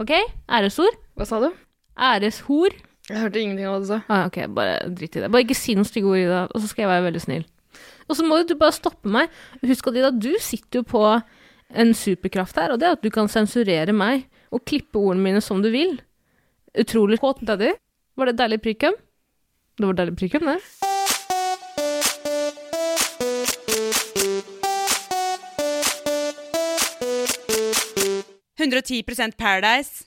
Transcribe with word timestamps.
ok? 0.00 0.12
Æresord. 0.50 0.96
Hva 1.18 1.26
sa 1.28 1.40
du? 1.42 1.50
Æreshor. 2.00 2.76
Jeg 3.10 3.18
hørte 3.24 3.40
ingenting 3.42 3.66
av 3.66 3.74
hva 3.74 3.80
du 3.82 3.88
sa. 3.88 4.00
Ah, 4.06 4.26
ok, 4.30 4.38
bare 4.54 4.76
dritt 4.94 5.18
i 5.18 5.24
det. 5.24 5.30
Bare 5.32 5.44
ikke 5.46 5.58
si 5.58 5.74
noen 5.74 5.88
stygge 5.88 6.12
ord 6.12 6.20
i 6.20 6.28
det, 6.30 6.42
og 6.46 6.62
så 6.62 6.70
skal 6.70 6.84
jeg 6.84 6.92
være 6.92 7.06
veldig 7.08 7.22
snill. 7.24 7.46
Og 8.10 8.18
så 8.18 8.26
må 8.26 8.40
du 8.46 8.56
bare 8.58 8.74
stoppe 8.74 9.10
meg. 9.10 9.30
Husk 9.66 9.90
at 9.90 10.18
du 10.18 10.32
sitter 10.42 10.82
jo 10.82 10.86
på 10.86 11.02
en 11.70 11.94
superkraft 11.94 12.58
her, 12.58 12.74
og 12.74 12.82
det 12.82 12.88
er 12.88 12.98
at 12.98 13.02
du 13.02 13.10
kan 13.14 13.30
sensurere 13.30 13.94
meg 13.94 14.26
og 14.50 14.64
klippe 14.66 14.98
ordene 14.98 15.26
mine 15.28 15.42
som 15.44 15.62
du 15.62 15.70
vil. 15.70 15.98
Utrolig 16.78 17.20
kåt, 17.22 17.42
daddy. 17.46 17.74
Var 18.18 18.30
det 18.30 18.38
deilig 18.38 18.62
prikum? 18.62 18.98
Det 19.78 19.86
var 19.86 20.00
deilig 20.02 20.18
prikum, 20.18 20.50
det. 20.50 20.89
Paradise. 28.60 30.04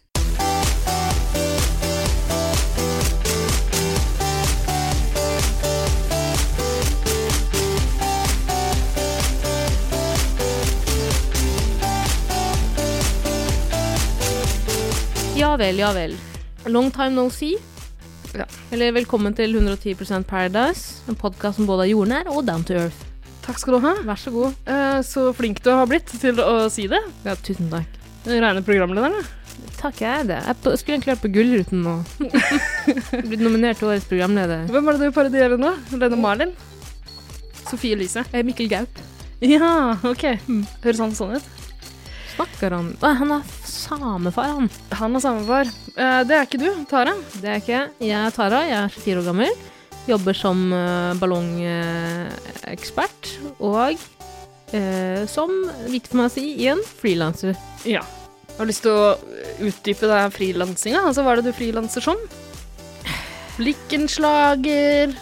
Ja 15.35 15.55
vel, 15.57 15.79
ja 15.79 15.91
vel. 15.93 16.13
Long 16.65 16.91
time 16.91 17.09
no 17.09 17.29
see. 17.29 17.57
Ja. 18.38 18.45
Eller 18.70 18.91
velkommen 18.93 19.34
til 19.34 19.57
110% 19.57 20.23
Paradise, 20.29 21.01
en 21.09 21.15
podkast 21.15 21.57
som 21.57 21.65
både 21.65 21.88
er 21.88 21.95
jordnær 21.95 22.29
og 22.29 22.45
down 22.45 22.62
to 22.62 22.77
earth. 22.77 23.01
Takk 23.41 23.57
skal 23.57 23.79
du 23.79 23.81
ha. 23.88 23.95
Vær 24.05 24.21
så 24.21 24.31
god. 24.31 24.54
Eh, 24.70 25.01
så 25.01 25.34
flink 25.34 25.65
du 25.65 25.73
har 25.73 25.90
blitt 25.90 26.13
til 26.21 26.38
å 26.38 26.70
si 26.70 26.85
det. 26.85 27.01
Ja, 27.26 27.34
tusen 27.34 27.73
takk. 27.73 28.02
Den 28.23 28.40
Reine 28.44 28.62
programlederen, 28.63 29.13
da. 29.20 29.23
Takk, 29.80 29.98
jeg 30.00 30.20
er 30.22 30.23
det. 30.30 30.38
Jeg 30.48 30.55
på- 30.63 30.77
skulle 30.80 30.95
egentlig 30.98 31.13
vært 31.13 31.26
på 31.26 31.34
Gullruten 31.36 31.80
nå. 31.84 31.95
Blitt 33.27 33.44
nominert 33.44 33.77
til 33.82 33.90
årets 33.91 34.07
programleder. 34.07 34.60
Hvem 34.71 34.85
er 34.88 34.91
det 34.96 35.02
du 35.10 35.13
parodierer 35.18 35.57
nå? 35.60 35.71
Lene 35.99 36.18
Marlin? 36.24 36.52
Sofie 37.68 37.93
Elise? 37.98 38.21
Eh, 38.32 38.43
Mikkel 38.48 38.70
Gaup. 38.71 38.93
Ja, 39.43 39.71
ok. 40.07 40.24
Høres 40.85 41.02
han 41.04 41.12
sånn 41.18 41.35
ut? 41.35 41.46
Snakker 42.34 42.70
han 42.74 42.88
Han 43.04 43.32
er 43.35 43.41
samefar, 43.68 44.48
han. 44.55 44.65
Han 45.02 45.12
har 45.18 45.21
samefar. 45.21 45.65
Eh, 45.93 46.21
det 46.30 46.35
er 46.37 46.43
ikke 46.48 46.63
du, 46.63 46.70
Tara. 46.90 47.13
Det 47.41 47.49
er 47.52 47.58
ikke 47.60 47.76
jeg. 47.76 47.87
Jeg 48.08 48.20
er 48.24 48.32
Tara, 48.40 48.60
jeg 48.70 48.77
er 48.80 48.87
24 48.96 49.20
år 49.20 49.27
gammel. 49.34 49.52
Jobber 50.08 50.34
som 50.35 50.58
uh, 50.76 51.13
ballongekspert. 51.15 53.30
og 53.63 53.96
eh, 54.76 55.24
som, 55.29 55.52
viktig 55.90 56.12
for 56.12 56.21
meg 56.21 56.32
å 56.32 56.34
si, 56.34 56.46
igjen, 56.57 56.84
frilanser. 57.02 57.57
Ja. 57.88 58.04
Har 58.54 58.66
du 58.66 58.70
lyst 58.70 58.85
til 58.85 58.93
å 58.93 59.13
utdype 59.65 60.10
det 60.10 60.18
her 60.20 60.34
frilansinga? 60.34 61.05
Altså, 61.10 61.26
hva 61.26 61.34
er 61.34 61.41
det 61.41 61.52
du 61.52 61.57
frilanser 61.57 62.05
som? 62.05 62.20
Blikkenslager 63.54 65.13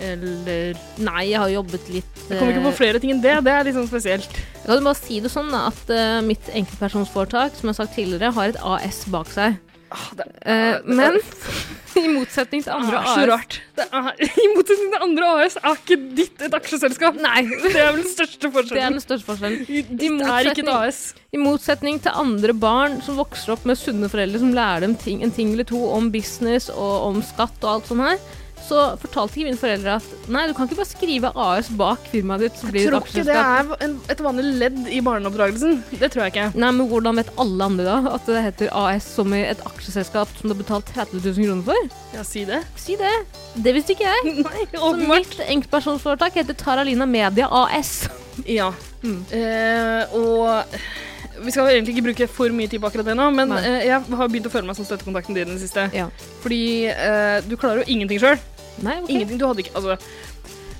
Eller 0.00 0.78
Nei, 1.04 1.24
jeg 1.28 1.36
har 1.36 1.50
jobbet 1.52 1.90
litt 1.92 2.20
Jeg 2.30 2.38
kommer 2.38 2.54
ikke 2.54 2.64
på 2.70 2.76
flere 2.78 3.00
ting 3.00 3.12
enn 3.12 3.20
det. 3.24 3.34
Det 3.44 3.52
er 3.52 3.66
litt 3.68 3.76
sånn 3.76 3.88
spesielt. 3.90 4.38
Jeg 4.60 4.68
kan 4.68 4.86
bare 4.86 5.00
si 5.00 5.18
det 5.20 5.32
sånn 5.32 5.50
at 5.56 5.92
uh, 5.92 6.20
mitt 6.24 6.48
enkeltpersonsforetak, 6.52 7.56
som 7.56 7.68
jeg 7.68 7.74
har 7.74 7.80
sagt 7.82 7.96
tidligere, 7.98 8.32
har 8.36 8.52
et 8.52 8.60
AS 8.60 9.02
bak 9.12 9.32
seg. 9.32 9.58
Ah, 9.90 10.08
det 10.16 10.28
Eh, 10.46 10.76
men 10.84 11.18
i 11.98 12.10
motsetning 12.12 12.62
til 12.64 12.74
andre 12.74 13.00
er 13.00 13.08
så 13.10 13.24
rart. 13.32 13.56
I 14.20 14.46
motsetning 14.54 14.92
til 14.92 15.04
andre 15.06 15.30
AS 15.44 15.56
er 15.60 15.78
ikke 15.78 15.98
ditt 16.18 16.44
et 16.46 16.56
aksjeselskap. 16.60 17.18
Nei, 17.22 17.42
Det 17.64 17.72
er 17.74 17.90
vel 17.90 18.02
den 18.02 18.10
største 18.12 18.50
forskjellen. 18.54 18.76
det 18.76 18.84
er 18.84 18.94
den 18.96 19.04
største 19.04 19.28
forskjellen. 19.30 19.64
Ditt 20.00 20.26
er 20.26 20.50
ikke 20.52 20.66
et 20.66 20.72
AS. 20.74 21.00
I 21.30 21.40
motsetning 21.40 22.00
til 22.02 22.14
andre 22.22 22.54
barn 22.56 23.00
som 23.06 23.18
vokser 23.20 23.54
opp 23.54 23.66
med 23.68 23.78
sunne 23.78 24.10
foreldre 24.10 24.42
som 24.42 24.54
lærer 24.56 24.86
dem 24.86 24.96
ting, 24.98 25.24
en 25.24 25.34
ting 25.34 25.54
eller 25.54 25.68
to 25.68 25.80
om 25.94 26.10
business 26.14 26.70
og 26.74 27.10
om 27.10 27.20
skatt 27.24 27.58
og 27.64 27.76
alt 27.76 27.90
sånt 27.90 28.06
her, 28.06 28.22
så 28.70 28.84
fortalte 29.02 29.36
ikke 29.36 29.48
mine 29.50 29.60
foreldre 29.60 29.96
at 29.98 30.28
nei, 30.30 30.44
du 30.48 30.54
kan 30.56 30.68
ikke 30.68 30.78
bare 30.80 30.90
skrive 30.90 31.32
AS 31.44 31.70
bak 31.80 32.06
firmaet 32.12 32.46
ditt, 32.46 32.58
så 32.60 32.70
blir 32.70 32.84
Jeg 32.84 32.92
tror 32.92 33.08
ikke 33.10 33.26
det 33.26 33.38
er 33.40 33.72
en, 33.86 33.96
et 34.14 34.22
vanlig 34.24 34.46
ledd 34.62 34.78
i 34.90 35.00
barneoppdragelsen. 35.04 35.80
Det 35.90 36.10
tror 36.12 36.24
jeg 36.24 36.34
ikke. 36.34 36.46
Nei, 36.54 36.70
men 36.78 36.90
hvordan 36.90 37.20
vet 37.20 37.32
alle 37.42 37.68
andre 37.72 37.88
da 37.88 38.14
at 38.14 38.30
det 38.30 38.44
heter 38.46 38.72
AS 38.84 39.10
som 39.18 39.34
i 39.36 39.42
et 39.48 39.64
aksjeselskap 39.66 40.32
som 40.38 40.48
du 40.48 40.54
har 40.54 40.62
betalt 40.62 40.94
30 40.94 41.20
000 41.26 41.50
kroner 41.50 41.66
for? 41.66 41.90
Ja, 42.14 42.24
si 42.26 42.46
det. 42.48 42.62
Si 42.80 42.98
det. 43.00 43.12
Det 43.58 43.74
visste 43.76 43.96
ikke 43.96 44.08
jeg. 44.08 44.34
Nei, 44.46 44.66
Så 44.74 44.94
mitt 45.00 45.38
enkeltpersonforetak 45.46 46.40
heter 46.40 46.58
Taralina 46.58 47.08
Media 47.10 47.50
AS. 47.64 48.04
Ja. 48.46 48.70
Mm. 49.02 49.22
Eh, 49.34 50.14
og 50.16 50.64
vi 51.40 51.52
skal 51.54 51.70
egentlig 51.72 51.96
ikke 51.96 52.06
bruke 52.10 52.28
for 52.30 52.52
mye 52.54 52.68
tid 52.68 52.82
på 52.82 52.88
akkurat 52.90 53.06
det 53.08 53.16
nå, 53.16 53.30
men 53.34 53.52
eh, 53.56 53.86
jeg 53.88 54.00
har 54.20 54.30
begynt 54.30 54.48
å 54.48 54.52
føle 54.52 54.68
meg 54.68 54.76
som 54.78 54.86
støttekontakten 54.88 55.36
din 55.36 55.48
i 55.48 55.56
det 55.56 55.62
siste. 55.62 55.86
Ja. 55.96 56.08
Fordi 56.44 56.62
eh, 56.92 57.36
du 57.46 57.56
klarer 57.60 57.82
jo 57.82 57.92
ingenting 57.92 58.20
sjøl. 58.22 58.40
Nei, 58.84 58.98
okay. 59.02 59.14
Ingenting. 59.14 59.40
Du 59.40 59.46
hadde 59.48 59.64
ikke 59.64 59.76
Altså, 59.78 59.96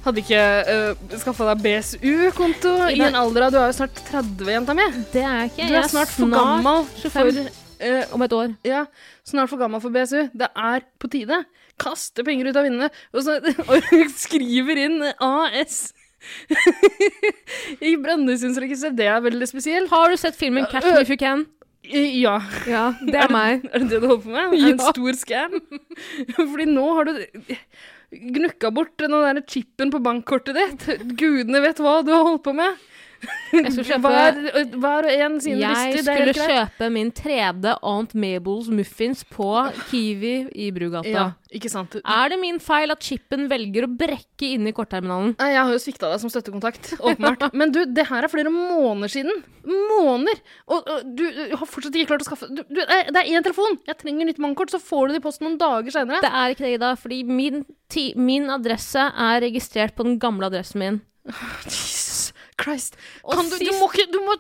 hadde 0.05 0.22
ikke 0.22 0.43
uh, 0.65 1.16
skaffa 1.21 1.49
deg 1.50 1.65
BSU-konto 1.65 2.75
I 2.88 2.97
den 2.97 3.11
en 3.11 3.19
alder 3.21 3.47
av 3.47 3.55
Du 3.55 3.59
er 3.61 3.69
jo 3.69 3.78
snart 3.81 4.03
30, 4.09 4.53
jenta 4.56 4.77
mi. 4.77 4.87
Det 5.12 5.25
er 5.25 5.43
jeg 5.43 5.53
ikke. 5.53 5.66
Du 5.66 5.75
Jeg 5.75 5.83
er 5.83 5.93
snart 5.93 6.15
for 6.15 6.34
gammel 6.34 6.87
25 7.03 7.10
for 7.10 7.41
uh, 7.81 8.15
om 8.16 8.27
et 8.27 8.37
år. 8.37 8.53
Ja, 8.66 8.84
snart 9.27 9.53
for 9.53 9.60
gammel 9.60 9.83
for 9.83 9.94
BSU. 9.94 10.28
Det 10.33 10.50
er 10.50 10.84
på 11.00 11.10
tide. 11.12 11.43
Kaste 11.81 12.25
penger 12.27 12.50
ut 12.50 12.60
av 12.60 12.69
vinduet, 12.69 13.00
og 13.15 13.25
så 13.25 13.39
og 13.71 13.93
skriver 14.21 14.84
inn 14.87 15.00
AS. 15.16 15.91
I 17.91 17.94
Brønnøysundsregisteret. 17.97 18.99
Det 18.99 19.09
er 19.09 19.22
veldig 19.25 19.49
spesielt. 19.49 19.93
Har 19.93 20.12
du 20.12 20.21
sett 20.21 20.37
filmen 20.37 20.69
Catch 20.69 20.91
Me 20.91 21.00
If 21.00 21.12
You 21.12 21.21
Can? 21.21 21.47
Ja. 21.83 22.37
Ja, 22.69 22.83
det 23.01 23.17
er 23.17 23.31
meg. 23.33 23.65
Er 23.73 23.81
det 23.83 23.89
det 23.91 24.01
du 24.03 24.07
holder 24.11 24.25
på 24.25 24.35
med? 24.35 24.53
Er 24.53 24.69
En 24.73 24.79
Ja. 24.79 24.91
stor 24.93 25.13
scam? 25.17 25.61
Fordi 26.37 26.67
nå 26.69 26.85
har 26.99 27.09
du 27.09 27.13
gnukka 28.11 28.71
bort 28.75 28.97
den 28.99 29.11
der 29.15 29.41
chipen 29.49 29.91
på 29.91 30.01
bankkortet 30.03 30.55
ditt. 30.59 30.87
Gudene 31.17 31.63
vet 31.65 31.79
hva 31.81 32.01
du 32.05 32.13
har 32.13 32.25
holdt 32.27 32.43
på 32.45 32.55
med. 32.55 32.77
Jeg 33.51 33.73
skulle 33.75 33.87
kjøpe 33.89 34.11
Hver, 34.15 34.39
hver 34.81 35.07
og 35.09 35.23
en 35.27 35.37
sine 35.43 35.59
Jeg 35.61 35.95
lister. 35.95 36.13
Er 36.13 36.31
skulle 36.33 36.49
kjøpe 36.55 36.89
min 36.95 37.11
3D 37.13 37.75
Aunt 37.91 38.15
Mabels 38.17 38.71
muffins 38.73 39.25
på 39.29 39.49
Kiwi 39.91 40.35
i 40.55 40.71
Brugata. 40.75 41.11
Ja, 41.11 41.25
ikke 41.53 41.71
sant. 41.73 41.99
Er 42.01 42.33
det 42.33 42.39
min 42.41 42.61
feil 42.63 42.95
at 42.95 43.05
chipen 43.05 43.49
velger 43.51 43.87
å 43.87 43.91
brekke 43.91 44.53
inne 44.57 44.73
i 44.73 44.77
kortterminalen? 44.77 45.35
Jeg 45.37 45.59
har 45.59 45.75
jo 45.75 45.83
svikta 45.83 46.13
deg 46.13 46.23
som 46.23 46.33
støttekontakt, 46.33 46.95
åpenbart. 47.07 47.51
Men 47.57 47.75
du, 47.75 47.83
det 47.91 48.07
her 48.09 48.25
er 48.25 48.33
flere 48.33 48.53
måneder 48.55 49.13
siden. 49.13 49.45
Måneder! 49.69 50.41
Og, 50.71 50.81
og 50.81 51.13
du, 51.13 51.27
du 51.27 51.43
har 51.61 51.69
fortsatt 51.69 51.99
ikke 52.01 52.15
klart 52.15 52.25
å 52.25 52.31
skaffe 52.31 52.49
du, 52.49 52.63
du, 52.65 52.81
Det 52.81 53.21
er 53.21 53.29
én 53.29 53.45
telefon! 53.45 53.77
Jeg 53.91 54.01
trenger 54.01 54.31
nytt 54.31 54.41
mannkort, 54.41 54.73
så 54.73 54.81
får 54.81 55.11
du 55.11 55.17
det 55.17 55.21
i 55.21 55.27
posten 55.29 55.49
noen 55.49 55.61
dager 55.61 55.93
seinere. 55.93 56.23
Det 56.25 56.33
er 56.33 56.55
ikke 56.55 56.65
det, 56.65 56.75
Ida, 56.79 56.95
fordi 57.01 57.21
min, 57.29 57.67
ti 57.93 58.11
min 58.17 58.49
adresse 58.55 59.11
er 59.11 59.45
registrert 59.45 59.99
på 59.99 60.09
den 60.09 60.17
gamle 60.23 60.49
adressen 60.49 60.81
min. 60.81 61.01
Christ. 62.60 62.97
Kan 63.25 63.48
du, 63.50 63.56
du 63.59 63.71
må 63.78 63.88
ikke 63.91 64.06
du 64.12 64.19
må, 64.25 64.37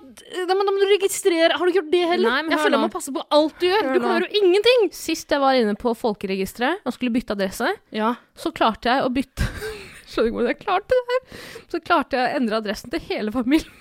da, 0.48 0.56
må, 0.56 0.64
du 0.68 0.86
registrere 0.92 1.56
Har 1.56 1.64
du 1.64 1.72
ikke 1.72 1.80
gjort 1.80 1.92
det 1.94 2.02
heller? 2.12 2.28
Nei, 2.28 2.42
men 2.46 2.54
jeg 2.54 2.62
føler 2.62 2.76
jeg 2.78 2.84
må 2.84 2.92
passe 2.92 3.14
på 3.14 3.24
alt 3.36 3.56
du 3.60 3.66
gjør. 3.68 3.86
Hør 3.88 3.98
Du 3.98 4.06
kan 4.06 4.24
jo 4.24 4.42
ingenting! 4.42 4.88
Sist 4.96 5.32
jeg 5.32 5.42
var 5.42 5.58
inne 5.58 5.76
på 5.80 5.94
folkeregisteret 5.98 6.84
og 6.84 6.96
skulle 6.96 7.14
bytte 7.14 7.36
adresse, 7.36 7.74
Ja. 7.96 8.14
så 8.38 8.52
klarte 8.54 8.92
jeg 8.92 9.06
å 9.06 9.12
bytte 9.14 9.48
Skjønner 10.10 10.26
ikke 10.26 10.36
hvordan 10.40 10.50
jeg 10.50 10.60
klarte 10.64 10.96
det 10.96 11.14
her. 11.14 11.44
Så 11.70 11.80
klarte 11.86 12.18
jeg 12.18 12.26
å 12.26 12.38
endre 12.40 12.58
adressen 12.58 12.90
til 12.90 13.04
hele 13.06 13.30
familien. 13.34 13.76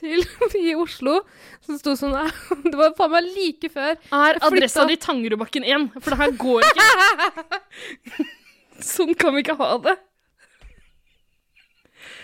Til 0.00 0.24
i 0.60 0.74
Oslo. 0.76 1.22
Som 1.64 1.78
sto 1.80 1.94
sånn. 1.96 2.16
Det 2.66 2.76
var 2.76 2.92
faen 2.98 3.14
meg 3.14 3.30
like 3.32 3.70
før. 3.72 3.96
Er 3.96 4.40
adressa 4.44 4.84
di 4.88 4.98
Tangerudbakken 5.00 5.64
1? 5.64 5.88
For 5.98 6.12
det 6.12 6.20
her 6.20 6.36
går 6.40 6.68
ikke. 6.68 8.28
sånn 8.92 9.16
kan 9.16 9.36
vi 9.36 9.44
ikke 9.44 9.56
ha 9.60 9.72
det. 9.88 9.96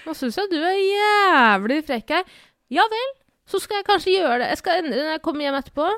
Nå 0.07 0.15
syns 0.15 0.39
jeg 0.39 0.51
du 0.53 0.59
er 0.61 0.77
jævlig 0.79 1.81
frekk 1.87 2.13
her. 2.15 2.37
Ja 2.73 2.85
vel, 2.91 3.09
så 3.51 3.61
skal 3.63 3.81
jeg 3.81 3.89
kanskje 3.89 4.15
gjøre 4.17 4.39
det. 4.43 4.53
Jeg 4.55 4.61
skal 4.63 4.83
endre 4.83 5.01
når 5.01 5.13
jeg 5.17 5.25
kommer 5.27 5.47
hjem 5.47 5.59
etterpå. 5.59 5.89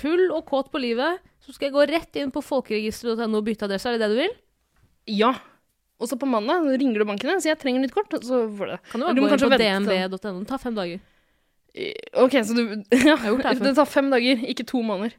Full 0.00 0.24
og 0.32 0.44
kåt 0.48 0.70
på 0.72 0.80
livet. 0.82 1.22
Så 1.42 1.54
skal 1.54 1.68
jeg 1.68 1.74
gå 1.74 1.86
rett 1.90 2.18
inn 2.20 2.30
på 2.34 2.42
folkeregisteret.no 2.44 3.40
og 3.40 3.46
bytte 3.46 3.66
adresse. 3.66 3.90
Er 3.90 3.98
det 3.98 4.06
det 4.06 4.12
du 4.12 4.20
vil? 4.22 4.36
Ja. 5.10 5.32
Og 6.02 6.10
så 6.10 6.18
på 6.18 6.26
mandag 6.26 6.66
ringer 6.78 7.02
du 7.02 7.06
banken 7.06 7.28
din 7.28 7.38
og 7.38 7.42
sier 7.44 7.54
jeg 7.54 7.62
trenger 7.62 7.82
nytt 7.82 7.94
kort. 7.94 8.14
Så 8.22 8.44
får 8.58 8.70
du 8.70 8.74
det. 8.74 8.78
Kan 8.90 9.02
du 9.02 9.06
bare 9.06 9.16
du 9.16 9.22
gå 9.22 9.30
inn 9.30 9.42
på 9.42 9.58
dnb.no. 9.62 10.38
Det 10.42 10.48
tar 10.50 10.62
fem 10.62 10.78
dager. 10.78 11.02
OK, 12.20 12.34
så 12.44 12.56
du 12.56 12.62
ja, 13.08 13.16
det 13.16 13.74
tar 13.78 13.88
fem 13.88 14.10
dager, 14.12 14.42
ikke 14.52 14.66
to 14.68 14.82
måneder. 14.84 15.14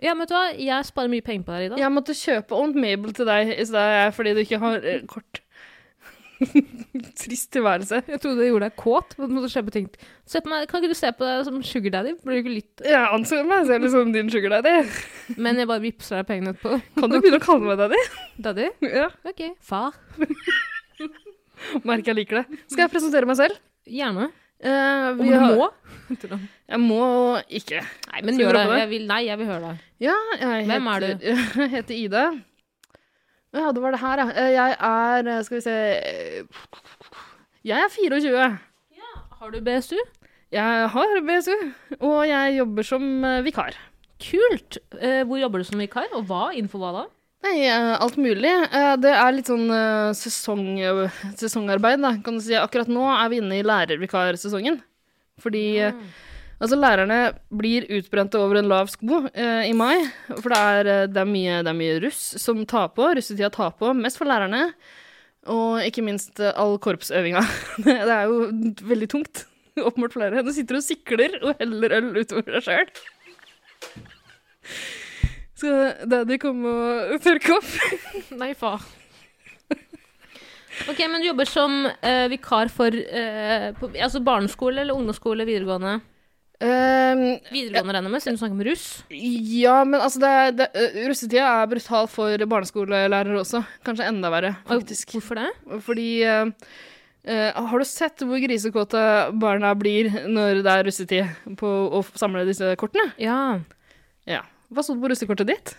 Ja, 0.00 0.14
men 0.14 0.24
vet 0.24 0.32
du 0.32 0.34
hva? 0.34 0.46
Jeg 0.56 0.88
sparer 0.88 1.12
mye 1.12 1.24
penger 1.24 1.44
på 1.44 1.52
det 1.52 1.60
her, 1.60 1.72
dag. 1.74 1.82
Jeg 1.82 1.92
måtte 1.92 2.16
kjøpe 2.16 2.56
Aunt 2.56 2.78
Mabel 2.80 3.12
til 3.16 3.28
deg 3.28 3.52
i 3.52 3.66
sted 3.68 4.14
fordi 4.16 4.32
du 4.34 4.40
ikke 4.42 4.60
har 4.62 4.86
eh, 4.88 5.02
kort. 5.08 5.39
Trist 7.20 7.50
tilværelse. 7.54 8.00
Jeg 8.08 8.20
trodde 8.22 8.40
det 8.40 8.48
gjorde 8.50 8.68
deg 8.70 8.76
kåt. 8.80 9.14
men 9.18 9.28
Du 9.30 9.34
måtte 9.36 9.50
kjøpe 9.52 9.74
ting. 9.74 9.86
Se 10.30 10.40
på 10.40 10.48
meg, 10.52 10.66
kan 10.70 10.80
ikke 10.80 10.92
du 10.94 10.98
se 10.98 11.10
på 11.16 11.26
deg 11.28 11.44
som 11.48 11.58
sugar 11.66 11.94
daddy? 11.98 12.14
Blir 12.24 12.38
du 12.38 12.42
ikke 12.44 12.54
litt 12.54 12.84
Jeg 12.86 13.10
anser 13.16 13.44
meg 13.48 13.66
selv 13.68 13.90
som 13.92 14.12
din 14.14 14.30
sugar 14.32 14.56
daddy. 14.58 14.74
Men 15.44 15.60
jeg 15.60 15.68
bare 15.70 15.84
vippser 15.84 16.20
deg 16.22 16.28
pengene 16.30 16.54
etterpå. 16.56 16.80
Kan 17.00 17.12
du 17.12 17.18
begynne 17.20 17.40
å 17.40 17.44
kalle 17.44 17.68
meg 17.70 17.80
daddy? 17.82 18.02
Daddy? 18.48 18.68
Ja, 18.88 19.08
OK. 19.28 19.42
Far? 19.60 19.96
Merker 21.84 22.12
jeg 22.14 22.18
liker 22.22 22.40
det. 22.42 22.60
Skal 22.72 22.86
jeg 22.86 22.92
presentere 22.94 23.28
meg 23.28 23.36
selv? 23.40 23.58
Gjerne. 23.90 24.30
Eh, 24.60 25.10
Om 25.12 25.20
du 25.24 25.32
har- 25.36 25.56
må? 25.56 25.68
Jeg 26.10 26.80
må 26.82 27.04
ikke. 27.48 27.80
Nei, 28.12 28.20
men 28.26 28.38
gjør 28.40 28.56
det. 28.56 28.64
det? 28.68 28.78
Jeg 28.80 28.88
vil, 28.90 29.04
nei, 29.08 29.20
jeg 29.28 29.38
vil 29.40 29.46
høre 29.46 29.60
det. 29.68 29.76
Ja, 30.04 30.16
Hvem 30.40 30.88
er 30.94 31.00
du? 31.00 31.06
Jeg 31.22 31.70
heter 31.76 31.94
Ida. 31.94 32.24
Ja, 33.56 33.72
det 33.74 33.82
var 33.82 33.94
det 33.94 34.00
her, 34.00 34.20
ja. 34.22 34.26
Eh, 34.30 34.50
Jeg 34.54 34.76
er 34.78 35.28
eh, 35.28 35.42
Skal 35.46 35.56
vi 35.58 35.62
se 35.64 35.74
eh, 35.74 36.42
Jeg 37.66 37.84
er 37.84 37.94
24. 37.96 38.48
Ja. 38.96 39.12
Har 39.40 39.50
du 39.54 39.60
BSU? 39.64 39.96
Jeg 40.50 40.88
har 40.90 41.20
BSU, 41.26 41.54
og 42.00 42.20
jeg 42.26 42.56
jobber 42.58 42.86
som 42.86 43.04
vikar. 43.46 43.76
Kult! 44.20 44.78
Hvor 44.90 45.38
jobber 45.38 45.62
du 45.62 45.66
som 45.68 45.78
vikar, 45.78 46.08
og 46.18 46.24
hva? 46.26 46.48
Innenfor 46.50 46.82
hva 46.82 46.90
da? 46.96 47.04
Nei, 47.46 47.68
alt 47.70 48.18
mulig. 48.20 48.50
Det 49.00 49.12
er 49.14 49.30
litt 49.36 49.46
sånn 49.48 49.70
sesong, 50.18 50.64
sesongarbeid, 51.38 52.02
da, 52.02 52.16
kan 52.26 52.40
du 52.40 52.42
si. 52.42 52.56
Akkurat 52.58 52.90
nå 52.90 53.06
er 53.14 53.30
vi 53.30 53.38
inne 53.40 53.60
i 53.60 53.64
lærervikarsesongen. 53.64 54.80
Fordi 55.40 55.62
eh, 55.86 56.02
altså, 56.60 56.78
lærerne 56.78 57.18
blir 57.56 57.88
utbrente 57.98 58.38
over 58.40 58.60
en 58.60 58.70
lav 58.70 58.90
sko 58.92 59.24
eh, 59.32 59.66
i 59.68 59.74
mai. 59.76 60.06
For 60.30 60.52
det 60.52 60.60
er, 60.60 60.90
eh, 60.94 61.04
det, 61.10 61.22
er 61.22 61.30
mye, 61.30 61.60
det 61.64 61.72
er 61.72 61.78
mye 61.80 62.00
russ 62.04 62.22
som 62.40 62.62
tar 62.68 62.92
på. 62.96 63.10
Russetida 63.16 63.50
tar 63.54 63.74
på. 63.80 63.92
Mest 63.96 64.20
for 64.20 64.30
lærerne. 64.30 64.68
Og 65.50 65.80
ikke 65.86 66.04
minst 66.04 66.40
eh, 66.40 66.52
all 66.56 66.76
korpsøvinga. 66.82 67.42
det 67.86 67.96
er 68.04 68.28
jo 68.28 68.50
veldig 68.90 69.10
tungt 69.10 69.46
Oppmålt 69.88 70.16
flere. 70.16 70.44
Du 70.44 70.52
sitter 70.54 70.80
og 70.80 70.84
sikler 70.84 71.36
og 71.40 71.54
heller 71.60 71.98
øl 72.00 72.12
utover 72.20 72.58
deg 72.58 72.64
sjøl. 72.66 72.90
Skal 75.60 76.08
daddy 76.08 76.38
komme 76.40 76.72
og 77.14 77.20
tørke 77.24 77.58
opp? 77.58 77.70
Nei, 78.40 78.52
far. 78.58 78.82
Ok, 80.88 81.00
men 81.04 81.20
du 81.20 81.26
jobber 81.28 81.48
som 81.48 81.74
uh, 81.84 82.26
vikar 82.32 82.70
for 82.72 82.94
uh, 82.94 83.66
på, 83.76 83.90
altså 84.00 84.22
barneskole 84.24 84.80
eller 84.80 84.96
ungdomsskole, 84.96 85.44
videregående? 85.44 85.98
Ehm, 86.60 87.38
Videregående 87.48 87.94
regner 87.96 88.12
med, 88.12 88.20
siden 88.20 88.36
du 88.36 88.42
snakker 88.42 88.58
om 88.58 88.64
russ. 88.68 88.86
ja, 89.08 89.78
men 89.88 90.00
altså 90.04 90.20
det, 90.20 90.32
det, 90.58 90.68
uh, 90.76 90.98
Russetida 91.08 91.48
er 91.48 91.68
brutal 91.70 92.08
for 92.12 92.46
barneskolelærere 92.52 93.40
også. 93.40 93.62
Kanskje 93.86 94.08
enda 94.10 94.28
verre, 94.32 94.54
faktisk. 94.68 95.14
Hvorfor 95.16 95.40
det? 95.40 95.48
Fordi 95.86 96.08
uh, 96.28 96.50
uh, 97.24 97.68
Har 97.70 97.80
du 97.80 97.88
sett 97.88 98.24
hvor 98.28 98.42
grisekåte 98.44 99.04
barna 99.40 99.72
blir 99.78 100.10
når 100.28 100.60
det 100.60 100.74
er 100.74 100.84
russetid 100.90 101.54
på 101.60 101.70
å 101.96 102.02
samle 102.12 102.44
disse 102.48 102.74
kortene? 102.80 103.08
Ja. 103.20 103.60
Ja. 104.28 104.42
Hva 104.68 104.84
sto 104.84 104.98
det 104.98 105.04
på 105.06 105.12
russekortet 105.14 105.48
ditt? 105.54 105.72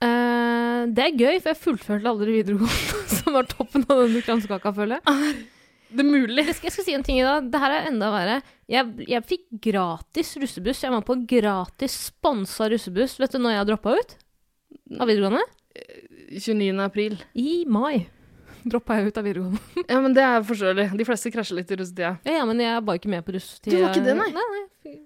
Uh, 0.00 0.88
det 0.88 1.04
er 1.04 1.20
gøy, 1.20 1.36
for 1.36 1.52
jeg 1.52 1.60
fullførte 1.60 2.08
aldri 2.14 2.38
videregående, 2.38 3.04
som 3.18 3.36
var 3.36 3.52
toppen 3.52 3.84
av 3.90 4.06
denne 4.06 4.24
kransekaka, 4.24 4.72
føler 4.72 5.02
jeg. 5.02 5.44
Det 5.86 6.02
er 6.02 6.08
mulig. 6.08 6.42
Jeg 6.48 6.54
skal, 6.58 6.66
jeg 6.66 6.74
skal 6.74 6.84
si 6.88 6.94
en 6.96 7.04
ting 7.06 7.20
i 7.20 7.24
dag. 7.26 7.46
Det 7.52 7.60
her 7.62 7.74
er 7.76 7.86
enda 7.92 8.08
verre. 8.10 8.40
Jeg, 8.70 9.06
jeg 9.06 9.22
fikk 9.28 9.44
gratis 9.68 10.32
russebuss. 10.42 10.80
Jeg 10.82 10.90
var 10.92 11.04
på 11.06 11.14
gratis 11.30 11.94
sponsa 12.10 12.66
russebuss. 12.72 13.18
Vet 13.22 13.36
du 13.36 13.38
når 13.44 13.54
jeg 13.60 13.68
droppa 13.70 13.94
ut 14.00 14.16
av 14.98 15.06
videregående? 15.06 15.44
29. 16.34 16.72
april. 16.82 17.18
I 17.38 17.62
mai 17.70 18.06
droppa 18.66 18.96
jeg 18.98 19.12
ut 19.12 19.18
av 19.20 19.28
videregående. 19.28 19.60
Ja, 19.92 20.00
men 20.02 20.14
det 20.16 20.24
er 20.26 20.42
forståelig. 20.48 20.88
De 20.98 21.06
fleste 21.06 21.30
krasjer 21.30 21.60
litt 21.60 21.70
i 21.70 21.78
russetida. 21.78 22.16
Ja, 22.26 22.40
ja, 22.40 22.46
men 22.48 22.58
jeg 22.64 22.82
var 22.88 22.98
ikke 22.98 23.12
med 23.12 23.22
på 23.28 23.36
russetida. 23.36 23.76
Du 23.76 23.84
var 23.84 23.94
ikke 23.94 24.06
det, 24.08 24.16
nei? 24.18 24.32
Nei, 24.34 24.46
nei. 24.56 24.96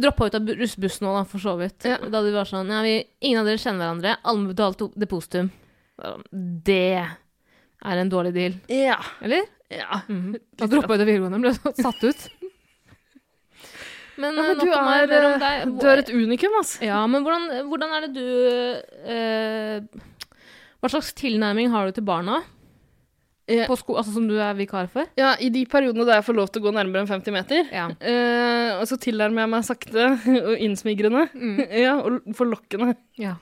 Droppa 0.00 0.26
ut 0.30 0.34
av 0.38 0.44
bu- 0.44 0.54
russebussen 0.56 1.04
da, 1.08 1.20
for 1.28 1.40
så 1.44 1.54
vidt. 1.60 1.84
Ja. 1.88 1.98
Da 2.00 2.20
de 2.24 2.32
var 2.34 2.48
sånn 2.48 2.72
ja, 2.72 2.80
vi, 2.84 2.96
Ingen 3.24 3.42
av 3.42 3.48
dere 3.48 3.60
kjenner 3.60 3.84
hverandre. 3.84 4.16
Alle 4.24 4.40
må 4.40 4.52
betale 4.54 4.88
depositum. 5.04 5.52
Det 6.64 7.04
er 7.84 8.00
en 8.00 8.10
dårlig 8.12 8.32
deal. 8.34 8.54
Ja. 8.72 8.98
Eller? 9.22 9.44
ja. 9.70 10.00
Mhm. 10.08 10.34
Da 10.56 10.66
droppa 10.70 10.94
jeg 10.96 11.02
det 11.04 11.06
videregående. 11.12 11.40
Ble 11.44 11.52
satt 11.82 12.04
ut. 12.04 12.28
Men, 14.16 14.36
Ja, 14.38 14.42
eh, 14.44 14.48
men 14.54 14.58
du 14.60 14.68
er, 14.70 14.78
om 14.78 15.32
eh, 15.34 15.38
deg. 15.42 15.70
du 15.82 15.86
er 15.90 15.98
et 16.04 16.10
unikum, 16.14 16.52
altså. 16.60 16.84
Ja, 16.86 17.00
men 17.10 17.24
hvordan, 17.26 17.48
hvordan 17.66 17.94
er 17.96 18.04
det 18.04 18.10
du 18.14 18.26
eh, 19.10 20.02
Hva 20.78 20.90
slags 20.92 21.08
tilnærming 21.18 21.72
har 21.72 21.88
du 21.90 21.96
til 21.96 22.04
barna? 22.06 22.36
Ja. 23.50 23.66
På 23.68 23.74
sko 23.76 23.96
altså 23.98 24.14
Som 24.14 24.28
du 24.30 24.36
er 24.40 24.54
vikar 24.56 24.86
for? 24.92 25.04
Ja, 25.18 25.32
I 25.42 25.50
de 25.52 25.64
periodene 25.66 26.06
der 26.06 26.20
jeg 26.20 26.24
får 26.28 26.36
lov 26.38 26.46
til 26.54 26.62
å 26.62 26.68
gå 26.68 26.72
nærmere 26.76 27.02
enn 27.02 27.10
50 27.10 27.34
meter, 27.34 27.66
Ja. 27.74 27.88
eh, 28.00 28.70
og 28.78 28.86
så 28.88 28.96
tilnærmer 29.02 29.42
jeg 29.44 29.50
meg 29.56 29.66
sakte 29.66 30.06
og 30.48 30.54
innsmigrende, 30.62 31.26
Mm. 31.34 31.58
ja, 31.84 31.96
og 31.98 32.22
forlokkende, 32.38 32.94
ja. 33.20 33.34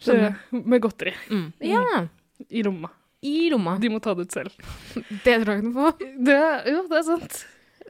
Skjønner. 0.00 0.40
med 0.50 0.80
godteri 0.80 1.12
Mm. 1.28 1.52
ja. 1.60 1.84
I 2.48 2.62
lomma. 2.66 2.90
I 3.20 3.50
lomma. 3.52 3.76
De 3.80 3.90
må 3.92 4.00
ta 4.00 4.14
det 4.16 4.28
ut 4.28 4.32
selv. 4.32 4.52
Det 4.96 5.34
tror 5.42 5.50
jeg 5.52 5.60
ikke 5.60 5.70
noe 5.70 5.90
på. 5.90 6.10
Det, 6.24 6.36
jo, 6.72 6.84
det 6.88 7.00
er 7.00 7.06
sant. 7.08 7.40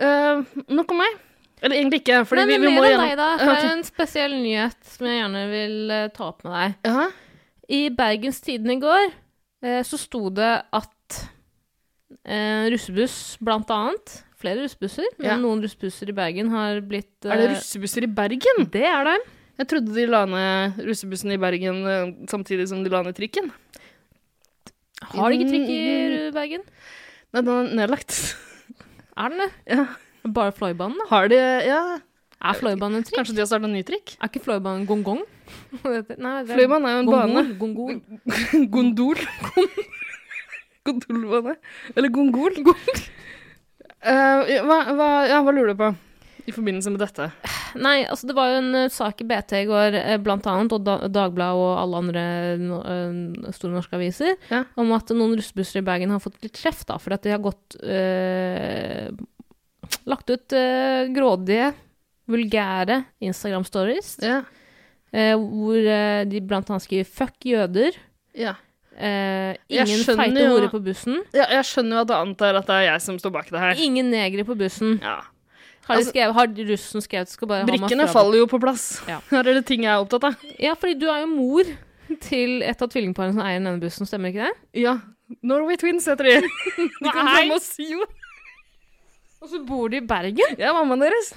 Uh, 0.01 0.63
nok 0.75 0.95
om 0.95 1.03
meg. 1.05 1.19
Eller 1.61 1.77
egentlig 1.77 2.01
ikke, 2.01 2.23
fordi 2.25 2.47
Nei, 2.47 2.49
vi, 2.49 2.59
vi 2.65 2.73
må 2.73 2.85
gjennom 2.89 3.05
deg, 3.05 3.19
da. 3.21 3.29
Det 3.37 3.49
er 3.53 3.67
en 3.75 3.83
spesiell 3.85 4.35
nyhet 4.41 4.79
som 4.89 5.07
jeg 5.07 5.19
gjerne 5.21 5.43
vil 5.51 5.75
uh, 5.93 6.07
ta 6.17 6.31
opp 6.31 6.47
med 6.47 6.57
deg. 6.57 6.79
Ja, 6.89 7.05
I 7.71 7.81
Bergens 7.95 8.41
Tidende 8.43 8.79
i 8.79 8.81
går 8.83 9.11
uh, 9.11 9.83
så 9.87 10.01
sto 10.01 10.31
det 10.35 10.55
at 10.73 11.21
russebuss, 12.21 13.37
blant 13.43 13.71
annet, 13.73 14.13
flere 14.41 14.65
russebusser, 14.65 15.07
Ja. 15.23 15.35
men 15.37 15.45
noen 15.45 15.61
russebusser 15.63 16.11
i 16.11 16.15
Bergen 16.17 16.51
har 16.53 16.81
blitt 16.85 17.25
Er 17.29 17.39
det 17.39 17.51
russebusser 17.53 18.05
i 18.05 18.11
Bergen? 18.11 18.65
Det 18.73 18.83
er 18.89 19.07
det. 19.07 19.15
Jeg 19.61 19.69
trodde 19.71 19.95
de 19.95 20.07
la 20.09 20.25
ned 20.29 20.81
russebussen 20.89 21.33
i 21.33 21.39
Bergen 21.41 21.81
samtidig 22.31 22.67
som 22.69 22.83
de 22.85 22.93
la 22.93 23.03
ned 23.07 23.17
trikken. 23.17 23.53
Har 25.03 25.31
de 25.33 25.39
ikke 25.39 25.49
trikk 25.51 25.69
i 25.73 25.81
Mm. 25.81 26.35
Bergen? 26.35 26.63
Nei, 27.33 27.41
den 27.43 27.49
er 27.49 27.75
nedlagt. 27.81 28.37
Er 29.17 29.29
den 29.33 29.39
det? 29.39 29.51
Ja. 29.67 29.87
Bare 30.29 30.53
Fløibanen, 30.53 30.99
da? 31.01 31.07
Har 31.09 31.29
de 31.29 31.37
Ja, 31.67 31.99
Er 32.43 32.55
Fløibanen 32.55 32.97
en 33.01 33.05
trikk? 33.05 33.17
kanskje 33.19 33.35
de 33.35 33.41
har 33.41 33.47
starta 33.49 33.69
ny 33.69 33.83
trikk? 33.83 34.17
Er 34.21 34.29
ikke 34.29 34.43
Fløibanen 34.45 34.87
gong-gong? 34.87 35.23
Fløibanen 35.83 36.87
er 36.87 36.93
jo 36.95 37.01
en 37.01 37.11
bane. 37.11 37.43
Gongol. 37.59 38.01
Gongol. 38.69 38.69
Gondol. 38.75 39.17
Gondolbane. 40.85 41.57
Eller 41.97 42.09
gongol. 42.09 42.55
Uh, 44.01 44.41
hva, 44.65 44.79
hva, 44.97 45.09
ja, 45.29 45.43
hva 45.45 45.53
lurer 45.53 45.75
du 45.75 45.81
på 45.83 45.91
i 46.47 46.53
forbindelse 46.55 46.91
med 46.93 47.01
dette? 47.03 47.27
Nei, 47.81 48.05
altså 48.11 48.27
det 48.31 48.35
var 48.37 48.51
jo 48.53 48.61
en 48.63 48.75
eh, 48.75 48.89
sak 48.93 49.21
i 49.23 49.27
BT 49.29 49.53
i 49.61 49.67
går, 49.69 49.97
eh, 49.99 50.17
blant 50.23 50.47
annet, 50.51 50.73
og 50.73 50.85
Dagbladet 51.13 51.59
og 51.61 51.73
alle 51.83 52.01
andre 52.03 52.25
eh, 52.55 53.51
store 53.57 53.75
norske 53.77 53.97
aviser, 53.99 54.37
Ja. 54.51 54.63
om 54.81 54.93
at 54.97 55.13
noen 55.15 55.37
russebusser 55.39 55.81
i 55.83 55.87
Bergen 55.87 56.11
har 56.15 56.23
fått 56.23 56.41
litt 56.43 56.57
kjeft, 56.61 56.87
da, 56.89 56.97
fordi 56.99 57.15
at 57.19 57.23
de 57.29 57.35
har 57.37 57.45
gått 57.45 57.77
eh, 57.83 59.11
Lagt 60.07 60.31
ut 60.31 60.53
eh, 60.55 61.09
grådige, 61.11 61.73
vulgære 62.31 63.01
Instagram-stories, 63.27 64.17
Ja. 64.23 64.43
hvor 65.11 65.79
de 66.31 66.41
blant 66.47 66.69
annet 66.71 66.85
skriver 66.85 67.09
'fuck 67.11 67.43
jøder'. 67.45 67.97
ja. 68.39 68.55
Uh, 69.01 69.55
ingen 69.71 70.03
feite 70.05 70.43
horer 70.51 70.69
på 70.69 70.79
bussen. 70.85 71.23
Ja, 71.33 71.47
jeg 71.49 71.65
skjønner 71.65 71.97
jo 71.97 72.01
at 72.03 72.09
du 72.11 72.15
antar 72.19 72.55
at 72.59 72.67
det 72.69 72.75
er 72.75 72.83
jeg 72.93 73.01
som 73.01 73.17
står 73.19 73.33
bak 73.33 73.49
det 73.49 73.59
her. 73.63 73.75
Ingen 73.81 74.11
negre 74.13 74.45
på 74.45 74.53
bussen. 74.59 74.99
Ja. 75.01 75.23
Har, 75.89 75.97
de 75.97 76.01
Altså- 76.01 76.13
skrevet, 76.13 76.35
har 76.35 76.47
russen 76.71 77.03
skrevet 77.03 77.29
skal 77.33 77.49
bare 77.51 77.67
Brikkene 77.67 78.07
faller 78.13 78.39
jo 78.43 78.47
på 78.47 78.61
plass. 78.63 79.01
Ja. 79.09 79.21
Her 79.31 79.41
er 79.49 79.55
det 79.59 79.65
ting 79.67 79.83
jeg 79.83 79.91
er 79.93 80.03
opptatt 80.05 80.25
av. 80.29 80.37
Ja, 80.61 80.75
fordi 80.75 80.99
du 81.01 81.09
er 81.11 81.23
jo 81.25 81.31
mor 81.33 81.65
til 82.21 82.63
et 82.63 82.83
av 82.83 82.89
tvillingparene 82.91 83.35
som 83.35 83.43
eier 83.43 83.59
denne 83.63 83.81
bussen, 83.81 84.07
stemmer 84.07 84.31
ikke 84.31 84.47
det? 84.51 84.83
Ja. 84.85 84.99
Norway 85.43 85.77
Twins 85.79 86.07
heter 86.11 86.27
de. 86.27 86.41
De 87.03 87.11
kom 87.11 87.25
Nei. 87.27 87.49
og 87.55 87.61
si 87.63 87.87
jo. 87.93 88.05
Og 89.41 89.49
så 89.49 89.61
bor 89.67 89.89
de 89.89 89.97
i 90.03 90.07
Bergen. 90.07 90.57
Ja, 90.59 90.73
mammaen 90.77 91.01
deres. 91.07 91.33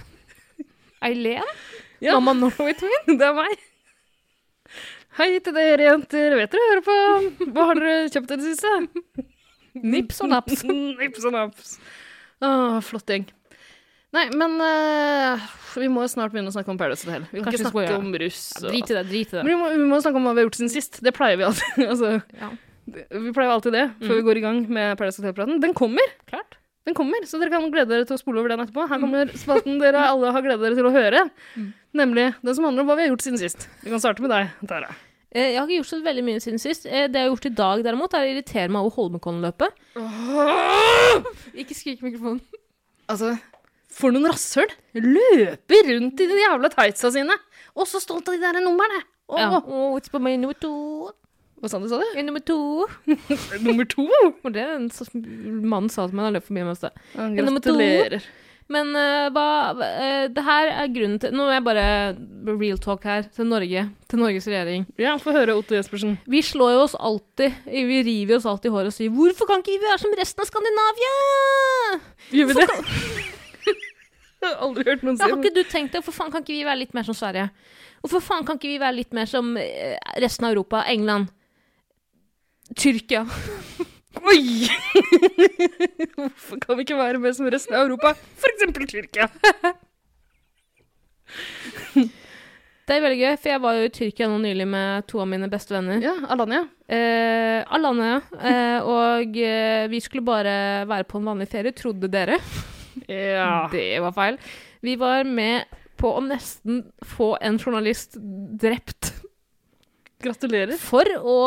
Eileen? 1.03 1.43
Ja. 2.03 2.17
Mamma 2.19 2.33
Norway 2.33 2.73
Twin? 2.73 3.05
Det 3.19 3.21
er 3.29 3.33
meg. 3.37 3.57
Hei 5.17 5.37
til 5.45 5.53
dere 5.53 5.85
jenter. 5.91 6.33
Vet 6.39 6.51
dere 6.55 6.69
hører 6.71 6.83
på? 6.87 6.95
Hva 7.53 7.67
har 7.69 7.79
dere 7.79 8.09
kjøpt 8.09 8.33
i 8.33 8.37
det 8.41 8.55
siste? 8.55 9.23
Nips 9.93 10.19
og 10.25 10.29
naps. 10.33 10.63
Nips 10.65 11.25
og 11.29 11.33
naps. 11.37 11.75
Å, 12.43 12.49
flott 12.83 13.07
gjeng. 13.13 13.27
Nei, 14.13 14.27
men 14.37 14.59
uh, 14.61 15.45
vi 15.81 15.87
må 15.89 16.03
snart 16.11 16.33
begynne 16.33 16.51
å 16.51 16.53
snakke 16.53 16.69
om 16.69 16.77
Paradise 16.77 17.07
Hotel. 17.07 17.23
Vi 17.31 17.39
kan 17.41 17.47
Kanskje 17.47 17.63
ikke 17.63 17.71
snakke 17.71 17.95
om 17.97 18.11
russ. 18.21 18.41
Ja, 18.59 18.67
drit 18.69 18.91
i 18.91 18.97
det, 18.97 19.03
drit 19.09 19.31
i 19.33 19.37
Men 19.39 19.45
det. 19.47 19.53
vi 19.53 19.59
må, 19.61 19.69
vi 19.73 19.87
må 19.89 20.01
snakke 20.03 20.19
om 20.21 20.27
hva 20.29 20.33
vi 20.37 20.43
har 20.43 20.47
gjort 20.49 20.59
siden 20.59 20.69
sist. 20.73 20.99
Det 21.05 21.13
pleier 21.17 21.39
vi 21.41 21.47
alltid. 21.47 21.85
altså, 21.93 22.11
Ja, 22.37 22.49
vi 23.23 23.31
pleier 23.33 23.53
alltid 23.55 23.73
det 23.73 23.85
før 24.03 24.19
vi 24.19 24.25
går 24.27 24.39
i 24.41 24.43
gang 24.45 24.59
med 24.69 24.97
Paradise 24.99 25.21
Hotel-praten. 25.23 25.57
Den 25.63 25.73
kommer! 25.77 26.13
klart. 26.29 26.59
Den 26.83 26.97
kommer, 26.97 27.23
så 27.23 27.39
dere 27.39 27.47
kan 27.53 27.63
glede 27.71 27.87
dere 27.93 28.03
til 28.03 28.17
å 28.17 28.19
spole 28.19 28.41
over 28.41 28.51
den 28.51 28.59
etterpå. 28.59 28.83
Her 28.91 28.99
kommer 28.99 29.29
spalten 29.39 29.77
dere 29.79 30.01
alle 30.03 30.33
har 30.35 30.43
gledet 30.43 30.65
dere 30.65 30.75
til 30.75 30.89
å 30.89 30.91
høre. 30.91 31.21
Nemlig 31.95 32.25
den 32.43 32.57
som 32.57 32.65
handler 32.67 32.83
om 32.83 32.89
hva 32.91 32.97
vi 32.99 33.05
har 33.05 33.13
gjort 33.13 33.23
siden 33.23 33.39
sist. 33.39 33.69
Vi 33.85 33.93
kan 33.93 34.01
starte 34.03 34.19
med 34.25 34.33
deg, 34.33 34.49
Tara. 34.67 34.89
Eh, 35.31 35.53
Jeg 35.53 35.61
har 35.61 35.63
ikke 35.69 35.77
gjort 35.79 35.89
så 35.93 36.01
veldig 36.03 36.25
mye 36.27 36.41
siden 36.43 36.59
sist. 36.59 36.83
Eh, 36.85 37.07
Det 37.07 37.21
jeg 37.21 37.23
har 37.23 37.31
gjort 37.31 37.47
i 37.47 37.53
dag, 37.55 37.85
derimot, 37.87 38.13
er 38.19 38.27
å 38.27 38.33
irritere 38.33 38.67
meg 38.67 38.83
over 38.83 38.97
Holmenkollen-løpet. 38.99 39.79
Ikke 41.63 41.77
skrik 41.77 42.03
i 42.03 42.09
mikrofonen. 42.09 42.43
Altså, 43.07 43.31
for 43.93 44.13
noen 44.13 44.29
rasshøl. 44.31 44.69
Løper 44.97 45.89
rundt 45.91 46.21
i 46.23 46.29
de 46.29 46.39
jævla 46.43 46.71
tightsa 46.73 47.13
sine. 47.15 47.35
Og 47.73 47.89
så 47.89 48.01
stolt 48.03 48.29
av 48.29 48.37
de 48.37 48.41
der 48.43 48.61
numrene. 48.63 49.03
Åh, 49.29 49.39
Ja. 49.39 49.61
Oh, 49.65 49.95
it's 49.97 50.11
my 50.19 50.35
number 50.37 50.57
two. 50.59 51.11
Hva 51.63 51.69
sa 51.71 51.79
du, 51.79 51.87
sa 51.87 51.95
du? 52.01 52.07
Er 52.19 52.25
nummer 52.27 52.43
to. 52.43 52.85
Nummer 53.63 53.85
to? 53.87 54.03
Og 54.43 54.49
det 54.51 54.59
er 54.65 54.73
en 54.75 54.89
mann 55.63 55.87
sa 55.87 56.09
til 56.09 56.17
meg 56.17 56.25
da 56.25 56.27
han 56.27 56.35
løp 56.35 56.47
forbi 56.49 56.63
meg. 56.65 56.73
i 56.75 56.79
sted. 56.81 56.97
Er 57.15 57.29
nummer. 57.37 57.61
Gratulerer. 57.63 58.25
Men 58.71 58.89
uh, 58.95 59.27
hva 59.35 59.45
uh, 59.75 60.25
Det 60.31 60.43
her 60.43 60.69
er 60.71 60.91
grunnen 60.91 61.17
til 61.19 61.33
Nå 61.35 61.43
må 61.43 61.51
jeg 61.51 61.63
bare 61.65 61.85
real 62.47 62.79
talk 62.83 63.03
her 63.07 63.27
til 63.31 63.47
Norge. 63.47 63.85
Til 64.11 64.19
Norges 64.19 64.47
regjering. 64.47 64.83
Ja, 64.99 65.15
få 65.23 65.35
høre, 65.35 65.55
Otto 65.59 65.75
Jespersen. 65.77 66.17
Vi 66.27 66.41
slår 66.43 66.75
jo 66.75 66.81
oss 66.85 66.97
alltid 66.99 67.55
Vi 67.67 68.01
river 68.07 68.39
oss 68.41 68.47
alltid 68.49 68.71
i 68.71 68.75
håret 68.75 68.91
og 68.91 68.97
sier 68.97 69.13
'Hvorfor 69.15 69.47
kan 69.47 69.63
ikke 69.63 69.77
vi 69.77 69.85
være 69.87 70.03
som 70.03 70.15
resten 70.19 70.43
av 70.43 70.51
Skandinavia?' 70.51 71.99
Gjør 72.35 72.51
vi 72.51 72.59
det? 72.59 72.67
Har 74.43 74.59
aldri 74.67 74.85
hørt 74.89 75.05
noen 75.05 75.17
Ja, 75.17 75.25
si 75.25 75.31
har 75.31 75.39
ikke 75.39 75.55
du 75.55 75.63
tenkt 75.69 75.93
det? 75.93 76.01
Hvorfor 76.03 76.17
faen 76.19 76.33
kan 76.33 76.43
ikke 76.43 76.55
vi 76.55 76.65
være 76.67 76.81
litt 76.83 76.95
mer 76.97 77.07
som 77.07 77.17
Sverige? 77.17 77.47
Hvorfor 78.03 78.23
faen 78.23 78.47
kan 78.47 78.59
ikke 78.59 78.71
vi 78.73 78.81
være 78.81 78.97
litt 78.99 79.15
mer 79.15 79.29
som 79.31 79.53
eh, 79.59 79.95
resten 80.23 80.47
av 80.47 80.55
Europa? 80.55 80.83
England? 80.91 81.31
Tyrkia? 82.75 83.23
Oi! 84.33 84.67
Hvorfor 86.17 86.59
kan 86.61 86.77
vi 86.77 86.85
ikke 86.85 86.99
være 86.99 87.21
med 87.23 87.37
som 87.37 87.47
resten 87.51 87.77
av 87.77 87.87
Europa? 87.87 88.13
For 88.39 88.53
eksempel 88.53 88.87
Tyrkia. 88.91 89.29
Det 92.83 92.97
er 92.97 92.99
veldig 92.99 93.19
gøy, 93.21 93.35
for 93.39 93.47
jeg 93.47 93.61
var 93.63 93.77
jo 93.77 93.83
i 93.87 93.91
Tyrkia 93.95 94.27
nå 94.27 94.41
nylig 94.43 94.65
med 94.67 95.05
to 95.07 95.21
av 95.23 95.27
mine 95.31 95.47
beste 95.51 95.71
venner. 95.71 96.01
Ja, 96.03 96.17
Alanya. 96.35 96.65
Eh, 96.91 97.61
Alanya. 97.77 98.17
Eh, 98.35 98.79
og 98.83 99.39
eh, 99.39 99.85
vi 99.87 100.01
skulle 100.03 100.25
bare 100.27 100.83
være 100.89 101.07
på 101.07 101.21
en 101.21 101.29
vanlig 101.31 101.47
ferie, 101.53 101.71
trodde 101.71 102.11
dere. 102.11 102.41
Ja. 103.09 103.67
Det 103.71 103.87
var 104.03 104.13
feil. 104.15 104.39
Vi 104.83 104.95
var 104.99 105.23
med 105.27 105.69
på 105.99 106.09
å 106.17 106.23
nesten 106.25 106.81
få 107.15 107.33
en 107.41 107.59
journalist 107.61 108.17
drept 108.19 109.13
Gratulerer. 110.23 110.75
for 110.79 111.07
å 111.19 111.37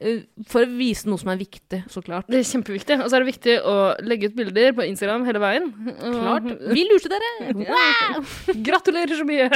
eh, 0.00 0.20
For 0.50 0.62
å 0.64 0.70
vise 0.78 1.08
noe 1.10 1.18
som 1.20 1.30
er 1.32 1.38
viktig, 1.40 1.80
så 1.90 2.02
klart. 2.02 2.26
Det 2.30 2.40
er 2.40 2.46
kjempeviktig. 2.48 2.96
Og 3.02 3.08
så 3.10 3.18
er 3.18 3.24
det 3.24 3.30
viktig 3.32 3.56
å 3.66 3.76
legge 4.06 4.30
ut 4.30 4.36
bilder 4.38 4.74
på 4.78 4.86
Instagram 4.86 5.26
hele 5.26 5.42
veien. 5.42 5.70
Klart. 5.98 6.48
Vi 6.74 6.84
lurte 6.88 7.10
dere! 7.12 7.30
Wow! 7.68 8.22
Gratulerer 8.66 9.18
så 9.18 9.26
mye! 9.28 9.48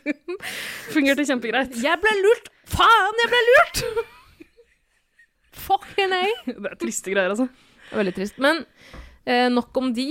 Fungerte 0.94 1.26
kjempegreit. 1.28 1.74
Jeg 1.82 2.02
ble 2.02 2.14
lurt! 2.22 2.50
Faen, 2.70 3.22
jeg 3.24 3.32
ble 3.34 3.42
lurt! 3.50 3.84
Fucking 5.66 6.12
A. 6.16 6.24
Det 6.46 6.70
er 6.72 6.78
triste 6.80 7.12
greier, 7.12 7.30
altså. 7.34 7.46
Veldig 7.90 8.14
trist. 8.16 8.38
Men 8.42 8.62
eh, 9.26 9.48
nok 9.52 9.76
om 9.76 9.92
de. 9.94 10.06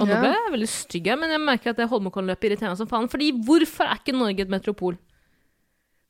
Og 0.00 0.06
nå 0.08 0.18
ble 0.20 0.30
jeg 0.32 0.52
veldig 0.54 0.68
stygg, 0.70 1.10
men 1.20 1.30
jeg 1.34 1.40
merker 1.44 1.70
at 1.74 1.76
det 1.82 1.88
Holmenkolløpet 1.90 2.48
irriterer 2.50 2.72
meg 2.74 2.78
som 2.80 2.88
faen. 2.90 3.08
Fordi 3.12 3.32
hvorfor 3.44 3.84
er 3.90 4.00
ikke 4.00 4.16
Norge 4.16 4.40
et 4.46 4.52
metropol? 4.52 4.96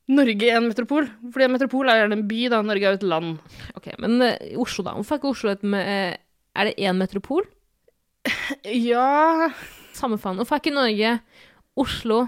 Norge 0.07 0.45
er 0.51 0.59
en 0.59 0.67
metropol. 0.69 1.07
Fordi 1.33 1.47
en 1.47 1.55
metropol 1.55 1.89
er 1.89 2.03
gjerne 2.03 2.19
en 2.19 2.27
by, 2.29 2.41
da. 2.53 2.59
Norge 2.61 2.85
er 2.85 2.93
jo 2.93 2.99
et 2.99 3.07
land. 3.09 3.37
Ok, 3.75 3.87
Men 4.03 4.21
eh, 4.21 4.53
Oslo, 4.61 4.83
da? 4.85 4.93
Hvorfor 4.99 5.15
er 5.15 5.21
ikke 5.23 5.31
Oslo 5.33 5.49
et 5.55 5.63
me- 5.65 5.81
eh, 5.85 6.17
Er 6.55 6.69
det 6.69 6.75
én 6.77 6.95
metropol? 6.99 7.47
Ja 8.65 9.49
Samme 9.95 10.17
faen. 10.21 10.37
Hvorfor 10.39 10.57
er 10.57 10.61
ikke 10.63 10.75
Norge, 10.75 11.11
Oslo, 11.79 12.25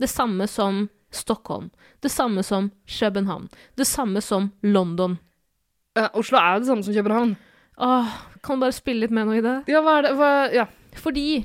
det 0.00 0.08
samme 0.10 0.46
som 0.50 0.88
Stockholm? 1.12 1.70
Det 2.02 2.10
samme 2.10 2.42
som 2.46 2.70
København? 2.86 3.48
Det 3.76 3.86
samme 3.86 4.20
som 4.22 4.50
London? 4.62 5.18
Eh, 5.98 6.08
Oslo 6.14 6.38
er 6.38 6.60
det 6.62 6.68
samme 6.70 6.82
som 6.86 6.94
København. 6.94 7.34
Åh, 7.82 8.12
kan 8.42 8.60
bare 8.62 8.74
spille 8.76 9.04
litt 9.06 9.14
med 9.14 9.28
noe 9.28 9.40
i 9.40 9.44
det? 9.44 9.56
Ja, 9.70 9.82
hva 9.84 9.98
er 10.00 10.06
det 10.08 10.14
hva, 10.18 10.30
Ja. 10.52 10.66
Fordi 10.98 11.44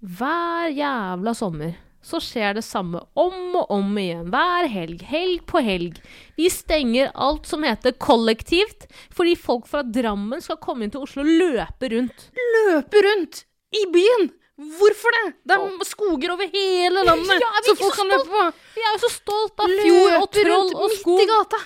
hver 0.00 0.70
jævla 0.72 1.34
sommer 1.36 1.74
så 2.00 2.16
skjer 2.24 2.54
det 2.56 2.64
samme 2.64 3.02
om 3.18 3.56
og 3.60 3.70
om 3.76 3.98
igjen. 4.00 4.30
Hver 4.32 4.68
helg. 4.72 5.02
Helg 5.04 5.42
på 5.50 5.60
helg. 5.60 5.98
Vi 6.38 6.48
stenger 6.48 7.10
alt 7.12 7.44
som 7.50 7.66
heter 7.66 7.92
kollektivt, 8.00 8.86
fordi 9.12 9.34
folk 9.36 9.68
fra 9.68 9.82
Drammen 9.84 10.40
skal 10.40 10.56
komme 10.64 10.86
inn 10.86 10.94
til 10.94 11.04
Oslo 11.04 11.26
og 11.26 11.28
løpe 11.28 11.90
rundt. 11.92 12.30
Løpe 12.56 13.04
rundt 13.04 13.44
i 13.76 13.84
byen! 13.92 14.30
Hvorfor 14.60 15.14
det? 15.16 15.26
Det 15.48 15.56
er 15.56 15.84
skoger 15.88 16.32
over 16.34 16.48
hele 16.52 17.04
landet 17.06 17.40
Ja, 17.40 17.48
som 17.64 17.78
folk 17.80 17.94
kan 17.96 18.10
løpe 18.12 18.28
på. 18.28 18.42
Vi 18.76 18.82
er 18.84 18.96
jo 18.96 19.02
så 19.06 19.12
stolt 19.14 19.62
av 19.64 19.72
fjord 19.72 20.16
og 20.18 20.26
troll 20.34 20.50
rundt 20.50 20.74
og 20.74 20.90
midt 20.90 21.00
skog. 21.00 21.22
i 21.22 21.28
gata. 21.30 21.60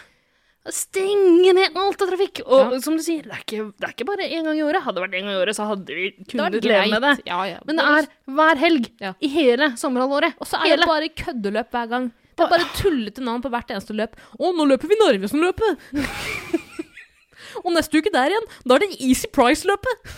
Stenge 0.72 1.52
ned 1.52 1.74
alt 1.76 2.00
av 2.00 2.08
trafikk. 2.08 2.40
Og 2.46 2.72
Ja. 2.72 2.78
som 2.80 2.96
du 2.96 3.02
sier, 3.04 3.22
det 3.26 3.32
er, 3.36 3.42
ikke, 3.44 3.66
det 3.76 3.84
er 3.88 3.92
ikke 3.92 4.06
bare 4.08 4.24
én 4.30 4.44
gang 4.48 4.56
i 4.56 4.62
året. 4.64 4.80
Hadde 4.82 4.96
det 4.96 5.04
vært 5.04 5.16
én 5.18 5.26
gang 5.26 5.34
i 5.34 5.40
året, 5.42 5.56
så 5.58 5.66
hadde 5.68 5.86
vi 5.98 6.06
kunnet 6.30 6.64
leve 6.64 6.90
med 6.94 7.02
det. 7.04 7.14
Ja, 7.28 7.42
ja. 7.50 7.58
Men 7.66 7.76
det 7.76 7.84
er 7.84 8.08
hver 8.38 8.56
helg 8.62 8.88
Ja. 9.02 9.12
i 9.20 9.28
hele 9.28 9.72
sommerhalvåret. 9.76 10.34
Og 10.40 10.46
så 10.48 10.56
er 10.62 10.70
hele. 10.70 10.80
det 10.86 10.88
bare 10.88 11.08
køddeløp 11.20 11.70
hver 11.70 11.88
gang. 11.90 12.12
Det 12.34 12.42
er 12.46 12.48
bare 12.50 12.70
tullete 12.80 13.20
navn 13.22 13.42
på 13.44 13.50
hvert 13.52 13.68
eneste 13.70 13.94
løp. 13.94 14.16
Å, 14.40 14.54
nå 14.56 14.64
løper 14.66 14.88
vi 14.88 14.96
Narvesen-løpet! 14.98 15.78
og 17.64 17.70
neste 17.76 18.00
uke 18.00 18.10
der 18.10 18.32
igjen, 18.32 18.48
da 18.66 18.74
er 18.74 18.78
det 18.86 18.96
Easy 19.04 19.28
Price-løpet. 19.30 20.08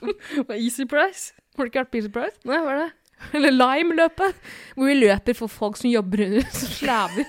Hva 0.46 0.54
er 0.54 0.62
Easy 0.62 0.86
price. 0.88 1.32
Har 1.58 1.66
du 1.66 1.70
ikke 1.70 1.82
vært 1.82 1.90
på 1.92 1.98
Easy 2.00 2.08
Price? 2.14 2.38
Nei, 2.48 2.56
hva 2.64 2.72
er 2.72 2.78
det? 2.86 2.90
Eller 3.36 3.52
Lime-løpet, 3.54 4.34
hvor 4.74 4.88
vi 4.88 4.94
løper 4.98 5.36
for 5.38 5.52
folk 5.52 5.76
som 5.78 5.90
jobber 5.92 6.24
under 6.24 6.48
som 6.50 6.72
slaver. 6.80 7.28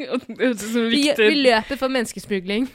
Vi, 0.00 0.50
viktig. 0.94 1.26
vi 1.28 1.40
løper 1.44 1.78
for 1.80 1.92
menneskesmugling. 1.92 2.66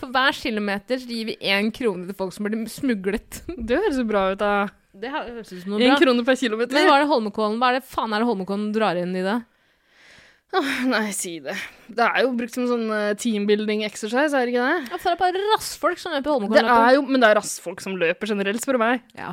For 0.00 0.08
hver 0.12 0.36
kilometer 0.38 1.00
så 1.02 1.08
gir 1.08 1.30
vi 1.32 1.36
én 1.52 1.68
krone 1.74 2.06
til 2.08 2.16
folk 2.18 2.32
som 2.34 2.48
blir 2.48 2.62
smuglet. 2.72 3.42
Det 3.52 3.78
høres 3.78 4.00
jo 4.00 4.06
bra 4.08 4.26
ut, 4.32 4.40
da. 4.40 4.52
Det 4.92 5.08
høres 5.12 5.48
ut 5.52 5.62
som 5.62 5.72
noe 5.72 5.80
Én 5.80 5.94
bra. 5.94 6.00
krone 6.02 6.24
per 6.26 6.36
kilometer. 6.36 6.76
Men 6.76 6.88
hva 6.90 6.98
er 6.98 7.04
det 7.06 7.08
Holmenkollen 7.12 7.56
Hva 7.60 7.70
er 7.72 7.78
det 7.78 7.86
faen 7.88 8.12
er 8.12 8.20
det 8.20 8.28
Holmenkollen 8.28 8.70
drar 8.76 8.98
inn 9.00 9.14
i 9.16 9.24
det? 9.24 9.38
Nei, 10.84 11.06
si 11.16 11.38
det. 11.40 11.54
Det 11.88 12.04
er 12.04 12.26
jo 12.26 12.32
brukt 12.36 12.52
som 12.52 12.66
sånn 12.68 12.84
eh, 12.92 13.14
teambuilding 13.16 13.86
exercise, 13.86 14.36
er 14.36 14.44
det 14.44 14.52
ikke 14.52 14.66
det? 14.66 14.90
Ja, 14.92 14.98
for 15.00 15.08
det 15.08 15.14
er 15.14 15.20
bare 15.22 15.44
rassfolk 15.54 16.00
som 16.02 16.12
løper 16.12 16.34
Holmenkollen. 16.34 16.68
Det 16.68 16.74
er 16.90 16.96
jo, 16.98 17.04
men 17.08 17.24
det 17.24 17.30
er 17.30 17.38
rassfolk 17.40 17.80
som 17.80 17.96
løper 17.96 18.28
generelt, 18.34 18.60
spør 18.60 18.76
du 18.76 18.82
meg. 18.84 19.06
Ja. 19.16 19.32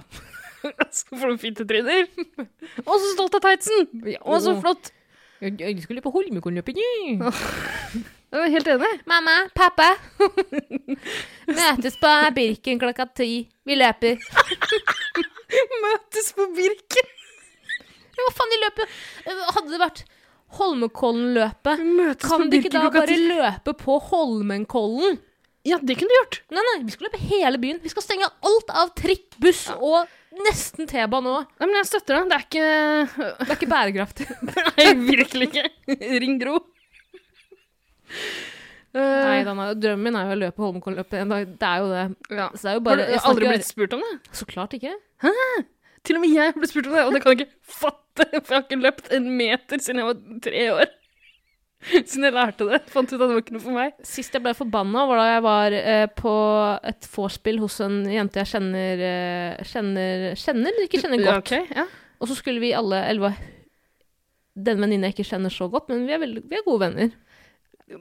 Så 0.96 1.20
får 1.20 1.34
du 1.36 1.42
fittetryner. 1.44 2.08
Og 2.88 2.96
så 2.96 3.12
stolt 3.18 3.36
av 3.36 3.44
tightsen! 3.50 3.86
Og 4.24 4.40
så 4.44 4.56
flott. 4.64 4.94
Jeg, 5.40 5.82
skulle 5.84 6.02
på 6.04 6.12
Holmenkolløpet. 6.12 6.78
ja. 6.78 7.32
Jeg 8.30 8.44
er 8.46 8.52
helt 8.54 8.68
enig. 8.70 8.90
Mamma, 9.10 9.36
pappa. 9.58 9.88
Møtes 11.60 11.96
på 11.98 12.12
Birken 12.36 12.78
klokka 12.78 13.08
ti. 13.18 13.48
Vi 13.66 13.78
løper. 13.80 14.20
Møtes 15.86 16.30
på 16.38 16.46
Birken. 16.54 17.10
Hva 18.20 18.34
faen, 18.36 18.52
de 18.52 18.60
løper 18.60 18.92
Hadde 19.56 19.72
det 19.72 19.80
vært 19.82 20.04
Holmenkollen-løpet, 20.60 21.82
kan 22.22 22.46
de 22.50 22.60
ikke 22.60 22.72
da 22.74 22.90
bare 22.94 23.18
løpe 23.18 23.74
på 23.80 23.98
Holmenkollen? 24.12 25.18
Ja, 25.66 25.78
det 25.82 25.98
kunne 25.98 26.10
du 26.10 26.18
gjort. 26.20 26.40
Nei, 26.54 26.64
nei, 26.70 26.78
vi 26.86 26.94
skal 26.94 27.10
løpe 27.10 27.22
hele 27.22 27.60
byen. 27.62 27.82
Vi 27.84 27.92
skal 27.92 28.06
stenge 28.06 28.30
alt 28.30 28.74
av 28.74 28.94
trikk, 28.98 29.28
buss 29.42 29.68
og 29.76 30.06
nesten 30.46 30.88
T-bane 30.90 31.32
òg. 31.34 31.48
Nei, 31.60 31.68
men 31.68 31.78
jeg 31.80 31.88
støtter 31.90 32.20
deg. 32.20 32.30
Det 32.30 32.38
er 32.38 32.46
ikke 32.46 32.68
Det 33.40 33.48
er 33.50 33.56
ikke 33.58 33.72
bærekraftig. 33.74 34.28
Nei, 34.78 34.88
virkelig 35.08 35.50
ikke. 35.50 35.66
Ring 36.24 36.38
Gro. 36.42 36.60
Eh, 38.90 39.00
Nei, 39.00 39.42
Dana, 39.46 39.68
drømmen 39.78 40.08
min 40.10 40.18
er 40.18 40.30
jo 40.32 40.36
å 40.38 40.40
løpe 40.44 40.64
Holmenkolløpet 40.66 41.20
en 41.22 41.34
dag. 41.34 41.52
Det 41.62 41.68
er 41.70 41.84
jo 41.84 41.90
det. 41.94 42.06
ja. 42.40 42.48
Så 42.56 42.64
det 42.66 42.72
er 42.72 42.78
jo 42.80 42.86
Har 42.90 43.02
du 43.02 43.30
aldri 43.34 43.52
blitt 43.54 43.68
spurt 43.68 43.94
om 43.98 44.06
det? 44.06 44.14
Så 44.40 44.48
klart 44.50 44.74
ikke. 44.78 44.96
Hæ? 45.26 45.34
Til 46.08 46.18
og 46.18 46.24
med 46.24 46.32
jeg 46.34 46.54
har 46.54 46.58
blitt 46.58 46.72
spurt 46.72 46.88
om 46.90 46.96
det, 46.96 47.04
og 47.06 47.14
det 47.14 47.22
kan 47.22 47.36
jeg 47.36 47.44
ikke 47.44 47.76
fatte, 47.84 48.26
for 48.40 48.54
jeg 48.54 48.58
har 48.58 48.66
ikke 48.66 48.80
løpt 48.86 49.12
en 49.18 49.28
meter 49.38 49.84
siden 49.84 50.00
jeg 50.02 50.08
var 50.10 50.42
tre 50.48 50.64
år. 50.78 50.94
Siden 52.10 52.26
jeg 52.28 52.34
lærte 52.36 52.66
det. 52.68 52.82
Fant 52.92 53.08
ut 53.08 53.16
at 53.16 53.22
det 53.24 53.30
var 53.32 53.40
ikke 53.42 53.54
noe 53.56 53.64
for 53.64 53.76
meg. 53.78 53.94
Sist 54.04 54.34
jeg 54.36 54.44
ble 54.44 54.52
forbanna, 54.58 55.06
var 55.08 55.22
da 55.22 55.28
jeg 55.30 55.44
var 55.46 55.76
eh, 55.78 56.06
på 56.20 56.34
et 56.92 57.08
vorspiel 57.14 57.62
hos 57.64 57.78
en 57.86 58.02
jente 58.12 58.42
jeg 58.42 58.50
kjenner 58.52 59.04
eh, 59.08 59.64
Kjenner, 59.70 60.26
kjenner 60.40 60.82
ikke 60.84 61.00
kjenner 61.06 61.24
Ja, 61.24 61.38
godt. 61.38 61.54
ok, 61.54 61.72
ja. 61.80 61.86
Og 62.20 62.28
så 62.28 62.36
skulle 62.36 62.60
vi 62.60 62.74
alle 62.76 63.00
Eller 63.08 63.24
hva 63.24 63.32
Den 64.60 64.82
venninna 64.84 65.08
jeg 65.08 65.16
ikke 65.16 65.30
kjenner 65.32 65.54
så 65.56 65.70
godt, 65.72 65.88
men 65.94 66.04
vi 66.10 66.12
er, 66.18 66.20
veldig, 66.20 66.44
vi 66.52 66.58
er 66.60 66.66
gode 66.68 66.82
venner. 66.84 67.14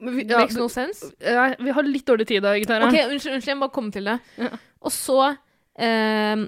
Men 0.02 0.16
vi, 0.18 0.24
ja, 0.26 0.40
Makes 0.42 0.56
no 0.58 0.66
sense. 0.68 1.12
ja, 1.22 1.44
vi 1.62 1.70
har 1.76 1.86
litt 1.86 2.04
dårlig 2.08 2.26
tid 2.28 2.42
da, 2.44 2.56
Gitara. 2.58 2.88
Ok, 2.90 2.96
unnskyld, 3.12 3.36
unnskyld, 3.38 3.52
jeg 3.52 3.56
må 3.60 3.68
bare 3.68 3.74
komme 3.78 3.94
til 3.94 4.10
det. 4.10 4.16
Ja. 4.42 4.50
Og 4.82 4.92
så 4.92 5.20
eh, 5.78 6.42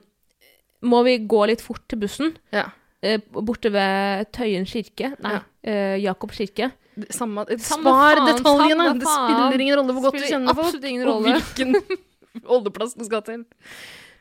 må 0.90 1.00
vi 1.06 1.14
gå 1.30 1.44
litt 1.48 1.62
fort 1.64 1.86
til 1.88 2.02
bussen. 2.02 2.34
Ja. 2.52 2.66
Eh, 3.06 3.22
borte 3.32 3.70
ved 3.72 4.28
Tøyen 4.36 4.66
kirke. 4.68 5.12
Nei, 5.24 5.36
Ja. 5.38 5.40
eh, 5.62 5.94
Jakob 6.02 6.34
kirke. 6.36 6.72
Samme, 7.14 7.46
Samme 7.62 7.86
spar 7.86 8.18
faen, 8.18 8.28
detaljene! 8.28 8.84
samme 8.84 9.00
Det 9.00 9.08
spiller 9.14 9.64
ingen 9.64 9.78
rolle 9.78 9.96
hvor 9.96 10.08
godt 10.08 10.20
du 10.20 10.26
kjenner 10.26 10.58
folk. 10.58 10.86
Og 11.14 11.26
hvilken 11.26 11.76
holdeplass 12.50 12.96
du 12.98 13.04
skal 13.06 13.24
til. 13.26 13.44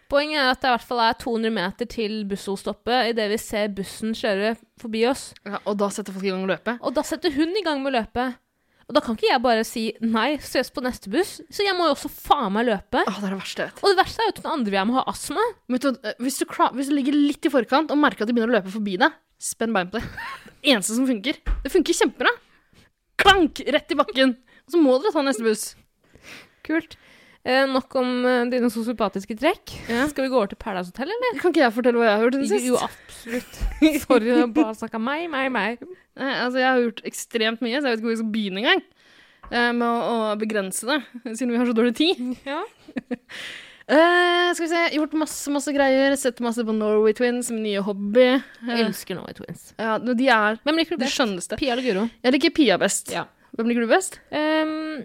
Poenget 0.09 0.41
er 0.41 0.51
at 0.55 0.61
det 0.61 0.69
i 0.69 0.73
hvert 0.73 0.87
fall 0.89 1.01
er 1.05 1.17
200 1.21 1.53
meter 1.53 1.89
til 1.89 2.13
bussolstoppet 2.29 3.11
idet 3.11 3.27
vi 3.29 3.37
ser 3.41 3.67
bussen 3.77 4.15
kjøre 4.17 4.55
forbi 4.81 5.03
oss. 5.09 5.27
Ja, 5.45 5.59
og 5.69 5.77
da 5.81 5.89
setter 5.93 6.15
folk 6.15 6.25
i 6.25 6.31
gang 6.33 6.45
å 6.47 6.49
løpe. 6.49 6.79
Og 6.81 6.95
da 6.97 7.03
setter 7.05 7.33
hun 7.35 7.53
i 7.53 7.65
gang 7.65 7.83
med 7.83 7.91
å 7.93 7.99
løpe. 7.99 8.31
Og 8.89 8.95
da 8.97 9.03
kan 9.05 9.13
ikke 9.13 9.27
jeg 9.29 9.41
bare 9.43 9.65
si 9.69 9.83
nei, 10.01 10.31
ses 10.41 10.71
på 10.73 10.81
neste 10.81 11.11
buss. 11.13 11.35
Så 11.53 11.61
jeg 11.61 11.77
må 11.77 11.85
jo 11.85 11.93
også 11.93 12.09
faen 12.09 12.55
meg 12.55 12.65
løpe. 12.71 13.03
Åh, 13.05 13.19
det 13.21 13.27
er 13.27 13.35
det 13.35 13.37
verste 13.37 13.61
jeg 13.61 13.69
vet. 13.69 13.83
Og 13.85 13.93
det 13.93 13.99
verste 13.99 14.23
er 14.23 14.29
jo 14.31 14.33
at 14.33 14.41
den 14.41 14.51
andre 14.55 14.73
vil 14.73 14.79
jeg 14.79 14.89
må 14.89 14.97
ha 14.97 15.03
astma. 15.11 15.45
Vet 15.69 15.85
du, 15.85 16.07
hvis, 16.25 16.39
du 16.41 16.57
hvis 16.79 16.89
du 16.89 16.95
ligger 16.97 17.17
litt 17.19 17.45
i 17.45 17.53
forkant 17.53 17.93
og 17.93 18.01
merker 18.01 18.25
at 18.25 18.31
de 18.31 18.33
begynner 18.33 18.49
å 18.49 18.57
løpe 18.57 18.73
forbi 18.73 18.97
deg, 18.97 19.13
spenn 19.37 19.77
bein 19.77 19.93
på. 19.93 20.01
Det 20.01 20.71
eneste 20.73 20.97
som 20.97 21.05
funker. 21.05 21.37
Det 21.61 21.69
funker 21.69 21.99
kjempebra. 22.01 22.33
Klank! 23.19 23.61
Rett 23.75 23.93
i 23.93 23.99
bakken. 23.99 24.35
Og 24.65 24.73
så 24.75 24.81
må 24.81 24.97
dere 25.01 25.13
ta 25.15 25.23
neste 25.25 25.45
buss. 25.45 25.69
Kult. 26.67 26.97
Eh, 27.47 27.63
nok 27.71 27.95
om 27.95 28.09
eh, 28.27 28.41
dine 28.51 28.67
sosiopatiske 28.71 29.37
trekk. 29.39 29.71
Ja. 29.87 30.03
Skal 30.11 30.25
vi 30.27 30.31
gå 30.33 30.37
over 30.37 30.51
til 30.51 30.59
Paradise 30.59 30.91
Hotel, 30.91 31.13
eller? 31.15 31.39
Kan 31.39 31.53
ikke 31.53 31.63
jeg 31.63 31.75
fortelle 31.77 32.01
hva 32.01 32.09
jeg 32.09 32.17
har 32.17 32.25
gjort 32.25 32.37
siden 32.51 32.67
Jo, 32.67 32.81
absolutt. 32.83 33.59
Sorry, 34.03 34.27
jeg 34.27 34.41
har 34.41 34.51
bare 34.57 34.75
snakka 34.81 35.01
meg, 35.01 35.25
meg, 35.31 35.47
meg. 35.55 35.85
Nei, 36.19 36.33
altså, 36.35 36.59
jeg 36.59 36.67
har 36.67 36.83
gjort 36.83 37.01
ekstremt 37.07 37.63
mye, 37.63 37.79
så 37.79 37.87
jeg 37.87 37.95
vet 37.95 38.01
ikke 38.01 38.09
hvor 38.09 38.15
jeg 38.15 38.21
skal 38.21 38.33
begynne 38.35 38.63
engang. 38.65 38.83
Eh, 39.49 39.71
med 39.79 39.87
å, 39.87 39.95
å 40.33 40.35
begrense 40.41 40.89
det, 40.89 40.99
siden 41.31 41.55
vi 41.55 41.61
har 41.61 41.69
så 41.69 41.77
dårlig 41.79 41.95
tid. 42.01 42.21
Ja. 42.49 42.61
Eh, 43.89 44.53
skal 44.53 44.67
vi 44.67 44.69
se, 44.69 44.83
gjort 44.99 45.15
masse, 45.17 45.49
masse 45.53 45.73
greier. 45.73 46.13
Sett 46.19 46.39
masse 46.45 46.61
på 46.65 46.75
Norway 46.77 47.15
Twins, 47.17 47.49
min 47.51 47.63
nye 47.65 47.81
hobby. 47.81 48.27
Jeg 48.37 48.43
Eh, 48.69 48.85
elsker 48.85 49.15
Norway 49.17 49.33
Twins. 49.33 49.73
ja, 49.79 49.97
de 49.97 50.27
er 50.29 50.59
Hvem 50.63 50.77
liker 50.77 50.97
du 50.97 51.03
best? 51.05 51.17
skjønneste. 51.17 51.57
Pia 51.57 51.73
eller 51.73 51.83
Guro? 51.83 52.09
Jeg 52.23 52.33
liker 52.33 52.53
Pia 52.53 52.77
best. 52.77 53.11
Ja. 53.11 53.25
Hvem 53.57 53.65
liker 53.67 53.81
du 53.81 53.87
best? 53.89 54.19
Um, 54.31 55.03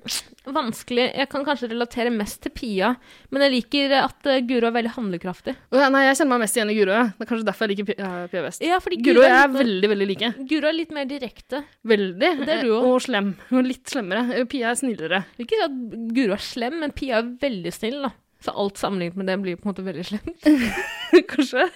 vanskelig. 0.53 1.07
Jeg 1.17 1.29
kan 1.33 1.45
kanskje 1.47 1.71
relatere 1.71 2.13
mest 2.13 2.43
til 2.43 2.53
Pia, 2.53 2.91
men 3.33 3.41
jeg 3.41 3.53
liker 3.65 3.95
at 4.05 4.27
eh, 4.27 4.41
Guro 4.45 4.67
er 4.69 4.75
veldig 4.77 4.93
handlekraftig. 4.99 5.57
Ja, 5.73 5.89
nei, 5.89 6.03
jeg 6.05 6.19
kjenner 6.21 6.35
meg 6.37 6.41
mest 6.45 6.57
igjen 6.59 6.71
i 6.71 6.75
Guro. 6.77 6.99
Det 7.19 7.25
er 7.25 7.31
kanskje 7.31 7.47
derfor 7.49 7.67
jeg 7.67 7.79
liker 7.79 7.89
Pia, 7.95 8.29
Pia 8.29 8.43
best. 8.45 8.61
Ja, 8.63 8.79
fordi 8.85 9.01
Guro 9.03 9.23
jeg 9.25 9.33
er 9.33 9.49
litt 9.49 9.55
mer- 9.55 9.65
veldig, 9.65 9.89
veldig 9.95 10.07
like. 10.13 10.33
Guro 10.47 10.69
er 10.69 10.77
litt 10.77 10.93
mer 10.93 11.07
direkte. 11.07 11.65
Veldig. 11.89 12.31
Det 12.45 12.49
er 12.53 12.63
du 12.63 12.69
også. 12.77 12.85
Og 12.93 13.01
slem. 13.01 13.35
Litt 13.65 13.87
slemmere. 13.87 14.45
Pia 14.47 14.71
er 14.71 14.75
snillere. 14.77 15.25
Ikke 15.41 15.65
at 15.65 15.73
Guro 16.15 16.37
er 16.37 16.45
slem, 16.45 16.79
men 16.81 16.93
Pia 16.93 17.23
er 17.23 17.33
veldig 17.41 17.73
snill, 17.73 18.03
da. 18.03 18.13
Så 18.45 18.53
alt 18.61 18.77
sammenlignet 18.81 19.17
med 19.17 19.27
det 19.31 19.39
blir 19.41 19.57
på 19.57 19.65
en 19.67 19.73
måte 19.73 19.85
veldig 19.87 20.05
slemt. 20.05 20.49
kanskje. 21.33 21.67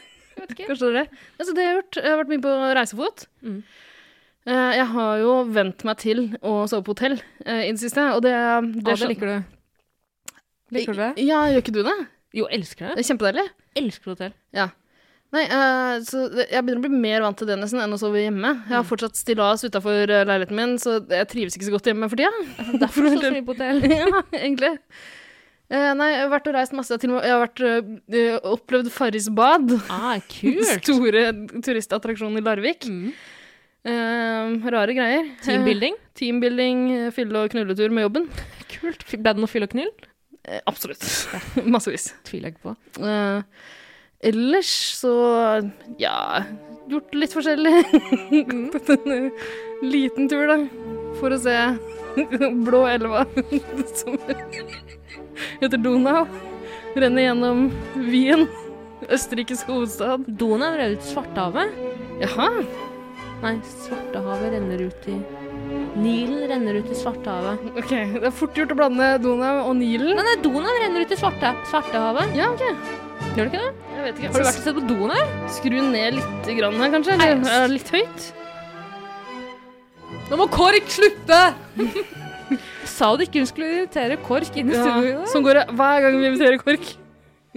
Kanskje 0.58 0.88
det 0.92 0.94
det. 1.00 1.04
Altså, 1.40 1.54
det 1.56 1.62
jeg 1.64 1.70
har 1.70 1.78
gjort. 1.80 1.96
Jeg 2.02 2.10
har 2.12 2.18
vært 2.20 2.32
mye 2.34 2.42
på 2.44 2.56
reisefot. 2.78 3.24
Mm. 3.42 3.60
Eh, 4.48 4.72
Jeg 4.78 4.86
har 4.92 5.14
jo 5.22 5.32
vent 5.56 5.84
meg 5.88 5.98
til 6.04 6.20
å 6.44 6.52
sove 6.70 6.84
på 6.86 6.94
hotell 6.94 7.16
eh, 7.46 7.64
i 7.66 7.72
det 7.72 7.80
siste, 7.82 8.04
og 8.14 8.20
det, 8.26 8.34
Ja, 8.36 8.60
det 8.62 8.98
skjøn- 9.00 9.14
liker 9.14 9.32
du. 9.32 9.54
Liker 10.76 10.92
du 10.92 11.00
det? 11.00 11.10
Ja, 11.24 11.40
gjør 11.48 11.62
ikke 11.64 11.74
du 11.78 11.82
det? 11.86 11.96
Jo, 12.36 12.44
elsker 12.52 12.90
Det 12.90 12.98
det. 12.98 13.04
er 13.04 13.08
kjempedeilig. 13.08 13.46
Elsker 13.80 14.12
hotell. 14.12 14.34
Nei, 15.28 15.42
uh, 15.52 15.98
så 16.08 16.22
jeg 16.48 16.62
begynner 16.64 16.80
å 16.80 16.84
bli 16.86 17.00
mer 17.02 17.20
vant 17.20 17.36
til 17.36 17.48
det 17.50 17.58
nesten 17.60 17.82
enn 17.84 17.92
å 17.92 17.98
sove 18.00 18.20
hjemme. 18.22 18.48
Jeg 18.64 18.72
har 18.76 18.84
Mm. 18.84 18.88
fortsatt 18.88 19.16
stillas 19.16 19.64
utafor 19.64 20.06
leiligheten 20.08 20.56
min, 20.56 20.76
så 20.80 20.94
jeg 21.04 21.28
trives 21.28 21.56
ikke 21.56 21.66
så 21.68 21.74
godt 21.74 21.88
hjemme 21.90 22.08
for 22.08 22.16
tida. 22.16 22.30
Derfor 22.80 23.08
er 23.10 23.16
så 23.20 23.32
mye 23.34 23.44
på 23.44 23.52
hotell. 23.56 23.82
ja, 23.92 24.22
egentlig. 24.32 24.70
Eh, 25.68 25.90
nei, 25.98 26.12
jeg 26.14 26.20
har 26.22 26.30
vært 26.32 26.46
og 26.48 26.54
reist 26.56 26.76
masse. 26.76 26.96
Til 27.00 27.10
og 27.12 27.18
med, 27.18 27.26
jeg 27.28 27.34
har 27.34 27.42
vært, 27.42 27.62
eh, 28.16 28.36
opplevd 28.48 28.90
Farris 28.92 29.28
bad. 29.28 29.74
Ah, 29.92 30.16
kult. 30.34 30.64
Store 30.80 31.24
turistattraksjonen 31.64 32.40
i 32.40 32.44
Larvik. 32.44 32.88
Mm. 32.88 33.10
Uh, 33.88 34.68
rare 34.74 34.92
greier. 34.96 35.28
Teambuilding. 35.44 35.94
Teambuilding, 36.18 36.80
fylle- 37.14 37.44
og 37.44 37.52
knulletur 37.52 37.92
med 37.94 38.08
jobben. 38.08 38.26
Kult. 38.72 39.04
Ble 39.08 39.20
det 39.22 39.40
noe 39.40 39.48
fyll 39.48 39.64
og 39.64 39.72
knull? 39.72 39.92
Absolutt. 40.68 41.04
Massevis. 41.72 42.10
Tviler 42.26 42.50
jeg 42.50 42.56
ikke 42.58 42.72
på. 42.72 43.04
Ellers 44.28 44.72
så 44.98 45.12
ja 46.00 46.42
gjort 46.88 47.14
litt 47.16 47.34
forskjellig. 47.36 47.74
Gått 48.74 48.92
en 48.96 49.30
liten 49.84 50.28
tur, 50.30 50.48
da, 50.50 50.58
for 51.20 51.36
å 51.36 51.40
se 51.40 51.56
blå 52.66 52.82
elva 52.90 53.26
som 53.94 54.18
heter 55.62 55.82
Donau. 55.82 56.26
Renner 56.98 57.28
gjennom 57.28 57.66
Wien, 58.08 58.46
Østerrikes 59.08 59.64
hovedstad. 59.68 60.26
Donau 60.40 60.72
renner 60.74 60.96
ut 60.96 61.06
Svartehavet. 61.06 61.74
Jaha. 62.22 62.48
Nei, 63.42 63.58
Svartehavet 63.86 64.56
renner 64.56 64.88
ut 64.88 65.10
i 65.10 65.18
Nilen 65.98 66.46
renner 66.48 66.78
ut 66.80 66.90
i 66.90 66.96
Svartehavet. 66.96 67.68
Ok, 67.78 67.90
det 67.90 68.24
er 68.28 68.34
fort 68.34 68.56
gjort 68.56 68.72
å 68.74 68.78
blande 68.78 69.10
Donau 69.22 69.64
og 69.66 69.76
Nilen. 69.78 70.14
Nei, 70.16 70.24
nei, 70.30 70.38
Donau 70.44 70.74
renner 70.82 71.04
ut 71.04 71.14
i 71.14 71.18
Svarte, 71.18 71.52
Svartehavet. 71.70 72.34
Ja, 72.38 72.50
ok. 72.54 72.64
Gjør 73.34 73.48
det 73.48 73.50
ikke 73.50 73.62
det? 73.64 73.72
Jeg 73.94 74.04
vet 74.04 74.20
ikke. 74.20 74.30
Har 74.30 74.44
du 74.44 74.48
vært 74.48 74.60
og 74.60 74.68
sett 74.68 74.78
på 74.78 74.86
Donau? 74.88 75.24
Skru 75.58 75.78
ned 75.90 76.18
litt 76.18 76.52
grann 76.60 76.78
her, 76.82 76.94
kanskje? 76.94 77.18
Eller 77.18 77.58
er 77.58 77.74
litt 77.74 77.92
høyt? 77.94 78.30
Nå 80.28 80.40
må 80.40 80.48
KORK 80.52 80.90
slutte! 80.92 81.42
Sa 82.96 83.10
du 83.16 83.24
ikke 83.24 83.42
hun 83.42 83.50
skulle 83.50 83.68
invitere 83.82 84.18
KORK 84.24 84.56
inn 84.60 84.72
i 84.72 84.78
studio? 84.78 85.26
Sånn 85.32 85.44
går 85.46 85.60
det 85.60 85.66
hver 85.78 86.04
gang 86.04 86.18
vi 86.18 86.30
inviterer 86.30 86.58
KORK. 86.62 86.88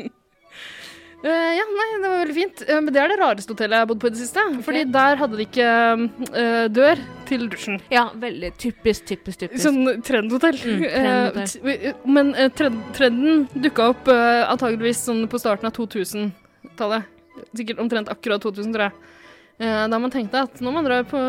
uh, 0.01 1.51
ja, 1.55 1.65
nei, 1.77 1.87
det 2.01 2.07
var 2.07 2.17
veldig 2.17 2.35
fint. 2.37 2.63
Uh, 2.67 2.77
men 2.79 2.89
det 2.95 3.03
er 3.03 3.13
det 3.13 3.19
rareste 3.21 3.55
hotellet 3.55 3.77
jeg 3.77 3.85
har 3.85 3.91
bodd 3.91 4.01
på 4.03 4.11
i 4.11 4.15
det 4.15 4.21
siste. 4.23 4.45
Fordi 4.67 4.83
der 4.97 5.21
hadde 5.21 5.39
de 5.39 5.47
ikke 5.47 5.69
uh, 5.69 6.65
dør 6.73 7.05
til 7.29 7.47
dusjen. 7.51 7.79
Ja, 7.93 8.07
veldig 8.25 8.51
typisk, 8.61 9.07
typisk, 9.13 9.45
typisk. 9.45 9.63
Sånn 9.63 10.03
trendhotell. 10.07 10.59
Mm, 10.59 10.83
trendhotell. 10.89 11.95
men 12.17 12.35
trend, 12.57 12.83
trenden 12.97 13.47
dukka 13.55 13.91
opp 13.93 14.11
antageligvis 14.11 15.05
sånn 15.07 15.23
på 15.31 15.39
starten 15.41 15.71
av 15.71 15.77
2000-tallet. 15.79 17.07
Sikkert 17.55 17.79
omtrent 17.81 18.11
akkurat 18.11 18.43
2000, 18.43 18.75
tror 18.75 18.89
jeg. 18.89 19.11
Eh, 19.61 19.83
da 19.93 19.97
man 20.01 20.09
tenkte 20.09 20.39
at 20.47 20.61
når 20.63 20.73
man 20.73 20.87
drar 20.87 21.03
på 21.05 21.19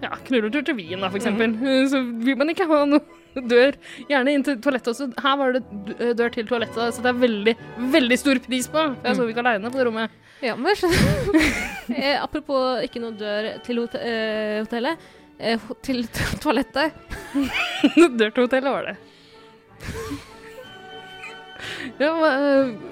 ja, 0.00 0.14
knulletur 0.24 0.62
til 0.64 0.78
Wien, 0.78 1.02
eksempel, 1.04 1.52
eh, 1.60 1.82
så 1.92 1.98
vil 2.00 2.38
man 2.40 2.48
ikke 2.48 2.64
ha 2.70 2.86
noe 2.88 3.44
dør. 3.48 3.76
Gjerne 4.08 4.32
inn 4.32 4.44
til 4.46 4.56
toalettet 4.64 4.92
også. 4.94 5.08
Her 5.20 5.36
var 5.40 5.52
det 5.56 5.62
eh, 5.98 6.12
dør 6.16 6.30
til 6.32 6.46
toalettet, 6.48 6.94
så 6.96 7.04
det 7.04 7.10
er 7.12 7.18
veldig, 7.20 7.54
veldig 7.92 8.18
stor 8.20 8.40
pris 8.46 8.68
på. 8.72 8.80
For 8.94 9.08
jeg 9.10 9.18
sov 9.18 9.32
ikke 9.32 9.44
aleine 9.44 9.72
på 9.72 9.80
det 9.80 9.86
rommet. 9.88 10.10
Ja, 10.42 10.54
men 10.58 10.74
eh, 11.94 12.16
apropos 12.16 12.82
ikke 12.86 13.00
noe 13.02 13.14
dør 13.18 13.42
til 13.66 13.76
hot 13.82 13.94
eh, 14.00 14.62
hotellet. 14.62 14.96
Eh, 15.42 15.58
til 15.84 15.98
toalettet. 16.42 16.88
dør 17.96 18.30
til 18.32 18.42
hotellet 18.46 18.72
var 18.72 18.82
det. 18.88 18.96
ja, 22.02 22.10
men, 22.16 22.91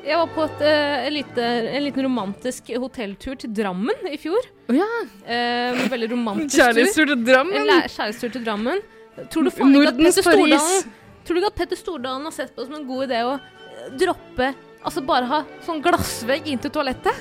Jeg 0.00 0.16
var 0.16 0.30
på 0.32 0.46
et, 0.48 0.62
uh, 0.64 1.06
en, 1.06 1.12
lite, 1.12 1.48
en 1.74 1.84
liten 1.84 2.06
romantisk 2.06 2.70
hotelltur 2.80 3.36
til 3.40 3.52
Drammen 3.56 4.08
i 4.08 4.16
fjor. 4.20 4.46
Oh, 4.70 4.76
ja. 4.76 4.88
uh, 5.26 5.82
veldig 5.92 6.08
romantisk 6.14 6.54
tur. 6.56 6.62
Kjærlighetstur 6.62 7.12
til 7.12 7.26
Drammen. 7.26 7.68
kjærlighetstur 7.68 8.34
til 8.38 8.46
Drammen. 8.48 8.82
Tror 9.28 9.46
du 9.46 9.52
faen 9.52 9.74
ikke 9.76 9.90
at 9.90 9.98
Petter 10.00 10.24
Stordalen 10.24 10.90
Tror 11.26 11.36
du 11.36 11.40
ikke 11.40 11.50
at 11.50 11.58
Petter 11.58 11.78
Stordalen 11.78 12.28
har 12.28 12.34
sett 12.34 12.52
på 12.54 12.62
det 12.62 12.70
som 12.70 12.76
en 12.78 12.86
god 12.88 13.02
idé 13.08 13.22
å 13.26 13.32
eh, 13.36 13.88
droppe 14.00 14.52
Altså 14.80 15.02
bare 15.04 15.28
ha 15.28 15.40
sånn 15.66 15.82
glassvegg 15.84 16.46
inn 16.48 16.62
til 16.62 16.72
toalettet? 16.72 17.18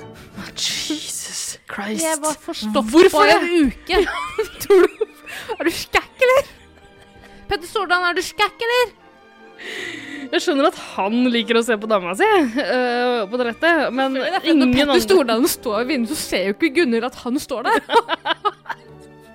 Jesus 0.48 1.58
Christ. 1.68 2.06
Jeg 2.06 2.22
var 2.24 2.38
forstoppet 2.40 2.94
Hvorfor 2.94 3.28
i 3.28 3.34
en 3.36 3.68
uke. 3.68 4.00
Tror 4.64 4.86
du 4.86 5.04
Er 5.58 5.68
du 5.68 5.72
skækk, 5.76 6.24
eller? 6.28 6.54
Petter 7.50 7.68
Stordalen, 7.68 8.08
er 8.14 8.16
du 8.16 8.24
skækk, 8.24 8.64
eller? 8.70 8.96
Jeg 10.30 10.44
skjønner 10.46 10.68
at 10.70 10.78
han 10.94 11.16
liker 11.34 11.58
å 11.58 11.64
se 11.66 11.76
på 11.82 11.90
dama 11.90 12.14
si 12.18 12.28
uh, 12.28 13.26
på 13.30 13.38
toalettet, 13.40 13.88
men 13.96 14.20
ingen 14.20 14.36
ingen 14.44 14.60
Når 14.62 14.74
Petter 14.76 14.84
andre 14.86 15.04
Stordalen 15.06 15.50
står 15.50 15.80
ved 15.80 15.90
vinduet, 15.94 16.14
så 16.14 16.22
ser 16.22 16.44
jo 16.50 16.58
ikke 16.58 16.74
Gunhild 16.78 17.08
at 17.10 17.18
han 17.24 17.40
står 17.42 17.66
der. 17.66 17.80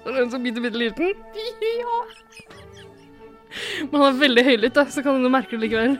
Er 0.05 0.13
det 0.13 0.23
en 0.23 0.31
som 0.31 0.45
bitte, 0.45 0.63
bitte 0.63 0.79
liten. 0.79 1.15
Ja. 1.81 1.99
Men 3.91 4.01
han 4.01 4.09
er 4.11 4.19
veldig 4.21 4.45
høylytt, 4.45 4.75
da, 4.77 4.85
så 4.91 5.03
kan 5.03 5.23
du 5.23 5.31
merke 5.33 5.57
det 5.57 5.65
likevel. 5.65 5.97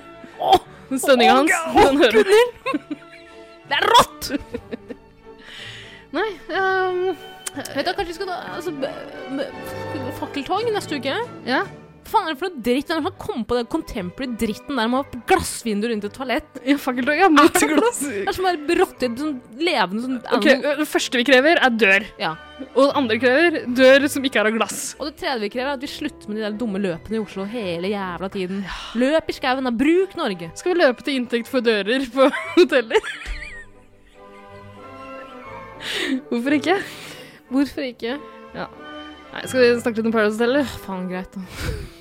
Den 0.91 1.01
stønninga 1.01 1.39
hans. 1.41 1.53
Den. 1.75 2.99
Det 3.65 3.79
er 3.79 3.87
rått! 3.89 4.33
Nei 6.15 6.29
um, 6.55 6.99
Vet 7.55 7.87
du, 7.87 7.91
Kanskje 7.97 8.11
vi 8.11 8.17
skal 8.19 8.29
ta 8.29 8.37
altså, 8.55 8.75
fakkeltog 10.21 10.69
neste 10.75 10.99
uke? 11.01 11.17
Ja. 11.49 11.63
Faen 12.05 12.27
er 12.29 12.35
det 12.35 12.39
for 12.41 12.53
noe 12.53 12.63
dritt? 12.67 12.91
Hvem 12.93 13.07
som 13.07 13.15
kom 13.19 13.45
på 13.49 13.57
den 13.57 13.69
contemporary 13.73 14.35
dritten 14.39 14.77
der 14.77 14.89
med 14.93 15.15
glassvinduer 15.31 15.91
rundt 15.95 16.05
et 16.05 16.13
toalett? 16.15 16.59
ja 16.69 16.77
fakkeltog. 16.79 17.17
Ja, 17.17 17.29
mot 17.33 17.57
glass. 17.57 18.01
Det 18.09 18.27
er 18.29 18.37
som 18.37 18.45
bare 18.49 18.77
råttet, 18.81 19.15
sånn 19.21 19.39
levende 19.59 20.03
sånn 20.05 20.19
Ok, 20.37 20.49
Det 20.81 20.87
første 20.91 21.21
vi 21.21 21.25
krever, 21.29 21.61
er 21.65 21.73
dør. 21.81 22.07
Ja. 22.21 22.35
Og 22.75 22.83
det 22.85 22.93
andre 23.01 23.17
krever 23.23 23.57
dør 23.75 24.05
som 24.13 24.27
ikke 24.29 24.43
er 24.43 24.51
av 24.51 24.55
glass. 24.59 24.83
Og 25.01 25.09
det 25.09 25.17
tredje 25.23 25.41
vi 25.47 25.51
krever, 25.57 25.73
er 25.73 25.79
at 25.81 25.83
vi 25.87 25.91
slutter 25.91 26.29
med 26.31 26.39
de 26.39 26.45
der 26.47 26.59
dumme 26.61 26.83
løpene 26.85 27.19
i 27.19 27.23
Oslo 27.25 27.47
hele 27.51 27.91
jævla 27.91 28.31
tiden. 28.37 28.61
Løp 29.01 29.33
i 29.33 29.37
skauen, 29.41 29.65
da. 29.67 29.73
Bruk 29.75 30.15
Norge. 30.21 30.51
Skal 30.61 30.75
vi 30.75 30.83
løpe 30.85 31.03
til 31.09 31.19
inntekt 31.23 31.51
for 31.51 31.65
dører 31.65 32.05
på 32.15 32.29
hoteller? 32.61 33.11
Hvorfor 36.31 36.57
ikke? 36.61 36.79
Hvorfor 37.53 37.85
ikke? 37.89 38.15
Ja. 38.55 38.69
Nei, 39.35 39.43
Skal 39.51 39.61
vi 39.65 39.73
snakke 39.83 39.99
litt 39.99 40.07
om 40.09 40.15
Paradise 40.15 40.39
Hotel? 40.39 40.55
eller? 40.55 40.73
Faen, 40.87 41.09
greit, 41.11 41.35
da. 41.35 41.93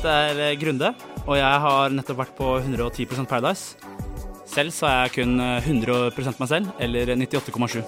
Dette 0.00 0.12
er 0.32 0.38
eh, 0.40 0.56
Grunde, 0.56 0.94
og 1.26 1.34
jeg 1.36 1.56
har 1.64 1.92
nettopp 1.92 2.22
vært 2.22 2.36
på 2.38 2.54
110% 2.62 3.28
Paradise. 3.28 3.76
Selv 4.48 4.72
så 4.72 4.88
er 4.88 5.02
jeg 5.04 5.12
kun 5.18 5.36
eh, 5.44 5.68
100% 5.68 6.40
meg 6.40 6.48
selv, 6.48 6.70
eller 6.80 7.12
98,7. 7.20 7.82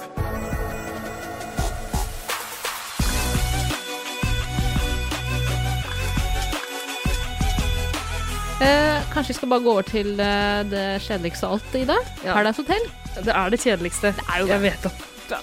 Eh, 8.62 9.00
kanskje 9.10 9.32
vi 9.32 9.38
skal 9.40 9.48
bare 9.48 9.64
gå 9.64 9.72
over 9.72 9.88
til 9.88 10.12
eh, 10.20 10.60
det 10.68 10.86
kjedeligste 11.08 11.48
av 11.48 11.56
alt, 11.56 11.76
Ida? 11.80 12.00
Ja. 12.20 12.36
Paradise 12.36 12.60
Hotel? 12.60 12.88
Det 13.24 13.32
er 13.40 13.56
det 13.56 13.64
kjedeligste. 13.64 14.12
Det 14.20 14.28
er 14.28 14.42
jo 14.44 14.52
Jeg 14.52 14.68
vet 14.68 14.88
det. 14.90 14.96
Ja. 15.32 15.38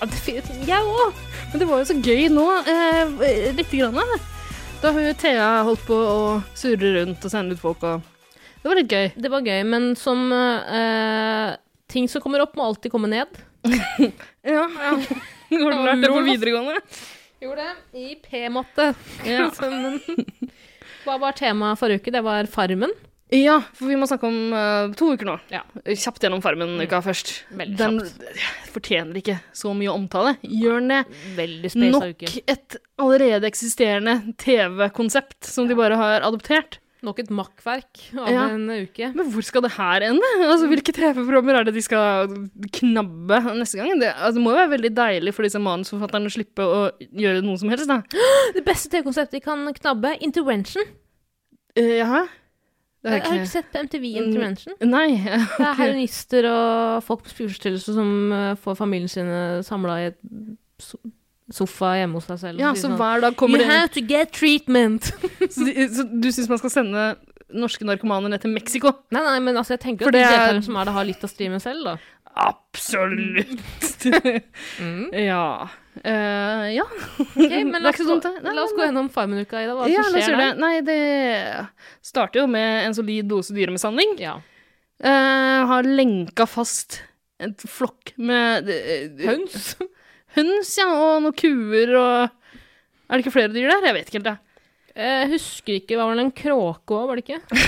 Jeg 0.70 0.98
òg! 1.02 1.24
Men 1.50 1.64
det 1.64 1.66
var 1.66 1.80
jo 1.82 1.90
så 1.90 1.98
gøy 1.98 2.28
nå, 2.30 2.52
eh, 2.62 3.56
lite 3.58 3.74
grann. 3.74 3.98
da. 3.98 4.39
Da 4.80 4.92
har 4.96 5.02
jo 5.04 5.14
Thea 5.20 5.48
holdt 5.68 5.82
på 5.88 5.96
å 5.96 6.20
surre 6.58 6.94
rundt 6.96 7.26
og 7.28 7.32
sende 7.34 7.56
ut 7.58 7.60
folk 7.62 7.82
og 7.84 8.06
Det 8.62 8.68
var 8.70 8.78
litt 8.80 8.92
gøy. 8.94 9.08
Det 9.16 9.32
var 9.32 9.44
gøy, 9.44 9.60
men 9.68 9.90
som 10.00 10.22
eh, 10.32 11.58
ting 11.92 12.08
som 12.12 12.24
kommer 12.24 12.44
opp, 12.44 12.56
må 12.60 12.70
alltid 12.70 12.94
komme 12.94 13.12
ned. 13.12 13.40
Ja, 14.50 14.64
ja. 14.72 14.94
Har 15.50 15.74
du 15.74 15.82
lært 15.84 16.04
det 16.04 16.10
på 16.14 16.22
videregående? 16.24 16.80
Gjorde 17.44 17.66
det. 17.66 18.00
I 18.00 18.16
P-matte. 18.24 18.86
Ja. 19.28 19.50
Hva 21.06 21.16
var 21.20 21.36
temaet 21.36 21.80
forrige 21.80 22.04
uke? 22.04 22.14
Det 22.16 22.22
var 22.24 22.48
Farmen. 22.52 22.94
Ja, 23.30 23.60
for 23.78 23.86
vi 23.92 23.98
må 24.00 24.08
snakke 24.10 24.26
om 24.26 24.38
uh, 24.56 24.90
to 24.98 25.12
uker 25.14 25.28
nå. 25.30 25.36
Ja. 25.54 25.62
Kjapt 25.86 26.24
gjennom 26.26 26.42
Farmen-uka 26.42 27.02
først. 27.06 27.34
Veldig 27.54 27.78
Den 27.78 28.00
kjapt. 28.02 28.74
fortjener 28.74 29.20
ikke 29.22 29.38
så 29.54 29.74
mye 29.78 29.94
omtale. 29.94 30.36
Gjør 30.42 30.80
den 30.82 30.94
det? 31.38 31.74
Nok 31.94 32.26
et 32.50 32.78
allerede 33.00 33.50
eksisterende 33.50 34.20
TV-konsept 34.42 35.46
som 35.46 35.70
de 35.70 35.78
bare 35.78 36.00
har 36.00 36.26
adoptert. 36.26 36.80
Nok 37.06 37.22
et 37.22 37.30
makkverk 37.32 38.02
av 38.18 38.28
Ja. 38.28 38.48
en 38.50 38.66
uke. 38.68 39.14
Men 39.16 39.30
hvor 39.32 39.46
skal 39.46 39.62
det 39.64 39.72
her 39.78 40.02
ende? 40.10 40.26
Altså, 40.44 40.68
Hvilke 40.68 40.92
TV-programmer 40.92 41.56
er 41.62 41.64
det 41.70 41.74
de 41.78 41.82
skal 41.86 42.28
knabbe 42.76 43.40
neste 43.56 43.78
gang? 43.80 43.94
Det, 44.02 44.10
altså, 44.18 44.36
det 44.36 44.44
må 44.44 44.52
jo 44.52 44.60
være 44.60 44.74
veldig 44.74 44.92
deilig 44.98 45.34
for 45.38 45.48
disse 45.48 45.62
manusforfatterne 45.64 46.28
å 46.28 46.34
slippe 46.34 46.60
å 46.66 46.82
gjøre 47.00 47.46
noe 47.46 47.58
som 47.62 47.70
helst, 47.72 47.88
da. 47.88 48.02
Det 48.58 48.66
beste 48.66 48.92
TV-konseptet 48.92 49.38
de 49.38 49.46
kan 49.46 49.64
knabbe, 49.80 50.18
Intervention. 50.20 50.84
Uh, 51.78 51.96
jaha? 52.02 52.26
Det 53.04 53.12
Jeg 53.14 53.22
har 53.22 53.30
har 53.32 53.38
ikke 53.40 53.52
sett 53.54 53.70
på 53.72 53.80
MTV 53.86 54.04
Mm. 54.10 54.26
Intervention. 54.26 54.74
Nei. 54.82 55.08
Det 55.58 55.66
er 55.70 55.78
heroinister 55.84 56.48
og 56.52 57.04
folk 57.08 57.24
på 57.24 57.30
spiseforstyrrelse 57.32 57.94
som 57.96 58.10
eh, 58.36 58.56
får 58.60 58.76
familien 58.76 59.08
sine 59.12 59.40
samla 59.64 59.96
i 60.02 60.10
et 60.12 60.20
so 60.84 61.00
sofa 61.50 61.96
hjemme 61.98 62.14
hos 62.20 62.28
seg 62.30 62.38
selv. 62.44 62.60
Ja, 62.62 62.76
så 62.78 62.84
sånn, 62.86 62.98
hver 63.00 63.24
dag 63.24 63.34
kommer 63.40 63.58
You 63.58 63.64
det 63.66 63.72
have 63.74 63.90
to 63.96 64.04
get 64.06 64.30
treatment! 64.38 65.08
så, 65.56 65.64
de, 65.66 65.88
så 65.90 66.04
du 66.06 66.28
syns 66.30 66.46
man 66.52 66.60
skal 66.62 66.70
sende 66.76 67.06
norske 67.50 67.88
narkomaner 67.90 68.30
ned 68.30 68.44
til 68.44 68.52
Mexico? 68.54 68.92
Nei, 69.10 69.24
nei, 69.26 69.40
men 69.42 69.58
altså, 69.58 69.74
jeg 69.74 69.82
tenker 69.88 70.06
For 70.06 70.14
at 70.14 70.20
det 70.20 70.22
er- 70.22 70.30
deltakerne 70.36 70.68
som 70.68 70.78
er 70.78 70.86
det, 70.86 70.94
har 71.00 71.08
litt 71.10 71.24
av 71.26 71.32
streamen 71.34 71.64
selv, 71.64 71.88
da. 71.88 71.96
Absolutt! 72.38 74.06
ja. 75.14 75.68
Eh, 76.04 76.66
ja. 76.76 76.86
Okay, 77.36 77.64
men 77.66 77.76
er 77.80 77.84
la 77.84 77.92
oss, 77.92 78.02
gå, 78.06 78.32
la 78.46 78.64
oss 78.64 78.76
gå 78.76 78.86
gjennom 78.86 79.10
Farmen-uka, 79.14 79.64
Ida. 79.64 79.76
Hva 79.78 79.90
ja, 79.92 80.06
som 80.08 80.18
skjer 80.18 80.38
der? 80.40 80.60
Nei, 80.60 80.74
det 80.86 81.00
starter 82.06 82.44
jo 82.44 82.48
med 82.52 82.88
en 82.88 82.98
solid 82.98 83.30
dose 83.32 83.56
dyremishandling. 83.56 84.18
Ja. 84.22 84.38
Uh, 85.00 85.64
har 85.70 85.88
lenka 85.88 86.48
fast 86.50 87.02
en 87.40 87.56
flokk 87.56 88.14
med 88.20 88.68
uh, 88.68 89.24
Høns? 89.24 89.74
Høns, 90.38 90.76
ja, 90.78 90.90
og 90.92 91.24
noen 91.24 91.34
kuer 91.34 91.96
og 91.98 92.12
Er 92.30 93.16
det 93.18 93.24
ikke 93.24 93.34
flere 93.34 93.50
dyr 93.54 93.72
der? 93.72 93.88
Jeg 93.90 93.96
vet 93.96 94.12
ikke 94.12 94.20
helt, 94.20 94.32
jeg. 94.34 94.46
Jeg 95.00 95.30
husker 95.32 95.78
ikke, 95.80 95.96
var 95.96 96.12
det 96.12 96.26
en 96.26 96.34
kråke 96.36 96.96
òg, 96.98 97.06
var 97.08 97.20
det 97.20 97.24
ikke? 97.24 97.68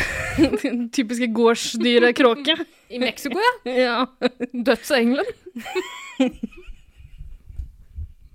Den 0.61 0.89
Typiske 0.95 1.29
gårdsdyret 1.31 2.17
kråke. 2.17 2.57
I 2.91 2.99
Mexico, 2.99 3.39
ja. 3.39 3.53
ja. 3.71 3.95
Døds 4.51 4.91
av 4.91 4.99
England. 4.99 6.59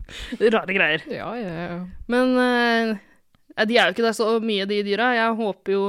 Rare 0.55 0.77
greier. 0.77 1.05
Ja, 1.11 1.33
ja, 1.41 1.53
ja. 1.67 1.79
Men 2.13 2.35
uh, 2.39 3.67
de 3.67 3.79
er 3.79 3.89
jo 3.89 3.97
ikke 3.97 4.07
der 4.07 4.17
så 4.17 4.31
mye, 4.43 4.69
de 4.69 4.83
dyra. 4.87 5.13
Jeg 5.19 5.37
håper 5.43 5.77
jo 5.77 5.85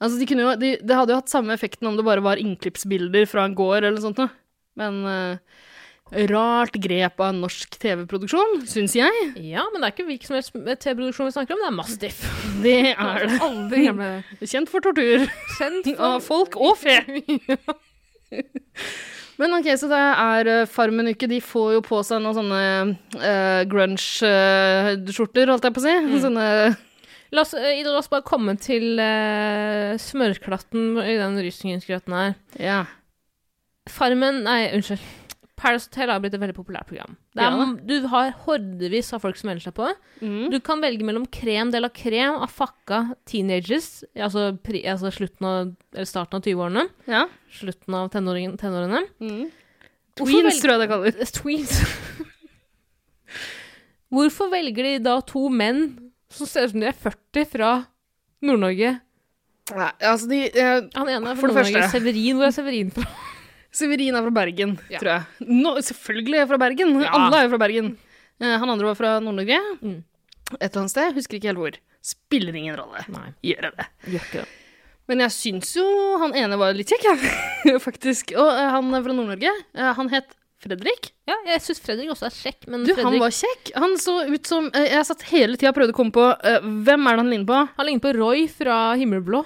Altså, 0.00 0.16
de 0.16 0.24
kunne 0.24 0.44
jo 0.46 0.52
de, 0.56 0.68
Det 0.80 0.96
hadde 0.96 1.12
jo 1.12 1.18
hatt 1.18 1.28
samme 1.28 1.52
effekten 1.52 1.84
om 1.90 1.96
det 1.98 2.06
bare 2.06 2.24
var 2.24 2.40
innklippsbilder 2.40 3.26
fra 3.28 3.44
en 3.44 3.56
gård 3.58 3.82
eller 3.82 3.98
noe 3.98 4.04
sånt 4.06 4.22
noe. 4.22 4.32
Men 4.80 5.02
uh, 5.04 5.58
rart 6.30 6.78
grep 6.82 7.20
av 7.20 7.30
en 7.30 7.42
norsk 7.44 7.76
TV-produksjon, 7.82 8.62
syns 8.70 8.96
jeg. 8.98 9.28
Ja, 9.44 9.66
men 9.70 9.82
det 9.82 9.90
er 9.90 9.94
ikke 9.94 10.08
hvilken 10.08 10.30
som 10.30 10.38
helst 10.38 10.56
TV-produksjon 10.82 11.28
vi 11.28 11.34
snakker 11.36 11.54
om, 11.54 11.60
det 11.62 11.68
er 11.68 11.76
Mastiff. 11.76 12.24
Det 12.64 12.78
er 12.92 13.22
det. 13.24 13.38
Aldri. 13.40 13.86
Kjent 14.44 14.68
for 14.68 14.84
tortur 14.84 15.22
Kjent 15.56 15.86
av 16.10 16.18
folk 16.24 16.58
og 16.60 16.76
fe. 16.80 16.98
Men 19.40 19.56
ok, 19.56 19.70
så 19.80 19.88
det 19.88 19.98
er 20.00 20.50
uh, 20.52 20.68
Farmen-uke. 20.68 21.28
De 21.30 21.40
får 21.40 21.74
jo 21.78 21.82
på 21.86 22.02
seg 22.04 22.20
noen 22.20 22.36
sånne 22.36 22.62
uh, 23.16 23.62
grunge-skjorter, 23.70 25.52
holdt 25.52 25.68
jeg 25.68 25.76
på 25.76 25.82
å 25.82 25.86
si. 25.86 25.96
Sånne 26.26 26.46
La 27.30 27.44
oss, 27.44 27.52
eh, 27.54 27.78
Ida, 27.78 27.92
la 27.92 28.00
oss 28.00 28.10
bare 28.10 28.26
komme 28.26 28.56
til 28.58 28.98
uh, 28.98 29.94
smørklatten 30.02 30.98
i 31.04 31.14
den 31.14 31.38
rysningsgrøten 31.38 32.16
her. 32.16 32.32
Ja. 32.58 32.80
Farmen 33.90 34.42
Nei, 34.46 34.64
unnskyld. 34.74 35.04
Paradise 35.60 35.90
Hotel 35.90 36.08
har 36.08 36.20
blitt 36.24 36.34
et 36.34 36.40
veldig 36.40 36.56
populært 36.56 36.88
program. 36.88 37.16
Er, 37.36 37.50
Ja. 37.52 37.64
Du 37.86 38.06
har 38.08 38.30
hordevis 38.46 39.12
av 39.12 39.20
folk 39.20 39.36
som 39.36 39.50
melder 39.50 39.66
seg 39.66 39.74
på. 39.76 39.90
Mm. 40.24 40.50
Du 40.54 40.58
kan 40.64 40.80
velge 40.80 41.04
mellom 41.04 41.26
krem 41.28 41.70
de 41.70 41.80
la 41.82 41.90
krem 41.92 42.38
av 42.40 42.48
fucka 42.48 43.02
teenagers, 43.28 44.02
altså, 44.16 44.46
pri, 44.64 44.80
altså 44.88 45.10
av, 45.12 45.74
eller 45.92 46.08
starten 46.08 46.40
av 46.40 46.42
20-årene, 46.48 46.86
ja. 47.12 47.26
slutten 47.52 47.94
av 47.98 48.08
tenåringen- 48.14 48.56
tenårene. 48.58 49.04
Mm. 49.20 49.50
Tweens, 50.20 50.60
tror 50.60 50.74
jeg 50.74 50.80
det 50.80 50.88
kaller. 50.90 51.20
Eh, 51.20 51.34
Tweens. 51.38 51.76
Hvorfor 54.10 54.50
velger 54.50 54.82
de 54.88 54.96
da 55.04 55.20
to 55.22 55.46
menn 55.52 55.84
som 56.32 56.46
ser 56.48 56.66
ut 56.66 56.72
som 56.74 56.80
de 56.82 56.88
er 56.90 56.96
40 56.98 57.46
fra 57.52 57.70
Nord-Norge? 58.42 58.96
Nei, 59.70 59.90
altså 60.02 60.26
de 60.30 60.40
eh, 60.50 60.80
Han 60.96 61.08
ene 61.12 61.30
er 61.30 61.38
fra 61.38 61.50
Nord-Norge. 61.52 61.84
Severin, 61.92 62.38
hvor 62.40 62.48
er 62.48 62.54
Severin 62.56 62.90
fra? 62.94 63.04
Severin 63.72 64.16
er 64.18 64.24
fra 64.26 64.32
Bergen, 64.34 64.78
Ja. 64.90 64.98
tror 64.98 65.10
jeg. 65.12 65.48
No, 65.48 65.74
selvfølgelig 65.78 66.34
er 66.34 66.42
jeg 66.44 66.48
fra 66.50 66.58
Bergen. 66.58 66.94
Ja. 67.04 67.10
Alle 67.14 67.36
er 67.38 67.44
jo 67.46 67.52
fra 67.54 67.60
Bergen. 67.62 67.92
Eh, 68.40 68.56
han 68.58 68.70
andre 68.72 68.86
var 68.90 68.96
fra 68.98 69.12
Nord-Norge. 69.22 69.58
Mm. 69.82 69.98
Et 70.58 70.64
eller 70.66 70.80
annet 70.82 70.90
sted. 70.90 71.14
Husker 71.14 71.38
ikke 71.38 71.50
helt 71.52 71.58
hvor. 71.62 71.76
Spiller 72.02 72.56
ingen 72.56 72.74
rolle. 72.80 73.04
Nei, 73.12 73.28
Gjør 73.44 73.68
jeg 73.68 73.76
det. 73.76 73.86
gjør 74.14 74.24
ikke 74.26 74.40
det. 74.42 74.48
Men 75.10 75.18
jeg 75.24 75.34
syns 75.34 75.72
jo 75.76 75.84
han 76.22 76.34
ene 76.38 76.56
var 76.58 76.72
litt 76.74 76.90
kjekk, 76.90 77.06
faktisk. 77.86 78.32
Og 78.38 78.48
eh, 78.50 78.68
han 78.74 78.90
fra 78.90 79.12
Nord-Norge. 79.14 79.52
Eh, 79.74 79.92
han 79.98 80.08
het 80.14 80.36
Fredrik. 80.60 81.12
Ja, 81.30 81.38
jeg 81.48 81.62
syns 81.64 81.78
Fredrik 81.80 82.10
også 82.12 82.26
er 82.28 82.34
kjekk, 82.36 82.66
men 82.68 82.82
Du, 82.84 82.90
han 82.98 83.14
var 83.22 83.30
kjekk. 83.32 83.70
Han 83.80 83.94
så 83.96 84.18
ut 84.28 84.44
som 84.50 84.66
Jeg 84.74 85.06
satt 85.08 85.22
hele 85.30 85.56
tida 85.56 85.70
og 85.72 85.78
prøvde 85.78 85.94
å 85.94 85.96
komme 85.96 86.12
på 86.12 86.26
hvem 86.84 87.06
er 87.08 87.16
det 87.16 87.22
han 87.22 87.30
ligner 87.32 87.48
på. 87.48 87.60
Han 87.78 87.86
ligner 87.88 88.02
på 88.04 88.12
Roy 88.18 88.42
fra 88.52 88.76
Himmelblå. 89.00 89.40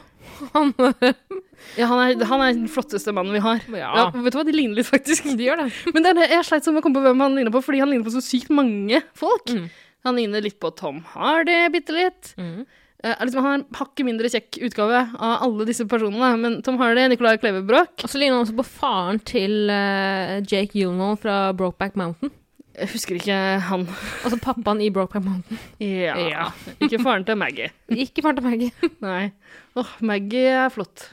Han 0.54 0.74
Ja, 1.78 1.86
han 1.88 2.00
er, 2.02 2.24
han 2.28 2.42
er 2.44 2.52
den 2.52 2.68
flotteste 2.70 3.12
mannen 3.16 3.32
vi 3.34 3.40
har. 3.42 3.62
Ja. 3.72 3.88
Ja, 3.96 4.04
vet 4.12 4.34
du 4.34 4.38
hva, 4.38 4.44
de 4.46 4.52
ligner 4.54 4.78
litt, 4.78 4.88
faktisk. 4.90 5.30
De 5.32 5.46
gjør 5.46 5.62
det. 5.62 5.70
Men 5.94 6.04
det 6.04 6.12
er, 6.12 6.34
jeg 6.36 6.46
sleit 6.46 6.66
som 6.66 6.76
å 6.76 6.82
komme 6.84 7.00
på 7.00 7.06
hvem 7.06 7.22
han 7.24 7.38
ligner 7.38 7.54
på, 7.54 7.62
fordi 7.64 7.80
han 7.80 7.90
ligner 7.90 8.04
på 8.06 8.12
så 8.12 8.22
sykt 8.22 8.52
mange 8.52 9.00
folk. 9.16 9.48
Mm. 9.48 9.70
Han 10.04 10.18
ligner 10.20 10.44
litt 10.44 10.58
på 10.60 10.70
Tom 10.76 11.00
Hardy, 11.14 11.56
bitte 11.72 11.96
litt. 11.96 12.34
Mm. 12.36 12.66
Er 13.04 13.20
liksom, 13.20 13.40
han 13.44 13.50
har 13.50 13.58
en 13.58 13.66
hakket 13.80 14.06
mindre 14.08 14.30
kjekk 14.32 14.58
utgave 14.68 15.00
av 15.12 15.42
alle 15.44 15.66
disse 15.68 15.84
personene. 15.88 16.30
Men 16.40 16.60
Tom 16.64 16.78
Hardy, 16.80 17.04
Nicolai 17.12 17.36
Klevebrok 17.40 18.04
Og 18.04 18.08
så 18.12 18.20
ligner 18.20 18.38
han 18.38 18.46
også 18.46 18.56
på 18.60 18.64
faren 18.68 19.20
til 19.28 19.68
uh, 19.68 20.38
Jake 20.44 20.72
Gyllenhaal 20.72 21.18
fra 21.20 21.38
Brokeback 21.56 21.98
Mountain. 22.00 22.32
Jeg 22.74 22.90
husker 22.90 23.18
ikke 23.20 23.36
han. 23.68 23.84
Altså 24.24 24.38
pappaen 24.42 24.80
i 24.82 24.88
Brokeback 24.94 25.26
Mountain. 25.26 25.60
Ja. 25.84 26.16
Ja. 26.18 26.46
Ikke 26.82 27.02
faren 27.04 27.26
til 27.28 27.36
Maggie. 27.38 27.68
Ikke 27.92 28.24
faren 28.24 28.40
til 28.40 28.48
Maggie. 28.48 28.90
Nei. 29.04 29.28
Åh, 29.74 29.92
Maggie 30.06 30.54
er 30.54 30.70
flott. 30.70 31.10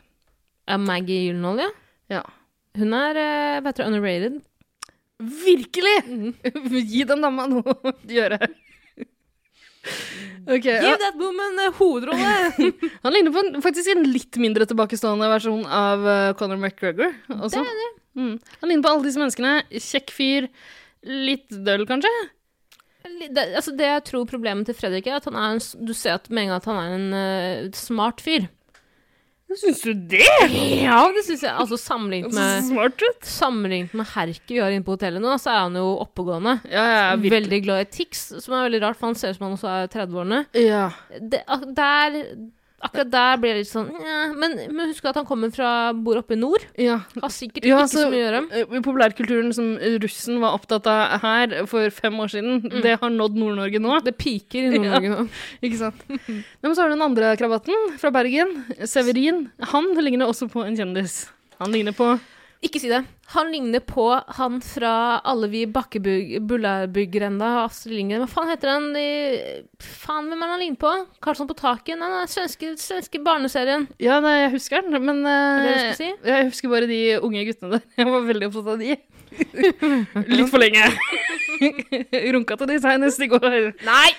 Ja, 0.69 0.77
Maggie 0.77 1.25
Gyllenhaal, 1.25 1.63
ja. 1.63 1.69
Ja. 2.11 2.21
Hun 2.77 2.93
er 2.95 3.17
uh, 3.19 3.61
vet 3.65 3.79
du, 3.79 3.85
underrated. 3.87 4.41
Virkelig! 5.21 5.95
Mm. 6.07 6.33
Gi 6.93 7.05
den 7.09 7.25
dama 7.25 7.47
noe 7.49 7.75
å 7.81 7.93
gjøre. 8.09 8.39
Ok, 10.45 10.65
ja. 10.65 10.81
Give 10.81 10.97
that 11.01 11.17
woman 11.17 11.57
a 11.61 11.69
hovedrolle! 11.77 12.69
Han 13.03 13.15
ligner 13.15 13.33
på 13.33 13.41
en, 13.43 13.57
faktisk 13.65 13.91
en 13.93 14.05
litt 14.09 14.37
mindre 14.41 14.67
tilbakestående 14.69 15.29
versjon 15.31 15.65
av 15.65 16.05
uh, 16.05 16.33
Conor 16.37 16.61
McGregor. 16.61 17.15
Også. 17.33 17.57
Det 17.57 17.65
er 17.65 17.81
det. 17.81 17.89
Mm. 18.21 18.35
Han 18.61 18.69
ligner 18.71 18.85
på 18.85 18.93
alle 18.93 19.07
disse 19.07 19.21
menneskene. 19.21 19.55
Kjekk 19.89 20.13
fyr. 20.13 20.49
Litt 21.01 21.49
døll, 21.65 21.87
kanskje? 21.89 22.11
Det, 23.03 23.43
altså 23.57 23.73
det 23.77 23.87
jeg 23.87 24.03
tror 24.09 24.29
problemet 24.29 24.69
til 24.69 24.77
Fredrik 24.77 25.09
er 25.09 25.19
at 25.19 25.27
han 25.29 25.37
er 25.37 25.55
en, 25.55 25.61
du 25.85 25.93
ser 25.97 26.19
at 26.19 26.29
med 26.29 26.45
en 26.45 26.51
gang 26.51 26.61
at 26.61 26.69
han 26.69 26.81
er 26.81 26.97
en 26.97 27.13
uh, 27.15 27.77
smart 27.77 28.23
fyr. 28.23 28.49
Syns 29.59 29.81
du 29.83 29.91
det? 29.93 30.23
Ja, 30.79 31.01
det 31.11 31.25
syns 31.25 31.41
jeg. 31.43 31.51
Altså 31.51 31.75
sammenlignet 31.79 32.31
med 32.35 32.63
smart 32.69 33.01
ut. 33.03 33.25
Sammenlignet 33.27 33.95
med 33.99 34.07
Herke 34.13 34.53
vi 34.53 34.61
har 34.63 34.71
inne 34.71 34.85
på 34.87 34.95
hotellet 34.95 35.23
nå, 35.23 35.33
så 35.41 35.51
er 35.51 35.59
han 35.65 35.75
jo 35.75 35.89
oppegående. 36.05 36.57
Ja, 36.71 36.85
ja, 36.87 37.03
virkelig. 37.17 37.33
veldig 37.35 37.59
glad 37.65 37.83
i 37.83 37.89
Tix, 37.97 38.23
som 38.45 38.55
er 38.55 38.69
veldig 38.69 38.81
rart, 38.85 38.99
for 38.99 39.11
han 39.11 39.19
ser 39.19 39.33
ut 39.33 39.39
som 39.39 39.49
han 39.49 39.57
også 39.57 39.73
er 39.73 39.91
30-årene. 39.91 40.41
Ja. 40.55 40.85
Det, 41.19 41.43
der 41.75 42.17
Akkurat 42.83 43.11
der 43.13 43.37
blir 43.37 43.51
jeg 43.53 43.57
litt 43.61 43.69
sånn 43.69 43.89
ja, 43.93 44.33
men, 44.33 44.55
men 44.73 44.89
husk 44.89 45.05
at 45.05 45.15
han 45.19 45.25
kommer 45.29 45.51
fra 45.53 45.91
bor 45.93 46.17
oppe 46.17 46.33
i 46.33 46.39
nord. 46.39 46.63
Ja. 46.81 46.95
Har 47.21 47.29
sikkert 47.29 47.65
Ja, 47.69 47.83
ikke 47.83 47.91
så- 47.93 48.09
mye 48.09 48.17
å 48.17 48.21
gjøre. 48.23 48.41
eh, 48.51 48.81
Populærkulturen 48.81 49.53
som 49.53 49.77
russen 50.01 50.39
var 50.41 50.57
opptatt 50.57 50.87
av 50.87 51.19
her 51.21 51.65
for 51.67 51.89
fem 51.91 52.13
år 52.19 52.27
siden, 52.33 52.61
Mm. 52.63 52.81
det 52.81 52.99
har 52.99 53.09
nådd 53.09 53.35
Nord-Norge 53.37 53.79
nå. 53.79 53.99
Det 54.03 54.17
piker 54.17 54.65
i 54.65 54.77
Nord-Norge 54.77 55.09
nå. 55.13 55.29
Ikke 55.63 55.77
sant? 55.77 55.95
Men 56.09 56.73
så 56.75 56.81
har 56.81 56.89
du 56.89 56.95
den 56.95 57.01
andre 57.05 57.35
krabaten 57.37 57.97
fra 57.99 58.09
Bergen, 58.11 58.65
Severin. 58.85 59.51
Han 59.61 59.93
ligner 59.95 60.25
også 60.27 60.49
på 60.49 60.65
en 60.65 60.75
kjendis. 60.75 61.29
Han 61.59 61.71
ligner 61.71 61.93
på 61.93 62.19
Ikke 62.61 62.77
si 62.77 62.91
det. 62.91 62.99
Han 63.33 63.47
ligner 63.49 63.81
på 63.81 64.03
han 64.37 64.59
fra 64.61 65.17
Alle 65.25 65.47
vi 65.49 65.63
Bullarbyggrenda, 65.65 67.47
Astrid 67.63 67.95
Lindgren. 67.97 68.21
Hva 68.21 68.29
faen 68.29 68.51
heter 68.51 68.69
han 68.69 68.85
De... 68.93 69.05
Faen, 69.81 70.29
hvem 70.29 70.45
er 70.45 70.53
han 70.53 70.61
ligner 70.61 70.81
på? 70.83 70.91
Karlsson 71.25 71.49
på 71.49 71.57
taket? 71.57 71.97
Nei, 71.97 72.11
nei, 72.13 72.27
svenske, 72.29 72.75
svenske 72.77 73.23
barneserien. 73.25 73.87
Ja, 74.03 74.19
nei, 74.21 74.35
jeg 74.43 74.53
husker 74.59 74.85
den, 74.85 74.93
men 75.07 75.23
du 75.25 75.31
eh, 75.31 75.89
si? 75.97 76.11
jeg 76.13 76.51
husker 76.51 76.69
bare 76.75 76.91
de 76.91 77.01
unge 77.17 77.47
guttene 77.49 77.79
der. 77.79 77.87
Jeg 77.97 78.13
var 78.13 78.29
veldig 78.29 78.51
opptatt 78.51 78.71
av 78.75 78.85
de. 78.85 78.93
Litt 80.37 80.53
for 80.53 80.61
lenge. 80.61 80.85
Runka 82.35 82.61
til 82.61 82.75
de 82.75 82.81
senest 82.85 83.25
i 83.25 83.31
går. 83.31 83.71
Nei! 83.89 84.09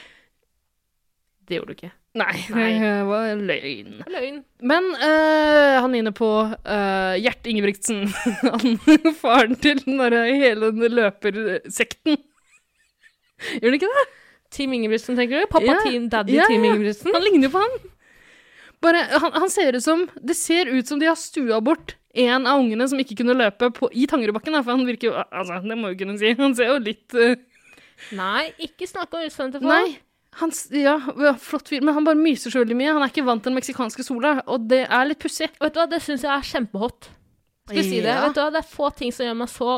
Det 1.46 1.61
gjorde 1.61 1.76
du 1.76 1.78
ikke. 1.78 1.94
Nei, 2.12 2.35
Nei. 2.53 2.72
det 2.77 3.05
var 3.09 3.31
løgn. 3.40 3.92
Løgn. 4.12 4.42
Men 4.61 4.88
uh, 5.01 5.79
han 5.81 5.94
er 5.94 6.03
inne 6.03 6.12
på 6.16 6.29
uh, 6.44 7.14
Gjert 7.16 7.48
Ingebrigtsen. 7.48 8.05
han, 8.53 8.77
faren 9.22 9.57
til 9.62 9.81
den 9.87 10.03
hele 10.37 10.72
løpersekten. 10.92 12.20
Gjør 13.57 13.70
han 13.70 13.79
ikke 13.79 13.94
det? 13.94 14.05
Team 14.53 14.77
Ingebrigtsen, 14.77 15.16
tenker 15.16 15.40
du? 15.40 15.48
Pappa 15.48 15.72
yeah. 15.72 15.88
Team 15.88 16.11
Daddy 16.12 16.37
yeah, 16.37 16.53
Team. 16.53 16.68
Ingebrigtsen? 16.68 17.09
Han 17.16 17.25
ligner 17.25 17.48
jo 17.48 17.55
på 17.57 17.64
han. 17.64 17.81
Bare, 18.85 19.07
han, 19.22 19.33
han 19.38 19.51
ser 19.51 19.77
ut 19.79 19.85
som 19.85 20.01
Det 20.27 20.35
ser 20.35 20.66
ut 20.66 20.88
som 20.90 20.98
de 20.98 21.07
har 21.07 21.16
stua 21.16 21.61
bort 21.62 21.94
en 22.18 22.48
av 22.51 22.61
ungene 22.61 22.85
som 22.90 23.01
ikke 23.01 23.16
kunne 23.22 23.37
løpe 23.38 23.70
på, 23.72 23.88
i 23.96 24.05
Tangerudbakken. 24.11 24.59
For 24.61 24.75
han 24.75 24.85
virker 24.85 25.09
jo 25.09 25.14
Altså, 25.22 25.62
det 25.64 25.79
må 25.81 25.94
jo 25.94 26.03
kunne 26.03 26.18
si. 26.20 26.35
Han 26.37 26.53
ser 26.59 26.75
jo 26.75 26.81
litt 26.85 27.16
uh... 27.16 27.33
Nei, 28.18 28.51
ikke 28.61 28.85
snakk 28.90 29.14
om 29.16 29.25
utseendet 29.25 29.62
til 29.62 29.70
folk. 29.70 30.01
Han, 30.40 30.53
ja, 30.73 30.95
flott 31.37 31.68
fyr, 31.68 31.83
men 31.85 31.92
han 31.95 32.07
bare 32.07 32.16
myser 32.16 32.53
så 32.53 32.62
veldig 32.62 32.77
mye. 32.79 32.92
Han 32.97 33.05
er 33.05 33.11
ikke 33.12 33.25
vant 33.27 33.42
til 33.45 33.53
den 33.53 33.59
meksikanske 33.61 34.05
sola, 34.07 34.38
og 34.49 34.64
det 34.71 34.87
er 34.88 35.09
litt 35.11 35.21
pussig. 35.21 35.51
Vet 35.61 35.75
du 35.75 35.81
hva, 35.83 35.88
det 35.90 36.01
syns 36.05 36.25
jeg 36.25 36.33
er 36.33 36.47
kjempehot. 36.49 37.11
Skal 37.68 37.79
jeg 37.83 37.88
si 37.90 37.99
det? 38.01 38.14
Ja. 38.14 38.23
Vet 38.27 38.38
du 38.38 38.40
hva, 38.40 38.51
Det 38.55 38.62
er 38.62 38.71
få 38.73 38.88
ting 38.97 39.12
som 39.14 39.27
gjør 39.29 39.37
meg 39.42 39.51
så 39.53 39.73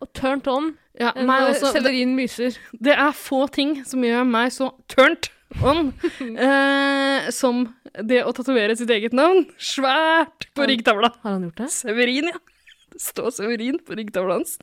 og 0.00 0.08
turned 0.16 0.46
on 0.48 0.70
Ja, 0.96 1.10
meg 1.12 1.50
også. 1.50 1.74
Sellerien 1.74 2.14
myser. 2.16 2.56
det 2.72 2.94
er 2.96 3.12
få 3.12 3.42
ting 3.52 3.82
som 3.84 4.00
gjør 4.04 4.24
meg 4.24 4.48
så 4.54 4.70
turned 4.88 5.28
on 5.60 5.90
eh, 6.46 7.28
som 7.34 7.66
det 8.06 8.22
å 8.24 8.32
tatovere 8.32 8.76
sitt 8.78 8.90
eget 8.94 9.12
navn 9.16 9.44
svært 9.60 10.48
på 10.56 10.68
ryggtavla. 10.70 11.12
Har 11.20 11.36
han 11.36 11.48
gjort 11.48 11.60
det? 11.64 11.68
Severin, 11.74 12.30
ja. 12.32 12.40
Det 12.94 13.02
står 13.04 13.30
Severin 13.36 13.76
på 13.86 13.94
ryggtavla 13.98 14.40
hans. 14.40 14.56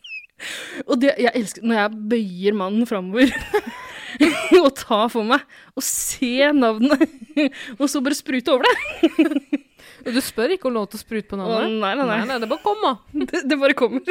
Og 0.86 0.98
det, 1.02 1.14
jeg 1.22 1.32
elsker 1.38 1.64
når 1.66 1.80
jeg 1.84 2.02
bøyer 2.12 2.58
mannen 2.58 2.90
framover 2.90 3.30
og 4.64 4.70
ta 4.80 5.04
for 5.12 5.28
meg 5.28 5.44
og 5.78 5.84
se 5.86 6.52
navnet, 6.56 7.04
og 7.80 7.86
så 7.92 8.02
bare 8.06 8.18
sprute 8.18 8.54
over 8.54 8.68
det. 8.68 9.62
Du 10.08 10.22
spør 10.24 10.54
ikke 10.56 10.70
om 10.70 10.78
lov 10.78 10.88
til 10.92 11.00
å 11.00 11.04
sprute 11.04 11.28
på 11.30 11.36
Å, 11.36 11.42
navnet? 11.42 11.78
nei, 11.82 11.94
nei, 12.00 12.08
nei. 12.08 12.22
nei, 12.30 12.40
det 12.44 12.50
bare 12.52 12.64
kommer. 12.64 13.00
Det, 13.28 13.44
det 13.50 13.58
bare 13.60 13.76
kommer. 13.78 14.02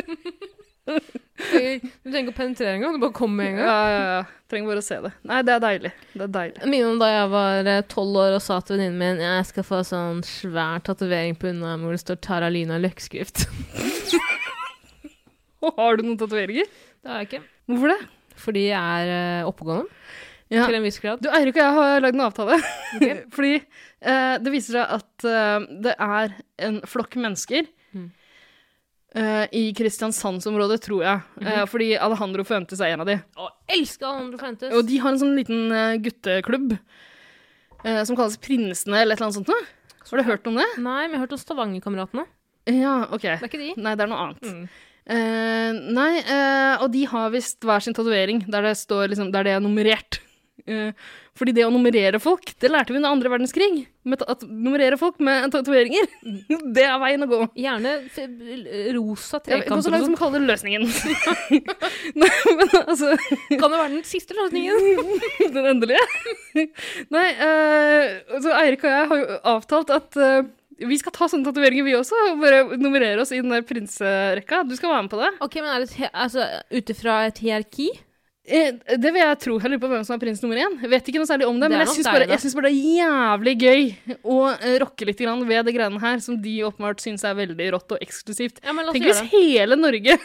Du 0.86 2.10
trenger 2.12 2.20
ikke 2.20 2.30
å 2.30 2.36
penetrere 2.36 2.76
engang, 2.76 2.92
det 2.94 3.02
bare 3.02 3.14
kommer 3.16 3.40
med 3.40 3.48
en 3.48 3.56
gang. 3.58 3.66
Ja, 3.66 3.78
ja, 3.90 4.02
ja. 4.16 4.20
Trenger 4.46 4.70
bare 4.70 4.82
å 4.82 4.86
se 4.86 4.98
det. 5.02 5.10
Nei, 5.26 5.40
det 5.42 5.54
er 5.56 5.62
deilig. 5.64 5.90
Det 6.12 6.22
er 6.28 6.30
deilig. 6.36 6.60
Minner 6.70 6.92
om 6.92 7.00
da 7.00 7.08
jeg 7.10 7.30
var 7.32 7.70
eh, 7.72 7.80
tolv 7.90 8.20
år 8.22 8.36
og 8.36 8.44
sa 8.44 8.60
til 8.62 8.78
venninnen 8.78 9.00
min 9.00 9.24
jeg 9.24 9.48
skal 9.48 9.66
få 9.66 9.80
sånn 9.88 10.20
svær 10.26 10.84
tatovering 10.86 11.34
på 11.40 11.50
underarmen 11.50 11.88
hvor 11.88 11.96
det 11.96 12.02
står 12.04 12.20
Tara 12.22 12.50
Lina 12.54 12.78
løkkskrift. 12.82 13.48
Og 15.66 15.80
har 15.80 15.98
du 15.98 16.06
noen 16.06 16.20
tatoveringer? 16.20 16.68
Det 17.02 17.10
har 17.10 17.24
jeg 17.24 17.30
ikke. 17.32 17.42
Hvorfor 17.72 17.90
det? 17.96 17.98
Fordi 18.36 18.66
jeg 18.68 18.76
er 19.06 19.12
eh, 19.40 19.48
oppegående. 19.48 19.86
Ja. 20.52 20.62
Til 20.68 20.76
en 20.78 20.84
viss 20.86 21.00
grad. 21.02 21.18
Du, 21.24 21.26
Eirik 21.34 21.56
og 21.56 21.62
jeg 21.64 21.74
har 21.74 22.00
lagd 22.04 22.14
en 22.18 22.26
avtale. 22.28 22.58
Okay. 22.96 23.16
Fordi 23.34 23.54
eh, 23.56 24.36
det 24.44 24.52
viser 24.54 24.76
seg 24.78 24.92
at 25.00 25.24
eh, 25.26 25.64
det 25.86 25.94
er 25.98 26.36
en 26.68 26.80
flokk 26.88 27.16
mennesker 27.22 27.66
Mm. 27.96 28.10
eh, 29.16 29.46
i 29.56 29.62
Kristiansandsområdet, 29.78 30.80
tror 30.84 31.02
jeg. 31.06 31.20
Mhm. 31.40 31.46
Eh, 31.48 31.64
fordi 31.70 31.86
Alejandro 31.96 32.44
Fuentes 32.44 32.80
er 32.84 32.92
en 32.92 33.00
av 33.04 33.08
de. 33.08 33.14
Å, 33.40 33.46
elsker 33.72 34.04
Alejandro 34.10 34.40
Fuentes. 34.42 34.74
Og 34.76 34.84
de 34.90 34.98
har 35.00 35.14
en 35.14 35.20
sånn 35.22 35.36
liten 35.38 35.72
eh, 35.72 35.96
gutteklubb 36.04 36.76
som 38.06 38.16
kalles 38.18 38.34
Prinsene, 38.42 38.98
eller 39.04 39.14
et 39.14 39.20
eller 39.20 39.28
annet 39.28 39.36
sånt 39.38 39.50
noe. 39.52 39.64
Har 40.10 40.18
du 40.18 40.24
hørt 40.26 40.46
om 40.50 40.56
det? 40.58 40.64
Nei, 40.82 41.04
men 41.06 41.12
jeg 41.14 41.20
har 41.20 41.24
hørt 41.28 41.34
om 41.36 41.40
Stavangerkameratene. 41.40 42.24
Ja, 42.74 42.94
ok. 43.14 43.22
Det 43.22 43.34
er 43.36 43.46
ikke 43.46 43.60
de. 43.62 43.68
Nei, 43.78 43.92
det 43.94 44.02
er 44.06 44.10
noe 44.10 44.22
annet. 44.24 44.42
Mm. 44.42 44.64
Eh, 45.06 45.72
nei, 45.94 46.12
uh, 46.26 46.82
og 46.82 46.90
de 46.90 47.04
har 47.06 47.30
visst 47.34 47.62
hver 47.62 47.84
sin 47.84 47.94
tatovering 47.94 48.42
der 48.50 48.66
det 48.66 48.78
står 48.80 49.12
liksom, 49.12 49.30
der 49.34 49.46
det 49.46 49.54
er 49.54 49.62
nummerert. 49.62 50.18
Uh, 50.66 50.90
fordi 51.36 51.52
det 51.54 51.66
å 51.66 51.70
nummerere 51.70 52.18
folk, 52.18 52.48
det 52.58 52.70
lærte 52.72 52.90
vi 52.90 52.98
under 52.98 53.12
andre 53.12 53.30
verdenskrig. 53.30 53.84
Med 54.08 54.24
at 54.26 54.42
nummerere 54.48 54.96
folk 54.98 55.20
med 55.22 55.52
tatoveringer, 55.54 56.08
det 56.74 56.86
er 56.88 56.98
veien 57.02 57.22
å 57.22 57.28
gå. 57.30 57.40
Gjerne 57.60 57.92
rosa 58.96 59.42
Ja, 59.46 59.60
gå 59.68 59.78
så 59.84 59.92
langt 59.94 60.08
som 60.08 60.16
å 60.16 60.20
kalle 60.24 60.40
det 60.40 60.50
løsningen. 60.50 60.88
nei, 62.22 62.32
men 62.58 62.74
altså 62.82 63.12
sånn. 63.12 63.40
Kan 63.52 63.68
det 63.68 63.82
være 63.84 63.92
den 63.94 64.06
siste 64.08 64.34
løsningen? 64.38 65.14
Den 65.56 65.70
endelige. 65.76 66.02
nei, 67.14 67.26
så 67.36 68.56
Eirik 68.56 68.82
og 68.82 68.90
jeg 68.90 69.10
har 69.12 69.20
jo 69.20 69.42
avtalt 69.52 69.92
at 69.94 70.18
vi 70.76 70.98
skal 71.00 71.14
ta 71.16 71.28
sånne 71.30 71.46
tatoveringer, 71.48 71.86
vi 71.86 71.94
også. 71.96 72.18
Og 72.32 72.42
bare 72.42 72.64
nummerere 72.80 73.22
oss 73.22 73.32
i 73.32 73.40
den 73.40 73.54
der 73.54 73.64
prinserekka. 73.66 74.64
Du 74.68 74.74
skal 74.76 74.92
være 74.92 75.06
med 75.06 75.14
på 75.14 75.22
det. 75.22 75.30
Ok, 75.46 75.60
men 75.62 75.70
er 75.72 75.84
det 75.84 75.92
et 75.94 76.10
altså, 76.12 76.44
ut 76.72 76.92
ifra 76.92 77.22
et 77.30 77.40
hierarki? 77.40 77.88
Eh, 78.46 78.72
Det 78.96 79.10
vil 79.10 79.22
jeg 79.22 79.38
tro. 79.42 79.56
Jeg 79.58 79.72
lurer 79.72 79.82
på 79.82 79.90
hvem 79.90 80.04
som 80.06 80.14
er 80.16 80.22
prins 80.22 80.42
nummer 80.44 80.60
én. 80.60 80.76
Jeg 80.84 80.90
vet 80.92 81.08
ikke 81.10 81.22
noe 81.22 81.28
særlig 81.28 81.48
om 81.48 81.56
det, 81.58 81.70
Det 81.70 81.74
men 81.74 81.82
jeg 81.82 81.94
syns 81.96 82.06
bare, 82.06 82.28
bare 82.28 82.68
det 82.68 82.76
er 82.76 83.00
jævlig 83.00 83.54
gøy 83.64 83.82
å 84.22 84.38
eh, 84.54 84.76
rokke 84.84 85.08
litt 85.08 85.22
grann 85.24 85.42
ved 85.48 85.66
det 85.66 85.74
greiene 85.74 86.02
her, 86.02 86.20
som 86.22 86.38
de 86.42 86.54
åpenbart 86.68 87.02
syns 87.02 87.24
er 87.26 87.34
veldig 87.40 87.70
rått 87.74 87.96
og 87.96 88.04
eksklusivt. 88.04 88.60
Ja, 88.62 88.76
Tenk 88.92 89.08
hvis 89.08 89.24
hele 89.32 89.78
Norge 89.80 90.18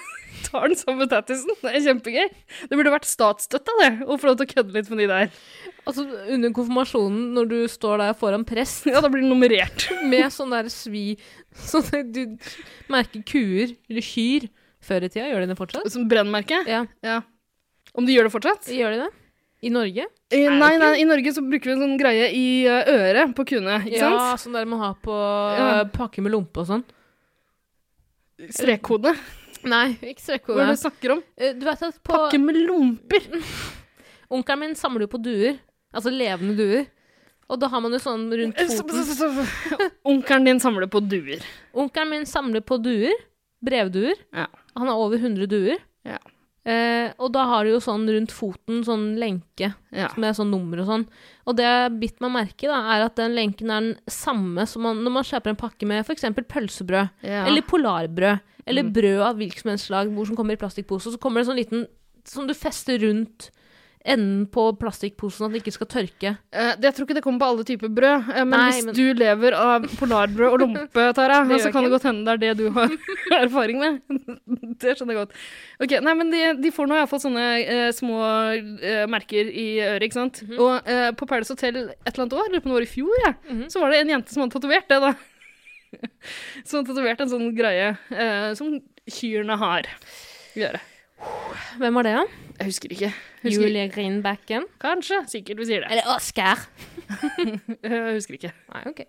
tar 0.45 0.67
den 0.71 0.80
samme 0.80 1.08
tattisen. 1.12 1.51
Det 1.62 1.71
er 1.77 1.84
kjempegøy. 1.86 2.30
Det 2.69 2.77
burde 2.80 2.93
vært 2.93 3.08
statsstøtta, 3.10 3.75
det, 3.82 3.89
å 4.08 4.17
få 4.21 4.30
lov 4.32 4.39
til 4.39 4.47
å 4.47 4.51
kødde 4.56 4.75
litt 4.77 4.89
med 4.93 5.01
de 5.04 5.08
der. 5.12 5.32
Altså, 5.88 6.06
under 6.36 6.51
konfirmasjonen, 6.56 7.21
når 7.36 7.49
du 7.51 7.58
står 7.71 8.04
der 8.04 8.17
foran 8.19 8.43
prest 8.45 8.86
Ja, 8.89 8.99
da 9.01 9.10
blir 9.10 9.23
du 9.25 9.30
nummerert. 9.32 9.88
med 10.06 10.27
sånn 10.34 10.54
der 10.54 10.67
svi 10.69 11.15
Sånn 11.58 11.88
at 11.97 12.12
du 12.15 12.38
merker 12.93 13.23
kuer, 13.27 13.73
eller 13.89 14.06
kyr, 14.06 14.45
før 14.82 15.04
i 15.04 15.10
tida. 15.12 15.25
Gjør 15.32 15.43
de 15.43 15.49
det 15.51 15.58
fortsatt? 15.60 15.89
Som 15.91 16.06
brennmerke. 16.12 16.62
Ja. 16.69 16.86
Ja. 17.04 17.17
Om 17.97 18.06
de 18.08 18.13
gjør 18.15 18.30
det 18.30 18.36
fortsatt? 18.38 18.69
Gjør 18.71 18.93
de 18.95 19.01
det? 19.04 19.10
I 19.62 19.69
Norge? 19.69 20.06
I, 20.34 20.39
Nei, 20.49 20.71
nei, 20.82 20.93
i 21.01 21.06
Norge 21.06 21.34
så 21.36 21.41
bruker 21.45 21.69
vi 21.69 21.73
en 21.75 21.84
sånn 21.84 21.99
greie 21.99 22.30
i 22.34 22.45
eh, 22.65 22.88
øret 22.89 23.36
på 23.38 23.43
kuene, 23.51 23.75
ikke 23.84 23.99
ja, 23.99 24.08
sant? 24.10 24.41
sånn 24.45 24.56
der 24.58 24.65
man 24.71 24.80
har 24.82 24.95
på 25.04 25.13
Ja. 25.13 25.67
uh, 25.84 25.89
pakke 25.93 26.23
med 26.25 26.34
lompe 26.34 26.63
og 26.63 26.69
sånn. 26.71 26.86
Strekkode. 28.49 29.13
Nei, 29.74 29.97
ikke 30.02 30.39
Hva 30.56 30.63
er 30.63 30.71
det 30.71 30.78
du 30.78 30.82
snakker 30.82 31.12
om? 31.17 31.24
Eh, 31.38 31.54
Du 31.54 31.65
vet 31.65 31.84
at 31.84 32.00
på 32.04 32.13
Pakke 32.15 32.39
med 32.41 32.56
lomper. 32.65 33.28
Onkelen 34.32 34.60
min 34.60 34.76
samler 34.80 35.06
jo 35.06 35.12
på 35.12 35.21
duer. 35.21 35.58
Altså 35.93 36.12
levende 36.13 36.56
duer. 36.56 36.86
Og 37.52 37.60
da 37.60 37.67
har 37.67 37.82
man 37.84 37.91
jo 37.91 38.00
sånn 38.00 38.30
rundt 38.32 38.60
Eh, 38.62 38.69
foten. 38.71 39.47
Onkelen 40.08 40.45
din 40.47 40.60
samler 40.63 40.88
på 40.88 41.02
duer. 41.04 41.41
Onkelen 41.76 42.10
min 42.13 42.26
samler 42.30 42.63
på 42.63 42.78
duer. 42.82 43.12
Brevduer. 43.62 44.15
Ja. 44.34 44.47
Han 44.80 44.88
har 44.88 44.95
over 45.04 45.19
100 45.19 45.47
duer. 45.52 45.78
Ja. 46.08 46.17
Eh, 46.63 47.10
og 47.17 47.32
da 47.34 47.43
har 47.50 47.65
du 47.65 47.71
jo 47.74 47.80
sånn 47.82 48.06
rundt 48.08 48.32
foten, 48.32 48.84
sånn 48.86 49.15
lenke 49.19 49.74
Ja. 49.91 50.08
med 50.15 50.36
sånn 50.38 50.52
nummer 50.54 50.80
og 50.84 50.88
sånn. 50.88 51.06
Og 51.50 51.56
det 51.58 51.65
jeg 51.65 52.00
bitt 52.00 52.21
meg 52.21 52.32
merke 52.32 52.67
i, 52.67 52.71
er 52.71 53.04
at 53.06 53.15
den 53.17 53.34
lenken 53.36 53.69
er 53.74 53.82
den 53.82 53.95
samme 54.08 54.67
som 54.69 54.84
man, 54.86 55.02
når 55.04 55.12
man 55.12 55.24
kjøper 55.28 55.50
en 55.50 55.56
pakke 55.60 55.88
med 55.89 56.06
f.eks. 56.06 56.21
pølsebrød. 56.47 57.10
Eller 57.26 57.62
polarbrød. 57.65 58.39
Eller 58.67 58.84
Mm. 58.84 58.93
brød 58.93 59.21
av 59.21 59.36
hvilket 59.38 59.62
som 59.62 59.69
helst 59.71 59.88
slag 59.89 60.13
som 60.28 60.36
kommer 60.36 60.54
i 60.54 60.58
plastikkpose. 60.62 61.08
Og 61.08 61.13
så 61.13 61.19
kommer 61.19 61.41
det 61.41 61.47
sånn 61.50 61.58
liten 61.58 61.88
som 62.26 62.45
du 62.47 62.54
fester 62.54 63.00
rundt 63.00 63.50
enden 64.04 64.47
på 64.50 64.63
plastikkposen, 64.82 65.45
at 65.45 65.52
det 65.54 65.60
ikke 65.62 65.74
skal 65.76 65.88
tørke. 65.88 66.30
Eh, 66.52 66.71
det, 66.76 66.82
jeg 66.89 66.93
tror 66.95 67.06
ikke 67.06 67.13
det 67.19 67.21
kommer 67.24 67.38
på 67.39 67.50
alle 67.52 67.63
typer 67.63 67.88
brød, 67.93 68.30
eh, 68.34 68.45
men 68.45 68.50
Nei, 68.50 68.71
hvis 68.71 68.86
men- 68.86 68.95
du 68.95 69.13
lever 69.13 69.54
av 69.54 69.84
polarbrød 70.00 70.54
og 70.54 70.60
lompe, 70.60 71.13
Tara, 71.13 71.45
så 71.60 71.71
kan 71.71 71.84
det 71.84 71.91
godt 71.91 72.04
hende 72.10 72.26
det 72.26 72.34
er 72.34 72.56
det 72.56 72.58
du 72.58 72.71
har 72.71 72.89
erfaring 73.45 73.78
med. 73.78 74.02
det 74.82 74.97
skjønner 74.97 75.13
jeg 75.13 75.21
godt. 75.21 75.38
Ok, 75.86 75.91
nei, 76.02 76.13
men 76.17 76.32
De, 76.32 76.41
de 76.63 76.71
får 76.74 76.88
nå 76.89 76.95
iallfall 76.97 77.21
sånne 77.21 77.45
eh, 77.62 77.91
små 77.93 78.17
eh, 78.82 79.06
merker 79.06 79.45
i 79.54 79.67
øret, 79.86 80.02
ikke 80.10 80.17
sant. 80.17 80.41
Mhm. 80.50 80.58
Og 80.60 80.82
eh, 80.89 81.12
på 81.12 81.28
Paradise 81.30 81.54
Hotel 81.54 81.78
et 81.91 82.13
eller 82.15 82.26
annet 82.26 82.34
år, 82.41 82.50
eller 82.50 82.60
på 82.65 82.69
noe 82.74 82.82
år 82.82 82.88
i 82.89 82.93
fjor, 82.97 83.13
ja, 83.28 83.34
Mhm. 83.52 83.67
så 83.69 83.80
var 83.82 83.91
det 83.91 84.00
en 84.02 84.15
jente 84.17 84.34
som 84.34 84.41
hadde 84.41 84.58
tatovert 84.58 84.89
det, 84.89 85.00
da. 85.00 85.13
som 86.65 86.80
hadde 86.80 86.88
tatovert 86.91 87.23
en 87.23 87.32
sånn 87.32 87.51
greie 87.58 87.91
eh, 88.13 88.51
som 88.58 88.73
kyrne 89.12 89.58
har 89.62 89.89
i 90.58 90.65
øret. 90.67 90.88
Hvem 91.77 91.97
var 91.99 92.08
det, 92.08 92.13
da? 92.17 92.23
Jeg 92.62 92.69
husker 92.71 92.93
ikke. 92.93 93.10
Husker, 93.41 93.63
Julie 93.63 93.84
Greenbacken? 93.93 94.65
Kanskje. 94.82 95.19
Sikkert 95.30 95.62
vi 95.62 95.67
sier 95.69 95.84
det. 95.84 95.91
Eller 95.93 96.10
Oscar? 96.13 96.63
Jeg 97.86 98.15
husker 98.15 98.38
ikke. 98.38 98.51
Nei, 98.73 98.82
ok. 98.89 99.01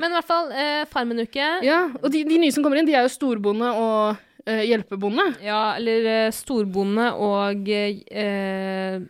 Men 0.00 0.12
i 0.12 0.16
hvert 0.16 0.28
fall, 0.28 0.50
eh, 0.56 0.82
Farmen-uke. 0.88 1.40
Ja. 1.40 1.60
Ja, 1.66 1.78
og 2.00 2.08
de, 2.12 2.24
de 2.28 2.40
nye 2.40 2.52
som 2.54 2.64
kommer 2.64 2.80
inn, 2.80 2.88
de 2.88 2.96
er 2.96 3.04
jo 3.04 3.12
storbonde 3.12 3.70
og 3.76 4.20
eh, 4.46 4.64
hjelpebonde. 4.68 5.26
eller 5.80 6.10
eh, 6.14 6.28
storbonde 6.36 7.08
og 7.20 7.68
eh, 7.72 9.00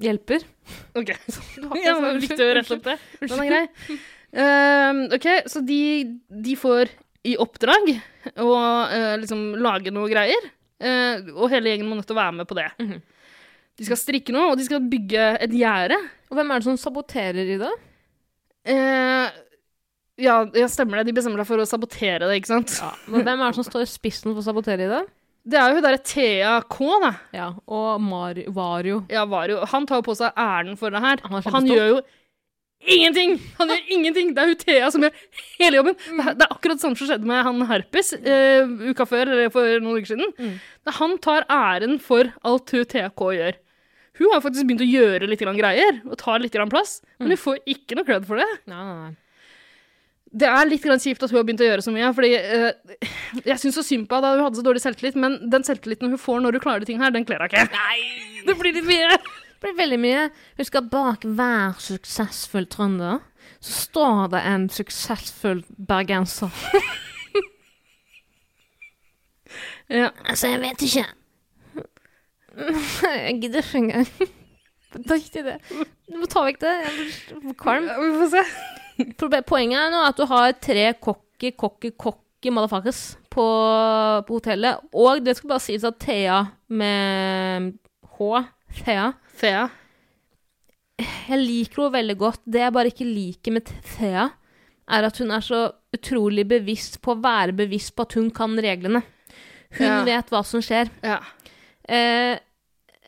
hjelper. 0.00 0.46
Ok, 0.94 1.10
har 1.10 1.82
ja, 1.82 1.94
det 1.94 2.00
var 2.06 2.18
viktig 2.22 2.46
å 2.46 2.54
rette 2.60 2.78
opp 2.78 2.86
det. 2.86 2.96
Den 3.26 3.44
er 3.44 3.50
grei. 3.50 3.64
Ehm, 4.32 5.04
ok, 5.16 5.26
så 5.50 5.62
de, 5.66 5.82
de 6.30 6.56
får 6.58 6.92
i 7.26 7.36
oppdrag 7.40 7.90
å 8.40 8.48
uh, 8.54 9.16
liksom 9.20 9.52
lage 9.60 9.92
noe 9.94 10.10
greier, 10.12 10.50
Uh, 10.80 11.26
og 11.36 11.50
hele 11.52 11.74
gjengen 11.74 11.90
må 11.90 11.96
nødt 11.98 12.06
til 12.08 12.16
å 12.16 12.22
være 12.22 12.32
med 12.38 12.48
på 12.48 12.56
det. 12.56 12.70
Mhm. 12.80 13.02
De 13.80 13.84
skal 13.84 13.98
strikke 14.00 14.32
noe, 14.32 14.50
og 14.52 14.58
de 14.60 14.64
skal 14.64 14.82
bygge 14.92 15.26
et 15.44 15.52
gjerde. 15.56 15.96
Og 16.28 16.36
hvem 16.36 16.50
er 16.52 16.60
det 16.60 16.66
som 16.66 16.78
saboterer 16.80 17.48
i 17.54 17.56
det? 17.60 17.70
Eh, 18.68 19.38
ja, 20.20 20.34
ja, 20.52 20.66
stemmer 20.68 21.00
det. 21.00 21.06
De 21.08 21.14
bestemmer 21.16 21.40
seg 21.40 21.48
for 21.48 21.62
å 21.62 21.68
sabotere 21.68 22.28
det, 22.28 22.36
ikke 22.42 22.50
sant? 22.50 22.74
Men 23.08 23.24
hvem 23.24 23.40
er 23.40 23.54
det 23.54 23.56
som 23.56 23.64
står 23.64 23.86
i 23.86 23.88
spissen 23.88 24.34
for 24.34 24.42
å 24.42 24.44
sabotere 24.50 24.84
i 24.84 24.90
det? 24.90 25.00
Det 25.48 25.56
er 25.56 25.70
jo 25.72 25.78
hun 25.78 25.86
derre 25.86 26.02
Thea 26.04 26.58
K, 26.68 26.90
da. 27.00 27.12
Ja, 27.32 27.46
og 27.64 28.04
Mar 28.04 28.36
Vario. 28.52 29.00
Ja, 29.08 29.24
Vario. 29.30 29.62
Han 29.72 29.88
tar 29.88 30.02
jo 30.02 30.08
på 30.10 30.18
seg 30.18 30.36
æren 30.36 30.76
for 30.76 30.92
det 30.92 31.00
her. 31.00 31.24
Han 31.24 31.40
og 31.40 31.56
han 31.56 31.70
gjør 31.70 31.88
jo 31.94 32.02
ingenting! 32.84 33.38
Han 33.58 33.72
gjør 33.72 33.94
ingenting! 33.96 34.34
Det 34.36 34.42
er 34.42 34.52
hun 34.52 34.60
Thea 34.60 34.90
som 34.94 35.04
gjør 35.04 35.24
hele 35.60 35.80
jobben. 35.80 35.96
Det 36.00 36.26
er, 36.26 36.36
det 36.38 36.46
er 36.46 36.54
akkurat 36.56 36.78
det 36.78 36.84
samme 36.84 37.00
som 37.00 37.10
skjedde 37.10 37.30
med 37.30 37.42
han 37.46 37.64
Herpes 37.70 38.12
eh, 38.18 38.68
uka 38.90 39.06
før, 39.08 39.32
eller 39.32 39.50
for 39.54 39.80
noen 39.84 40.00
uker 40.00 40.12
siden. 40.12 40.32
Mm. 40.38 40.54
Han 41.00 41.18
tar 41.22 41.48
æren 41.50 41.98
for 42.02 42.32
alt 42.46 42.74
hun 42.76 42.86
Thea 42.90 43.10
K 43.12 43.32
gjør. 43.36 43.58
Hun 44.20 44.34
har 44.34 44.42
faktisk 44.44 44.68
begynt 44.68 44.84
å 44.84 44.90
gjøre 44.90 45.28
litt 45.30 45.40
grann 45.40 45.56
greier, 45.56 46.02
og 46.04 46.18
tar 46.20 46.42
litt 46.42 46.52
grann 46.52 46.70
plass, 46.72 46.98
men 47.20 47.32
hun 47.32 47.40
får 47.40 47.60
ikke 47.72 47.96
noe 47.96 48.08
cred 48.08 48.26
for 48.28 48.40
det. 48.40 48.48
Nei, 48.68 48.80
nei, 48.84 48.96
nei. 49.06 49.12
Det 50.30 50.46
er 50.46 50.68
litt 50.68 50.84
grann 50.84 51.00
kjipt 51.02 51.24
at 51.24 51.32
hun 51.32 51.40
har 51.40 51.46
begynt 51.46 51.62
å 51.64 51.66
gjøre 51.66 51.82
så 51.82 51.92
mye, 51.94 52.10
fordi 52.14 52.34
uh, 52.38 53.06
jeg 53.48 53.56
syns 53.62 53.78
så 53.80 53.82
synd 53.82 54.06
på 54.06 54.18
henne 54.18 54.28
da 54.28 54.36
hun 54.36 54.44
hadde 54.46 54.60
så 54.60 54.66
dårlig 54.66 54.82
selvtillit, 54.84 55.16
men 55.18 55.38
den 55.50 55.64
selvtilliten 55.66 56.12
hun 56.12 56.20
får 56.20 56.44
når 56.44 56.58
hun 56.58 56.64
klarer 56.66 56.84
de 56.84 56.90
ting 56.90 57.00
her, 57.02 57.14
den 57.14 57.26
kler 57.26 57.42
henne 57.42 57.50
ikke. 57.50 57.80
Nei, 57.80 58.44
det 58.46 58.56
blir 58.60 58.76
litt 58.76 58.86
mye. 58.86 59.16
Det 59.60 59.68
blir 59.68 59.76
veldig 59.76 59.98
mye. 60.00 60.22
Husk 60.56 60.78
at 60.80 60.88
bak 60.92 61.26
hver 61.28 61.76
suksessfull 61.82 62.64
trønder 62.72 63.20
så 63.60 63.72
står 63.84 64.30
det 64.32 64.40
en 64.48 64.68
suksessfull 64.72 65.64
bergenser. 65.88 66.54
Ja. 69.90 70.12
Altså, 70.24 70.46
jeg 70.46 70.60
vet 70.62 70.82
ikke. 70.86 71.04
Jeg 73.26 73.40
gidder 73.40 73.58
ikke 73.58 73.78
engang. 73.78 74.06
Er 75.10 75.14
ikke 75.14 75.42
det. 75.46 75.56
Du 76.10 76.16
må 76.18 76.26
ta 76.30 76.44
vekk 76.46 76.60
det. 76.62 76.70
Jeg 76.84 77.40
blir 77.42 77.56
kvalm. 77.58 77.86
Vi 77.86 78.10
får 78.20 78.30
se. 78.36 79.42
Poenget 79.46 79.78
er 79.78 79.90
nå 79.90 80.00
at 80.06 80.18
du 80.18 80.24
har 80.30 80.52
tre 80.62 80.88
cocky, 81.02 81.52
cocky, 81.58 81.92
cocky 81.98 82.50
motherfuckers 82.50 83.00
på, 83.30 83.44
på 84.26 84.38
hotellet. 84.38 84.82
Og 84.94 85.22
det 85.22 85.36
skal 85.38 85.52
bare 85.52 85.62
sies 85.62 85.86
at 85.86 85.98
Thea 86.02 86.40
med 86.68 87.72
H, 88.18 88.30
Thea 88.82 89.12
Thea. 89.40 89.68
Jeg 91.00 91.38
liker 91.40 91.80
henne 91.86 91.94
veldig 91.96 92.16
godt. 92.20 92.42
Det 92.44 92.60
jeg 92.60 92.74
bare 92.76 92.90
ikke 92.92 93.06
liker 93.08 93.54
med 93.56 93.70
Thea, 93.94 94.26
er 94.90 95.06
at 95.06 95.20
hun 95.22 95.30
er 95.32 95.44
så 95.46 95.60
utrolig 95.96 96.44
bevisst 96.50 96.98
på 97.04 97.14
å 97.14 97.20
være 97.22 97.54
bevisst 97.56 97.94
på 97.96 98.04
at 98.06 98.16
hun 98.18 98.28
kan 98.34 98.56
reglene. 98.60 99.02
Hun 99.78 99.86
Ja. 99.86 100.00
vet 100.04 100.30
hva 100.32 100.42
som 100.44 100.60
skjer. 100.60 100.90
Ja. 101.02 101.20
Eh, 101.88 102.38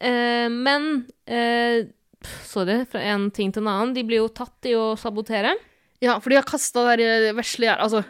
eh, 0.00 0.48
men 0.48 1.06
eh, 1.26 1.84
Sorry, 2.46 2.84
fra 2.86 3.00
en 3.02 3.30
ting 3.34 3.50
til 3.52 3.64
en 3.64 3.68
annen. 3.72 3.94
De 3.96 4.04
blir 4.06 4.20
jo 4.22 4.28
tatt 4.30 4.62
i 4.70 4.76
å 4.78 4.92
sabotere. 4.96 5.56
Ja, 6.02 6.16
for 6.18 6.32
de 6.32 6.38
har 6.40 6.46
kasta 6.46 6.82
det 6.98 7.06
eh, 7.06 7.28
vesle 7.36 7.68
gjerdet 7.68 7.84
Altså, 7.86 8.00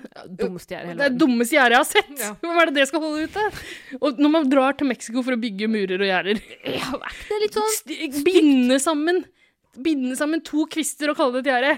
Dummeste 0.41 0.73
gjerdet 0.73 0.97
det 0.97 1.05
er 1.11 1.17
dummeste 1.21 1.57
gjerdet 1.59 1.77
jeg 1.77 1.83
har 1.83 1.91
sett! 1.91 2.15
Ja. 2.23 2.31
Hvem 2.41 2.61
er 2.63 2.71
det 2.71 2.79
det 2.79 2.89
skal 2.89 3.05
holde 3.05 3.27
ute? 3.29 3.45
Og 4.01 4.23
når 4.23 4.33
man 4.33 4.49
drar 4.49 4.79
til 4.79 4.89
Mexico 4.89 5.25
for 5.27 5.37
å 5.37 5.41
bygge 5.43 5.69
murer 5.69 6.01
og 6.01 6.09
gjerder 6.09 6.41
Ja, 6.73 6.89
er 6.97 7.21
det 7.29 7.41
litt 7.45 7.59
sånn 7.59 8.25
Binde 8.25 8.79
sammen 8.83 9.23
Binde 9.73 10.17
sammen 10.17 10.45
to 10.45 10.65
kvister 10.73 11.13
og 11.13 11.17
kalle 11.17 11.41
det 11.41 11.47
et 11.47 11.53
gjerde. 11.53 11.77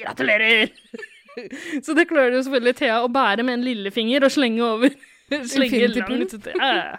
Gratulerer! 0.00 0.72
Så 1.84 1.94
det 1.94 2.08
klarer 2.10 2.34
jo 2.34 2.42
selvfølgelig 2.42 2.78
Thea 2.80 2.96
å 3.04 3.10
bære 3.12 3.44
med 3.46 3.60
en 3.60 3.66
lillefinger 3.66 4.26
og 4.26 4.32
slenge 4.34 4.64
over. 4.64 4.94
Slenge 5.52 5.90
langt 5.92 6.34
ut. 6.34 6.48
Ja. 6.50 6.96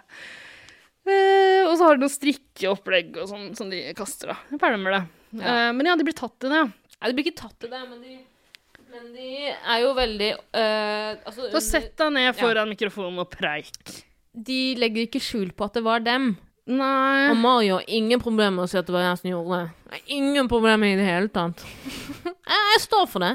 Eh, 1.08 1.62
og 1.66 1.74
så 1.74 1.88
har 1.88 1.96
de 1.96 2.04
noe 2.04 2.12
strikkeopplegg 2.12 3.16
og 3.18 3.28
sånn 3.30 3.46
som 3.58 3.68
de 3.72 3.82
kaster, 3.98 4.32
da. 4.32 4.58
Er 4.60 4.76
med 4.80 4.94
det. 4.94 5.02
Ja. 5.40 5.54
Uh, 5.68 5.70
men 5.76 5.88
ja, 5.90 5.96
de 5.98 6.06
blir 6.06 6.16
tatt 6.16 6.46
i 6.46 6.52
det. 6.52 6.62
ja. 6.62 6.87
Nei, 6.98 7.10
de 7.10 7.14
blir 7.14 7.28
ikke 7.28 7.40
tatt 7.44 7.66
i 7.66 7.70
det, 7.70 7.80
men 7.86 8.02
de, 8.02 8.16
men 8.90 9.08
de 9.14 9.30
er 9.52 9.82
jo 9.84 9.94
veldig 9.94 10.30
øh, 10.34 11.10
altså, 11.30 11.48
Så 11.54 11.62
sett 11.62 11.92
deg 12.00 12.14
ned 12.16 12.32
foran 12.38 12.70
mikrofonen 12.72 13.22
og 13.22 13.30
preik. 13.30 13.78
De 14.34 14.58
legger 14.78 15.06
ikke 15.06 15.22
skjul 15.22 15.52
på 15.54 15.68
at 15.68 15.78
det 15.78 15.84
var 15.86 16.02
dem. 16.02 16.32
Nei 16.68 17.30
Og 17.32 17.38
Mario 17.40 17.78
har 17.78 17.86
ingen 17.88 18.20
problemer 18.20 18.52
med 18.58 18.66
å 18.66 18.70
si 18.70 18.76
at 18.76 18.84
det 18.88 18.92
var 18.92 19.06
jeg 19.06 19.20
som 19.22 19.30
gjorde 19.30 19.60
det. 19.62 20.00
Ingen 20.12 20.50
problemer 20.50 20.90
i 20.90 20.98
det 20.98 21.06
hele 21.06 21.30
tatt. 21.32 21.62
jeg, 22.26 22.58
jeg 22.74 22.82
står 22.84 23.06
for 23.08 23.24
det. 23.24 23.30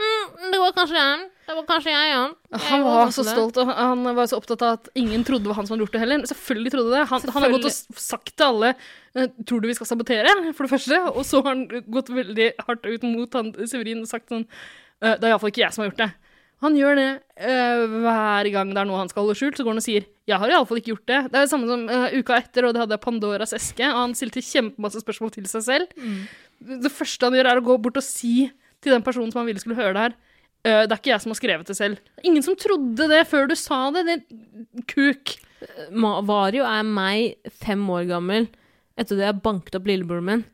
Mm, 0.00 0.46
det 0.54 0.60
var 0.62 0.72
kanskje 0.78 0.96
jeg. 0.96 1.26
Det 1.50 1.56
var 1.58 1.66
kanskje 1.68 1.92
jeg, 1.92 2.08
ja. 2.14 2.22
Jeg 2.54 2.62
Han 2.70 2.84
var 2.86 3.12
så 3.12 3.24
det. 3.26 3.34
stolt, 3.34 3.58
og 3.60 3.72
han 3.74 4.06
var 4.16 4.30
så 4.30 4.38
opptatt 4.40 4.64
av 4.64 4.78
at 4.78 4.88
ingen 4.96 5.26
trodde 5.28 5.44
det 5.44 5.50
var 5.52 5.58
han 5.58 5.68
som 5.68 5.74
hadde 5.74 5.84
gjort 5.84 5.96
det 5.98 6.02
heller. 6.06 6.24
Selvfølgelig 6.30 6.72
trodde 6.76 6.94
det. 6.94 7.02
Han, 7.10 7.28
han 7.36 7.44
har 7.46 7.54
gått 7.56 7.68
og 7.68 8.00
sagt 8.00 8.32
til 8.32 8.46
alle 8.46 8.70
eh, 8.72 9.28
Tror 9.44 9.60
du 9.60 9.68
vi 9.68 9.76
skal 9.76 9.90
sabotere, 9.90 10.32
for 10.54 10.64
det 10.64 10.72
første? 10.72 11.02
Og 11.10 11.20
så 11.28 11.42
har 11.42 11.52
han 11.52 11.66
gått 11.92 12.12
veldig 12.16 12.48
hardt 12.64 12.88
ut 12.88 13.04
mot 13.10 13.36
han 13.40 13.52
Severin 13.60 14.06
og 14.06 14.08
sagt 14.08 14.32
sånn 14.32 14.46
«Eh, 15.02 15.18
Det 15.20 15.26
er 15.26 15.34
iallfall 15.34 15.52
ikke 15.52 15.66
jeg 15.66 15.76
som 15.76 15.84
har 15.84 15.90
gjort 15.90 16.04
det. 16.06 16.10
Han 16.60 16.76
gjør 16.76 16.98
det 16.98 17.08
eh, 17.40 17.82
hver 18.04 18.48
gang 18.52 18.72
det 18.74 18.82
er 18.82 18.88
noe 18.88 19.00
han 19.00 19.08
skal 19.08 19.24
holde 19.24 19.38
skjult. 19.38 19.56
Så 19.56 19.64
går 19.64 19.74
han 19.74 19.80
og 19.80 19.86
sier 19.86 20.06
'Jeg 20.28 20.38
har 20.38 20.52
iallfall 20.52 20.80
ikke 20.80 20.92
gjort 20.92 21.08
det'. 21.08 21.28
Det 21.30 21.36
er 21.36 21.46
det 21.46 21.52
samme 21.52 21.68
som 21.70 21.88
eh, 21.88 22.18
uka 22.20 22.36
etter, 22.36 22.66
og 22.66 22.74
det 22.74 22.82
hadde 22.84 23.00
Pandoras 23.00 23.56
eske. 23.56 23.84
Og 23.88 24.00
han 24.00 24.14
stilte 24.14 24.44
kjempemasse 24.44 25.00
spørsmål 25.00 25.32
til 25.32 25.48
seg 25.48 25.62
selv. 25.64 25.86
Det 26.60 26.92
første 26.92 27.24
han 27.24 27.38
gjør, 27.38 27.48
er 27.48 27.60
å 27.60 27.64
gå 27.64 27.78
bort 27.80 27.96
og 27.96 28.04
si 28.04 28.50
til 28.80 28.92
den 28.92 29.04
personen 29.04 29.32
som 29.32 29.40
han 29.40 29.48
ville 29.48 29.60
skulle 29.60 29.78
høre 29.78 29.94
det 29.96 30.04
her 30.08 30.18
«Øh, 30.60 30.84
det 30.84 30.92
er 30.92 30.98
ikke 31.00 31.12
jeg 31.14 31.22
som 31.24 31.32
har 31.32 31.38
skrevet 31.40 31.68
det 31.68 31.76
selv. 31.76 31.96
Det 31.96 32.20
er 32.20 32.28
ingen 32.28 32.44
som 32.44 32.56
trodde 32.56 33.08
det 33.08 33.22
før 33.28 33.48
du 33.48 33.54
sa 33.56 33.90
det. 33.96 34.04
Det 34.04 34.84
kuk. 34.92 35.38
Vario 36.28 36.66
er 36.68 36.84
meg 36.84 37.50
fem 37.64 37.80
år 37.88 38.04
gammel 38.08 38.48
etter 39.00 39.16
det 39.16 39.24
jeg 39.24 39.40
banket 39.40 39.78
opp 39.78 39.88
lillebroren 39.88 40.26
min. 40.28 40.44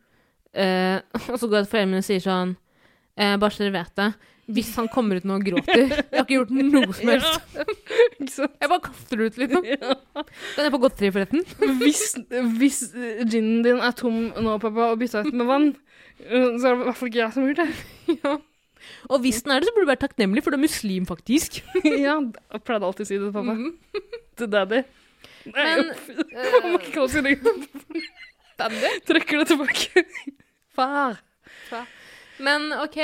uh, 0.55 1.03
og 1.33 1.39
så 1.39 1.49
går 1.51 1.59
jeg 1.59 1.67
til 1.67 1.73
foreldrene 1.73 1.91
mine 1.91 2.03
og 2.05 2.07
sier 2.07 2.23
sånn 2.23 2.55
uh, 2.55 3.35
Bare 3.43 3.51
så 3.51 3.65
dere 3.65 3.75
vet 3.81 3.99
det. 3.99 4.09
Hvis 4.47 4.69
han 4.79 4.87
kommer 4.93 5.19
ut 5.19 5.25
nå 5.27 5.41
og 5.41 5.47
gråter 5.47 5.81
Jeg 5.91 6.05
har 6.13 6.23
ikke 6.23 6.37
gjort 6.37 6.53
noe 6.55 6.95
som 6.95 7.11
helst. 7.11 7.41
Ja. 7.57 8.47
Jeg 8.61 8.69
bare 8.71 8.83
kaster 8.83 9.19
det 9.21 9.27
ut 9.27 9.39
litt 9.41 9.53
Den 9.53 10.65
er 10.65 10.73
på 10.73 10.81
godteri, 10.83 11.11
forresten? 11.15 11.43
Hvis, 11.81 12.03
hvis 12.59 12.79
ginen 13.29 13.63
din 13.65 13.81
er 13.85 13.95
tom 13.97 14.29
nå, 14.33 14.57
pappa, 14.63 14.93
og 14.93 15.01
bytta 15.01 15.23
ut 15.27 15.37
med 15.37 15.47
vann, 15.49 15.69
så 16.23 16.71
er 16.71 16.77
det 16.77 16.81
i 16.81 16.87
hvert 16.89 16.99
fall 17.01 17.11
ikke 17.11 17.21
jeg 17.21 17.35
som 17.35 17.45
har 17.45 17.53
gjort 17.53 17.63
det. 17.63 18.17
ja. 18.25 18.35
Og 19.11 19.23
hvis 19.25 19.43
den 19.45 19.55
er 19.55 19.61
det, 19.63 19.69
så 19.69 19.75
burde 19.77 19.87
du 19.87 19.93
være 19.93 20.03
takknemlig, 20.05 20.45
for 20.45 20.55
du 20.55 20.59
er 20.59 20.65
muslim, 20.65 21.07
faktisk. 21.09 21.61
ja, 22.07 22.17
jeg 22.23 22.65
pleide 22.67 22.89
alltid 22.89 23.07
å 23.07 23.11
si 23.11 23.19
det 23.19 23.29
til 23.29 23.37
pappa. 23.37 23.57
Mhm. 23.57 24.03
Til 24.37 24.53
daddy. 24.53 24.83
Nei, 25.47 25.67
Men. 25.69 25.93
Man 26.35 26.73
må 26.73 26.81
ikke 26.81 26.97
kalle 26.97 27.11
sin 27.13 27.29
egen 27.31 27.63
Trekker 29.07 29.43
det 29.43 29.47
tilbake. 29.53 30.05
Far. 30.77 31.21
Men 32.43 32.71
OK. 32.83 32.99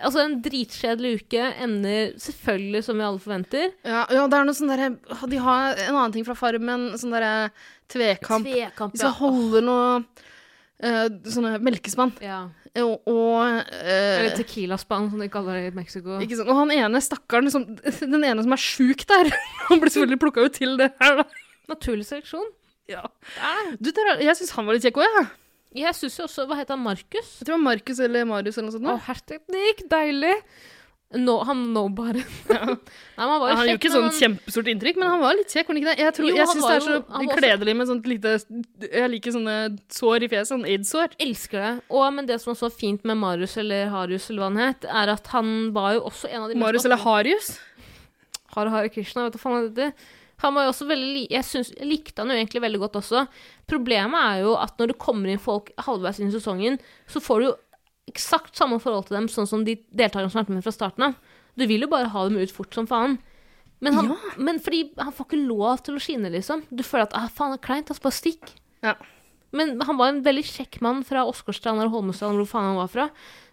Altså, 0.00 0.22
en 0.24 0.38
dritkjedelig 0.44 1.12
uke 1.20 1.44
ender 1.60 2.14
selvfølgelig 2.20 2.80
som 2.86 2.96
vi 2.96 3.04
alle 3.04 3.20
forventer. 3.20 3.72
Ja, 3.84 4.06
ja, 4.08 4.24
det 4.30 4.38
er 4.38 4.46
noe 4.48 4.56
sånn 4.56 4.72
derre 4.72 4.88
De 5.28 5.40
har 5.44 5.76
en 5.84 5.98
annen 5.98 6.14
ting 6.14 6.24
fra 6.26 6.36
Farmen, 6.38 6.92
sånn 7.00 7.12
derre 7.12 7.50
tvekamp. 7.92 8.48
Tvekamp, 8.48 8.94
De 8.94 9.02
skal 9.02 9.14
holde 9.18 9.60
noe 9.66 10.00
uh, 10.00 11.06
sånne 11.34 11.58
melkespann. 11.64 12.14
Ja. 12.24 12.46
Og, 12.80 13.04
og 13.04 13.36
uh, 13.44 13.60
Eller 13.84 14.32
tequila-spann, 14.38 15.10
som 15.12 15.20
de 15.20 15.28
kaller 15.32 15.60
det 15.60 15.74
i 15.74 15.76
Mexico. 15.76 16.16
Ikke 16.24 16.40
sant? 16.40 16.48
Og 16.48 16.62
han 16.62 16.72
ene 16.72 17.04
stakkaren, 17.04 17.50
liksom, 17.50 17.68
den 18.16 18.24
ene 18.24 18.46
som 18.46 18.56
er 18.56 18.64
sjuk 18.64 19.04
der, 19.10 19.28
han 19.68 19.82
ble 19.82 19.92
selvfølgelig 19.92 20.22
plukka 20.24 20.48
ut 20.48 20.56
til 20.56 20.78
det 20.80 20.88
her, 21.02 21.20
da. 21.20 21.28
Naturlig 21.70 22.08
seleksjon. 22.08 22.48
Ja. 22.90 23.04
Du, 23.78 23.92
der, 23.94 24.16
jeg 24.24 24.40
syns 24.40 24.56
han 24.56 24.66
var 24.66 24.76
litt 24.76 24.88
kjekk 24.88 25.04
òg, 25.04 25.20
jeg. 25.20 25.28
Jeg 25.74 25.96
syns 25.96 26.18
jo 26.20 26.26
også 26.28 26.44
Hva 26.50 26.58
heter 26.60 26.76
han? 26.76 26.84
Markus? 26.84 27.32
Jeg 27.40 27.46
tror 27.46 27.54
det 27.54 27.58
var 27.58 27.66
Markus 27.70 28.00
eller 28.04 28.28
Marius 28.28 28.58
eller 28.58 28.68
noe 28.70 28.76
sånt. 28.76 28.92
Å, 28.92 29.00
herteknikk! 29.08 29.84
Deilig! 29.92 30.36
No, 31.12 31.34
han 31.44 31.58
nå 31.74 31.82
bare 31.92 32.22
Ja. 32.48 32.72
Nei, 32.72 32.76
han 33.20 33.40
var 33.40 33.50
jo 33.50 33.56
Han 33.58 33.66
gjorde 33.68 33.74
ikke 33.76 33.90
sånn 33.92 34.14
kjempestort 34.16 34.70
inntrykk, 34.72 35.00
men 35.00 35.10
han 35.12 35.20
var 35.20 35.36
litt 35.36 35.52
kjekk. 35.52 35.72
Jeg, 35.76 36.14
tror, 36.16 36.28
Jo, 36.30 36.36
jeg 36.38 36.48
syns 36.48 36.64
det 36.64 36.76
er 36.78 36.84
så 36.86 36.94
jo- 36.94 37.34
kledelig 37.36 37.74
med 37.76 37.90
sånt 37.90 38.08
lite 38.08 38.32
Jeg 38.86 39.10
liker 39.12 39.34
sånne 39.36 39.56
sår 39.92 40.24
i 40.24 40.30
fjeset. 40.32 40.50
Sånn 40.54 40.64
aids-sår. 40.68 41.18
Elsker 41.26 41.60
det. 41.60 41.72
Og, 41.92 42.06
men 42.16 42.28
det 42.30 42.40
som 42.40 42.54
var 42.54 42.60
så 42.62 42.72
fint 42.72 43.04
med 43.08 43.20
Marius, 43.20 43.58
eller 43.60 43.92
Harius, 43.92 44.30
eller 44.32 44.44
hva 44.46 44.48
han 44.50 44.62
het, 44.62 44.88
er 44.88 45.12
at 45.12 45.28
han 45.34 45.52
var 45.76 45.98
jo 45.98 46.06
også 46.08 46.32
en 46.32 46.46
av 46.46 46.54
de 46.54 46.58
Marius 46.64 46.88
eller 46.88 47.04
Harius. 47.04 47.52
Hare 48.56 48.72
Hare 48.72 48.90
Krishna, 48.92 49.26
vet 49.26 49.36
du 49.36 49.40
hva 49.40 49.44
faen 49.46 49.68
det 49.68 49.92
heter. 49.92 50.18
Han 50.42 50.56
var 50.56 50.66
jo 50.66 50.72
også 50.72 50.86
veldig 50.90 51.26
jeg, 51.30 51.46
synes, 51.46 51.72
jeg 51.76 51.88
likte 51.88 52.22
han 52.22 52.32
jo 52.32 52.38
egentlig 52.38 52.62
veldig 52.64 52.80
godt 52.82 53.00
også. 53.02 53.26
Problemet 53.70 54.18
er 54.18 54.40
jo 54.42 54.54
at 54.58 54.78
når 54.80 54.92
det 54.92 55.00
kommer 55.02 55.30
inn 55.32 55.42
folk 55.42 55.70
halvveis 55.86 56.18
inn 56.20 56.32
i 56.32 56.34
sesongen, 56.34 56.80
så 57.10 57.22
får 57.22 57.40
du 57.42 57.48
jo 57.48 57.58
eksakt 58.10 58.58
samme 58.58 58.80
forhold 58.82 59.06
til 59.08 59.20
dem 59.20 59.28
sånn 59.30 59.48
som 59.48 59.62
de 59.66 59.76
deltakerne 59.94 60.32
som 60.32 60.40
har 60.40 60.48
vært 60.48 60.56
med 60.56 60.66
fra 60.66 60.74
starten 60.74 61.06
av. 61.06 61.14
Du 61.54 61.66
vil 61.68 61.84
jo 61.84 61.90
bare 61.92 62.10
ha 62.10 62.24
dem 62.26 62.40
ut 62.40 62.54
fort 62.54 62.74
som 62.74 62.88
faen. 62.90 63.18
Men, 63.82 63.96
han, 63.98 64.12
men 64.38 64.60
fordi 64.62 64.84
han 64.98 65.14
får 65.14 65.26
ikke 65.26 65.40
lov 65.42 65.80
til 65.86 65.96
å 65.98 66.02
skinne, 66.02 66.30
liksom. 66.30 66.62
Du 66.70 66.84
føler 66.86 67.08
at 67.08 67.16
ah, 67.18 67.26
faen, 67.30 67.54
det 67.54 67.58
er 67.58 67.66
kleint, 67.66 67.90
altså 67.90 68.04
bare 68.04 68.14
stikk. 68.14 68.52
Ja. 68.84 68.94
Men 69.52 69.74
han 69.84 69.98
var 70.00 70.08
en 70.12 70.22
veldig 70.24 70.44
kjekk 70.48 70.78
mann 70.84 71.02
fra 71.04 71.26
Åsgårdstrand 71.28 71.80
eller 71.82 71.92
Holmestrand, 71.92 72.38
hvor 72.40 72.48
faen 72.48 72.70
han 72.70 72.78
var 72.80 72.88
fra. 72.92 73.08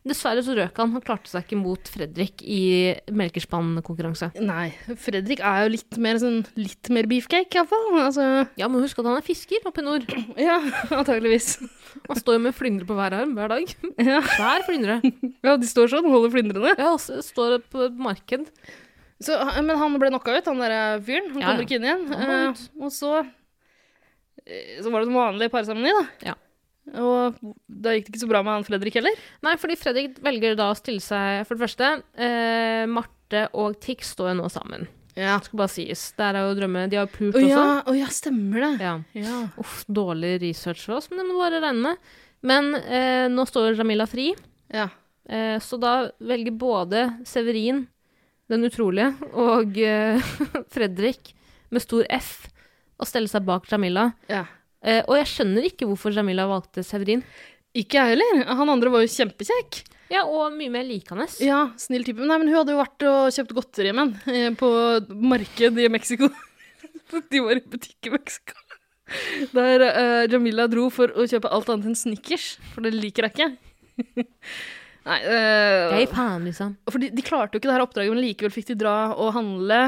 Dessverre 0.07 0.39
så 0.45 0.53
røk 0.55 0.77
han. 0.79 0.93
Han 0.95 1.03
klarte 1.03 1.27
seg 1.27 1.43
ikke 1.43 1.57
mot 1.59 1.89
Fredrik 1.91 2.39
i 2.47 2.95
melkerspannkonkurranse. 3.11 4.29
Nei, 4.41 4.69
Fredrik 4.99 5.41
er 5.43 5.65
jo 5.65 5.73
litt 5.75 5.97
mer 6.01 6.19
sånn 6.21 6.39
litt 6.59 6.89
mer 6.95 7.07
beefcake, 7.11 7.51
iallfall. 7.59 7.89
Altså, 7.99 8.25
Ja, 8.59 8.69
men 8.71 8.83
husk 8.83 8.99
at 9.01 9.09
han 9.09 9.19
er 9.19 9.25
fisker 9.25 9.65
oppe 9.67 9.83
i 9.83 9.87
nord. 9.87 10.05
ja, 10.49 10.59
antageligvis. 10.95 11.57
Han 12.07 12.19
står 12.19 12.37
jo 12.39 12.43
med 12.47 12.55
flyndre 12.57 12.87
på 12.89 12.95
hver 12.97 13.17
arm 13.21 13.35
hver 13.37 13.51
dag. 13.55 13.75
Ja. 14.09 14.21
Hver 14.23 14.63
flyndre. 14.67 14.99
ja, 15.43 15.57
de 15.59 15.67
står 15.67 15.91
sånn, 15.91 16.07
holder 16.09 16.31
flyndrene. 16.33 16.75
Ja, 16.79 16.93
også 16.95 17.19
står 17.25 17.59
på 17.71 17.89
marked. 17.99 18.47
Så, 19.19 19.35
men 19.59 19.75
han 19.75 19.97
ble 19.99 20.13
knocka 20.13 20.37
ut, 20.37 20.47
han 20.47 20.61
der 20.63 21.01
fyren. 21.03 21.27
Han 21.35 21.41
Ja, 21.43 21.49
kommer 21.51 21.65
ikke 21.67 21.75
inn 21.81 21.87
igjen. 21.89 22.05
Eh, 22.15 22.61
og 22.79 22.93
så 22.95 23.17
eh, 23.19 23.33
Så 24.83 24.89
var 24.91 25.01
det 25.03 25.09
den 25.11 25.17
vanlig 25.17 25.49
parseremoni, 25.53 25.91
da. 25.95 26.05
Ja. 26.31 26.35
Og 26.99 27.35
da 27.69 27.91
gikk 27.93 28.07
det 28.07 28.13
ikke 28.15 28.21
så 28.23 28.29
bra 28.31 28.39
med 28.41 28.55
han 28.55 28.63
Fredrik 28.65 28.95
heller. 28.97 29.17
Nei, 29.45 29.51
fordi 29.61 29.75
Fredrik 29.77 30.15
velger 30.25 30.55
da 30.57 30.71
å 30.73 30.77
stille 30.79 31.03
seg 31.05 31.43
For 31.45 31.53
det 31.53 31.61
første, 31.67 31.89
eh, 32.17 32.85
Marte 32.89 33.43
og 33.53 33.75
Tix 33.83 34.15
står 34.15 34.31
jo 34.31 34.39
nå 34.39 34.47
sammen. 34.49 34.87
Ja. 35.13 35.35
Det 35.37 35.49
Skal 35.49 35.59
bare 35.61 35.73
sies. 35.73 36.07
Der 36.17 36.39
er 36.39 36.47
jo 36.47 36.55
drømme. 36.57 36.87
De 36.89 36.97
har 36.97 37.05
jo 37.05 37.13
pult 37.17 37.35
Å 37.37 37.43
også. 37.43 37.51
ja, 37.51 37.83
Oh, 37.85 37.93
ja, 37.97 38.07
stemmer 38.13 38.63
det. 38.65 38.71
Ja. 38.87 38.95
Ja. 39.19 39.37
Uff, 39.61 39.83
dårlig 39.85 40.39
research 40.41 40.81
for 40.87 40.97
oss, 40.97 41.09
men 41.11 41.19
det 41.21 41.27
må 41.29 41.37
bare 41.41 41.61
regne. 41.61 41.95
Men 42.41 42.71
eh, 42.79 43.27
nå 43.29 43.43
står 43.49 43.75
Jamila 43.77 44.05
fri, 44.07 44.29
ja. 44.71 44.85
eh, 45.27 45.57
så 45.59 45.77
da 45.81 45.93
velger 46.23 46.55
både 46.55 47.01
Severin, 47.27 47.81
den 48.49 48.63
utrolige, 48.65 49.11
og 49.35 49.75
eh, 49.77 50.23
Fredrik, 50.73 51.33
med 51.69 51.83
stor 51.83 52.07
F, 52.15 52.47
å 52.99 53.07
stelle 53.07 53.31
seg 53.31 53.45
bak 53.47 53.69
Jamila. 53.71 54.11
ja. 54.31 54.45
Eh, 54.79 55.01
og 55.11 55.17
jeg 55.17 55.27
skjønner 55.27 55.65
ikke 55.67 55.83
hvorfor 55.89 56.13
Jamila 56.15 56.45
valgte 56.47 56.85
Severin. 56.87 57.19
Ikke 57.75 57.99
jeg 57.99 58.13
heller. 58.13 58.45
Han 58.55 58.69
andre 58.71 58.91
var 58.93 59.01
jo 59.03 59.09
kjempekjekk. 59.11 59.81
Ja, 60.09 60.21
og 60.23 60.53
mye 60.55 60.71
mer 60.71 60.85
likende. 60.87 61.25
Ja, 61.43 61.65
snill 61.77 62.05
type. 62.07 62.23
Nei, 62.23 62.37
men 62.39 62.47
hun 62.47 62.61
hadde 62.61 62.73
jo 62.73 62.79
vært 62.79 63.03
og 63.09 63.27
kjøpt 63.35 63.51
godteri 63.57 63.91
med 63.97 64.15
eh, 64.31 64.47
på 64.55 64.69
marked 65.19 65.83
i 65.83 65.89
Mexico. 65.91 66.31
De 67.33 67.43
var 67.43 67.59
i 67.59 67.65
butikk 67.75 68.07
i 68.07 68.13
Mexico. 68.15 68.55
Der 69.51 69.83
eh, 69.89 70.23
Jamila 70.31 70.69
dro 70.71 70.87
for 70.93 71.11
å 71.11 71.27
kjøpe 71.27 71.51
alt 71.51 71.69
annet 71.73 71.91
enn 71.91 71.99
Snickers, 71.99 72.53
for 72.71 72.85
det 72.85 72.95
liker 72.95 73.27
jeg 73.27 73.35
ikke. 73.35 73.49
Nei, 75.09 75.19
uh, 75.25 75.95
Jeg 75.95 76.05
gir 76.05 76.11
faen, 76.13 76.43
liksom. 76.45 76.75
for 76.87 77.01
de, 77.01 77.09
de 77.15 77.23
klarte 77.25 77.55
jo 77.55 77.61
ikke 77.61 77.69
det 77.71 77.75
her 77.75 77.83
oppdraget, 77.83 78.13
men 78.13 78.23
likevel 78.23 78.53
fikk 78.53 78.71
de 78.71 78.79
dra 78.83 78.97
og 79.15 79.31
handle. 79.35 79.79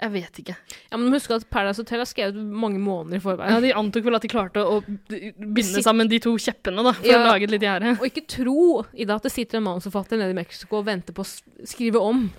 Jeg 0.00 0.12
vet 0.14 0.38
ikke. 0.40 0.54
Ja, 0.90 0.96
men 0.96 1.12
husk 1.12 1.30
at 1.34 1.42
Paradise 1.52 1.82
Hotel 1.82 2.00
har 2.00 2.08
skrevet 2.08 2.34
mange 2.40 2.78
måneder 2.80 3.18
i 3.18 3.20
forveien. 3.20 3.52
Ja, 3.52 3.60
De 3.60 3.72
antok 3.76 4.04
vel 4.06 4.16
at 4.16 4.22
de 4.24 4.30
klarte 4.32 4.62
å 4.64 4.78
binde 4.80 5.82
sammen 5.84 6.08
de 6.08 6.18
to 6.24 6.32
kjeppene 6.40 6.82
da, 6.86 6.92
for 6.96 7.06
Ja. 7.06 7.18
å 7.20 7.26
lage 7.34 7.44
et 7.44 7.50
lite 7.52 7.66
gjerde. 7.68 7.98
Og 8.00 8.06
ikke 8.08 8.24
tro, 8.26 8.84
i 8.94 9.04
det 9.04 9.14
at 9.14 9.22
det 9.28 9.32
sitter 9.32 9.58
en 9.60 9.64
manusforfatter 9.68 10.16
nede 10.16 10.30
i 10.32 10.38
Mexico 10.40 10.78
og 10.80 10.86
venter 10.86 11.12
på 11.12 11.20
å 11.26 11.66
skrive 11.68 12.00
om. 12.00 12.30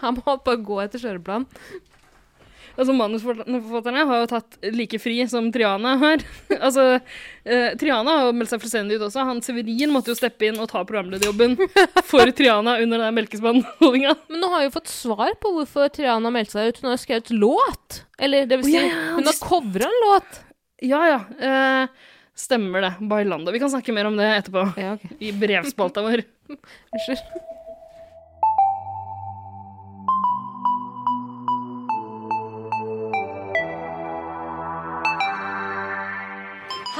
Han 0.00 0.14
må 0.16 0.36
bare 0.44 0.56
gå 0.60 0.82
etter 0.84 0.98
kjøreplan. 1.00 1.46
Altså, 2.80 2.94
Manusforfatterne 2.96 4.04
har 4.08 4.22
jo 4.22 4.28
tatt 4.30 4.56
like 4.72 4.98
fri 5.02 5.18
som 5.28 5.50
Triana 5.52 5.96
her. 6.00 6.22
altså, 6.66 6.86
eh, 7.44 7.74
Triana 7.80 8.14
har 8.16 8.28
jo 8.30 8.36
meldt 8.38 8.54
seg 8.54 8.62
fullstendig 8.62 8.96
ut 8.96 9.04
også. 9.10 9.26
Han 9.28 9.42
Severin 9.44 9.92
måtte 9.92 10.14
jo 10.14 10.16
steppe 10.16 10.48
inn 10.48 10.60
og 10.62 10.70
ta 10.70 10.80
programlederjobben 10.88 11.58
for 12.08 12.32
Triana 12.38 12.78
under 12.80 13.04
den 13.04 13.18
melkespannholdinga. 13.18 14.14
Men 14.32 14.44
nå 14.44 14.52
har 14.54 14.64
jeg 14.64 14.70
jo 14.70 14.76
fått 14.78 14.94
svar 14.94 15.34
på 15.42 15.52
hvorfor 15.58 15.92
Triana 15.92 16.32
meldte 16.32 16.56
seg 16.56 16.70
ut. 16.70 16.80
Hun 16.80 16.92
har 16.94 17.02
skrevet 17.02 17.34
låt. 17.34 18.00
Eller 18.20 18.48
det 18.48 18.62
vil 18.62 18.70
si, 18.70 18.78
oh, 18.78 18.88
ja, 18.88 18.94
ja, 18.96 19.12
hun 19.18 19.28
har 19.28 19.42
covra 19.44 19.90
en 19.90 20.00
låt. 20.06 20.40
Ja, 20.88 21.02
ja. 21.10 21.20
Eh, 21.36 22.10
stemmer 22.40 22.88
det. 22.88 22.94
Bailando. 23.12 23.52
Vi 23.52 23.60
kan 23.60 23.72
snakke 23.72 23.92
mer 23.92 24.08
om 24.08 24.16
det 24.16 24.32
etterpå. 24.40 24.64
Ja, 24.80 24.96
okay. 24.96 25.16
I 25.20 25.36
brevspalta 25.36 26.08
vår. 26.08 26.24
Unnskyld. 26.96 27.28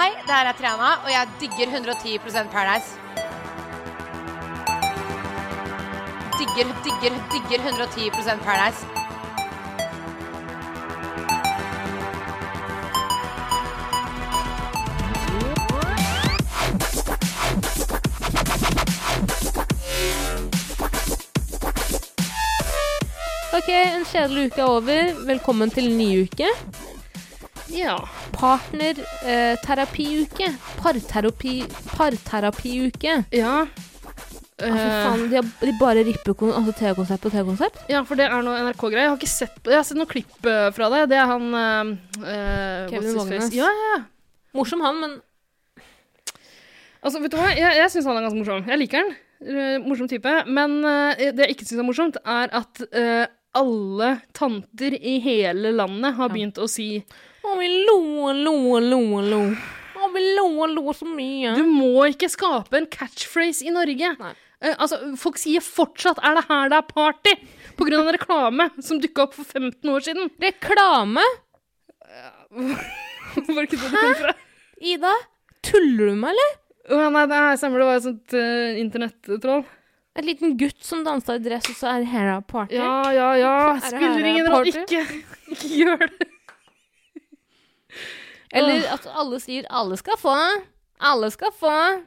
Hei, 0.01 0.12
det 0.24 0.32
er 0.32 0.53
Triana, 0.57 0.90
og 1.05 1.11
jeg 1.12 1.28
digger 1.40 1.66
110% 1.78 2.51
Paradise. 2.53 2.90
Digger, 6.38 6.70
digger, 6.84 7.18
digger 7.32 7.59
110% 7.68 8.44
Paradise. 8.44 8.86
Ok, 23.53 23.68
en 23.68 24.05
kjedelig 24.05 24.46
uke 24.46 24.61
er 24.61 24.64
over. 24.64 25.26
Velkommen 25.26 25.70
til 25.70 25.92
ny 25.92 26.22
uke. 26.22 26.48
Ja. 27.74 27.96
Partnerterapiuke. 28.36 30.48
Parterapi, 30.80 31.54
parterapiuke. 31.96 33.24
Ja. 33.34 33.66
Altså, 34.60 34.60
Eh, 34.60 35.04
faen, 35.06 35.22
de, 35.30 35.36
har, 35.38 35.46
de 35.64 35.72
bare 35.80 36.02
ripper 36.04 36.34
altså, 36.52 36.72
TV-konsept 36.76 37.22
på 37.24 37.30
TV-konsept. 37.32 37.78
ja, 37.88 38.02
for 38.04 38.12
det 38.20 38.26
er 38.26 38.42
noe 38.44 38.58
NRK-greier. 38.66 39.06
Jeg 39.06 39.08
har 39.08 39.16
ikke 39.16 39.30
sett 39.32 39.56
Jeg 39.64 39.72
har 39.78 39.84
sett 39.88 39.96
noen 39.96 40.10
klipp 40.10 40.36
eh, 40.44 40.66
fra 40.76 40.90
det. 40.92 40.98
Det 41.08 41.16
er 41.16 41.24
han 41.30 41.46
eh, 41.56 41.96
eh, 42.28 42.84
Kevin 42.90 43.14
Vågenes. 43.16 43.48
Ja, 43.56 43.64
ja, 43.72 43.86
ja. 43.94 44.02
Morsom 44.52 44.82
han, 44.84 45.00
men 45.00 45.14
Altså, 47.00 47.16
vet 47.24 47.32
du 47.32 47.38
hva? 47.40 47.48
Jeg, 47.56 47.72
jeg 47.78 47.88
syns 47.94 48.04
han 48.10 48.18
er 48.20 48.26
ganske 48.26 48.36
morsom. 48.42 48.60
Jeg 48.68 48.76
liker 48.82 49.00
han. 49.00 49.08
Eh, 49.48 49.78
morsom 49.88 50.04
type. 50.12 50.28
Men 50.52 50.76
eh, 50.84 51.30
det 51.32 51.40
jeg 51.46 51.54
ikke 51.56 51.64
syns 51.70 51.80
er 51.80 51.88
morsomt, 51.88 52.20
er 52.28 52.52
at 52.60 52.74
eh, 52.92 53.24
alle 53.56 54.10
tanter 54.36 54.92
i 55.00 55.16
hele 55.24 55.72
landet 55.72 56.20
har 56.20 56.28
Ja. 56.28 56.34
begynt 56.36 56.60
å 56.60 56.68
si 56.68 57.00
Å, 57.41 57.57
vi 57.59 57.68
lo 57.86 58.32
lo 58.36 58.78
lo 58.84 59.01
lo. 59.24 59.41
Å, 60.01 60.09
vi 60.14 60.22
lo 60.36 60.47
og 60.64 60.74
lo 60.76 60.95
så 60.97 61.09
mye. 61.09 61.55
Du 61.57 61.64
må 61.68 62.07
ikke 62.11 62.28
skape 62.32 62.78
en 62.78 62.88
catchphrase 62.91 63.66
i 63.68 63.72
Norge. 63.74 64.12
Eh, 64.61 64.74
altså, 64.76 65.01
Folk 65.20 65.41
sier 65.41 65.64
fortsatt 65.64 66.20
'er 66.20 66.36
det 66.36 66.45
her 66.49 66.68
det 66.72 66.78
er 66.78 66.88
party?' 66.93 67.36
på 67.80 67.86
grunn 67.88 68.03
av 68.03 68.09
en 68.11 68.16
reklame 68.18 68.66
som 68.84 69.01
dukka 69.01 69.22
opp 69.24 69.34
for 69.34 69.45
15 69.45 69.88
år 69.88 70.05
siden. 70.05 70.30
Reklame? 70.43 71.24
Var 72.51 73.61
det 73.62 73.68
ikke 73.68 73.76
det 73.76 73.91
det 73.91 74.01
kom 74.03 74.14
fra? 74.20 74.34
Ida? 74.80 75.12
Tuller 75.64 76.11
du 76.11 76.14
med 76.14 76.20
meg, 76.24 76.34
eller? 76.34 76.57
Å, 76.91 77.11
nei, 77.14 77.22
er 77.24 77.57
stemmer 77.61 77.80
det 77.80 77.86
var 77.88 78.01
et 78.01 78.07
sånt 78.09 78.34
uh, 78.36 78.80
internettroll. 78.80 79.64
En 80.18 80.26
liten 80.26 80.57
gutt 80.59 80.80
som 80.84 81.05
dansa 81.07 81.36
i 81.38 81.43
dress, 81.45 81.68
og 81.70 81.76
så 81.78 81.93
er 81.93 82.03
det 82.03 82.11
her 82.11 82.32
er 82.34 82.41
party? 82.45 82.76
Ja, 82.76 83.12
ja, 83.14 83.28
ja. 83.38 83.55
Er 83.76 83.84
det 83.84 83.93
Spiller 83.95 84.28
ingen 84.32 84.49
rolle. 84.51 84.72
party? 84.74 84.99
Ikke, 84.99 85.22
ikke 85.55 85.70
gjør 85.84 86.05
det. 86.05 86.28
Eller 88.53 88.86
at 88.92 89.07
alle 89.07 89.38
sier 89.40 89.64
'alle 89.70 89.96
skal 89.96 90.16
få'. 90.18 90.62
Alle 91.01 91.30
skal 91.30 91.53
få. 91.53 92.03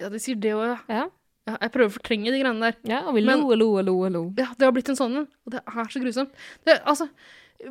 Ja, 0.00 0.08
de 0.08 0.18
sier 0.20 0.36
det 0.36 0.52
òg, 0.52 0.78
ja. 0.88 1.04
Ja. 1.46 1.56
Jeg 1.62 1.70
prøver 1.72 1.88
å 1.88 1.94
fortrenge 1.94 2.32
de 2.34 2.40
greiene 2.42 2.60
der. 2.60 2.74
ja 2.84 3.00
og 3.06 3.14
vi 3.14 3.20
lo 3.22 3.38
og 3.38 3.56
lo 3.56 3.80
lo 3.80 4.08
lo. 4.08 4.22
Ja, 4.36 4.48
det 4.58 4.66
har 4.66 4.72
blitt 4.72 4.88
en 4.88 4.96
sånn 4.98 5.16
en, 5.16 5.28
og 5.46 5.52
det 5.52 5.60
er 5.62 5.84
så 5.88 6.00
grusomt. 6.02 6.32
Det, 6.66 6.80
altså, 6.84 7.06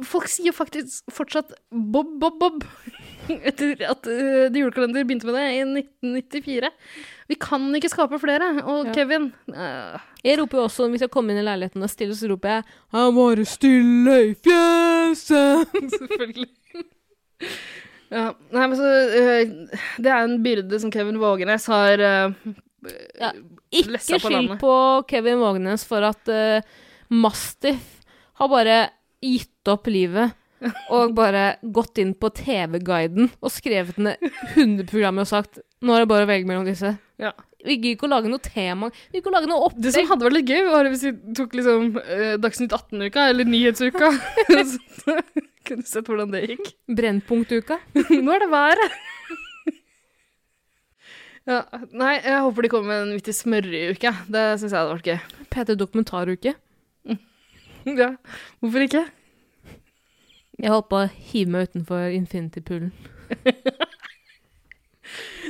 folk 0.01 0.27
sier 0.31 0.53
faktisk 0.55 1.03
fortsatt 1.11 1.51
Bob, 1.71 2.07
Bob, 2.19 2.39
Bob. 2.39 2.63
Etter 3.29 3.75
at 3.83 4.07
uh, 4.07 4.47
The 4.47 4.59
Julekalender 4.61 5.03
begynte 5.03 5.27
med 5.27 5.35
det 5.35 5.45
i 5.51 5.61
1994. 5.83 6.71
Vi 7.27 7.35
kan 7.35 7.67
ikke 7.75 7.89
skape 7.91 8.19
flere. 8.21 8.63
Og 8.63 8.85
Ja. 8.87 8.93
Kevin 8.93 9.33
uh, 9.51 9.99
Jeg 10.23 10.39
roper 10.39 10.57
jo 10.57 10.63
også, 10.69 10.87
hvis 10.89 11.01
jeg 11.01 11.11
kommer 11.11 11.33
inn 11.33 11.43
i 11.43 11.45
leiligheten 11.45 11.83
og 11.83 11.89
stille, 11.89 12.15
så 12.15 12.29
roper 12.31 12.49
jeg 12.49 12.63
'Han 12.93 13.15
var 13.15 13.43
stille 13.43 14.15
i 14.29 14.33
fjeset'. 14.33 15.67
Selvfølgelig. 15.99 16.47
Ja, 18.15 18.29
nei, 18.55 18.67
men 18.69 18.77
så 18.79 18.87
uh, 18.87 19.81
Det 19.99 20.11
er 20.11 20.21
en 20.23 20.37
byrde 20.43 20.79
som 20.79 20.93
Kevin 20.93 21.19
Vågenes 21.19 21.67
har 21.71 21.99
uh, 21.99 22.53
Ja, 23.19 23.33
Ikke 23.73 23.97
Lessa 23.97 24.19
på 24.21 24.31
skyld 24.31 24.55
på 24.61 24.77
Kevin 25.09 25.41
Vågenes 25.43 25.83
for 25.87 26.05
at 26.07 26.31
uh, 26.31 26.63
Mastiff 27.11 27.91
har 28.39 28.51
bare 28.51 28.79
gitt 29.23 29.69
opp 29.71 29.87
livet 29.91 30.35
og 30.93 31.13
bare 31.19 31.57
gått 31.75 31.99
inn 32.01 32.15
på 32.17 32.31
TV-guiden 32.35 33.29
og 33.39 33.53
skrevet 33.53 33.99
ned 34.01 34.23
100 34.55 34.87
programmer 34.89 35.25
og 35.25 35.31
sagt 35.31 35.61
nå 35.85 35.95
er 35.95 36.03
det 36.03 36.09
bare 36.09 36.25
å 36.25 36.29
velge 36.29 36.49
mellom 36.49 36.65
disse. 36.65 36.95
Ja. 37.21 37.31
Vi 37.65 37.77
gidder 37.79 37.95
ikke 37.95 38.07
å 38.07 38.11
lage 38.11 38.29
noe 38.31 38.43
tema. 38.45 38.89
Vi 38.93 39.17
gidder 39.17 39.23
ikke 39.23 39.31
å 39.31 39.35
lage 39.35 39.49
noe 39.51 39.69
Det 39.81 39.93
som 39.95 40.09
hadde 40.11 40.27
vært 40.27 40.37
litt 40.37 40.51
gøy, 40.53 40.61
var 40.69 40.89
hvis 40.91 41.05
vi 41.07 41.13
tok 41.37 41.55
liksom 41.57 41.97
eh, 42.03 42.35
Dagsnytt 42.41 42.75
18-uka, 42.77 43.25
eller 43.31 43.49
Nyhetsuka. 43.49 44.11
Kunne 45.65 45.87
sett 45.89 46.05
hvordan 46.11 46.33
det 46.35 46.43
gikk. 46.45 46.69
Brennpunktuka. 46.97 47.79
Nå 48.25 48.35
er 48.35 48.45
det 48.45 48.51
været. 48.53 49.01
Ja, 51.45 51.59
nei, 51.93 52.15
jeg 52.25 52.41
håper 52.41 52.65
de 52.65 52.69
kommer 52.73 52.89
med 52.89 53.03
en 53.03 53.17
vittig 53.19 53.35
smørreuke. 53.37 54.11
Det 54.33 54.45
syns 54.57 54.71
jeg 54.71 54.79
hadde 54.79 54.95
vært 54.95 55.09
gøy. 55.11 55.43
P3 55.53 55.79
Dokumentaruke. 55.81 56.55
Ja, 57.85 58.15
hvorfor 58.63 58.81
ikke? 58.81 59.03
Jeg 60.57 60.71
holdt 60.73 60.87
på 60.89 61.03
å 61.03 61.09
hive 61.29 61.51
meg 61.53 61.67
utenfor 61.69 62.15
Infinity-poolen. 62.17 62.89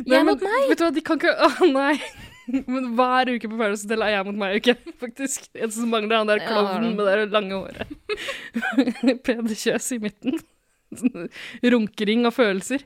Nei, 0.04 0.18
Jeg 0.18 0.28
mot 0.28 0.41
meg! 0.43 0.70
Vet 0.72 0.82
du 0.82 0.86
hva, 0.86 0.93
de 0.96 1.04
kan 1.06 1.20
ikke 1.20 1.36
Å, 1.46 1.70
nei. 1.72 1.96
Men 2.46 2.91
hver 2.98 3.32
uke 3.34 3.50
på 3.50 3.58
Paradise 3.58 3.88
Hotel 3.88 4.04
er 4.06 4.12
jeg 4.14 4.26
mot 4.28 4.41
meg-uke, 4.41 4.76
faktisk. 5.04 5.48
En 5.58 5.72
som 5.74 5.89
mangler 5.91 6.22
han 6.22 6.30
der 6.30 6.43
klovnen 6.46 6.98
med 6.98 7.08
det 7.10 7.30
lange 7.34 7.58
håret. 7.58 7.96
Peder 9.26 9.56
Kjøs 9.58 9.93
i 9.96 10.02
midten. 10.04 10.38
Sånn 10.96 11.30
Runkering 11.66 12.28
av 12.30 12.36
følelser. 12.38 12.86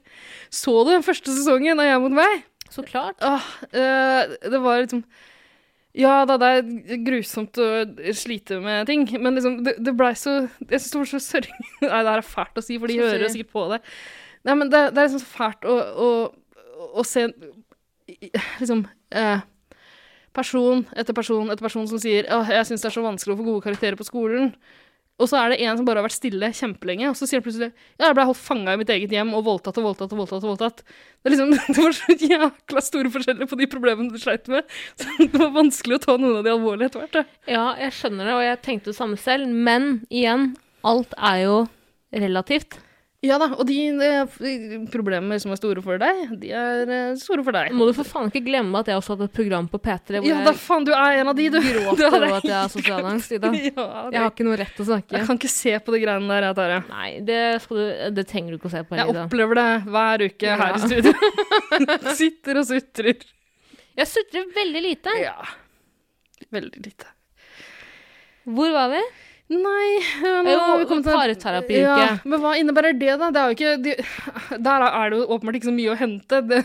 Så 0.54 0.72
du 0.86 0.94
den 0.94 1.04
første 1.06 1.34
sesongen 1.36 1.82
av 1.82 1.90
Jeg 1.90 2.04
mot 2.06 2.16
meg? 2.22 2.46
Så 2.72 2.86
klart. 2.88 3.20
Åh, 3.26 3.50
eh, 3.74 4.38
det 4.46 4.62
var 4.64 4.80
liksom 4.84 5.04
Ja 5.98 6.22
da, 6.30 6.38
det 6.40 6.50
er 6.54 7.04
grusomt 7.04 7.58
å 7.60 7.68
slite 8.16 8.60
med 8.64 8.88
ting, 8.88 9.08
men 9.20 9.36
liksom, 9.36 9.60
det, 9.66 9.74
det 9.82 9.96
blei 9.98 10.14
så 10.18 10.36
Jeg 10.46 10.78
syns 10.78 10.92
det 10.94 11.02
var 11.02 11.10
så 11.12 11.22
sørgelig 11.26 11.70
Nei, 11.82 11.90
det 12.06 12.14
her 12.14 12.22
er 12.22 12.28
fælt 12.30 12.62
å 12.62 12.64
si, 12.64 12.78
for 12.78 12.94
de 12.94 13.00
hører 13.02 13.34
sikkert 13.34 13.56
på 13.58 13.66
det. 13.74 13.82
Nei, 14.48 14.56
men 14.56 14.70
det, 14.72 14.84
det 14.94 15.02
er 15.02 15.10
liksom 15.10 15.24
så 15.26 15.34
fælt 15.34 15.68
å, 15.68 15.76
å, 15.76 16.10
å 16.94 17.06
se 17.06 17.28
liksom 18.60 18.86
eh, 19.16 19.48
Person 20.34 20.84
etter 20.94 21.16
person 21.18 21.50
etter 21.50 21.66
person 21.66 21.88
som 21.90 22.00
sier 22.02 22.28
at 22.30 22.52
jeg 22.54 22.68
syns 22.70 22.84
det 22.84 22.88
er 22.92 22.94
så 22.94 23.02
vanskelig 23.02 23.34
å 23.34 23.40
få 23.40 23.46
gode 23.48 23.64
karakterer 23.66 23.98
på 23.98 24.06
skolen. 24.06 24.52
Og 25.20 25.28
så 25.28 25.36
er 25.36 25.52
det 25.52 25.58
en 25.66 25.76
som 25.76 25.88
bare 25.88 26.00
har 26.00 26.06
vært 26.06 26.16
stille 26.16 26.48
kjempelenge, 26.56 27.10
og 27.10 27.18
så 27.20 27.28
sier 27.28 27.42
han 27.42 27.46
plutselig 27.48 27.68
ja, 27.74 28.06
jeg 28.06 28.16
ble 28.16 28.26
holdt 28.30 28.40
fanga 28.40 28.76
i 28.76 28.80
mitt 28.80 28.92
eget 28.94 29.12
hjem 29.12 29.34
og 29.36 29.44
voldtatt 29.50 29.80
og 29.82 29.90
voldtatt 29.90 30.14
og 30.16 30.22
voldtatt. 30.22 30.46
og 30.46 30.52
voldtatt. 30.54 30.84
Det, 30.86 31.34
liksom, 31.34 31.52
det 31.76 31.84
var 31.84 31.98
så 31.98 32.16
jækla 32.16 32.84
store 32.86 33.12
forskjeller 33.16 33.50
på 33.52 33.60
de 33.60 33.68
problemene 33.74 34.14
du 34.14 34.22
sleit 34.22 34.48
med. 34.52 34.70
Så 34.96 35.10
det 35.20 35.34
var 35.34 35.52
vanskelig 35.58 35.98
å 35.98 36.04
ta 36.06 36.16
noen 36.16 36.40
av 36.40 36.48
de 36.48 36.54
alvorlige 36.54 36.92
etter 36.92 37.04
hvert. 37.04 37.34
Ja, 37.52 37.66
jeg 37.82 37.98
skjønner 37.98 38.30
det, 38.30 38.38
og 38.38 38.46
jeg 38.46 38.62
tenkte 38.70 38.94
det 38.94 39.00
samme 39.02 39.20
selv. 39.20 39.52
Men 39.68 39.90
igjen, 40.08 40.54
alt 40.88 41.18
er 41.18 41.42
jo 41.44 41.58
relativt. 42.16 42.80
Ja 43.20 43.36
da, 43.36 43.50
og 43.60 43.66
de, 43.68 43.76
de 44.00 44.78
problemer 44.94 45.42
som 45.44 45.52
er 45.52 45.58
store 45.60 45.82
for 45.84 46.00
deg, 46.00 46.20
de 46.40 46.54
er 46.56 46.88
eh, 46.96 47.10
store 47.20 47.44
for 47.44 47.52
deg. 47.58 47.74
Må 47.76 47.90
du 47.90 47.92
for 47.98 48.08
faen 48.08 48.30
ikke 48.32 48.46
glemme 48.46 48.80
at 48.80 48.88
jeg 48.88 48.96
også 49.02 49.18
hadde 49.18 49.28
et 49.28 49.34
program 49.36 49.68
på 49.68 49.76
P3 49.84 50.22
hvor 50.22 50.28
Ja 50.30 50.38
da, 50.46 50.54
faen, 50.56 50.86
du 50.88 50.94
er 50.96 51.18
en 51.20 51.32
av 51.34 51.36
de, 51.36 51.50
du. 51.52 51.58
gråter 51.60 52.06
er 52.08 52.16
over 52.16 52.38
at 52.38 52.48
jeg 52.48 52.56
har 52.56 52.72
sosial 52.72 53.10
angst, 53.10 53.34
Ida. 53.36 53.52
Ja, 53.60 53.88
Jeg 54.14 54.22
har 54.24 54.32
ikke 54.32 54.48
noe 54.48 54.56
rett 54.62 54.72
til 54.78 54.86
å 54.86 54.90
snakke. 54.94 55.18
jeg 55.18 55.28
kan 55.28 55.42
ikke 55.42 55.52
se 55.52 55.76
på 55.84 55.98
de 55.98 56.02
greiene 56.06 56.32
der, 56.32 56.48
jeg, 56.48 56.58
Tare. 56.62 56.80
Nei, 56.94 57.10
det, 57.28 57.42
du, 57.68 57.84
det 58.16 58.28
trenger 58.32 58.56
du 58.56 58.62
ikke 58.62 58.72
å 58.72 58.76
se 58.78 58.86
på, 58.88 58.96
Jeg 59.02 59.12
Ida. 59.12 59.26
opplever 59.28 59.60
det 59.60 59.68
hver 59.92 60.26
uke 60.30 60.56
her 60.64 60.80
i 60.80 60.84
studio. 60.88 61.14
Sitter 62.24 62.64
og 62.64 62.70
sutrer. 62.72 63.28
Jeg 64.00 64.08
sutrer 64.16 64.48
veldig 64.56 64.86
lite. 64.94 65.20
Ja. 65.20 65.36
Veldig 66.56 66.86
lite. 66.88 67.12
Hvor 68.48 68.72
var 68.80 68.94
vi? 68.96 69.04
Nei 69.50 69.98
nå 70.22 70.44
Jo, 70.46 70.60
vi 70.78 70.86
kommet 70.86 71.08
til- 71.08 71.16
paraterapiuke. 71.16 71.80
Ja, 71.82 72.20
men 72.24 72.44
hva 72.44 72.52
innebærer 72.60 72.94
det, 73.00 73.16
da? 73.18 73.32
Det 73.34 73.42
er 73.42 73.48
jo 73.50 73.56
ikke 73.58 73.72
de, 73.82 73.96
Der 74.68 74.86
er 74.86 75.10
det 75.10 75.18
jo 75.18 75.26
åpenbart 75.34 75.58
ikke 75.58 75.72
så 75.72 75.74
mye 75.74 75.96
å 75.96 75.98
hente. 75.98 76.42
Det, 76.46 76.60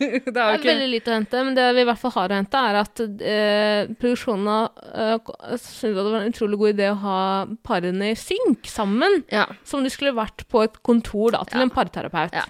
det 0.00 0.08
er 0.08 0.32
Det 0.34 0.42
er 0.42 0.56
ikke 0.58 0.70
veldig 0.72 0.88
lite 0.90 1.12
å 1.12 1.14
hente, 1.14 1.44
men 1.46 1.54
det 1.54 1.68
vi 1.76 1.84
i 1.84 1.86
hvert 1.86 2.00
fall 2.02 2.14
har 2.16 2.34
å 2.34 2.38
hente, 2.40 2.62
er 2.70 2.78
at 2.80 3.02
eh, 3.04 3.92
produksjonen 4.00 4.48
uh, 4.66 5.30
syntes 5.54 5.94
det 5.94 6.06
var 6.08 6.18
en 6.18 6.34
utrolig 6.34 6.58
god 6.58 6.74
idé 6.74 6.90
å 6.90 6.98
ha 7.04 7.20
parene 7.62 8.10
i 8.10 8.18
synk 8.18 8.66
sammen. 8.66 9.22
Ja. 9.30 9.46
Som 9.62 9.86
de 9.86 9.94
skulle 9.94 10.16
vært 10.16 10.48
på 10.50 10.64
et 10.66 10.80
kontor 10.82 11.36
da, 11.36 11.44
til 11.46 11.62
en 11.62 11.70
parterapeut. 11.70 12.34
Ja. 12.34 12.48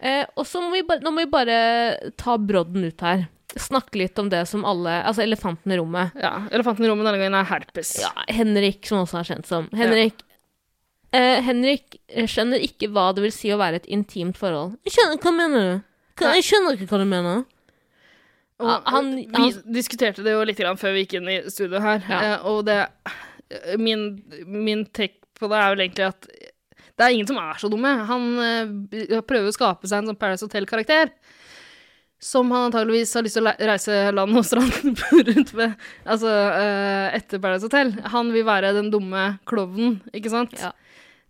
Eh, 0.00 0.24
og 0.34 0.48
så 0.48 0.64
må 0.64 0.72
vi 0.72 0.82
bare, 0.88 1.04
nå 1.04 1.12
må 1.12 1.26
vi 1.26 1.30
bare 1.30 2.12
ta 2.18 2.40
brodden 2.40 2.88
ut 2.88 3.04
her. 3.04 3.28
Snakke 3.60 3.98
litt 4.00 4.18
om 4.18 4.28
det 4.32 4.46
som 4.48 4.64
alle 4.64 5.02
Altså 5.04 5.22
elefanten 5.22 5.72
i 5.72 5.76
rommet. 5.76 6.12
ja. 6.16 6.46
Elefanten 6.50 6.84
i 6.86 6.88
rommet 6.88 7.04
denne 7.04 7.18
gangen 7.20 7.34
er 7.36 7.44
herpes. 7.50 7.94
Ja, 8.00 8.10
Henrik, 8.28 8.86
som 8.88 9.02
også 9.04 9.18
er 9.20 9.28
kjent 9.28 9.46
som. 9.46 9.68
Henrik 9.76 10.22
eh, 11.12 11.42
Henrik 11.44 11.98
skjønner 12.32 12.62
ikke 12.64 12.88
hva 12.92 13.10
det 13.14 13.22
vil 13.26 13.32
si 13.34 13.50
å 13.52 13.58
være 13.60 13.82
et 13.82 13.86
intimt 13.92 14.38
forhold. 14.40 14.78
Jeg 14.88 14.94
skjønner, 14.96 15.18
hva 15.20 15.32
mener 15.36 15.66
du? 15.68 15.82
Jeg 16.24 16.44
skjønner 16.46 16.78
ikke 16.78 16.88
hva 16.92 16.98
du 17.02 17.08
mener. 17.10 17.42
Og, 18.62 18.68
Ah, 18.70 18.82
han- 18.94 19.16
vi 19.16 19.50
diskuterte 19.74 20.22
det 20.22 20.32
jo 20.36 20.44
litt 20.46 20.56
grann 20.60 20.76
før 20.78 20.92
vi 20.94 21.04
gikk 21.04 21.14
inn 21.18 21.28
i 21.28 21.40
studio 21.50 21.80
her, 21.80 22.02
Ja. 22.08 22.20
eh, 22.36 22.46
og 22.46 22.64
det 22.64 22.86
Min, 23.76 24.22
min 24.46 24.86
take 24.86 25.18
på 25.38 25.46
det 25.50 25.58
er 25.58 25.74
vel 25.74 25.82
egentlig 25.88 26.06
at 26.08 26.22
det 26.22 27.00
er 27.04 27.10
ingen 27.12 27.26
som 27.26 27.36
er 27.36 27.52
så 27.60 27.68
dumme. 27.68 27.90
Han 28.06 28.38
eh, 28.38 29.20
prøver 29.20 29.48
å 29.50 29.52
skape 29.52 29.84
seg 29.86 29.98
en 29.98 30.06
sånn 30.08 30.18
Paris 30.18 30.40
Hotel-karakter. 30.40 31.10
Som 32.22 32.52
han 32.54 32.68
antageligvis 32.68 33.14
har 33.18 33.24
lyst 33.26 33.34
til 33.38 33.48
å 33.50 33.54
reise 33.66 33.96
land 34.14 34.38
og 34.38 34.44
strand 34.46 35.00
rundt 35.28 35.52
med 35.58 35.72
altså, 36.06 36.30
uh, 36.30 37.08
etter 37.16 37.42
Paradise 37.42 37.66
Hotel. 37.66 37.90
Han 38.14 38.30
vil 38.34 38.46
være 38.46 38.74
den 38.76 38.92
dumme 38.94 39.24
klovnen, 39.48 39.98
ikke 40.14 40.30
sant? 40.30 40.54
Ja. 40.60 40.70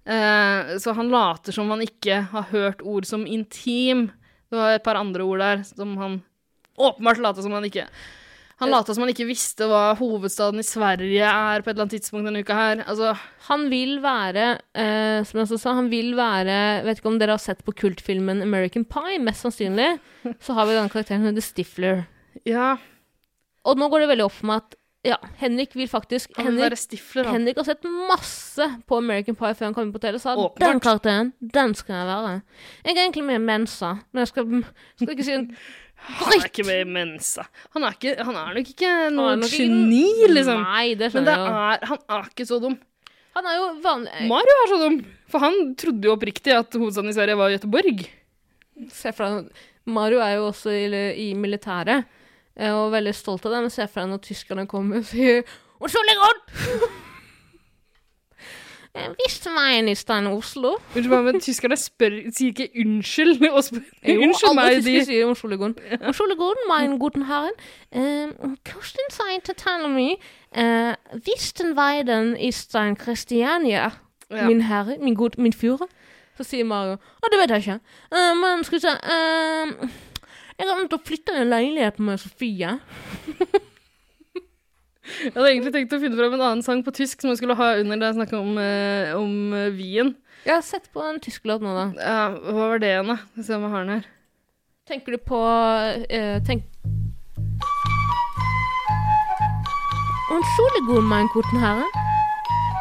Uh, 0.03 0.77
så 0.83 0.93
han 0.99 1.13
later 1.13 1.55
som 1.55 1.71
han 1.73 1.85
ikke 1.85 2.25
har 2.35 2.51
hørt 2.51 2.85
ord 2.85 3.09
som 3.09 3.25
intim. 3.25 4.11
Det 4.53 4.61
var 4.61 4.77
et 4.77 4.85
par 4.85 5.01
andre 5.01 5.25
ord 5.25 5.41
der 5.41 5.65
som 5.65 5.97
han 5.97 6.21
åpenbart 6.77 7.23
later 7.25 7.45
som 7.45 7.55
han 7.57 7.65
ikke 7.69 7.87
Han 8.63 8.71
lata 8.73 8.95
som 8.95 9.03
han 9.05 9.11
ikke 9.13 9.27
visste 9.29 9.67
hva 9.71 9.83
hovedstaden 9.99 10.63
i 10.63 10.67
Sverige 10.67 11.29
er 11.29 11.63
på 11.65 11.69
et 11.71 11.75
eller 11.75 11.85
annet 11.87 11.97
tidspunkt 11.99 12.29
denne 12.31 12.43
uka 12.45 12.57
her. 12.57 12.83
Altså, 12.87 13.13
Han 13.49 13.67
vil 13.73 13.97
være, 14.05 14.47
eh, 14.79 15.23
som 15.29 15.39
jeg 15.41 15.49
også 15.49 15.59
sa, 15.61 15.73
han 15.75 15.91
vil 15.93 16.15
være 16.17 16.85
Vet 16.87 17.01
ikke 17.03 17.11
om 17.11 17.19
dere 17.19 17.35
har 17.37 17.43
sett 17.43 17.65
på 17.67 17.75
kultfilmen 17.75 18.41
American 18.45 18.85
Pie, 18.89 19.19
mest 19.23 19.43
sannsynlig. 19.45 19.99
Så 20.45 20.55
har 20.55 20.67
vi 20.71 20.77
denne 20.79 20.93
karakteren 20.93 21.25
som 21.25 21.33
heter 21.33 21.49
Stifler. 21.49 22.05
ja, 22.49 22.77
Og 23.65 23.77
nå 23.79 23.87
går 23.93 24.01
det 24.07 24.09
veldig 24.15 24.25
opp 24.31 24.39
for 24.41 24.47
meg 24.51 24.63
at 24.65 24.79
ja, 25.03 25.17
Henrik 25.41 25.73
vil 25.75 25.89
faktisk 25.91 26.31
han 26.37 26.45
vil 26.47 26.53
Henrik, 26.61 26.69
være 26.71 26.77
stifler, 26.79 27.25
da. 27.27 27.31
Henrik 27.35 27.57
har 27.59 27.65
sett 27.67 27.83
masse 28.07 28.67
på 28.87 28.99
American 29.03 29.35
Pie 29.35 29.55
før 29.59 29.67
han 29.67 29.75
kom 29.75 29.89
inn 29.89 29.95
på 29.95 29.99
TV 30.03 30.15
og 30.15 30.23
sa 30.23 30.35
Åpenbart. 30.39 30.63
den 30.63 30.83
karakteren, 30.85 31.33
den 31.43 31.75
skal 31.75 31.97
jeg 31.97 32.07
være. 32.07 32.35
Jeg 32.85 32.95
er 32.95 33.01
egentlig 33.03 33.25
med 33.27 33.43
Mensa, 33.43 33.91
men 34.13 34.23
jeg 34.23 34.31
skal, 34.31 34.63
skal 35.03 35.11
ikke 35.17 35.27
si 35.27 35.35
en 35.35 35.49
Han 36.03 36.33
er 36.35 36.47
ikke 36.49 36.65
med 36.67 36.81
i 36.83 36.87
Mensa. 36.97 37.45
Han 37.77 37.85
er, 37.87 37.97
ikke, 37.97 38.15
han 38.19 38.39
er 38.39 38.57
nok 38.57 38.71
ikke 38.73 38.89
Han 38.91 39.15
noe 39.19 39.35
nok 39.39 39.53
geni, 39.55 40.07
liksom. 40.33 40.65
Nei, 40.65 40.87
det 40.99 41.13
Men 41.15 41.29
det 41.29 41.37
er, 41.37 41.85
han 41.93 42.01
er 42.17 42.31
ikke 42.33 42.47
så 42.49 42.59
dum. 42.63 42.79
Han 43.33 43.49
er 43.49 43.57
jo 43.57 43.69
vanlig 43.85 44.27
Mario 44.29 44.57
er 44.65 44.73
så 44.73 44.79
dum. 44.83 44.97
For 45.33 45.45
han 45.47 45.61
trodde 45.81 46.09
jo 46.09 46.17
oppriktig 46.17 46.53
at 46.57 46.75
hovedstaden 46.77 47.13
i 47.13 47.17
Sverige 47.17 47.39
var 47.41 47.55
Göteborg. 47.55 48.03
Se 48.93 49.15
for 49.15 49.25
deg 49.29 49.63
Mario 49.93 50.21
er 50.23 50.37
jo 50.37 50.49
også 50.51 50.75
i, 50.75 50.85
i 51.19 51.29
militæret, 51.35 52.07
eh, 52.55 52.71
og 52.71 52.93
veldig 52.93 53.15
stolt 53.19 53.47
av 53.49 53.57
det, 53.57 53.63
men 53.65 53.73
se 53.75 53.87
for 53.89 54.03
deg 54.03 54.13
når 54.13 54.21
tyskerne 54.23 54.67
kommer 54.71 55.03
og 55.03 55.09
sier 55.09 55.43
Unnskyld, 55.83 56.13
godt! 56.21 56.93
Visst 58.93 59.47
veien 59.49 59.89
i 59.89 59.95
Stein 59.97 60.27
Oslo? 60.29 60.75
Unnskyld 60.93 61.25
meg, 61.25 61.39
tyskerne 61.41 61.77
spør, 61.81 62.17
sier 62.37 62.53
ikke 62.53 62.67
unnskyld. 62.83 63.39
Spør, 63.65 63.87
Jo, 64.11 64.19
unnskyld 64.27 64.57
meg, 64.59 64.77
de 64.85 64.97
sier 65.07 65.31
Entschuldigung. 65.31 65.75
Entschuldigung, 65.97 66.61
mein 66.69 66.99
guten 67.01 67.25
Herren. 67.31 67.57
Um, 67.91 68.59
Kirsten 68.69 69.09
Seite 69.11 69.55
tell 69.57 69.89
«Hvis 69.97 70.19
uh, 70.57 70.93
Wisten 71.25 71.75
veien 71.77 72.37
i 72.37 72.53
ein 72.77 72.97
Christiania, 73.01 73.91
Ja. 74.33 74.47
min 74.49 74.63
herre, 74.63 74.97
min, 75.01 75.15
god, 75.15 75.39
min 75.39 75.53
Führer. 75.53 75.89
Så 76.37 76.45
sier 76.49 76.65
Mario 76.65 76.95
Å, 76.97 77.29
det 77.33 77.39
vet 77.43 77.51
jeg 77.53 77.61
ikke. 77.65 77.81
Uh, 78.13 78.33
men 78.41 78.65
skal 78.65 78.79
vi 78.79 78.81
se 78.81 78.93
uh, 78.93 79.89
Jeg 80.59 80.69
har 80.71 80.79
nødt 80.79 80.89
til 80.93 80.99
å 81.01 81.05
flytte 81.05 81.35
en 81.37 81.51
leilighet 81.53 81.99
med 82.01 82.21
Sofie. 82.23 82.79
Jeg 85.03 85.33
hadde 85.35 85.49
egentlig 85.51 85.73
tenkt 85.75 85.95
å 85.97 86.01
finne 86.03 86.19
fram 86.19 86.37
en 86.37 86.45
annen 86.47 86.63
sang 86.63 86.83
på 86.87 86.95
tysk 86.95 87.23
som 87.23 87.33
jeg 87.33 87.41
skulle 87.41 87.57
ha 87.59 87.73
under 87.81 87.99
da 87.99 88.11
jeg 88.13 88.21
snakket 88.21 88.39
om, 88.39 88.59
eh, 88.63 89.15
om 89.19 89.33
eh, 89.59 89.71
Wien. 89.75 90.15
Har 90.47 90.63
sett 90.67 90.87
på 90.95 91.03
en 91.03 91.19
tysk 91.23 91.47
låt 91.51 91.63
nå, 91.63 91.73
da. 91.75 91.87
Ja, 91.99 92.23
hva 92.39 92.69
var 92.73 92.83
det 92.83 92.91
igjen, 92.93 93.11
da? 93.11 93.17
Skal 93.23 93.43
vi 93.43 93.47
se 93.49 93.57
om 93.57 93.67
jeg 93.67 93.75
har 93.75 93.87
den 93.87 93.97
her. 93.97 94.07
Tenker 94.91 95.17
du 95.17 95.19
på 95.27 95.41
eh, 96.07 96.39
tenk... 96.47 96.67
Entschuldigung, 100.33 101.07
mein 101.11 101.29
guten 101.35 101.61
Herren. 101.61 101.91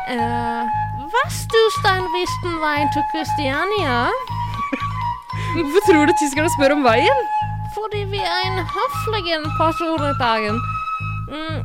Eh, 0.09 0.65
was 1.13 1.41
du 1.51 1.59
stein 1.79 2.05
Wisten 2.15 2.53
Wein 2.63 2.89
til 2.93 3.03
Christiania? 3.11 3.97
Hvorfor 5.57 5.81
tror 5.89 6.05
du 6.05 6.13
tyskerne 6.21 6.53
spør 6.53 6.77
om 6.77 6.85
veien? 6.85 7.25
Fordi 7.75 8.05
vi 8.13 8.21
er 8.21 8.41
en 8.49 8.61
høflig 8.75 9.35
person 9.59 10.05
i 10.09 10.13
dagen. 10.21 10.61
Mm, 11.31 11.59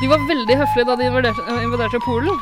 De 0.00 0.08
var 0.10 0.24
veldig 0.28 0.56
høflige 0.60 0.88
da 0.90 0.96
de 1.00 1.06
invaderte, 1.08 1.42
eh, 1.48 1.62
invaderte 1.64 2.00
Polen. 2.04 2.40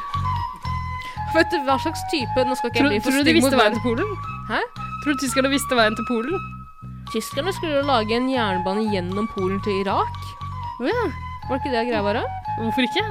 vet 1.34 1.50
du 1.50 1.58
hva 1.66 1.76
slags 1.82 2.02
type 2.10 2.44
Nå 2.46 2.54
skal 2.54 2.70
ikke 2.70 2.78
jeg 2.78 2.86
bli 2.86 2.98
for 3.02 3.10
tror 3.10 3.18
du 3.18 3.24
de 3.24 3.30
stygg 3.30 3.42
mot 3.42 3.50
visste 3.50 3.60
veien 3.60 3.74
til 3.74 3.82
Polen? 3.82 4.10
Hæ? 4.50 4.60
Tror 5.02 5.10
du 5.12 5.18
tyskerne 5.22 5.50
visste 5.50 5.78
veien 5.78 5.96
til 5.98 6.06
Polen? 6.10 6.48
Tyskerne 7.12 7.52
skulle 7.54 7.78
jo 7.78 7.84
lage 7.86 8.16
en 8.16 8.28
jernbane 8.30 8.86
gjennom 8.90 9.28
Polen 9.34 9.60
til 9.66 9.82
Irak. 9.84 10.18
Å 10.80 10.88
ja. 10.88 11.04
Var 11.48 11.58
det 11.58 11.60
ikke 11.60 11.74
det 11.74 11.86
greia 11.90 12.02
var? 12.02 12.18
da? 12.18 12.24
Hvorfor 12.58 12.86
ikke? 12.88 13.04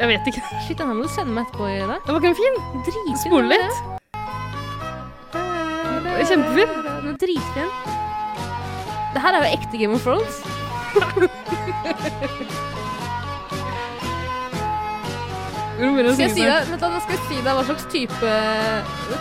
Jeg 0.00 0.08
vet 0.08 0.30
ikke. 0.30 0.42
Shit, 0.64 0.78
den 0.78 0.88
her 0.88 0.96
må 0.96 1.04
du 1.04 1.12
sende 1.12 1.34
meg 1.36 1.46
etterpå 1.46 1.66
det. 1.68 1.98
Den 2.06 2.14
var 2.14 2.18
ikke 2.18 2.30
den 2.30 2.38
fin? 2.40 2.56
Dritfin. 2.86 3.18
Spole 3.20 3.42
den 3.42 3.52
litt. 3.52 3.60
der. 5.34 6.14
er 6.16 6.30
kjempefin. 6.30 6.70
Den 6.88 7.12
er 7.12 7.18
dritfin. 7.20 7.70
Det 9.14 9.20
her 9.26 9.36
er 9.36 9.44
jo 9.44 9.58
ekte 9.58 9.82
Game 9.82 9.94
of 9.94 10.02
Thrones. 10.06 10.40
Skal 15.80 16.26
jeg 16.26 16.32
si 16.34 16.42
deg, 16.44 16.66
vent 16.68 16.82
da, 16.82 16.88
nå 16.92 16.98
skal 17.00 17.14
jeg 17.16 17.22
si 17.28 17.38
deg 17.40 17.56
hva 17.56 17.62
slags 17.64 17.86
type 17.92 18.32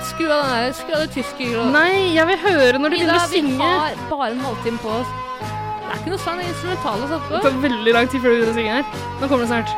Skru 0.09 0.25
av 0.27 0.41
den 0.43 0.51
der, 0.51 0.73
skru 0.75 0.95
av 0.97 1.03
det 1.05 1.11
tyske 1.15 1.45
snart? 1.47 1.69
Nei, 1.71 1.93
jeg 2.17 2.27
vil 2.29 2.41
høre 2.43 2.81
når 2.81 2.91
du 2.91 2.97
begynner 2.97 3.19
å 3.19 3.27
synge. 3.31 3.53
vi 3.55 3.69
har 3.71 4.01
bare 4.09 4.31
en 4.33 4.41
halvtime 4.43 4.81
på 4.83 4.91
oss. 4.99 5.13
Det 5.39 5.93
er 5.93 6.01
ikke 6.01 6.11
noe 6.13 6.21
sang, 6.25 6.41
instrumentale 6.43 7.07
satt 7.09 7.29
Det 7.31 7.39
tar 7.45 7.55
veldig 7.63 7.93
lang 7.95 8.11
tid 8.11 8.25
før 8.25 8.35
du 8.35 8.35
begynner 8.35 8.51
å 8.51 8.57
synge 8.59 8.73
her. 8.75 9.05
Nå 9.21 9.29
kommer 9.31 9.45
det 9.45 9.51
snart. 9.53 9.71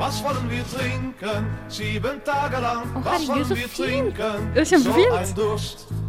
Was 0.00 0.22
wollen 0.24 0.46
wir 0.48 0.62
trinken? 0.70 1.50
Sieben 1.68 2.22
Tage 2.24 2.62
lang. 2.64 2.86
Å, 2.86 3.02
Was 3.04 3.10
herregud, 3.10 3.32
wollen 3.34 3.50
så 3.50 3.58
wir 3.58 3.68
fint. 3.68 3.90
trinken? 3.90 4.46
Det 4.54 4.62
er 4.62 4.70
kjempefint. 4.70 5.99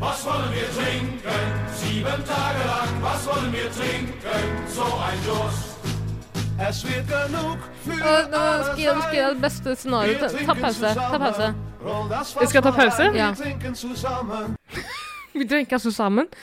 Was 0.00 0.24
wollen 0.26 0.52
wir 0.54 0.68
trinken? 0.78 1.40
Sieben 1.74 2.24
Tage 2.24 2.62
lang. 2.72 2.90
Was 3.02 3.26
wollen 3.26 3.52
wir 3.52 3.68
trinken? 3.78 4.40
So 4.76 4.82
ein 5.06 5.18
Durst. 5.26 5.74
Es 6.68 6.84
wird 6.84 7.06
genug 7.08 7.58
für 7.84 7.96
Nå, 7.96 8.12
nå 8.30 8.42
skal 8.66 8.78
jeg 8.82 8.92
ønske 8.94 9.16
det 9.16 9.40
beste 9.42 9.74
scenarioet. 9.78 10.20
Ta, 10.20 10.28
ta 10.46 10.54
pause. 10.58 10.92
Ta 10.94 11.18
pause. 11.22 11.48
Vi 11.82 12.40
Jeg 12.40 12.48
skal 12.52 12.62
ta 12.62 12.70
pause? 12.70 13.08
Ja. 13.14 13.28
Vi 15.34 15.44
drinker 15.44 15.78
sammen. 15.78 16.26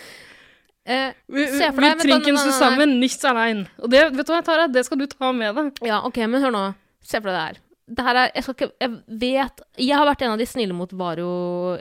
Eh, 0.87 1.13
Vi, 1.27 1.47
Se 1.47 1.71
for 1.73 1.81
vi 1.81 1.87
deg, 1.87 1.97
Vi 2.03 2.11
drinker 2.11 2.35
sammen, 2.53 2.99
nichts 2.99 3.23
allein. 3.25 3.63
Og 3.81 3.89
det, 3.89 4.03
vet 4.13 4.27
du 4.27 4.33
hva, 4.35 4.43
Tara, 4.45 4.67
det 4.69 4.83
skal 4.85 4.99
du 4.99 5.07
ta 5.09 5.31
med 5.33 5.55
deg. 5.57 5.79
ja, 5.81 6.03
OK, 6.05 6.19
men 6.29 6.43
hør 6.43 6.53
nå. 6.53 6.61
Se 7.01 7.17
for 7.17 7.31
deg 7.31 7.33
det 7.33 7.41
her. 7.41 7.57
Det 7.87 8.05
her 8.05 8.15
er 8.15 8.29
Jeg 8.35 8.43
skal 8.43 8.53
ikke 8.53 8.69
Jeg 8.81 8.91
vet 9.23 9.63
Jeg 9.77 9.97
har 9.97 10.05
vært 10.05 10.21
en 10.21 10.35
av 10.35 10.37
de 10.37 10.45
snille 10.45 10.73
mot 10.77 10.93
Varo 10.93 11.79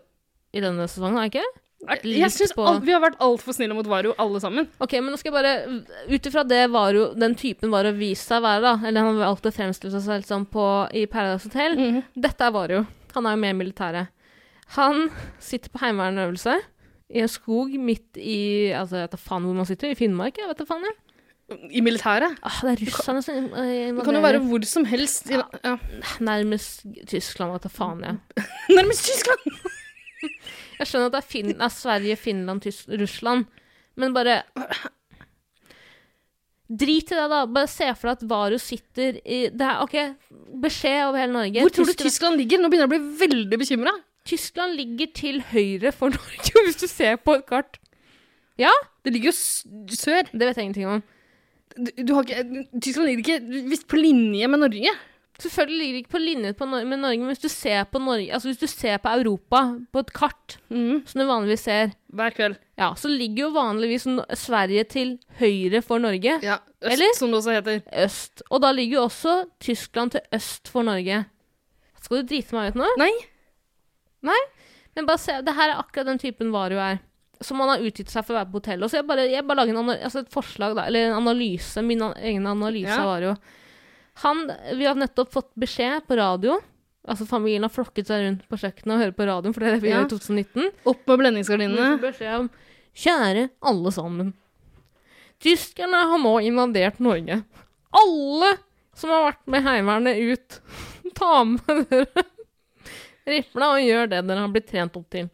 i 0.54 0.60
denne 0.62 0.88
sesongen, 0.88 1.16
har 1.18 1.28
jeg 1.28 1.34
ikke? 1.34 1.63
Jeg 2.04 2.30
synes 2.32 2.54
vi 2.84 2.92
har 2.94 3.02
vært 3.04 3.18
altfor 3.22 3.52
snille 3.56 3.74
mot 3.76 3.86
Varo, 3.90 4.14
alle 4.18 4.40
sammen. 4.40 4.68
Ok, 4.80 4.92
men 5.00 5.10
nå 5.12 5.18
skal 5.20 5.32
jeg 5.32 5.36
bare 5.36 6.10
Ut 6.14 6.28
ifra 6.30 6.44
det 6.48 6.62
Varo, 6.72 7.06
den 7.18 7.34
typen 7.36 7.72
Varo 7.74 7.92
viste 7.96 8.30
seg 8.32 8.40
å 8.40 8.46
være, 8.46 8.62
da, 8.64 8.74
eller 8.88 9.04
han 9.08 9.18
har 9.20 9.28
alltid 9.32 9.56
fremstilt 9.56 9.92
seg 9.96 10.04
selv 10.06 10.28
som 10.28 10.46
på, 10.48 10.64
i 10.96 11.04
Paradise 11.10 11.48
Hotel 11.50 11.76
Mhm. 11.78 12.02
Dette 12.16 12.46
er 12.46 12.54
Varo. 12.54 12.84
Han 13.14 13.26
er 13.26 13.36
jo 13.36 13.42
med 13.44 13.54
i 13.54 13.58
militæret. 13.64 14.08
Han 14.78 15.10
sitter 15.38 15.70
på 15.70 15.78
heimevernøvelse 15.84 16.56
i 17.14 17.20
en 17.20 17.28
skog 17.28 17.70
midt 17.78 18.16
i 18.16 18.72
Altså, 18.72 18.96
jeg 18.96 19.04
vet 19.08 19.16
da 19.18 19.20
faen 19.20 19.44
hvor 19.44 19.54
man 19.54 19.66
sitter. 19.68 19.90
I 19.92 19.98
Finnmark? 19.98 20.38
Jeg 20.40 20.48
vet 20.48 20.58
da 20.58 20.64
faen, 20.64 20.86
jeg. 20.88 20.96
I 21.76 21.82
militæret. 21.84 22.38
Ah, 22.42 22.56
det 22.64 22.70
er 22.72 22.86
russerne 22.88 23.20
som 23.22 23.36
invaderer. 23.36 23.92
Det 23.98 24.04
kan 24.06 24.16
jo 24.16 24.22
være 24.24 24.40
hvor 24.48 24.64
som 24.64 24.86
helst. 24.88 25.28
Ja. 25.30 25.42
ja. 25.62 25.76
Nærmest 26.24 26.86
Tyskland, 27.06 27.52
vet 27.52 27.66
da 27.68 27.68
faen, 27.68 28.00
jeg. 28.00 28.46
Nærmest 28.78 29.04
Tyskland! 29.04 29.44
Jeg 30.78 30.88
skjønner 30.90 31.06
at 31.10 31.14
det 31.16 31.20
er, 31.22 31.28
fin 31.30 31.54
er 31.54 31.72
Sverige, 31.72 32.16
Finland, 32.18 32.62
Tysk, 32.64 32.88
Russland, 33.00 33.46
men 34.00 34.14
bare 34.16 34.40
Drit 36.64 37.10
i 37.12 37.14
det, 37.14 37.24
da. 37.28 37.42
Bare 37.46 37.68
se 37.68 37.90
for 37.98 38.08
deg 38.08 38.16
at 38.22 38.26
Varu 38.30 38.56
sitter 38.62 39.18
i 39.20 39.40
Det 39.52 39.66
er 39.68 39.82
OK, 39.84 39.96
beskjed 40.64 41.02
over 41.10 41.20
hele 41.20 41.34
Norge. 41.36 41.60
Hvor 41.60 41.74
tror 41.76 41.90
du 41.90 41.96
Tyskland- 42.00 42.40
ligger? 42.40 42.62
Nå 42.62 42.70
begynner 42.72 42.88
jeg 42.88 42.92
å 42.92 42.94
bli 42.94 43.18
veldig 43.26 43.58
bekymra. 43.60 43.92
Tyskland 44.24 44.72
ligger 44.78 45.10
til 45.12 45.42
høyre 45.52 45.92
for 45.92 46.08
Norge, 46.16 46.54
hvis 46.64 46.80
du 46.80 46.86
ser 46.88 47.18
på 47.20 47.36
et 47.36 47.44
kart. 47.50 47.76
Ja? 48.58 48.72
Det 49.04 49.12
ligger 49.12 49.30
jo 49.32 49.36
sør. 49.92 50.30
Det 50.32 50.40
vet 50.48 50.56
jeg 50.56 50.70
ingenting 50.70 50.88
om. 50.88 51.02
Du, 51.74 51.90
du 52.06 52.14
har 52.16 52.24
ikke, 52.24 52.64
Tyskland 52.80 53.10
ligger 53.10 53.24
ikke 53.26 53.64
visst 53.68 53.86
på 53.90 54.00
linje 54.00 54.48
med 54.48 54.62
Norge. 54.64 54.94
Selvfølgelig 55.44 55.78
ligger 55.78 55.94
det 55.94 56.00
ikke 56.04 56.12
på 56.14 56.20
linje 56.22 56.52
på 56.56 56.66
Nor 56.70 56.84
med 56.88 57.00
Norge, 57.02 57.18
men 57.20 57.30
hvis 57.34 57.42
du 57.44 57.48
ser 57.52 57.84
på 57.92 58.00
Norge 58.00 58.32
Altså 58.32 58.48
hvis 58.48 58.60
du 58.62 58.66
ser 58.70 58.96
på 59.04 59.12
Europa 59.18 59.60
på 59.92 60.02
et 60.04 60.12
kart, 60.16 60.56
mm. 60.72 61.02
som 61.10 61.20
du 61.20 61.26
vanligvis 61.28 61.64
ser, 61.68 61.92
Hver 62.14 62.30
kveld. 62.36 62.56
ja, 62.80 62.88
så 62.96 63.08
ligger 63.12 63.44
jo 63.46 63.50
vanligvis 63.56 64.06
Sverige 64.40 64.84
til 64.88 65.18
høyre 65.40 65.82
for 65.84 65.98
Norge. 66.02 66.38
Ja, 66.42 66.56
øst, 66.82 66.92
Eller? 66.94 67.12
som 67.18 67.28
det 67.34 67.38
også 67.42 67.56
heter. 67.58 67.80
øst. 68.04 68.42
Og 68.50 68.62
da 68.62 68.70
ligger 68.72 68.98
jo 69.00 69.04
også 69.08 69.34
Tyskland 69.60 70.10
til 70.16 70.20
øst 70.32 70.68
for 70.72 70.82
Norge. 70.86 71.24
Skal 72.02 72.22
du 72.22 72.28
drite 72.34 72.54
meg 72.56 72.70
ut 72.74 72.78
nå? 72.82 72.86
Nei. 73.00 73.10
Nei? 74.24 74.40
Men 74.96 75.06
bare 75.08 75.18
se, 75.20 75.40
det 75.42 75.54
her 75.56 75.72
er 75.72 75.80
akkurat 75.82 76.06
den 76.12 76.20
typen 76.22 76.52
varu 76.54 76.76
er. 76.78 76.98
Som 77.42 77.58
man 77.60 77.68
har 77.72 77.82
utgitt 77.82 78.12
seg 78.12 78.24
for 78.24 78.36
å 78.36 78.38
være 78.38 78.50
på 78.52 78.60
hotell. 78.60 78.84
Og 78.86 78.90
så 78.92 79.00
jeg 79.00 79.06
bare, 79.08 79.24
jeg 79.28 79.44
bare 79.44 79.64
lager 79.64 79.76
en 79.80 79.90
altså 79.96 80.22
et 80.22 80.30
forslag, 80.32 80.76
da, 80.78 80.84
eller 80.86 81.08
en 81.10 81.18
analyse, 81.18 81.82
min 81.82 82.00
egen 82.14 82.46
analyse 82.46 82.88
Ja. 82.94 83.00
av 83.02 83.10
Vario. 83.10 83.34
Han, 84.22 84.44
vi 84.78 84.84
har 84.86 84.94
nettopp 84.94 85.32
fått 85.34 85.50
beskjed 85.58 86.04
på 86.06 86.16
radio. 86.16 86.60
Altså 87.08 87.26
Familien 87.28 87.62
har 87.66 87.72
flokket 87.74 88.06
seg 88.08 88.22
rundt 88.24 88.44
på 88.48 88.56
kjøkkenet 88.56 88.94
og 88.94 89.00
hører 89.02 89.16
på 89.18 89.26
radioen, 89.28 89.52
for 89.54 89.60
det 89.60 89.68
er 89.68 89.74
det 89.76 89.82
vi 89.82 89.90
Ja. 89.90 89.98
gjør 89.98 90.06
i 90.06 90.12
2019. 90.14 90.68
Opp 90.86 91.02
med 91.10 91.18
blendingsgardinene. 91.18 92.38
om 92.38 92.50
Kjære 92.94 93.48
alle 93.60 93.90
sammen. 93.92 94.32
Tyskerne 95.42 96.04
har 96.08 96.18
nå 96.22 96.36
invadert 96.46 97.00
Norge. 97.02 97.40
Alle 97.92 98.52
som 98.94 99.10
har 99.10 99.24
vært 99.32 99.42
med 99.50 99.62
Heimevernet 99.66 100.22
ut, 100.22 100.60
ta 101.18 101.42
med 101.44 101.86
dere 101.90 102.24
rifla 103.26 103.72
og 103.74 103.82
gjør 103.82 104.08
det 104.12 104.22
dere 104.28 104.38
har 104.44 104.52
blitt 104.54 104.68
trent 104.70 104.96
opp 104.96 105.08
til. 105.10 105.28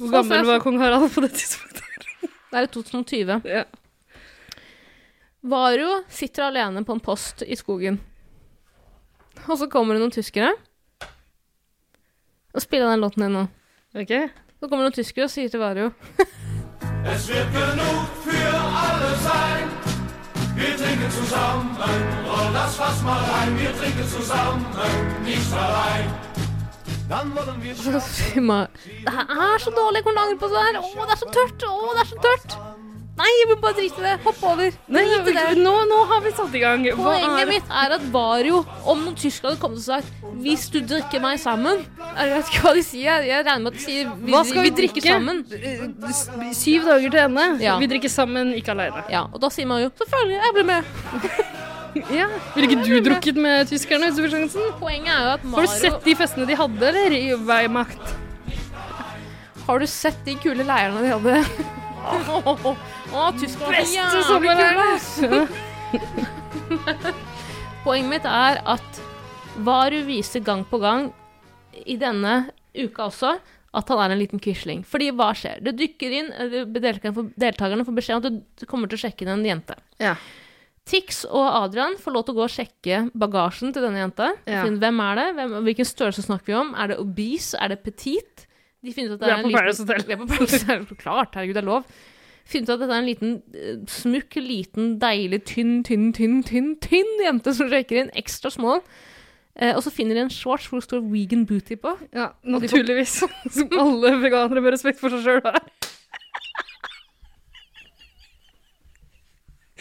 Hvor 0.00 0.10
gammel 0.10 0.44
var 0.48 0.60
kong 0.64 0.78
Harald 0.80 1.10
på 1.14 1.22
det 1.22 1.32
tidspunktet? 1.36 1.82
Det 2.50 2.58
er 2.58 2.66
i 2.66 2.70
2020. 2.74 3.44
Ja. 3.50 3.64
Varo 5.44 6.02
sitter 6.08 6.46
alene 6.46 6.84
på 6.84 6.94
en 6.96 7.00
post 7.04 7.42
i 7.44 7.56
skogen. 7.56 7.98
Og 9.44 9.58
så 9.60 9.68
kommer 9.68 9.92
det 9.94 10.00
noen 10.00 10.14
tyskere. 10.14 10.54
Og 12.54 12.62
spiller 12.64 12.88
den 12.88 13.02
låten 13.04 13.26
din 13.26 13.34
nå. 13.36 13.42
Ok. 13.92 14.12
Så 14.56 14.70
kommer 14.70 14.86
det 14.86 14.88
noen 14.88 14.96
tyskere 14.96 15.26
og 15.28 15.32
sier 15.34 15.50
til 15.52 15.60
Varo 15.60 15.90
Es 17.04 17.26
wird 17.28 17.50
genug 17.52 18.06
für 18.24 18.54
alle 18.56 19.10
sein. 19.20 19.68
Wir 20.56 20.72
trinken 20.80 21.10
zusammen. 21.12 21.76
Roll 22.24 22.52
das 22.54 22.76
Fass 22.80 23.02
mal 23.04 23.20
rein. 23.28 23.58
Wir 23.58 23.74
trinken 23.76 24.08
zusammen. 24.08 24.64
Nicht 25.24 25.52
allein. 25.52 26.08
Dann 27.10 27.36
wollen 27.36 27.62
wir 27.62 27.74
Så 27.84 28.00
sier 28.00 28.40
man 28.40 28.66
Det 28.84 29.12
er 29.12 29.58
så 29.60 29.70
dårlig, 29.70 30.00
jeg 30.00 30.04
kommer 30.04 30.16
til 30.16 30.22
å 30.22 30.24
angre 30.24 30.40
på 30.40 30.48
det 30.48 30.64
her. 30.64 30.80
Å, 30.80 31.04
det 31.04 31.12
er 31.18 31.20
så 31.20 31.28
tørt! 31.36 31.68
Å, 31.68 31.92
det 31.92 32.06
er 32.06 32.10
så 32.14 32.22
tørt! 32.24 32.73
Nei, 33.14 33.28
jeg 33.38 33.46
vil 33.46 33.58
bare 33.62 33.76
drite 33.76 34.00
i 34.00 34.02
det. 34.02 34.12
Hopp 34.24 34.40
over. 34.42 34.72
Nei, 34.90 35.02
Drit 35.06 35.28
i 35.30 35.34
det. 35.36 35.62
nå, 35.62 35.72
nå 35.86 35.98
har 36.10 36.20
vi 36.24 36.30
satt 36.34 36.54
i 36.58 36.58
gang. 36.58 36.82
Hva 36.98 37.12
Poenget 37.12 37.42
er 37.44 37.46
mitt 37.52 37.68
er 37.70 37.92
at 37.94 38.06
Vario, 38.14 38.64
om 38.90 39.04
noen 39.04 39.14
tyskere 39.20 39.52
hadde 39.52 39.60
kommet 39.62 39.78
og 39.78 39.84
sagt 39.86 40.08
'hvis 40.42 40.64
du 40.74 40.80
drikker 40.82 41.20
meg 41.22 41.38
sammen' 41.38 41.84
Jeg 42.18 42.30
vet 42.32 42.48
ikke 42.50 42.62
hva 42.64 42.72
de 42.74 42.82
sier. 42.82 43.22
Jeg 43.22 43.44
regner 43.46 43.62
med 43.62 43.72
at 43.72 43.78
de 43.78 43.84
sier 43.84 44.10
'vi, 44.10 44.32
Hva 44.32 44.42
skal 44.44 44.62
vi 44.62 44.70
drikke? 44.70 45.02
sammen'. 45.02 45.44
S- 46.10 46.28
Syv 46.58 46.84
dager 46.90 47.10
til 47.10 47.20
ende. 47.20 47.46
Ja. 47.62 47.78
Vi 47.78 47.86
drikker 47.86 48.08
sammen, 48.10 48.52
ikke 48.54 48.70
aleine. 48.74 49.04
Ja, 49.08 49.22
og 49.32 49.40
da 49.40 49.48
sier 49.48 49.66
man 49.66 49.82
jo 49.82 49.90
'selvfølgelig, 49.90 50.40
jeg 50.42 50.52
blir 50.54 50.64
med'. 50.64 50.84
Ja. 52.10 52.26
Ville 52.56 52.66
ikke 52.68 52.82
du 52.84 53.00
drukket 53.10 53.36
med 53.36 53.68
tyskerne 53.70 54.10
får 54.10 54.28
sjansen? 54.28 54.62
Poenget 54.80 55.14
er 55.14 55.22
jo 55.22 55.30
at 55.34 55.40
Har 55.40 55.48
Mario 55.50 55.66
du 55.66 55.78
sett 55.78 56.04
de 56.04 56.14
festene 56.16 56.46
de 56.48 56.56
hadde, 56.56 56.82
eller? 56.88 57.12
I 57.14 57.34
Weimacht? 57.38 58.16
Har 59.68 59.78
du 59.78 59.86
sett 59.86 60.18
de 60.26 60.34
kule 60.34 60.64
leirene 60.66 61.00
de 61.00 61.08
hadde? 61.14 61.44
Å, 62.04 63.24
Tyskland 63.38 63.78
er 63.78 63.88
jævlig 63.88 64.22
sommerleiren! 64.28 65.48
Poenget 67.84 68.10
mitt 68.10 68.28
er 68.28 68.60
at 68.74 69.00
Varu 69.64 70.00
viser 70.06 70.42
gang 70.44 70.64
på 70.68 70.80
gang, 70.82 71.10
i 71.74 71.96
denne 71.98 72.50
uka 72.74 73.08
også, 73.08 73.34
at 73.74 73.90
han 73.90 74.00
er 74.04 74.14
en 74.14 74.20
liten 74.20 74.42
quisling. 74.42 74.84
Fordi 74.86 75.10
hva 75.14 75.32
skjer? 75.36 75.60
Det 75.64 75.74
dykker 75.78 76.16
inn, 76.20 76.30
deltakerne 76.70 77.86
får, 77.86 77.96
beskjed 77.98 78.16
om 78.16 78.22
at 78.22 78.62
du 78.62 78.66
kommer 78.70 78.90
til 78.90 78.98
å 78.98 79.04
sjekke 79.06 79.26
inn 79.26 79.34
en 79.34 79.46
jente. 79.46 79.76
Ja. 80.02 80.14
Tix 80.84 81.22
og 81.24 81.46
Adrian 81.48 81.96
får 82.00 82.12
lov 82.14 82.26
til 82.26 82.34
å 82.34 82.38
gå 82.38 82.44
og 82.44 82.52
sjekke 82.52 82.98
bagasjen 83.16 83.72
til 83.72 83.86
denne 83.86 84.02
jenta. 84.02 84.34
Ja. 84.50 84.66
Hvem 84.68 85.00
er 85.06 85.20
det? 85.20 85.28
Hvem, 85.38 85.54
hvilken 85.68 85.88
størrelse 85.88 86.26
snakker 86.26 86.52
vi 86.52 86.58
om? 86.60 86.74
Er 86.76 86.92
det 86.92 86.98
obese? 87.02 87.56
Er 87.58 87.72
det 87.72 87.80
petit? 87.86 88.44
De 88.84 88.92
finner 88.92 89.14
ut 89.14 89.16
at 89.16 89.22
det 89.24 89.30
er, 89.30 89.38
er 89.38 89.44
en 89.44 89.48
liten- 89.48 89.86
Hotel. 89.86 90.04
Vi 90.06 90.12
er 90.12 90.20
på 90.20 90.26
Paradise 90.28 90.60
Hotel. 90.66 90.84
Klart, 91.00 91.34
herregud, 91.38 91.54
det 91.56 91.62
er 91.64 91.68
lov. 91.70 91.86
Finner 92.44 92.68
ut 92.68 92.74
at 92.74 92.82
dette 92.84 92.92
er 92.92 93.00
en 93.00 93.08
liten 93.08 93.34
eh, 93.56 93.78
smukk, 93.88 94.36
liten, 94.44 94.90
deilig, 95.00 95.40
tynn, 95.48 95.78
tynn, 95.86 96.10
tynn, 96.12 96.42
tynn, 96.44 96.74
tynn 96.84 97.12
jente 97.24 97.54
som 97.56 97.70
røyker 97.72 98.02
inn. 98.02 98.10
Ekstra 98.20 98.52
small. 98.52 98.82
Eh, 99.56 99.70
og 99.72 99.80
så 99.86 99.92
finner 99.94 100.18
de 100.18 100.24
en 100.26 100.32
shorts 100.34 100.66
hvor 100.68 100.82
det 100.82 100.88
står 100.90 101.04
vegan 101.08 101.46
booty 101.48 101.76
på. 101.80 101.94
Ja, 102.12 102.32
naturligvis. 102.44 103.20
Som 103.56 103.70
alle 103.78 104.10
veganere 104.20 104.60
med 104.60 104.74
respekt 104.74 105.00
for 105.00 105.14
seg 105.14 105.22
sjøl 105.24 105.40
har. 105.46 105.62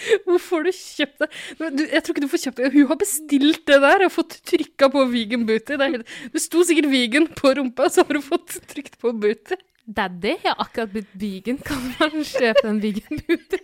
Hvorfor 0.28 0.60
har 0.62 0.64
du 0.68 0.72
kjøpt 0.78 1.20
det? 1.24 1.30
Du, 1.78 1.84
jeg 1.86 2.04
tror 2.04 2.14
ikke 2.16 2.26
du 2.26 2.32
får 2.34 2.44
kjøpt 2.46 2.62
det. 2.64 2.72
Hun 2.76 2.88
har 2.92 3.00
bestilt 3.04 3.64
det 3.70 3.82
der 3.86 4.06
og 4.08 4.12
fått 4.16 4.38
trykka 4.50 4.90
på 4.94 5.06
vegan 5.12 5.46
booty. 5.50 5.78
Det, 5.80 5.92
helt, 5.98 6.16
det 6.34 6.42
sto 6.44 6.64
sikkert 6.68 6.90
vegan 6.94 7.28
på 7.38 7.54
rumpa, 7.60 7.90
så 7.94 8.06
har 8.08 8.20
du 8.20 8.24
fått 8.26 8.58
trykt 8.74 8.98
på 9.02 9.14
booty. 9.16 9.60
Daddy, 9.84 10.38
har 10.46 10.56
akkurat 10.64 10.94
blitt 10.94 11.12
vegan. 11.20 11.58
Kan 11.68 11.82
man 12.00 12.24
kjøpe 12.24 12.68
en 12.70 12.80
vegan 12.84 13.24
booty? 13.28 13.60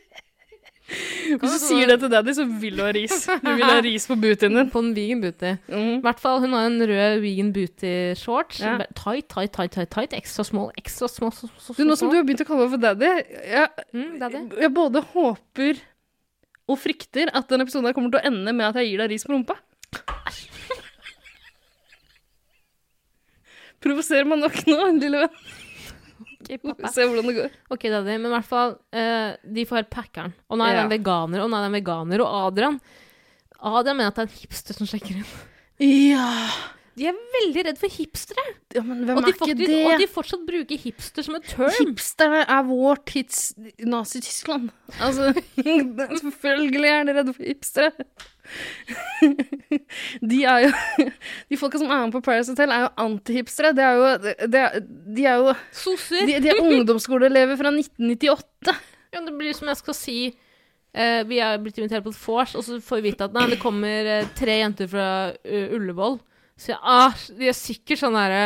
Hvis 0.89 1.51
du 1.53 1.59
sier 1.61 1.85
det 1.85 1.99
til 2.01 2.09
daddy, 2.09 2.33
så 2.33 2.43
vil 2.49 2.79
du 2.79 2.81
ha 2.81 2.89
ris. 2.95 3.27
Du 3.43 3.49
vil 3.53 3.61
ha 3.61 3.75
ris 3.85 4.07
på 4.09 4.15
bootyen 4.17 4.55
din. 4.57 4.71
På 4.73 4.81
en 4.81 4.87
vegan 4.95 5.19
booty. 5.21 5.51
I 5.69 5.75
Mhm. 5.77 5.99
hvert 6.01 6.19
fall, 6.23 6.39
hun 6.41 6.55
har 6.57 6.65
en 6.65 6.79
rød 6.81 7.19
vegan 7.21 7.51
booty-shorts. 7.53 8.57
Ja. 8.65 8.73
Tight, 8.97 9.27
tight, 9.29 9.51
tight, 9.53 9.71
tight, 9.75 9.91
tight. 9.93 10.15
Ekstra 10.17 10.43
small, 10.49 10.71
ekstra 10.81 11.07
small. 11.07 11.31
Så, 11.31 11.47
så, 11.61 11.75
Du, 11.77 11.83
nå 11.85 11.95
som 11.95 12.09
du 12.09 12.15
har 12.17 12.25
begynt 12.25 12.41
å 12.41 12.47
kalle 12.49 12.65
meg 12.65 12.73
for 12.73 12.81
daddy, 12.87 13.11
jeg, 13.53 13.69
mm, 13.93 14.17
er 14.17 14.61
jeg 14.65 14.73
både 14.73 15.03
håper 15.13 15.77
og 16.69 16.77
frykter 16.79 17.31
at 17.33 17.49
denne 17.49 17.63
episoden 17.65 17.95
kommer 17.97 18.11
til 18.13 18.21
å 18.21 18.27
ende 18.29 18.51
med 18.53 18.65
at 18.69 18.77
jeg 18.79 18.87
gir 18.91 18.99
deg 19.01 19.09
ris 19.13 19.25
på 19.25 19.33
rumpa. 19.33 19.55
Provoserer 23.83 24.25
meg 24.29 24.37
nok 24.43 24.57
nå, 24.67 24.79
lille 24.99 25.17
venn. 25.25 25.35
Ok, 26.39 26.49
pappa. 26.63 26.87
Se 26.93 27.01
hvordan 27.03 27.27
det 27.29 27.35
går. 27.37 27.51
Ok, 27.73 27.83
daddy, 27.91 28.15
men 28.15 28.29
i 28.29 28.33
hvert 28.35 28.47
fall, 28.47 28.71
uh, 28.95 29.29
de 29.43 29.63
får 29.67 29.89
packeren. 29.91 30.33
Og 30.49 30.55
nå 30.59 30.63
er 30.65 30.73
det 30.77 30.83
en 30.85 30.93
veganer, 30.93 31.39
og 31.43 31.47
nå 31.49 31.53
er 31.57 31.61
det 31.65 31.71
en 31.71 31.79
veganer, 31.79 32.17
og 32.23 32.27
Adrian 32.47 32.77
Adrian 33.59 33.97
mener 33.99 34.11
at 34.11 34.17
det 34.19 34.23
er 34.23 34.29
en 34.29 34.39
hipster 34.39 34.73
som 34.77 34.87
sjekker 34.87 35.13
inn. 35.19 35.29
Ja. 35.83 36.27
De 36.99 37.05
er 37.07 37.19
veldig 37.33 37.61
redd 37.69 37.77
for 37.79 37.95
hipstere. 37.95 38.43
ja, 38.75 38.81
men 38.83 39.05
hvem 39.07 39.17
Og 39.17 39.23
de, 39.23 39.31
er 39.31 39.37
ikke 39.37 39.55
det? 39.59 39.77
og 39.87 40.01
de 40.01 40.07
fortsatt 40.11 40.41
bruker 40.47 40.81
hipster 40.83 41.23
som 41.25 41.37
et 41.37 41.45
term. 41.47 41.71
Hipster 41.77 42.33
er 42.41 42.65
vår 42.67 42.99
tids 43.07 43.53
Nazi-Tyskland. 43.79 44.69
Altså, 44.99 45.31
selvfølgelig 46.23 46.91
er 46.91 47.07
de 47.07 47.15
redde 47.19 47.35
for 47.37 47.47
hipstere. 47.47 47.93
De 50.31 50.39
er 50.47 50.63
jo 50.65 50.69
De 51.51 51.57
folka 51.59 51.77
som 51.81 51.91
er 51.91 52.05
med 52.07 52.13
på 52.15 52.21
Paradise 52.25 52.53
Hotel, 52.53 52.71
er 52.73 52.85
jo 52.87 52.91
antihipstere. 53.05 53.73
De 53.77 53.83
er 53.85 53.97
jo 53.99 54.07
det 54.49 54.61
er, 54.63 54.79
De 55.15 55.25
er 55.29 55.41
jo 55.43 55.53
Sosser. 55.75 56.25
De, 56.27 56.39
de 56.43 56.51
er 56.53 56.61
ungdomsskoleelever 56.63 57.59
fra 57.59 57.71
1998. 57.75 58.77
Ja, 59.13 59.21
det 59.25 59.35
blir 59.37 59.55
som 59.57 59.69
jeg 59.71 59.79
skal 59.79 59.95
si 59.97 60.17
eh, 60.29 61.21
Vi 61.29 61.39
er 61.41 61.61
blitt 61.61 61.77
invitert 61.81 62.05
på 62.05 62.13
et 62.13 62.19
vors, 62.25 62.55
og 62.57 62.65
så 62.65 62.79
får 62.83 62.99
vi 63.01 63.11
vite 63.11 63.25
at 63.29 63.37
nei, 63.37 63.47
det 63.53 63.61
kommer 63.61 64.09
eh, 64.17 64.27
tre 64.37 64.59
jenter 64.61 64.89
fra 64.91 65.07
eh, 65.43 65.71
Ullevål. 65.77 66.19
Så 66.59 66.73
jeg, 66.73 66.79
ah, 66.83 67.15
de 67.39 67.47
er 67.49 67.55
sikkert 67.57 68.01
sånne 68.01 68.23
derre 68.27 68.45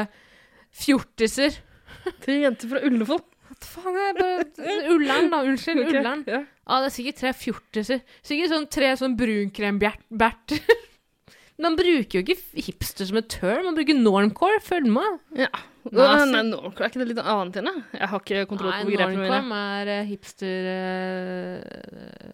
fjortiser. 0.83 1.55
Tre 2.23 2.39
jenter 2.43 2.69
fra 2.71 2.81
Ullevål. 2.85 3.21
Faen 3.63 3.95
er 3.95 4.17
bare 4.17 4.79
Ullern, 4.91 5.29
da. 5.31 5.39
Unnskyld. 5.47 5.85
Okay, 5.85 6.01
Ullern. 6.01 6.23
ja. 6.27 6.41
Ah, 6.67 6.81
det 6.83 6.89
er 6.89 6.95
sikkert 6.97 7.19
tre 7.21 7.31
fjortiser. 7.35 8.01
Sikkert 8.25 8.51
sånn 8.53 8.67
tre 8.71 8.89
sånn 8.99 9.15
brunkrem-bert. 9.19 10.55
Man 11.63 11.75
bruker 11.77 12.17
jo 12.17 12.23
ikke 12.23 12.61
hipster 12.65 13.05
som 13.07 13.19
et 13.19 13.27
term, 13.29 13.67
man 13.67 13.75
bruker 13.77 13.93
normcore. 13.95 14.57
Følg 14.65 14.89
med. 14.91 15.19
Ja. 15.37 15.51
Nei, 15.93 16.07
Nei, 16.31 16.41
normcore 16.49 16.87
er 16.87 16.89
ikke 16.89 17.01
det 17.03 17.09
litt 17.11 17.19
annet 17.21 17.59
igjen? 17.59 17.83
Jeg 17.93 18.09
har 18.09 18.23
ikke 18.23 18.45
kontroll 18.49 18.73
på 18.73 18.87
begrepene 18.89 19.19
mine. 19.21 19.37
normcore 19.51 19.59
er 19.77 19.91
eh, 19.93 20.07
hipster 20.09 20.69
eh, 20.73 22.33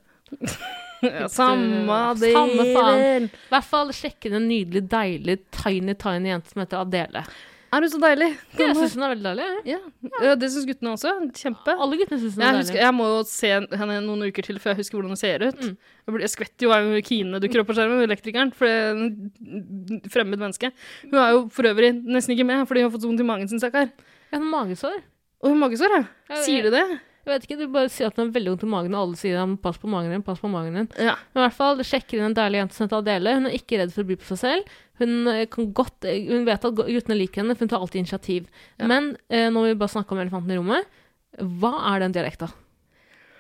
Ja, 1.02 1.28
samme 1.40 2.14
det. 2.20 2.34
Samme 2.36 2.66
faen. 2.76 3.30
I 3.30 3.54
hvert 3.54 3.70
fall 3.70 3.94
sjekke 3.96 4.34
en 4.36 4.50
nydelig, 4.50 4.84
deilig, 4.92 5.38
tiny, 5.56 5.96
tiny 6.00 6.34
jente 6.34 6.52
som 6.52 6.64
heter 6.66 6.82
Adele. 6.84 7.24
Er 7.70 7.86
hun 7.86 7.92
så 7.94 8.00
deilig? 8.02 8.28
Jeg 8.58 8.74
syns 8.74 8.96
hun 8.98 9.04
er 9.06 9.12
veldig 9.14 9.26
deilig. 9.30 9.48
Ja. 9.70 9.78
ja, 10.26 10.32
det 10.42 10.48
syns 10.50 10.66
guttene 10.66 10.96
også. 10.96 11.12
Kjempe. 11.38 11.76
Alle 11.76 12.00
guttene 12.00 12.18
syns 12.18 12.34
hun 12.34 12.42
er 12.42 12.48
Jeg, 12.48 12.56
deilig. 12.56 12.64
husker, 12.66 12.80
jeg 12.82 12.96
må 12.98 13.10
jo 13.12 13.20
se 13.30 13.52
henne 13.84 13.98
noen 14.08 14.24
uker 14.26 14.48
til 14.48 14.58
før 14.64 14.74
jeg 14.74 14.80
husker 14.82 14.98
hvordan 14.98 15.14
hun 15.14 15.20
ser 15.22 15.46
ut. 15.46 15.60
Mm. 15.62 15.76
Jeg, 15.78 16.14
blir, 16.16 16.24
jeg 16.26 16.34
skvetter 16.34 16.66
jo 16.66 16.72
hver 16.74 16.88
gang 16.88 17.06
Kine 17.12 17.42
dukker 17.44 17.62
opp 17.62 17.70
på 17.70 17.76
skjermen, 17.78 18.02
elektrikeren, 18.08 18.54
for 18.58 18.66
det 18.66 18.74
er 18.74 19.04
en 19.04 20.02
fremmed 20.10 20.42
menneske. 20.42 20.72
Hun 21.06 21.20
er 21.22 21.36
jo 21.36 21.44
for 21.54 21.70
øvrig 21.70 21.92
nesten 22.10 22.34
ikke 22.34 22.48
med, 22.50 22.66
fordi 22.72 22.82
hun 22.84 22.90
har 22.90 22.96
fått 22.98 23.06
vondt 23.06 23.22
i 23.22 23.30
magen 23.30 23.52
sin, 23.54 23.62
stakkar. 23.62 23.94
Ja, 24.34 24.42
magesår. 24.42 24.98
Og 25.46 25.54
hun 25.54 25.62
magesår. 25.62 25.94
Ja, 26.02 26.42
Sier 26.42 26.66
du 26.66 26.74
det? 26.74 26.88
Jeg 27.30 27.38
vet 27.38 27.46
ikke, 27.46 27.58
Du 27.60 27.74
bare 27.74 27.90
sier 27.94 28.10
at 28.10 28.18
den 28.18 28.28
har 28.28 28.36
veldig 28.36 28.54
vondt 28.56 28.66
i 28.66 28.70
magen, 28.74 28.96
og 28.98 29.02
alle 29.06 29.20
sier 29.20 29.38
at 29.38 29.62
'pass 29.62 29.78
på 29.78 29.90
magen 29.92 30.12
din', 30.12 30.26
pass 30.26 30.42
på 30.42 30.50
magen 30.50 30.74
din. 30.74 30.88
Ja. 30.98 31.16
Men 31.34 31.44
i 31.44 31.46
hvert 31.46 31.58
fall, 31.58 31.84
sjekker 31.86 32.18
inn 32.18 32.30
en 32.32 32.38
deilig 32.38 32.62
jente 32.62 32.74
som 32.74 32.88
heter 32.88 33.04
Adele. 33.04 33.36
Hun 33.38 33.46
er 33.46 33.58
ikke 33.58 33.78
redd 33.78 33.94
for 33.94 34.04
å 34.04 34.10
by 34.10 34.16
på 34.18 34.30
seg 34.34 34.40
selv. 34.40 34.64
Hun, 35.00 35.28
eh, 35.28 35.46
kan 35.46 35.74
godt, 35.74 36.06
eh, 36.06 36.26
hun 36.28 36.46
vet 36.46 36.66
at 36.66 36.74
guttene 36.74 37.20
liker 37.20 37.44
henne, 37.44 37.56
for 37.56 37.66
hun 37.66 37.70
tar 37.70 37.80
alltid 37.80 38.02
initiativ. 38.02 38.48
Ja. 38.80 38.88
Men 38.88 39.16
eh, 39.30 39.50
nå 39.50 39.62
vil 39.62 39.76
vi 39.76 39.80
bare 39.80 39.96
snakke 39.96 40.12
om 40.12 40.20
elefanten 40.20 40.52
i 40.52 40.58
rommet. 40.58 40.86
Hva 41.38 41.94
er 41.94 42.00
den 42.00 42.12
dialekta? 42.12 42.50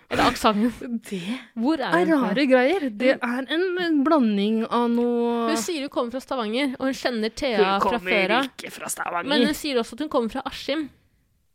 Eller 0.09 0.29
aksenten? 0.31 1.01
Det 1.09 1.21
Hvor 1.53 1.79
er 1.79 1.93
er 1.93 2.09
rare 2.09 2.45
greier. 2.49 2.89
Det 2.89 3.17
er 3.21 3.45
en, 3.49 4.03
blanding 4.03 4.63
av 4.65 4.89
noe 4.89 5.49
Hun 5.51 5.57
sier 5.57 5.85
hun 5.85 5.89
kommer 5.93 6.15
fra 6.15 6.21
Stavanger, 6.23 6.73
og 6.79 6.89
hun 6.89 6.97
kjenner 6.97 7.29
Thea 7.29 7.75
fra 7.83 7.99
før 8.01 8.33
av. 8.39 8.49
ikke 8.49 8.71
fra 8.73 8.89
Stavanger. 8.89 9.29
Men 9.29 9.45
hun 9.49 9.57
sier 9.57 9.77
også 9.81 9.99
at 9.99 10.05
hun 10.05 10.09
kommer 10.09 10.33
fra 10.33 10.45
Askim. 10.49 10.87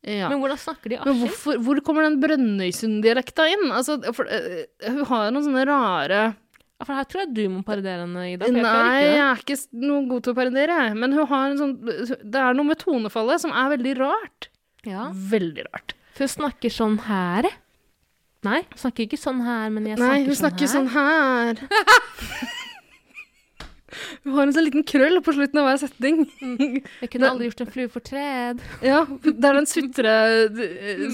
Ja. 0.05 0.29
Men 0.29 0.41
hvordan 0.43 0.61
snakker 0.61 0.93
de 0.93 0.99
Askim? 1.01 1.61
hvor 1.65 1.81
kommer 1.87 2.05
den 2.05 2.19
Brønnøysund-dialekta 2.23 3.47
inn? 3.55 3.67
Altså, 3.73 3.97
for, 4.17 4.29
uh, 4.29 4.65
hun 4.85 5.05
har 5.09 5.31
noen 5.33 5.47
sånne 5.47 5.65
rare 5.69 6.23
Ja, 6.35 6.85
for 6.85 6.93
her 6.99 7.09
tror 7.09 7.25
jeg 7.25 7.33
du 7.39 7.43
må 7.53 7.63
parodiere 7.65 8.05
henne, 8.05 8.27
Ida. 8.35 8.51
Nei, 8.53 9.01
jeg 9.01 9.21
er 9.25 9.45
ikke 9.45 9.59
noe 9.81 10.05
god 10.11 10.27
til 10.27 10.35
å 10.35 10.39
parodiere. 10.39 10.79
Men 10.99 11.17
hun 11.17 11.29
har 11.31 11.47
en 11.53 11.61
sånn 11.61 11.75
Det 11.87 12.41
er 12.41 12.57
noe 12.59 12.69
med 12.69 12.81
tonefallet 12.83 13.45
som 13.47 13.55
er 13.55 13.73
veldig 13.77 13.95
rart. 14.03 14.51
Ja. 14.85 15.09
Veldig 15.15 15.69
rart. 15.71 15.97
For 16.15 16.27
hun 16.27 16.35
snakker 16.35 16.75
sånn 16.75 16.99
her. 17.07 17.49
Nei, 18.45 18.61
hun 18.69 18.83
snakker 18.83 19.07
ikke 19.07 19.17
sånn 19.17 19.41
her, 19.47 19.71
men 19.73 19.89
jeg 19.89 19.97
snakker, 19.97 20.27
Nei, 20.29 20.37
snakker, 20.37 20.37
hun 20.37 20.43
snakker 20.43 20.75
sånn 20.75 20.93
sånn 20.93 21.01
her. 21.01 22.61
Hun 24.25 24.37
har 24.37 24.47
en 24.47 24.55
sånn 24.57 24.67
liten 24.69 24.87
krøll 24.89 25.21
på 25.25 25.35
slutten 25.37 25.61
av 25.61 25.69
hver 25.69 25.83
setning. 25.85 26.25
Mm. 26.41 26.81
Jeg 27.05 27.11
kunne 27.13 27.31
aldri 27.31 27.51
gjort 27.51 27.65
en 27.65 27.73
flue 27.75 27.93
for 27.93 28.05
tred. 28.05 28.63
Ja, 28.85 29.03
det 29.25 29.51
er 29.51 29.59
den 29.61 29.69
sutre, 29.71 30.15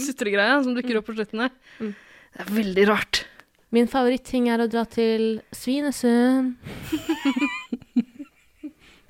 sutregreia 0.05 0.61
som 0.65 0.77
dukker 0.77 1.01
opp 1.01 1.11
på 1.11 1.17
slutten 1.19 1.45
der. 1.47 1.53
Mm. 1.81 1.93
Det 2.31 2.45
er 2.47 2.55
veldig 2.61 2.87
rart. 2.91 3.25
Min 3.75 3.87
favoritting 3.91 4.49
er 4.51 4.65
å 4.65 4.71
dra 4.71 4.83
til 4.91 5.41
Svinesund. 5.55 6.57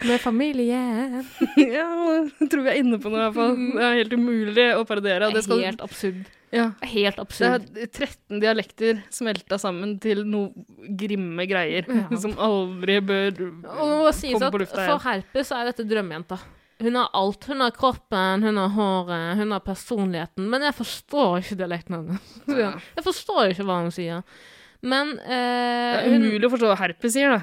Med 0.01 0.21
familie. 0.21 0.81
Ja, 1.61 1.89
jeg 2.41 2.49
tror 2.49 2.65
vi 2.65 2.73
er 2.73 2.81
inne 2.81 2.99
på 3.01 3.13
noe 3.13 3.21
i 3.21 3.25
hvert 3.27 3.37
fall. 3.37 3.57
Det 3.77 3.87
er 3.87 3.99
helt 4.01 4.15
umulig 4.17 4.69
å 4.77 4.85
parodiere. 4.89 5.29
Det 5.35 5.45
er 5.45 5.67
helt 5.71 5.85
absurd. 5.85 6.29
Ja, 6.53 6.69
Helt 6.83 7.19
absurd. 7.23 7.67
det 7.75 7.85
er 7.87 7.91
13 8.07 8.41
dialekter 8.43 9.03
smelta 9.15 9.59
sammen 9.63 9.99
til 10.03 10.25
noe 10.27 10.51
grimme 10.99 11.47
greier 11.51 11.87
Ja. 11.87 12.07
som 12.23 12.33
aldri 12.43 12.97
bør 13.07 13.29
det 13.37 13.51
komme 13.67 14.51
på 14.51 14.63
lufta 14.65 14.87
for 14.89 15.05
herpes 15.07 15.53
er 15.55 15.71
dette 15.71 15.87
drømmejenta. 15.87 16.41
Hun 16.81 16.97
har 16.97 17.11
alt. 17.13 17.45
Hun 17.45 17.61
har 17.61 17.75
kroppen, 17.77 18.43
hun 18.43 18.57
har 18.57 18.71
håret, 18.73 19.37
hun 19.37 19.51
har 19.53 19.61
personligheten. 19.61 20.47
Men 20.49 20.63
jeg 20.65 20.73
forstår 20.79 21.43
ikke 21.43 21.59
dialekten 21.61 21.99
hennes. 21.99 22.31
Ja. 22.63 22.71
Jeg 22.97 23.05
forstår 23.05 23.51
ikke 23.53 23.67
hva 23.69 23.83
hun 23.85 23.93
sier. 23.93 24.23
Men 24.81 25.13
Det 25.21 25.37
er 25.37 25.99
er 26.01 26.09
hun 26.15 26.25
umulig 26.25 26.49
å 26.49 26.55
forstå 26.55 26.71
hva 26.73 26.79
herpes 26.81 27.13
sier, 27.13 27.35
da. 27.37 27.43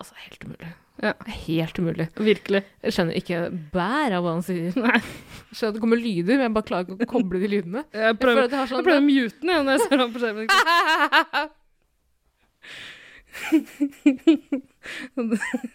Altså, 0.00 0.16
helt 0.24 0.46
umulig. 0.48 0.70
Ja. 1.02 1.12
Helt 1.46 1.78
umulig. 1.78 2.08
Virkelig. 2.18 2.62
Jeg 2.82 2.94
skjønner 2.96 3.18
ikke 3.20 3.36
bær 3.74 4.16
av 4.18 4.24
hva 4.26 4.32
han 4.34 4.42
sier. 4.46 4.72
Nei. 4.74 4.98
Jeg 4.98 5.54
skjønner 5.54 5.70
at 5.70 5.76
det 5.78 5.82
kommer 5.84 6.00
lyder, 6.02 6.34
men 6.40 6.46
jeg 6.48 6.54
bare 6.56 6.68
klarer 6.72 6.88
ikke 6.96 7.06
å 7.06 7.12
koble 7.12 7.38
de 7.44 7.48
lydene. 7.54 7.84
Jeg 7.94 8.18
prøver, 8.18 8.48
jeg 8.50 8.68
sånn, 8.72 8.80
jeg 8.82 8.88
prøver 8.88 8.98
å 8.98 9.06
mute 9.06 9.46
den 9.46 9.64
når 9.68 9.72
jeg 9.78 9.86
ser 9.86 10.02
ham 10.02 10.12
på 10.16 10.22
skjermen. 10.24 11.48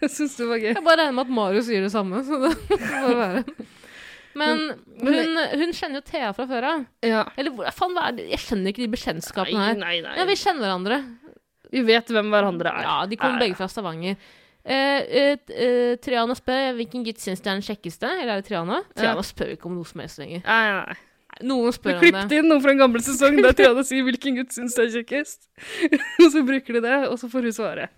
Jeg 0.02 0.10
syns 0.12 0.34
det 0.38 0.46
var 0.48 0.60
gøy. 0.60 0.70
Jeg 0.74 0.84
bare 0.84 1.00
regner 1.04 1.16
med 1.18 1.24
at 1.26 1.32
Mario 1.38 1.62
sier 1.64 1.84
det 1.84 1.92
samme, 1.94 2.20
så 2.26 2.38
det 2.42 2.52
får 3.04 3.18
være. 3.20 3.42
Men 4.34 4.62
Men- 4.98 5.14
hun, 5.14 5.42
hun 5.60 5.74
kjenner 5.76 6.00
jo 6.00 6.04
Thea 6.08 6.32
fra 6.34 6.46
før 6.50 6.66
av. 6.72 6.86
Ja. 7.06 7.22
Eller 7.38 7.70
faen, 7.76 7.94
hva 7.94 8.08
er 8.10 8.16
det? 8.18 8.28
Jeg 8.32 8.42
skjønner 8.42 8.72
ikke 8.74 8.82
de 8.84 8.90
bekjentskapene 8.96 9.66
her. 9.68 9.76
nei, 9.78 9.98
nei. 10.04 10.14
Ja, 10.18 10.26
vi 10.28 10.36
kjenner 10.40 10.66
hverandre. 10.66 10.98
Vi 11.74 11.82
vet 11.86 12.10
hvem 12.14 12.32
hverandre 12.34 12.72
er. 12.72 12.86
Ja, 12.86 12.96
de 13.10 13.18
kommer 13.18 13.42
begge 13.42 13.58
fra 13.58 13.68
Stavanger. 13.70 14.18
Eh, 14.64 15.00
eh, 15.20 15.38
eh, 15.52 15.94
Triana 16.00 16.32
spør 16.38 16.70
hvilken 16.78 17.02
gutt 17.04 17.20
syns 17.20 17.42
du 17.44 17.50
er 17.50 17.58
den 17.58 17.66
kjekkeste. 17.66 18.08
Eller 18.08 18.36
er 18.38 18.42
det 18.42 18.48
Triana? 18.48 18.80
Triana 18.96 19.24
spør 19.26 19.52
ikke 19.56 19.68
om 19.68 19.76
noe 19.78 19.88
som 19.88 20.00
helst 20.00 20.20
lenger. 20.22 20.44
Nei, 20.46 20.62
nei, 20.70 20.84
nei. 20.88 21.00
Noen 21.44 21.74
spør 21.74 21.96
om 21.96 22.04
klippet 22.04 22.32
inn 22.36 22.46
noe 22.46 22.62
fra 22.62 22.70
en 22.70 22.78
gammel 22.84 23.02
sesong 23.02 23.40
der 23.42 23.56
Triana 23.58 23.82
sier 23.86 24.04
hvilken 24.06 24.38
gutt 24.38 24.54
syns 24.54 24.76
det 24.78 24.86
er 24.86 24.92
kjekkest. 25.00 25.48
og 26.22 26.28
så 26.30 26.44
bruker 26.46 26.78
de 26.78 26.84
det, 26.84 26.98
og 27.10 27.18
så 27.20 27.28
får 27.32 27.48
hun 27.50 27.56
svare. 27.56 27.88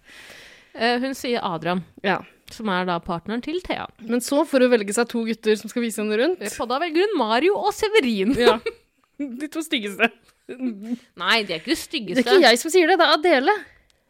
Eh, 0.77 0.97
hun 1.05 1.15
sier 1.17 1.45
Adrian, 1.45 1.85
Ja. 2.05 2.19
som 2.53 2.71
er 2.73 2.89
da 2.89 2.97
partneren 3.05 3.45
til 3.45 3.61
Thea. 3.65 3.87
Men 4.01 4.25
så 4.25 4.43
får 4.49 4.67
hun 4.67 4.73
velge 4.73 4.97
seg 4.97 5.09
to 5.13 5.23
gutter 5.29 5.61
som 5.61 5.73
skal 5.73 5.85
vise 5.85 6.03
henne 6.03 6.19
rundt. 6.19 6.43
Og 6.49 6.73
da 6.73 6.81
velger 6.83 7.07
hun 7.07 7.19
Mario 7.21 7.61
og 7.61 7.75
Severin. 7.77 8.35
Ja. 8.41 8.59
De 9.41 9.49
to 9.49 9.63
styggeste. 9.65 10.11
Nei, 10.47 11.41
de 11.43 11.57
er 11.57 11.63
ikke 11.63 11.73
det 11.73 12.15
Det 12.15 12.21
er 12.21 12.21
ikke 12.23 12.43
jeg 12.45 12.59
som 12.61 12.71
sier 12.71 12.91
det, 12.91 12.99
det 13.01 13.07
er 13.07 13.15
Adele. 13.17 13.55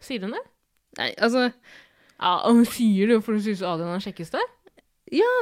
Sier 0.04 0.24
hun 0.26 0.34
det? 0.34 0.42
Nei, 0.98 1.12
altså 1.22 1.46
Ja, 2.16 2.38
hun 2.48 2.64
sier 2.68 3.10
det 3.10 3.18
jo 3.18 3.22
for 3.24 3.36
hun 3.36 3.44
syns 3.44 3.62
Adrian 3.66 3.96
er 3.96 4.04
kjekkeste. 4.04 4.40
Ja. 5.14 5.32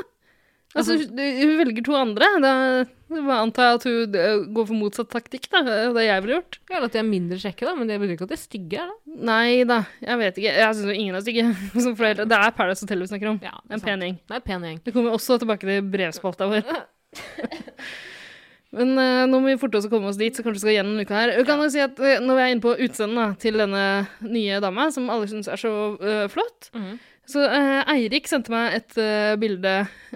Altså, 0.75 0.97
hun 0.99 1.19
hun 1.21 1.53
velger 1.61 1.85
to 1.87 1.95
andre. 1.95 2.29
Da 2.43 3.37
antar 3.37 3.69
jeg 3.69 3.79
at 3.79 3.85
hun 3.87 4.17
eh, 4.19 4.41
går 4.57 4.67
for 4.67 4.79
motsatt 4.79 5.11
taktikk, 5.13 5.47
da. 5.53 5.61
Det 5.95 6.07
jeg 6.07 6.25
ville 6.25 6.41
gjort. 6.41 6.59
Ja, 6.67 6.79
eller 6.79 6.89
at 6.91 6.97
de 6.97 7.01
er 7.03 7.07
mindre 7.07 7.39
kjekke, 7.39 7.69
da, 7.69 7.75
men 7.79 7.91
det 7.91 8.01
betyr 8.03 8.17
ikke 8.17 8.27
at 8.27 8.33
de 8.33 8.39
er 8.39 8.43
stygge. 8.43 8.87
Da. 8.89 9.19
Nei 9.31 9.63
da, 9.71 9.79
jeg 10.03 10.21
vet 10.25 10.41
ikke. 10.43 10.57
Jeg 10.65 10.79
syns 10.81 10.97
ingen 10.97 11.21
er 11.21 11.23
stygge. 11.27 11.47
Som 11.85 11.95
Det 11.95 12.41
er 12.41 12.57
Paradise 12.59 12.87
Hotel 12.87 13.05
vi 13.05 13.13
snakker 13.13 13.31
om. 13.35 13.39
Ja, 13.45 13.55
En 13.71 13.85
pen 13.85 14.03
gjeng. 14.09 14.19
Det. 14.27 14.75
Det 14.89 14.97
kommer 14.97 15.15
også 15.15 15.39
tilbake 15.43 15.69
til 15.69 15.87
brevspalta 15.95 16.51
vår. 16.51 16.75
Men 18.75 18.93
uh, 18.99 19.25
nå 19.31 19.39
må 19.41 19.53
vi 19.53 19.59
forte 19.61 19.79
oss 19.79 19.87
å 19.89 19.93
komme 19.93 20.11
oss 20.11 20.19
dit, 20.21 20.35
så 20.35 20.43
kanskje 20.43 20.59
vi 20.59 20.65
skal 20.67 20.77
gjennom 20.79 21.01
uka 21.01 21.17
her. 21.17 21.33
Jeg 21.39 21.47
kan 21.49 21.63
jo 21.63 21.71
si 21.73 21.83
at 21.85 21.99
uh, 22.03 22.19
Når 22.25 22.39
vi 22.39 22.45
er 22.45 22.53
inne 22.55 22.65
på 22.65 22.77
utseendet 22.87 23.41
til 23.45 23.59
denne 23.63 23.83
nye 24.27 24.61
dama, 24.65 24.89
som 24.95 25.11
alle 25.15 25.31
syns 25.31 25.49
er 25.51 25.61
så 25.61 25.75
uh, 25.97 26.25
flott 26.33 26.71
Mhm. 26.75 26.95
Så 27.25 27.41
eh, 27.41 27.81
Eirik 27.89 28.27
sendte 28.29 28.53
meg 28.53 28.75
et 28.77 28.99
eh, 29.01 29.33
bilde 29.41 29.71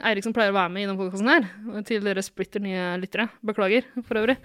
Eirik 0.04 0.26
som 0.26 0.34
pleier 0.36 0.52
å 0.52 0.56
være 0.58 0.72
med 0.74 0.82
i 0.82 0.84
denne 0.84 0.98
podkasten 0.98 1.30
her, 1.32 1.46
til 1.88 2.04
dere 2.04 2.20
splitter 2.20 2.60
nye 2.60 2.98
lyttere. 3.00 3.30
Beklager, 3.48 3.86
for 4.04 4.20
øvrig. 4.20 4.36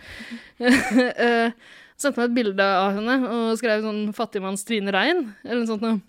uh, 0.63 1.51
sendte 1.99 2.21
meg 2.21 2.29
et 2.29 2.37
bilde 2.37 2.63
av 2.63 2.95
henne 2.95 3.17
og 3.27 3.59
skrev 3.59 3.83
sånn 3.83 4.01
'Fattigmanns 4.15 4.63
Trine 4.63 4.95
Rein', 4.95 5.25
eller 5.43 5.59
noe 5.59 5.71
sånt 5.73 5.83
noe. 5.83 5.99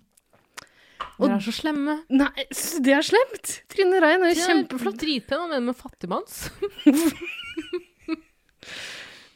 Dere 1.18 1.40
er 1.40 1.42
så 1.42 1.54
slemme. 1.54 2.00
Nei, 2.10 2.46
det 2.86 2.94
er 2.94 3.06
slemt! 3.06 3.56
Trine 3.74 3.98
Rein 4.02 4.22
er 4.22 4.34
jo 4.34 4.46
kjempeflott. 4.46 4.98
Dritpen, 5.02 5.42
hva 5.42 5.50
mener 5.50 5.72
med 5.72 5.78
fattigmanns? 5.78 6.44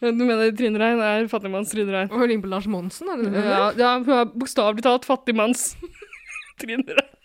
Du 0.00 0.12
mener 0.22 0.52
Trine 0.54 0.78
Rein 0.78 1.00
er 1.02 1.24
fattigmanns 1.30 1.72
Trine 1.72 1.90
Rein? 1.94 2.10
Hun 2.12 2.28
ligner 2.30 2.44
på 2.44 2.50
Lars 2.52 2.66
Monsen, 2.70 3.08
er 3.10 3.16
det 3.24 3.32
det? 3.34 3.42
Ja, 3.48 3.64
ja, 3.80 3.94
hun 3.98 4.12
er 4.14 4.28
bokstavelig 4.30 4.84
talt 4.86 5.08
fattigmanns 5.08 5.72
Trine 6.60 6.84
Rein. 6.86 7.16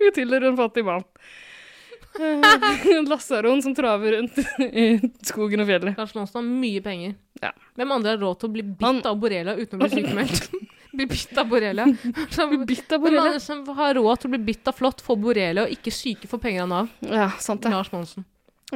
Hun 0.00 0.10
tilhører 0.16 0.50
en 0.50 0.58
fattig 0.58 0.82
mann. 0.84 1.04
Eh, 2.18 2.90
En 2.96 3.06
lasaron 3.06 3.62
som 3.62 3.74
traver 3.78 4.16
rundt 4.16 4.40
i 4.66 4.98
skogen 5.24 5.62
og 5.62 5.68
fjellet. 5.70 5.94
Lars 5.96 6.10
Monsen 6.18 6.40
har 6.40 6.48
mye 6.48 6.82
penger. 6.82 7.14
Ja. 7.40 7.52
Hvem 7.78 7.94
andre 7.94 8.16
har 8.16 8.18
råd 8.24 8.40
til 8.42 8.50
å 8.50 8.52
bli 8.56 8.64
bitt 8.66 8.82
Han- 8.84 8.98
av 9.06 9.16
borrelia 9.22 9.54
uten 9.56 9.78
å 9.78 9.86
bli 9.86 9.92
sykemeldt? 9.94 10.50
bli 10.98 11.06
bitt 11.06 11.38
av 11.38 11.46
borrelia. 11.48 11.86
Som- 12.34 12.56
Bitt 12.66 12.92
av 12.92 13.06
Hvem 13.06 13.20
andre 13.22 13.40
som 13.40 13.62
har 13.78 13.94
råd 13.94 14.20
til 14.24 14.28
å 14.28 14.34
bli 14.34 14.42
bitt 14.50 14.66
av 14.68 14.74
flått, 14.82 15.00
få 15.06 15.14
borrelia 15.22 15.68
og 15.68 15.72
ikke 15.78 15.94
syke 15.94 16.26
for 16.28 16.42
penger 16.42 16.66
av 16.66 16.72
Nav? 16.74 16.90
Ja, 17.06 17.30
sant 17.38 17.62
det. 17.62 17.70
Lars 17.72 17.92
Monsen. 17.94 18.26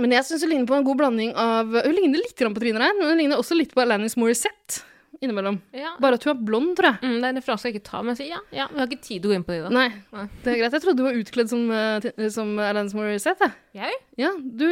Men 0.00 0.16
jeg 0.16 0.26
syns 0.26 0.42
hun 0.44 0.50
ligner 0.50 0.66
på 0.70 0.78
en 0.78 0.86
god 0.86 0.98
blanding 0.98 1.34
av 1.38 1.70
Hun 1.70 1.94
ligner 1.94 2.18
litt 2.18 2.34
på 2.34 2.60
Trine 2.60 2.82
Rein, 2.82 2.98
men 2.98 3.12
hun 3.12 3.20
ligner 3.20 3.40
også 3.40 3.56
litt 3.58 3.74
på 3.74 3.84
Alanis 3.84 4.18
Morissette 4.20 4.82
innimellom. 5.24 5.60
Ja. 5.72 5.94
Bare 6.02 6.18
at 6.18 6.24
hun 6.26 6.32
er 6.34 6.40
blond, 6.46 6.72
tror 6.78 6.90
jeg. 6.90 6.98
Mm, 7.02 7.14
det 7.16 7.26
er 7.28 7.32
en 7.32 7.40
referanse 7.40 7.68
jeg 7.68 7.76
ikke 7.76 7.86
tar, 7.88 8.04
men 8.04 8.14
jeg 8.14 8.20
sier 8.20 8.32
ja, 8.34 8.40
ja, 8.54 8.66
vi 8.72 8.80
har 8.82 8.90
ikke 8.90 9.06
tid 9.06 9.22
til 9.22 9.28
å 9.28 9.32
gå 9.32 9.38
inn 9.38 9.46
på 9.46 9.54
det 9.54 9.58
i 9.58 9.64
dag. 9.64 9.74
Nei, 9.74 9.86
Nei. 10.14 10.24
det 10.44 10.52
er 10.52 10.60
greit. 10.60 10.76
Jeg 10.76 10.84
trodde 10.84 11.00
du 11.00 11.06
var 11.06 11.18
utkledd 11.20 11.52
som, 11.52 11.64
eh, 11.70 12.28
som 12.34 12.52
Alanis 12.60 12.96
Morissette. 12.98 13.50
jeg. 13.78 13.98
Ja, 14.20 14.30
du 14.38 14.66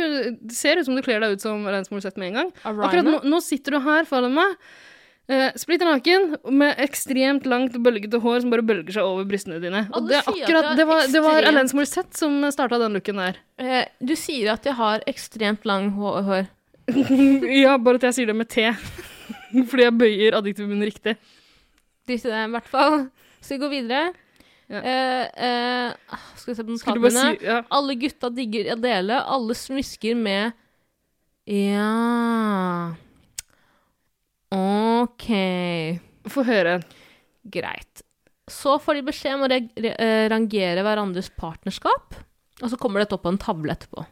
ser 0.55 0.81
ut 0.81 0.87
som 0.89 0.99
du 0.99 1.03
kler 1.05 1.23
deg 1.23 1.37
ut 1.37 1.45
som 1.45 1.67
Alanis 1.67 1.93
Morissette 1.93 2.21
med 2.23 2.33
en 2.33 2.41
gang. 2.41 2.53
Arina? 2.65 2.89
Akkurat 2.89 3.09
nå, 3.09 3.19
nå 3.33 3.43
sitter 3.45 3.77
du 3.79 3.83
her 3.87 4.09
foran 4.09 4.35
meg, 4.37 4.57
uh, 5.31 5.51
splitter 5.61 5.89
naken, 5.89 6.37
med 6.51 6.81
ekstremt 6.83 7.47
langt, 7.49 7.77
bølgete 7.85 8.21
hår 8.23 8.43
som 8.43 8.55
bare 8.55 8.65
bølger 8.67 8.97
seg 8.97 9.07
over 9.07 9.29
brystene 9.29 9.61
dine. 9.63 9.85
Og 9.93 10.09
det, 10.09 10.19
er 10.21 10.33
akkurat, 10.33 10.73
det, 10.79 10.87
var, 10.89 11.05
det 11.13 11.23
var 11.25 11.49
Alanis 11.51 11.77
Morissette 11.77 12.19
som 12.19 12.41
starta 12.55 12.81
den 12.83 12.99
looken 12.99 13.21
der. 13.23 13.39
Uh, 13.61 13.85
du 14.03 14.15
sier 14.19 14.55
at 14.57 14.67
jeg 14.69 14.79
har 14.79 15.05
ekstremt 15.11 15.69
lang 15.69 15.93
hår. 15.99 16.49
ja, 17.63 17.77
bare 17.79 18.01
at 18.01 18.09
jeg 18.11 18.19
sier 18.19 18.33
det 18.33 18.39
med 18.39 18.51
T. 18.51 18.67
Fordi 19.71 19.87
jeg 19.87 19.99
bøyer 20.01 20.41
adjektivet 20.41 20.73
min 20.73 20.85
riktig. 20.89 21.17
Drit 22.09 22.25
i 22.27 22.33
det, 22.33 22.43
i 22.49 22.53
hvert 22.57 22.73
fall. 22.73 22.99
Skal 23.43 23.59
vi 23.59 23.63
gå 23.63 23.71
videre? 23.73 24.11
Ja. 24.73 24.81
Uh, 24.81 25.25
eh, 25.45 26.19
skal 26.39 26.53
vi 26.53 26.57
se 26.57 26.65
på 26.65 26.73
notatene 26.73 27.11
si 27.13 27.45
ja. 27.45 27.59
Alle 27.77 27.97
gutta 28.01 28.31
digger 28.33 28.71
Adele. 28.73 29.19
Alle 29.21 29.57
smisker 29.59 30.17
med 30.17 30.55
Ja 31.51 32.95
OK. 34.53 35.29
Få 36.33 36.45
høre. 36.47 36.79
Greit. 37.53 38.03
Så 38.51 38.77
får 38.83 38.99
de 38.99 39.05
beskjed 39.07 39.39
om 39.39 39.47
å 39.47 39.51
eh, 39.53 40.25
rangere 40.31 40.83
hverandres 40.85 41.31
partnerskap, 41.39 42.19
og 42.61 42.71
så 42.71 42.79
kommer 42.81 43.03
dette 43.03 43.17
opp 43.17 43.25
på 43.25 43.33
en 43.33 43.41
tavle 43.41 43.75
etterpå. 43.75 44.05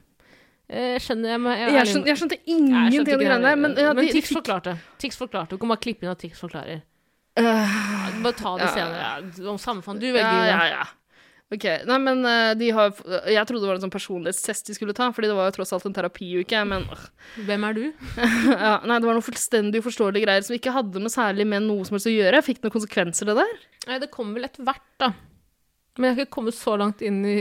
Jeg 0.71 1.03
skjønner 1.03 1.33
jeg 1.33 1.41
meg 1.43 1.61
Jeg 1.65 1.89
skjønte, 1.91 2.09
jeg 2.13 2.19
skjønte 2.21 2.37
ingenting 2.47 3.01
av 3.01 3.09
de 3.09 3.17
greiene 3.19 3.43
der, 3.43 3.57
men, 3.59 3.73
ja, 3.75 3.91
men 3.91 4.07
de, 4.07 4.13
Tix 4.15 4.31
forklarte. 4.31 4.77
Tix 5.03 5.19
forklarte. 5.19 5.57
Du 5.57 5.63
kan 5.63 5.73
bare 5.73 5.83
klippe 5.83 6.07
inn 6.07 6.13
at 6.13 6.23
Tix 6.23 6.39
forklarer. 6.39 6.85
Uh, 7.39 7.43
Ja, 7.43 8.07
Bare 8.23 8.37
ta 8.39 8.53
det 8.61 8.71
senere. 8.77 9.03
Ja, 9.03 9.51
om 9.51 9.59
samfunn. 9.59 9.99
Du 9.99 10.07
velger 10.07 10.47
ja, 10.47 10.47
ja, 10.47 10.69
ja. 10.79 10.87
Ok, 11.51 11.65
nei, 11.89 11.97
men 11.99 12.21
eh, 12.31 12.53
de 12.55 12.69
har 12.77 12.93
Jeg 13.27 13.43
trodde 13.49 13.65
det 13.65 13.71
var 13.73 13.79
en 13.81 13.83
sånn 13.83 13.93
personlighetstest 13.95 14.69
de 14.71 14.77
skulle 14.77 14.95
ta, 14.95 15.09
fordi 15.15 15.31
det 15.31 15.35
var 15.35 15.49
jo 15.49 15.57
tross 15.57 15.73
alt 15.75 15.89
en 15.89 15.97
terapiuke, 15.97 16.61
men 16.71 16.85
øh, 16.95 17.09
Hvem 17.49 17.67
er 17.67 17.75
du? 17.75 17.83
ja, 18.53 18.77
Nei, 18.87 19.01
det 19.01 19.09
var 19.09 19.19
noen 19.19 19.27
fullstendig 19.27 19.83
uforståelige 19.83 20.29
greier 20.29 20.47
som 20.47 20.55
ikke 20.55 20.75
hadde 20.77 21.03
noe 21.03 21.11
særlig 21.11 21.49
med 21.51 21.67
noe 21.67 21.89
som 21.89 21.99
helst 21.99 22.11
å 22.11 22.15
gjøre. 22.15 22.45
Fikk 22.47 22.61
det 22.61 22.69
noen 22.69 22.77
konsekvenser, 22.79 23.33
det 23.33 23.41
der? 23.43 23.59
Nei, 23.91 23.99
det 24.05 24.13
kommer 24.15 24.39
vel 24.39 24.47
etter 24.47 24.67
hvert, 24.69 24.87
da. 25.03 25.11
Men 25.99 26.07
jeg 26.07 26.15
har 26.15 26.23
ikke 26.23 26.37
kommet 26.39 26.55
så 26.55 26.77
langt 26.79 27.03
inn 27.03 27.19
i 27.27 27.39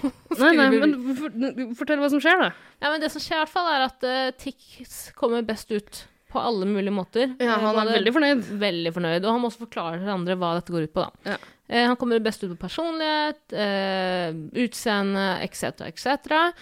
Nei, 0.42 0.54
nei, 0.58 0.68
men 0.74 0.96
for, 1.20 1.36
fortell 1.78 2.02
hva 2.02 2.10
som 2.10 2.22
skjer, 2.24 2.42
da. 2.42 2.50
Ja, 2.82 2.90
men 2.90 3.04
det 3.04 3.12
som 3.14 3.22
skjer 3.22 3.38
i 3.38 3.44
hvert 3.44 3.54
fall, 3.54 3.70
er 3.70 3.86
at 3.86 4.02
uh, 4.08 4.32
Tix 4.42 5.12
kommer 5.14 5.46
best 5.46 5.70
ut 5.70 6.02
på 6.32 6.40
alle 6.40 6.66
mulige 6.66 6.94
måter. 6.94 7.34
Ja, 7.38 7.58
Eh, 7.58 7.64
han 7.66 7.78
er 7.86 7.98
veldig 7.98 8.12
fornøyd. 8.16 8.44
Veldig 8.62 8.92
fornøyd. 8.96 9.24
Og 9.26 9.34
han 9.34 9.42
må 9.42 9.50
også 9.50 9.66
forklare 9.66 10.00
til 10.00 10.12
andre 10.12 10.36
hva 10.40 10.54
dette 10.58 10.72
går 10.74 10.88
ut 10.88 10.94
på, 10.94 11.04
da. 11.04 11.34
Ja. 11.34 11.38
Eh, 11.72 11.86
han 11.88 11.96
kommer 11.96 12.20
best 12.20 12.42
ut 12.44 12.50
på 12.52 12.58
personlighet, 12.66 13.40
eh, 13.56 14.28
utseende, 14.60 15.24
etc., 15.46 15.86
etc. 15.88 16.52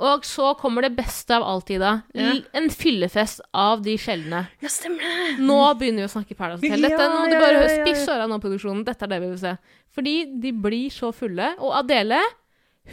Og 0.00 0.22
så 0.24 0.54
kommer 0.56 0.86
det 0.86 0.94
beste 0.96 1.34
av 1.36 1.42
alt, 1.44 1.68
Ida. 1.74 1.90
Ja. 2.16 2.30
En 2.56 2.70
fyllefest 2.72 3.42
av 3.52 3.82
de 3.84 3.96
sjeldne. 4.00 4.46
Ja, 4.62 4.70
stemmer 4.72 5.02
det. 5.04 5.42
Nå 5.44 5.58
begynner 5.76 6.06
vi 6.06 6.08
å 6.08 6.12
snakke 6.14 6.36
Paradise 6.38 6.70
Hotel. 6.70 6.86
Dette, 6.86 7.02
Ja, 7.02 7.08
nå 7.10 7.18
må 7.18 7.26
du 7.28 7.36
bare 7.36 7.58
ja. 7.66 7.82
Spiss 7.82 8.06
øra 8.08 8.28
nå, 8.30 8.38
produksjonen. 8.40 8.84
Dette 8.86 9.04
er 9.04 9.12
det 9.12 9.20
vi 9.20 9.28
vil 9.34 9.42
se. 9.42 9.56
Fordi 9.92 10.14
de 10.40 10.52
blir 10.52 10.94
så 10.94 11.10
fulle. 11.12 11.50
Og 11.58 11.74
Adele, 11.82 12.22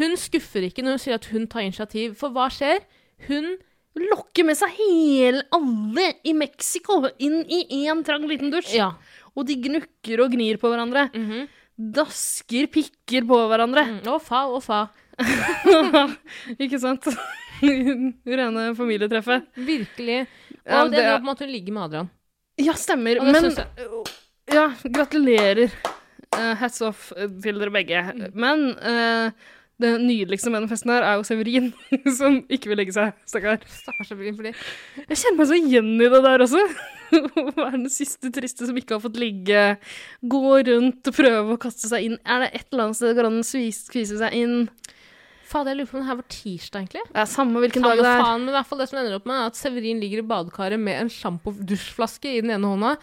hun 0.02 0.18
skuffer 0.20 0.68
ikke 0.68 0.84
når 0.84 0.98
hun 0.98 1.04
sier 1.06 1.16
at 1.16 1.30
hun 1.32 1.48
tar 1.48 1.64
initiativ. 1.64 2.18
For 2.20 2.34
hva 2.36 2.50
skjer? 2.52 2.82
Hun 3.30 3.56
Lokker 3.98 4.46
med 4.46 4.58
seg 4.60 4.76
hele 4.78 5.40
alle 5.56 6.04
i 6.28 6.34
Mexico 6.38 7.00
inn 7.24 7.40
i 7.50 7.64
én 7.88 8.04
trang 8.06 8.28
liten 8.30 8.52
dusj. 8.54 8.76
Ja. 8.78 8.92
Og 9.34 9.48
de 9.50 9.56
gnukker 9.64 10.22
og 10.22 10.36
gnir 10.36 10.60
på 10.62 10.70
hverandre. 10.70 11.08
Mhm. 11.16 11.48
Dasker 11.78 12.68
pikker 12.74 13.26
på 13.30 13.38
hverandre. 13.52 13.84
Mm, 14.00 14.20
fa, 14.26 14.46
å, 14.50 14.58
fa. 14.64 14.80
Ikke 16.64 16.80
sant? 16.82 17.06
Rene 18.38 18.68
familietreffet. 18.78 19.48
Virkelig. 19.58 20.24
Og 20.68 20.72
Ja, 20.74 20.84
det, 20.88 20.98
det 20.98 21.04
er- 21.06 21.14
på 21.18 21.24
en 21.24 21.30
måte 21.30 21.46
hun 21.46 21.54
ligger 21.54 21.74
med 21.78 21.84
Adrian. 21.88 22.10
Ja, 22.58 22.74
stemmer. 22.74 23.22
Men. 23.22 23.52
Ja, 24.50 24.72
gratulerer. 24.90 25.70
Uh, 26.38 26.54
hats 26.60 26.82
off 26.86 27.12
til 27.44 27.60
dere 27.62 27.72
begge. 27.74 28.02
Men 28.36 28.72
eh, 28.82 29.30
det 29.82 29.92
nydeligste 30.02 30.50
med 30.50 30.64
den 30.64 30.72
festen 30.72 30.90
her 30.90 31.06
er 31.06 31.20
jo 31.20 31.26
Severin, 31.28 31.68
som 32.20 32.40
ikke 32.50 32.72
vil 32.72 32.80
legge 32.82 32.96
seg. 32.96 33.14
Stakkar. 33.30 33.60
Stakkars 33.70 34.14
Evelyn, 34.16 34.38
fordi 34.40 34.54
Jeg 35.04 35.20
kjenner 35.22 35.38
meg 35.38 35.50
så 35.52 35.60
igjen 35.60 35.92
i 36.02 36.10
det 36.14 36.22
der 36.26 36.44
også. 36.48 36.64
Å 37.18 37.44
være 37.56 37.76
den 37.78 37.92
siste 37.94 38.32
triste 38.34 38.68
som 38.68 38.78
ikke 38.80 38.98
har 38.98 39.04
fått 39.04 39.20
ligge. 39.22 39.62
Gå 40.26 40.42
rundt 40.72 41.08
og 41.12 41.16
prøve 41.16 41.56
å 41.56 41.62
kaste 41.62 41.90
seg 41.92 42.08
inn. 42.10 42.18
Er 42.26 42.44
det 42.46 42.50
et 42.58 42.68
eller 42.72 42.88
annet 42.88 43.00
sted 43.00 43.12
det 43.14 43.18
går 43.20 43.30
an 43.30 43.40
å 43.44 43.48
skvise 43.48 44.20
seg 44.20 44.36
inn? 44.42 44.58
Fader, 45.48 45.72
jeg 45.72 45.80
lurer 45.80 45.88
på 45.88 45.96
om 45.96 46.04
det 46.04 46.10
her 46.10 46.20
var 46.20 46.28
tirsdag, 46.34 46.82
egentlig. 46.82 47.06
Er 47.16 47.30
samme 47.32 47.62
hvilken 47.64 47.86
Samme 47.86 47.94
dag 47.96 48.04
det 48.04 48.10
er. 48.12 48.24
faen, 48.26 48.42
men 48.44 48.52
i 48.52 48.58
hvert 48.58 48.68
fall 48.68 48.82
det 48.82 48.90
som 48.90 49.00
ender 49.00 49.16
opp 49.16 49.30
med, 49.30 49.38
er 49.40 49.52
at 49.54 49.60
Severin 49.62 50.02
ligger 50.04 50.20
i 50.20 50.28
badekaret 50.28 50.82
med 50.82 51.06
en 51.06 51.12
sjampo-dusjflaske 51.14 52.34
i 52.34 52.42
den 52.44 52.52
ene 52.58 52.74
hånda. 52.74 52.96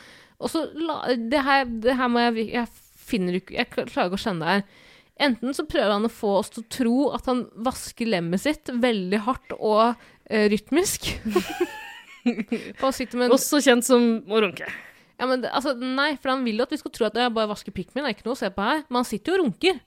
Og 0.45 0.53
så 0.53 0.67
la, 0.77 0.99
det, 1.17 1.41
her, 1.47 1.65
det 1.87 1.95
her 1.97 2.11
må 2.13 2.21
jeg 2.21 2.51
Jeg 2.51 2.69
finner 3.07 3.37
ikke 3.39 3.55
Jeg 3.55 3.69
klarer 3.71 4.11
ikke 4.11 4.19
å 4.19 4.25
skjønne 4.27 4.45
det 4.45 4.57
her. 4.59 4.84
Enten 5.21 5.55
så 5.55 5.63
prøver 5.71 5.93
han 5.95 6.09
å 6.09 6.11
få 6.11 6.33
oss 6.41 6.51
til 6.51 6.65
å 6.65 6.71
tro 6.75 6.97
at 7.15 7.29
han 7.31 7.45
vasker 7.67 8.09
lemmet 8.11 8.43
sitt 8.43 8.71
veldig 8.83 9.21
hardt 9.29 9.55
og 9.61 9.95
uh, 9.95 10.47
rytmisk. 10.51 11.07
og 12.83 13.15
en 13.15 13.35
Også 13.37 13.61
kjent 13.63 13.87
som 13.87 14.25
å 14.27 14.43
runke. 14.43 14.67
ja, 14.67 15.29
men 15.29 15.45
altså, 15.47 15.77
Nei, 15.79 16.15
for 16.19 16.35
han 16.35 16.45
vil 16.47 16.59
jo 16.59 16.67
at 16.67 16.75
vi 16.75 16.81
skal 16.81 16.95
tro 16.95 17.07
at 17.07 17.19
jeg 17.21 17.35
bare 17.37 17.53
vasker 17.53 17.75
pikken 17.77 17.95
min. 17.95 18.09
Det 18.09 18.15
er 18.15 18.19
ikke 18.19 18.29
noe 18.31 18.39
å 18.39 18.43
se 18.43 18.51
på 18.51 18.67
her. 18.67 18.83
Men 18.89 19.03
han 19.03 19.11
sitter 19.13 19.31
jo 19.31 19.39
og 19.39 19.45
runker. 19.47 19.83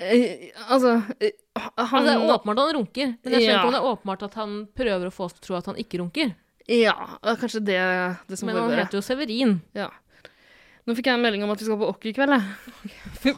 Eh, 0.00 0.48
altså 0.72 0.94
eh, 1.20 1.34
Han 1.60 1.72
Altså, 1.76 2.04
det 2.06 2.12
er 2.14 2.30
åpenbart 2.32 2.60
at 2.62 2.68
han 2.70 2.76
runker, 2.78 3.10
men 3.20 3.34
jeg 3.34 3.42
skjønner 3.44 3.58
Ja. 3.58 3.64
om 3.66 3.74
det 3.74 3.80
er 3.80 3.88
åpenbart 3.90 4.22
at 4.24 4.36
han 4.40 4.54
prøver 4.72 5.10
å 5.10 5.12
få 5.12 5.26
oss 5.26 5.34
til 5.36 5.42
å 5.42 5.46
tro 5.48 5.58
at 5.58 5.68
han 5.68 5.80
ikke 5.82 6.00
runker. 6.00 6.30
Ja, 6.70 6.94
kanskje 7.36 7.60
det, 7.66 7.80
det 8.30 8.38
som 8.38 8.48
Men 8.48 8.56
han 8.56 8.72
heter 8.78 9.00
jo 9.00 9.04
Severin. 9.04 9.58
Ja. 9.76 9.90
Nå 10.88 10.94
fikk 10.96 11.10
jeg 11.10 11.18
en 11.18 11.22
melding 11.24 11.42
om 11.44 11.50
at 11.52 11.60
vi 11.60 11.66
skal 11.68 11.78
på 11.80 11.88
Okke 11.92 12.08
i 12.10 12.14
kveld. 12.16 12.32
jeg. 12.32 13.34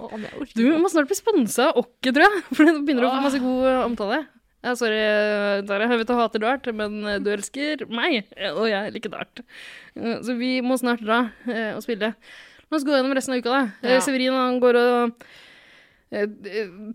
Du 0.54 0.62
må 0.78 0.88
snart 0.92 1.08
bli 1.10 1.16
sponsa 1.18 1.70
av 1.70 1.80
Okke, 1.82 2.12
tror 2.14 2.24
jeg. 2.28 2.42
For 2.54 2.68
nå 2.68 2.76
begynner 2.86 3.04
du 3.04 3.08
å 3.10 3.16
få 3.16 3.24
masse 3.26 3.40
god 3.42 3.66
eh, 3.70 3.80
omtale. 3.88 4.20
Ja, 4.62 4.76
sorry, 4.78 4.98
Tara. 5.66 5.88
Jeg 5.90 5.98
vet 6.04 6.10
du 6.12 6.14
hater 6.14 6.42
dart, 6.44 6.68
men 6.78 7.00
eh, 7.10 7.18
du 7.18 7.32
elsker 7.34 7.82
meg, 7.90 8.28
eh, 8.38 8.52
og 8.54 8.68
jeg 8.70 8.92
liker 8.94 9.10
dart. 9.16 9.42
Eh, 9.98 10.20
Så 10.22 10.36
vi 10.38 10.60
må 10.62 10.78
snart 10.78 11.02
dra 11.02 11.24
eh, 11.50 11.72
og 11.74 11.82
spille. 11.82 12.12
La 12.70 12.78
oss 12.78 12.86
gå 12.86 12.94
gjennom 12.94 13.12
resten 13.18 13.34
av 13.34 13.42
uka, 13.42 13.50
da. 13.56 13.62
Eh, 13.82 13.96
Ja. 13.96 14.04
Severin 14.06 14.38
han 14.38 14.60
går 14.62 14.78
og 14.78 14.92
eh, 14.94 15.10
eh, 15.10 15.40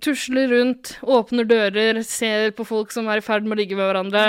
tusler 0.04 0.52
rundt, 0.52 0.94
åpner 1.02 1.48
dører, 1.50 2.02
ser 2.06 2.52
på 2.58 2.66
folk 2.68 2.92
som 2.94 3.08
er 3.10 3.22
i 3.22 3.26
ferd 3.26 3.48
med 3.48 3.58
å 3.58 3.62
ligge 3.62 3.78
med 3.80 3.90
hverandre. 3.90 4.26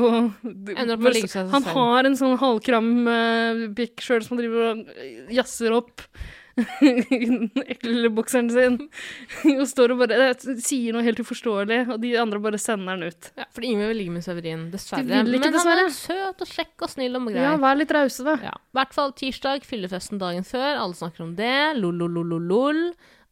Og 0.00 1.12
ligge 1.14 1.44
han 1.52 1.68
har 1.74 2.08
en 2.08 2.18
sånn 2.18 2.38
halvkram 2.40 2.94
uh, 3.06 3.66
pikk 3.78 4.02
sjøl 4.02 4.24
som 4.24 4.34
han 4.34 4.42
driver 4.42 4.72
og 4.72 5.30
jazzer 5.34 5.76
opp. 5.76 6.08
den 6.80 7.48
ekle 7.64 7.90
lille 7.90 8.10
bokseren 8.14 8.46
sin 8.52 8.76
og 9.58 9.64
står 9.66 9.94
og 9.94 10.04
bare 10.04 10.28
eh, 10.28 10.44
sier 10.62 10.94
noe 10.94 11.02
helt 11.02 11.18
uforståelig, 11.18 11.80
og 11.90 11.98
de 12.02 12.12
andre 12.20 12.38
bare 12.42 12.60
sender 12.62 12.94
den 12.94 13.10
ut. 13.10 13.30
Ja, 13.40 13.48
For 13.54 13.66
ingen 13.66 13.88
vil 13.90 13.98
ligge 14.02 14.14
med 14.14 14.26
Severin, 14.26 14.68
dessverre. 14.70 15.02
De 15.02 15.24
Men 15.32 15.42
han 15.42 15.56
dessverre. 15.56 15.88
er 15.88 15.96
søt 15.96 16.44
og 16.46 16.52
kjekk 16.52 16.86
og 16.86 16.92
snill 16.94 17.18
og 17.18 17.26
grei. 17.32 17.42
Ja, 17.42 17.56
vær 17.58 17.80
litt 17.80 17.94
rause, 17.94 18.26
da. 18.26 18.36
Ja. 18.50 18.54
I 18.54 18.78
hvert 18.78 18.94
fall 18.94 19.14
tirsdag, 19.18 19.66
fyllefesten 19.66 20.22
dagen 20.22 20.46
før. 20.46 20.78
Alle 20.84 20.98
snakker 20.98 21.26
om 21.26 21.34
det. 21.38 21.56
Lol-lol-lol-lol. 21.80 22.84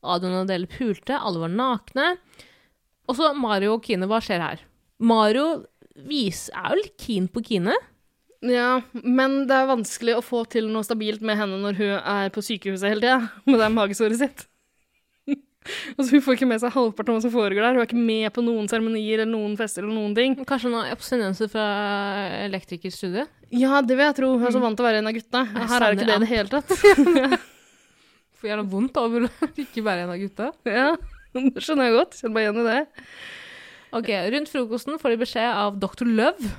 Adrian 0.03 0.41
og 0.41 0.47
Adele 0.47 0.71
pulte. 0.71 1.17
Alle 1.17 1.43
var 1.45 1.53
nakne. 1.53 2.09
Og 3.11 3.19
så 3.19 3.33
Mario 3.39 3.77
og 3.77 3.87
Kine. 3.87 4.09
Hva 4.11 4.21
skjer 4.23 4.43
her? 4.43 4.63
Mario 5.03 5.65
vis, 6.09 6.47
er 6.55 6.73
jo 6.73 6.83
litt 6.83 6.95
keen 7.01 7.29
på 7.31 7.43
Kine. 7.47 7.75
Ja, 8.43 8.81
men 8.93 9.45
det 9.47 9.55
er 9.55 9.69
vanskelig 9.71 10.17
å 10.19 10.25
få 10.25 10.43
til 10.51 10.67
noe 10.73 10.83
stabilt 10.87 11.23
med 11.23 11.39
henne 11.39 11.61
når 11.63 11.77
hun 11.79 11.93
er 11.95 12.33
på 12.35 12.43
sykehuset 12.43 12.91
hele 12.91 13.05
tida 13.05 13.19
med 13.51 13.61
det 13.63 13.69
magesåret 13.71 14.19
sitt. 14.19 14.49
altså, 15.97 16.09
hun 16.17 16.25
får 16.25 16.39
ikke 16.39 16.49
med 16.51 16.63
seg 16.63 16.75
halvparten 16.75 17.13
av 17.13 17.21
hva 17.21 17.27
som 17.27 17.35
foregår 17.35 17.63
der. 17.63 17.77
Hun 17.77 17.85
er 17.85 17.91
ikke 17.91 18.09
med 18.09 18.27
på 18.35 18.43
noen 18.47 18.67
seremonier 18.71 19.23
eller 19.23 19.31
noen 19.31 19.55
fester 19.61 19.87
eller 19.87 19.95
noen 19.95 20.17
ting. 20.19 20.35
Kanskje 20.49 20.73
noen 20.73 20.91
abstinenser 20.91 21.53
fra 21.53 21.69
elektrikerstudiet? 22.49 23.31
Ja, 23.55 23.79
det 23.85 23.95
vil 23.95 24.09
jeg 24.09 24.19
tro. 24.19 24.35
Hun 24.41 24.49
er 24.49 24.57
så 24.57 24.65
vant 24.65 24.79
til 24.79 24.87
å 24.87 24.91
være 24.91 25.05
en 25.05 25.13
av 25.13 25.17
gutta. 25.21 25.47
Her 25.53 25.79
er 25.79 25.87
det 25.87 26.01
ikke 26.01 26.11
det 26.11 26.19
i 26.19 26.27
det 26.27 26.33
hele 26.33 26.53
tatt. 26.57 27.43
For 28.43 28.51
gjerne 28.51 28.67
vondt 28.67 28.99
over 28.99 29.29
å 29.29 29.31
ikke 29.63 29.85
være 29.87 30.03
en 30.03 30.13
av 30.17 30.19
gutta. 30.19 30.51
ja, 30.67 30.91
det 31.39 31.63
skjønner 31.63 31.87
jeg 31.89 31.95
godt. 32.01 32.19
Kjenner 32.19 32.35
meg 32.35 32.49
igjen 32.49 32.59
i 32.59 32.67
det. 32.67 33.07
Ok, 33.93 34.09
Rundt 34.35 34.51
frokosten 34.51 34.99
får 34.99 35.15
de 35.15 35.19
beskjed 35.21 35.47
av 35.63 35.77
dr. 35.79 36.09
Love. 36.11 36.51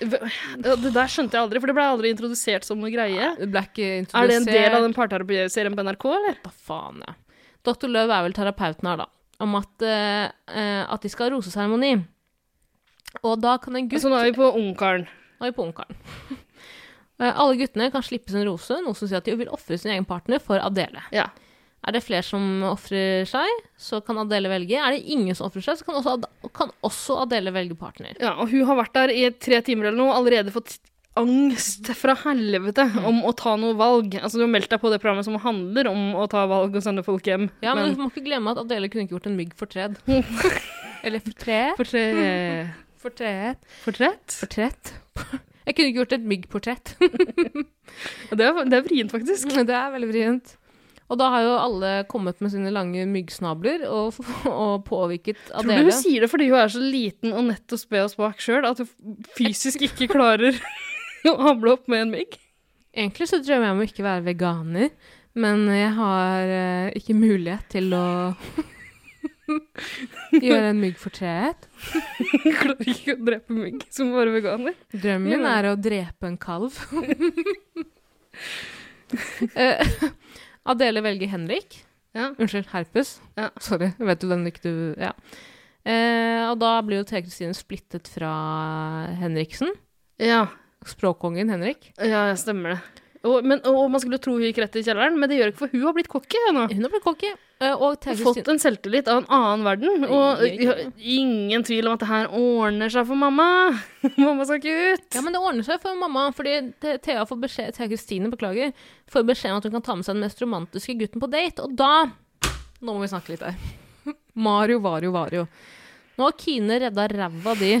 Det 0.00 0.92
der 0.94 1.10
skjønte 1.12 1.36
jeg 1.36 1.44
aldri, 1.44 1.60
for 1.60 1.68
det 1.68 1.76
ble 1.76 1.84
aldri 1.92 2.12
introdusert 2.14 2.64
som 2.64 2.80
noe 2.80 2.88
greie. 2.94 3.34
Det 3.36 3.50
ble 3.52 3.62
ikke 3.68 3.88
introdusert. 4.00 4.22
Er 4.22 4.30
det 4.32 4.38
en 4.38 4.48
del 4.48 4.76
av 4.78 4.86
den 4.86 4.96
parterapiserien 4.96 5.76
på 5.76 5.84
NRK, 5.84 6.06
eller? 6.16 6.38
Da 6.46 6.52
faen, 6.70 7.02
ja. 7.04 7.16
Dr. 7.68 7.90
Løv 7.92 8.08
er 8.08 8.24
vel 8.24 8.36
terapeuten 8.38 8.88
her, 8.88 9.02
da. 9.02 9.08
Om 9.44 9.58
at, 9.60 9.84
eh, 9.84 10.80
at 10.88 11.04
de 11.04 11.12
skal 11.12 11.28
ha 11.28 11.34
roseseremoni. 11.36 11.98
Og 13.20 13.34
da 13.42 13.58
kan 13.60 13.76
en 13.76 13.90
gutt 13.90 14.00
Så 14.00 14.08
nå 14.08 14.16
er 14.22 14.30
vi 14.30 14.38
på 14.38 14.48
Ungkaren. 14.56 15.04
Nå 15.36 15.48
er 15.48 15.52
vi 15.52 15.56
på 15.58 15.66
ungkaren. 15.68 16.00
Eh, 17.20 17.30
Alle 17.36 17.56
guttene 17.60 17.90
kan 17.92 18.02
slippe 18.06 18.32
sin 18.32 18.46
rose, 18.48 18.80
noe 18.84 18.96
som 18.96 19.06
sier 19.10 19.20
at 19.20 19.28
de 19.28 19.36
vil 19.36 19.50
ofre 19.52 19.76
sin 19.78 19.92
egen 19.92 20.06
partner 20.08 20.40
for 20.42 20.58
Adele. 20.64 21.02
Ja. 21.12 21.26
Er 21.86 21.94
det 21.96 22.02
flere 22.04 22.20
som 22.26 22.42
ofrer 22.68 23.22
seg, 23.28 23.48
så 23.80 24.02
kan 24.04 24.18
Adele 24.20 24.50
velge. 24.52 24.76
Er 24.76 24.92
det 24.96 25.04
ingen 25.08 25.32
som 25.36 25.46
ofrer 25.48 25.64
seg, 25.64 25.78
så 25.80 25.86
kan 25.86 25.96
også, 25.96 26.18
Ad- 26.18 26.52
kan 26.56 26.72
også 26.84 27.22
Adele 27.22 27.52
velge 27.56 27.76
partner. 27.80 28.16
ja, 28.20 28.34
og 28.36 28.50
hun 28.52 28.66
har 28.68 28.76
vært 28.82 28.92
der 28.98 29.12
i 29.16 29.30
tre 29.32 29.62
timer 29.64 29.88
eller 29.88 29.96
noe, 30.02 30.12
allerede 30.18 30.52
fått 30.52 30.76
angst 31.20 31.88
fra 31.98 32.14
helvete 32.22 32.84
om 33.08 33.22
å 33.26 33.32
ta 33.36 33.56
noe 33.58 33.74
valg. 33.76 34.14
Altså, 34.20 34.38
du 34.38 34.44
har 34.44 34.52
meldt 34.52 34.70
deg 34.70 34.80
på 34.80 34.92
det 34.92 35.00
programmet 35.02 35.24
som 35.26 35.36
handler 35.42 35.88
om 35.90 36.14
å 36.20 36.28
ta 36.30 36.44
valg 36.48 36.76
og 36.76 36.84
sende 36.84 37.02
folk 37.04 37.24
hjem. 37.26 37.48
Ja, 37.64 37.74
men, 37.74 37.92
du 37.96 38.00
må 38.00 38.10
ikke 38.12 38.24
glemme 38.28 38.52
at 38.54 38.60
Adele 38.62 38.88
kunne 38.92 39.04
ikke 39.08 39.16
gjort 39.18 39.26
en 39.32 39.36
mygg 39.40 39.56
fortred. 39.58 39.96
Eller 41.04 41.20
fortred? 41.24 41.76
for 41.80 41.84
Fortred. 43.00 43.56
Fortred. 43.80 44.20
Portrett? 44.44 44.92
Jeg 45.66 45.76
kunne 45.76 45.90
ikke 45.90 46.00
gjort 46.00 46.16
et 46.16 46.30
myggportrett. 46.32 46.94
Det 48.30 48.48
det 48.70 48.76
er 48.76 48.84
vrient, 48.86 49.12
faktisk. 49.12 49.50
Det 49.50 49.74
er 49.76 49.92
veldig 49.92 50.08
vrient. 50.08 50.56
Og 51.10 51.18
da 51.18 51.26
har 51.32 51.42
jo 51.42 51.54
alle 51.58 51.90
kommet 52.10 52.38
med 52.42 52.52
sine 52.52 52.70
lange 52.70 53.02
myggsnabler 53.10 53.82
og, 53.90 54.20
og 54.46 54.84
påvirket 54.86 55.40
Tror 55.48 55.66
du 55.66 55.88
hun 55.88 55.96
sier 55.96 56.22
det 56.22 56.30
fordi 56.30 56.46
hun 56.52 56.60
er 56.60 56.70
så 56.70 56.82
liten 56.82 57.34
og 57.34 57.48
nett 57.48 57.74
og 57.74 57.80
sped 57.82 58.04
og 58.04 58.12
spak 58.12 58.44
sjøl, 58.44 58.68
at 58.68 58.78
hun 58.78 59.16
fysisk 59.34 59.82
ikke 59.88 60.06
klarer 60.12 60.54
å 61.30 61.34
hamle 61.42 61.74
opp 61.74 61.90
med 61.90 62.04
en 62.04 62.14
mygg? 62.14 62.38
Egentlig 62.94 63.26
så 63.30 63.40
drømmer 63.42 63.68
jeg 63.68 63.74
om 63.74 63.82
å 63.82 63.88
ikke 63.88 64.06
være 64.06 64.26
veganer, 64.26 64.94
men 65.38 65.66
jeg 65.74 65.90
har 65.98 66.54
eh, 66.54 66.92
ikke 66.98 67.18
mulighet 67.18 67.66
til 67.74 67.90
å 67.94 68.06
gjøre 70.44 70.70
en 70.72 70.80
mygg 70.82 70.96
fortreet? 71.00 71.68
Klarer 72.60 72.88
ikke 72.92 73.16
å 73.16 73.20
drepe 73.26 73.56
mygg 73.56 73.84
som 73.92 74.12
bare 74.14 74.32
veganer. 74.34 74.76
Drømmen 74.94 75.30
min 75.32 75.46
er 75.48 75.70
å 75.70 75.76
drepe 75.80 76.30
en 76.30 76.38
kalv. 76.40 76.78
uh, 79.54 79.94
Adele 80.72 81.04
velger 81.04 81.32
Henrik. 81.34 81.80
Ja. 82.16 82.32
Unnskyld, 82.36 82.70
herpes. 82.72 83.18
Ja. 83.38 83.50
Sorry, 83.62 83.92
vet 83.98 84.22
du 84.22 84.28
den 84.30 84.48
ikke 84.50 84.66
du 84.66 84.74
Ja. 85.00 85.14
Uh, 85.80 86.50
og 86.50 86.58
da 86.60 86.74
blir 86.84 87.00
jo 87.00 87.06
Thea 87.08 87.22
Kristine 87.24 87.56
splittet 87.56 88.10
fra 88.12 88.30
Henriksen. 89.22 89.70
Ja, 90.20 90.44
Språkkongen 90.88 91.48
Henrik. 91.52 91.90
ja 92.00 92.28
stemmer 92.40 92.74
det. 92.74 92.80
Og, 93.20 93.44
men, 93.44 93.60
og 93.68 93.90
man 93.92 94.00
skulle 94.00 94.16
tro 94.22 94.32
hun 94.32 94.46
gikk 94.46 94.62
rett 94.62 94.76
i 94.80 94.82
kjelleren, 94.86 95.18
men 95.20 95.28
det 95.28 95.36
gjør 95.36 95.50
ikke, 95.52 95.60
for 95.60 95.72
hun 95.74 95.82
har 95.84 95.96
blitt 95.96 96.08
cocky. 96.08 96.38
Hun 96.48 96.60
har 96.86 96.92
blitt 96.94 97.04
cocky. 97.04 97.32
eh, 97.60 97.74
og 97.76 98.06
fått 98.22 98.48
en 98.48 98.60
selvtillit 98.62 99.10
av 99.12 99.18
en 99.20 99.26
annen 99.36 99.66
verden. 99.66 100.06
Og 100.08 100.40
ja, 100.48 100.76
ingen 100.96 101.66
tvil 101.68 101.90
om 101.90 101.98
at 101.98 102.00
det 102.00 102.08
her 102.08 102.30
ordner 102.32 102.88
seg 102.94 103.04
for 103.10 103.20
mamma. 103.20 103.48
mamma 104.16 104.46
skal 104.48 104.62
ikke 104.62 104.94
ut. 104.94 105.04
Ja, 105.12 105.20
men 105.26 105.36
det 105.36 105.42
ordner 105.44 105.68
seg 105.68 105.82
for 105.84 106.00
mamma, 106.00 106.30
fordi 106.32 106.56
Thea 106.80 107.26
får 107.28 107.42
beskjed, 107.44 107.76
Thea 107.76 107.90
Kristine 107.92 108.32
beklager, 108.32 108.72
får 109.12 109.28
beskjed 109.28 109.52
om 109.52 109.60
at 109.60 109.68
hun 109.68 109.76
kan 109.76 109.86
ta 109.90 109.98
med 110.00 110.08
seg 110.08 110.16
den 110.16 110.24
mest 110.24 110.40
romantiske 110.40 110.96
gutten 111.02 111.20
på 111.20 111.28
date, 111.36 111.68
og 111.68 111.76
da 111.76 111.92
Nå 112.80 112.94
må 112.96 113.02
vi 113.02 113.10
snakke 113.12 113.34
litt 113.34 113.42
her. 113.44 113.56
Mario, 114.48 114.80
Vario, 114.80 115.12
Vario. 115.12 115.44
Nå 116.16 116.24
har 116.30 116.38
Kine 116.40 116.78
redda 116.80 117.04
ræva 117.12 117.52
di. 117.60 117.74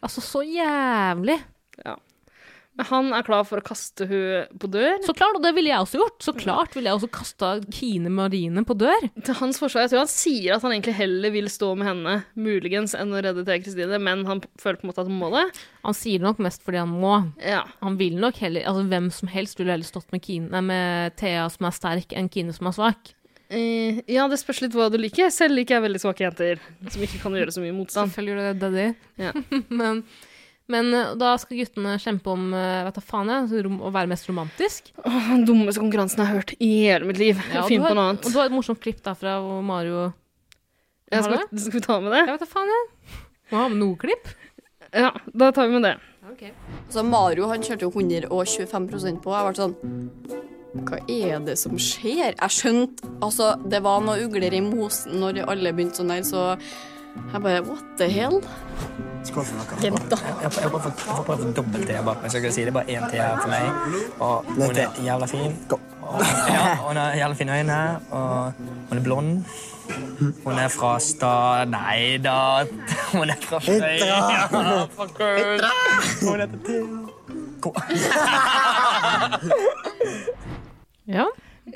Altså, 0.00 0.24
så 0.24 0.40
jævlig. 0.48 1.36
Men 2.80 2.88
han 2.88 3.10
er 3.12 3.24
klar 3.26 3.42
for 3.44 3.60
å 3.60 3.64
kaste 3.64 4.06
hun 4.08 4.60
på 4.60 4.68
dør. 4.72 4.94
Så 5.04 5.12
klart, 5.12 5.36
og 5.36 5.44
det 5.44 5.52
ville 5.52 5.68
jeg 5.68 5.84
også 5.84 5.98
gjort. 6.00 6.16
Så 6.24 6.32
klart 6.32 6.76
ville 6.76 6.88
jeg 6.88 6.96
også 6.96 7.10
kasta 7.12 7.50
Kine 7.76 8.08
Marine 8.14 8.62
på 8.64 8.76
dør. 8.80 9.04
Til 9.20 9.36
hans 9.36 9.60
forsvar, 9.60 9.84
jeg 9.84 9.92
tror 9.92 10.02
han 10.06 10.12
sier 10.12 10.56
at 10.56 10.64
han 10.64 10.72
egentlig 10.72 10.96
heller 10.96 11.34
vil 11.34 11.50
stå 11.52 11.74
med 11.76 11.90
henne, 11.90 12.16
muligens, 12.40 12.96
enn 12.96 13.12
å 13.12 13.20
redde 13.20 13.44
Thea 13.44 13.60
Kristine, 13.60 14.00
men 14.00 14.24
han 14.28 14.40
føler 14.60 14.80
på 14.80 14.88
en 14.88 14.92
måte 14.94 15.04
at 15.04 15.10
han 15.12 15.20
må 15.20 15.28
det. 15.34 15.44
Han 15.84 15.96
sier 15.96 16.22
det 16.22 16.28
nok 16.30 16.40
mest 16.48 16.64
fordi 16.64 16.80
han 16.80 16.96
må. 17.04 17.18
Ja. 17.44 17.66
Han 17.84 18.00
vil 18.00 18.16
nok 18.20 18.40
heller 18.40 18.64
Altså, 18.70 18.88
hvem 18.88 19.12
som 19.12 19.30
helst 19.32 19.60
ville 19.60 19.72
heller 19.74 19.88
stått 19.88 20.08
med, 20.14 20.24
Kine, 20.24 20.48
nei, 20.54 20.64
med 20.72 21.20
Thea 21.20 21.44
som 21.52 21.68
er 21.68 21.76
sterk, 21.76 22.16
enn 22.16 22.32
Kine 22.32 22.56
som 22.56 22.72
er 22.72 22.76
svak. 22.80 23.12
Uh, 23.50 23.98
ja, 24.06 24.24
det 24.30 24.38
spørs 24.38 24.60
litt 24.62 24.74
hva 24.78 24.88
du 24.92 24.96
liker. 25.00 25.28
Selv 25.34 25.58
liker 25.58 25.76
jeg 25.76 25.84
veldig 25.88 26.00
svake 26.00 26.22
jenter 26.22 26.60
som 26.86 27.02
ikke 27.02 27.20
kan 27.20 27.34
gjøre 27.34 27.52
så 27.52 27.62
mye 27.64 27.74
motstand. 27.74 28.12
Selvfølgelig 28.14 28.46
gjør 28.46 28.60
det 28.60 28.72
det. 28.76 28.90
Ja. 29.20 29.32
men, 29.82 30.04
men 30.70 30.92
eh, 30.94 31.12
da 31.20 31.34
skal 31.40 31.60
guttene 31.60 31.96
kjempe 32.02 32.32
om 32.32 32.50
eh, 32.56 32.82
vet 32.86 32.98
du, 32.98 33.02
faen 33.04 33.30
jeg, 33.32 33.64
å 33.70 33.92
være 33.94 34.10
mest 34.10 34.28
romantisk. 34.30 34.92
Åh, 35.02 35.32
den 35.34 35.46
dummeste 35.48 35.82
konkurransen 35.82 36.22
jeg 36.22 36.30
har 36.30 36.40
hørt 36.40 36.54
i 36.58 36.70
hele 36.86 37.10
mitt 37.10 37.20
liv. 37.20 37.40
Ja, 37.54 37.64
Finn 37.68 37.82
på 37.84 37.94
noe 37.94 38.10
annet. 38.12 38.26
Og 38.26 38.34
du 38.34 38.40
har 38.40 38.50
et 38.50 38.54
morsomt 38.54 38.82
klipp 38.82 39.02
derfra 39.06 39.38
hvor 39.44 39.64
Mario 39.66 40.06
Ja, 41.10 41.24
skal, 41.24 41.42
du 41.42 41.56
vi, 41.56 41.64
skal 41.66 41.80
vi 41.80 41.84
ta 41.88 41.98
med 42.04 42.14
det? 42.14 42.22
Jeg 42.26 42.36
vet 42.36 42.44
da 42.46 42.50
faen, 42.50 42.70
jeg. 42.76 43.18
Må 43.50 43.64
ha 43.64 43.66
med 43.72 43.82
noe 43.82 43.98
klipp. 43.98 44.30
Ja, 44.94 45.10
da 45.34 45.50
tar 45.54 45.68
vi 45.68 45.78
med 45.78 45.86
det. 45.88 45.96
Så 46.90 47.02
Mario 47.06 47.48
han 47.50 47.62
kjørte 47.64 47.88
jo 47.88 47.90
125% 47.94 49.20
på. 49.24 49.34
Jeg 49.34 49.46
ble 49.46 49.58
sånn 49.58 49.74
Hva 50.86 51.00
er 51.10 51.42
det 51.46 51.56
som 51.58 51.74
skjer? 51.80 52.36
Jeg 52.36 52.54
skjønte 52.54 53.10
Altså, 53.24 53.52
det 53.66 53.82
var 53.82 54.02
noe 54.04 54.20
ugler 54.22 54.54
i 54.54 54.62
mosen 54.64 55.18
når 55.22 55.42
alle 55.50 55.74
begynte 55.74 56.02
sånn 56.02 56.12
der, 56.14 56.22
så 56.26 56.44
jeg 56.54 57.42
bare 57.42 57.64
What 57.66 57.96
the 57.98 58.10
hell? 58.10 58.38
Skål 59.24 59.44
for 59.44 59.54
dere. 59.56 59.76
Jeg, 59.82 59.92
får 60.52 60.60
prøve- 60.60 61.36
jeg 61.46 61.56
dobbelt 61.56 61.86
te. 61.86 61.92
jeg 62.44 62.52
si 62.54 62.60
det 62.64 62.68
er 62.68 62.72
bare 62.72 62.84
én 62.96 63.10
te 63.10 63.16
her 63.16 63.36
for 63.40 63.48
meg. 63.48 63.64
Og 64.20 64.44
hun 64.48 64.76
er 64.76 64.88
jævla 65.04 65.26
fin. 65.26 65.52
Og, 65.70 66.20
ja, 66.50 66.74
hun 66.86 66.96
har 66.96 67.14
jævla 67.14 67.34
fine 67.38 67.58
øyne, 67.58 67.80
og 68.10 68.52
hun 68.88 68.98
er 68.98 69.02
blond. 69.02 69.44
Hun 70.44 70.58
er 70.58 70.68
fra 70.68 70.98
sta... 71.02 71.64
Nei 71.64 72.16
da. 72.22 72.64
Hun 73.12 73.30
er 73.30 73.38
fra 73.42 73.58
Frøya. 73.58 74.06
Ja, 74.06 74.84
fuckers. 74.96 75.62
Hun 76.22 76.40
heter 76.40 76.58
Thea. 76.66 76.84
Ja, 81.06 81.24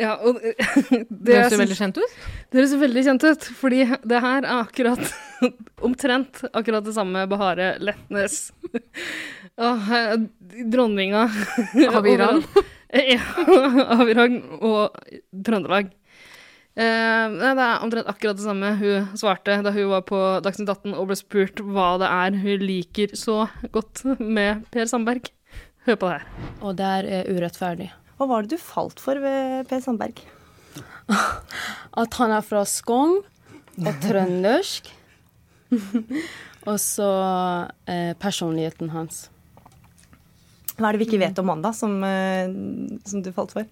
Ja, 0.01 0.15
og 0.21 0.41
det, 0.43 1.05
Det 1.09 1.39
høres 1.39 1.55
jo 1.55 1.61
veldig 1.61 1.79
kjent 1.79 2.01
ut. 2.01 2.19
Det 2.51 2.61
høres 2.61 2.77
veldig 2.81 3.05
kjent 3.09 3.27
ut, 3.27 3.49
fordi 3.61 3.81
det 4.05 4.23
her 4.25 4.43
er 4.43 4.63
akkurat 4.63 5.03
Omtrent 5.87 6.45
akkurat 6.53 6.87
det 6.87 6.95
samme 6.97 7.27
Bahare 7.31 7.75
Letnes. 7.83 8.49
Åh, 9.65 9.91
eh, 9.99 10.15
dronninga 10.71 11.27
Av 11.91 12.09
Iran. 12.09 12.41
Ja, 12.95 13.21
av 13.99 14.09
Iran 14.09 14.39
og 14.63 14.95
Trøndelag. 15.45 15.91
Eh, 16.75 17.35
det 17.39 17.51
er 17.53 17.83
omtrent 17.83 18.09
akkurat 18.11 18.39
det 18.39 18.47
samme 18.47 18.73
hun 18.81 19.11
svarte 19.19 19.61
da 19.63 19.71
hun 19.75 19.93
var 19.93 20.03
på 20.07 20.21
Dagsnytt 20.43 20.73
18 20.73 20.95
og 20.95 21.11
ble 21.11 21.19
spurt 21.19 21.63
hva 21.63 21.93
det 22.03 22.11
er 22.11 22.39
hun 22.43 22.65
liker 22.67 23.15
så 23.19 23.45
godt 23.75 24.03
med 24.19 24.65
Per 24.75 24.91
Sandberg. 24.91 25.31
Hør 25.87 26.01
på 26.01 26.09
det 26.09 26.17
her. 26.17 26.49
Og 26.65 26.79
det 26.79 26.89
er 26.99 27.13
eh, 27.19 27.31
urettferdig. 27.35 27.91
Hva 28.19 28.29
var 28.31 28.45
det 28.45 28.57
du 28.57 28.63
falt 28.63 29.03
for 29.03 29.19
ved 29.23 29.69
Per 29.71 29.83
Sandberg? 29.85 30.23
At 32.03 32.19
han 32.21 32.35
er 32.35 32.45
fra 32.47 32.65
Skogn 32.69 33.21
og 33.81 34.03
trøndersk. 34.05 34.91
og 36.71 36.77
så 36.81 37.11
eh, 37.91 38.13
personligheten 38.21 38.93
hans. 38.95 39.27
Hva 40.75 40.89
er 40.89 40.97
det 40.97 41.05
vi 41.05 41.11
ikke 41.13 41.23
vet 41.23 41.39
om 41.43 41.51
han, 41.53 41.63
da, 41.63 41.75
som, 41.75 41.97
eh, 42.07 42.51
som 43.07 43.23
du 43.23 43.33
falt 43.35 43.55
for? 43.55 43.67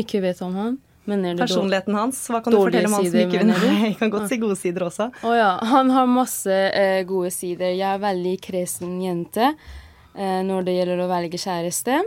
ikke 0.00 0.20
vet 0.24 0.42
om 0.44 0.54
han. 0.56 0.76
Men 1.06 1.22
er 1.24 1.36
det 1.36 1.44
Personligheten 1.44 1.94
hans, 1.94 2.18
hva 2.32 2.40
kan 2.42 2.52
du 2.52 2.58
fortelle 2.58 2.88
om 2.90 2.96
han 2.98 3.06
som 3.06 3.20
ikke 3.20 3.42
vil? 3.44 3.52
Jeg 3.86 3.96
kan 4.00 4.10
godt 4.10 4.30
si 4.30 4.38
gode 4.42 4.56
sider 4.58 4.86
også. 4.88 5.08
Å 5.22 5.34
ja. 5.36 5.50
Han 5.70 5.92
har 5.94 6.08
masse 6.10 6.56
eh, 6.74 7.02
gode 7.06 7.30
sider. 7.34 7.70
Jeg 7.76 7.86
er 7.92 8.02
veldig 8.02 8.34
kresen 8.42 8.96
jente 9.04 9.52
eh, 9.52 10.40
når 10.46 10.66
det 10.66 10.74
gjelder 10.80 11.04
å 11.04 11.08
velge 11.12 11.38
kjæreste. 11.38 12.00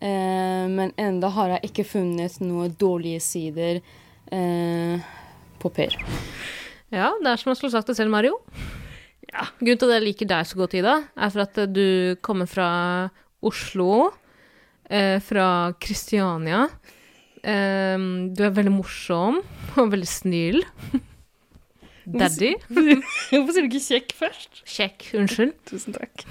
Eh, 0.00 0.64
men 0.68 0.92
enda 1.00 1.30
har 1.32 1.54
jeg 1.56 1.70
ikke 1.70 1.86
funnet 1.88 2.40
noen 2.42 2.74
dårlige 2.76 3.22
sider 3.24 3.80
eh, 4.32 5.06
på 5.62 5.72
Per. 5.72 5.96
Ja, 6.92 7.12
det 7.18 7.30
er 7.30 7.40
som 7.40 7.50
jeg 7.50 7.60
skulle 7.60 7.74
sagt 7.74 7.88
det 7.90 7.96
selv, 7.98 8.12
Mario. 8.12 8.36
Grunnen 9.58 9.80
til 9.80 9.90
at 9.90 9.96
jeg 9.98 10.06
liker 10.06 10.28
deg 10.30 10.48
så 10.48 10.58
godt, 10.60 10.76
Ida, 10.78 10.98
er 11.16 11.32
for 11.32 11.44
at 11.44 11.58
du 11.72 12.16
kommer 12.24 12.48
fra 12.48 12.68
Oslo, 13.44 14.12
eh, 14.88 15.18
fra 15.24 15.72
Kristiania. 15.82 16.66
Eh, 17.42 17.96
du 18.36 18.44
er 18.46 18.54
veldig 18.56 18.74
morsom 18.76 19.42
og 19.76 19.92
veldig 19.92 20.08
snill. 20.08 20.62
Daddy. 22.06 22.54
Hvorfor 22.70 23.50
sier 23.50 23.66
du 23.66 23.72
ikke 23.72 23.82
kjekk 23.82 24.14
først? 24.20 24.62
Kjekk, 24.62 25.08
unnskyld. 25.18 25.56
Tusen 25.72 25.96
takk. 25.96 26.26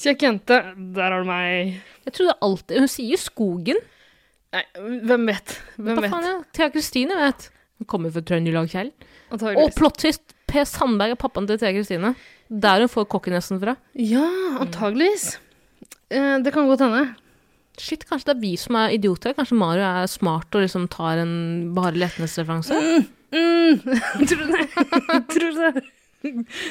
Kjekk 0.00 0.22
jente, 0.24 0.58
der 0.96 1.12
har 1.12 1.24
du 1.24 1.28
meg. 1.28 1.80
Jeg 2.06 2.14
trodde 2.16 2.36
alltid 2.46 2.80
Hun 2.80 2.88
sier 2.90 3.20
Skogen. 3.20 3.80
Nei, 4.54 4.62
hvem 5.06 5.28
vet? 5.28 5.56
Hvem 5.76 6.00
vet? 6.00 6.10
faen, 6.12 6.26
ja. 6.26 6.36
Thea 6.56 6.70
Kristine 6.74 7.18
vet. 7.18 7.50
Hun 7.80 7.88
kommer 7.90 8.12
fra 8.14 8.22
Trøndelag, 8.26 8.70
Kjell. 8.72 8.90
Og 9.30 9.74
plot 9.76 10.00
twist, 10.02 10.34
Per 10.50 10.66
Sandberg 10.66 11.14
er 11.14 11.20
pappaen 11.20 11.46
til 11.46 11.60
Thea 11.60 11.70
Kristine. 11.76 12.14
Der 12.50 12.82
hun 12.82 12.90
får 12.90 13.06
kokkenessen 13.12 13.60
fra. 13.62 13.76
Ja, 13.94 14.24
antageligvis. 14.62 15.36
Mm. 16.10 16.42
det 16.42 16.52
kan 16.56 16.66
godt 16.66 16.82
hende. 16.82 17.04
Shit, 17.78 18.02
kanskje 18.08 18.32
det 18.32 18.34
er 18.34 18.42
vi 18.42 18.56
som 18.58 18.76
er 18.80 18.96
idioter? 18.96 19.36
Kanskje 19.36 19.56
Mario 19.60 19.84
er 19.86 20.10
smart 20.10 20.50
og 20.58 20.64
liksom 20.64 20.88
tar 20.90 21.22
en 21.22 21.70
Bare 21.76 21.94
Letnes-referanse? 21.94 22.74
Mm. 23.30 23.78
Tror 24.28 24.42
du 24.42 24.50
det? 24.56 24.66
Tror 25.32 25.54
du 25.54 25.60
det? 25.62 25.84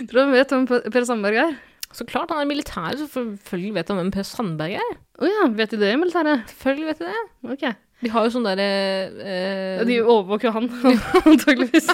Tror 0.09 0.17
du 0.17 0.21
han 0.25 0.35
vet 0.35 0.51
hvem 0.53 0.67
Per 0.69 0.91
Per 0.93 1.07
Sandberg 1.07 1.39
er? 1.47 1.57
Så 1.91 2.05
klart, 2.05 2.29
han 2.29 2.43
er 2.43 2.49
militær, 2.49 2.93
så 2.99 3.07
selvfølgelig 3.09 3.73
vet 3.79 3.87
han 3.89 3.97
hvem 3.97 4.11
Per 4.13 4.25
Sandberg 4.27 4.75
er. 4.77 4.97
Å 5.19 5.25
ja, 5.29 5.45
vet 5.57 5.71
de 5.73 5.79
det 5.81 5.93
i 5.95 5.99
militæret? 5.99 6.43
Selvfølgelig 6.51 6.91
vet 6.91 6.99
de 7.01 7.13
det. 7.13 7.53
Ok. 7.55 7.69
De 7.99 8.07
har 8.13 8.23
jo 8.23 8.31
sånn 8.31 8.45
derre 8.47 8.65
eh, 9.27 9.81
de 9.83 9.97
overvåker 9.99 10.47
jo 10.47 10.51
han, 10.55 10.67
antageligvis. 11.27 11.89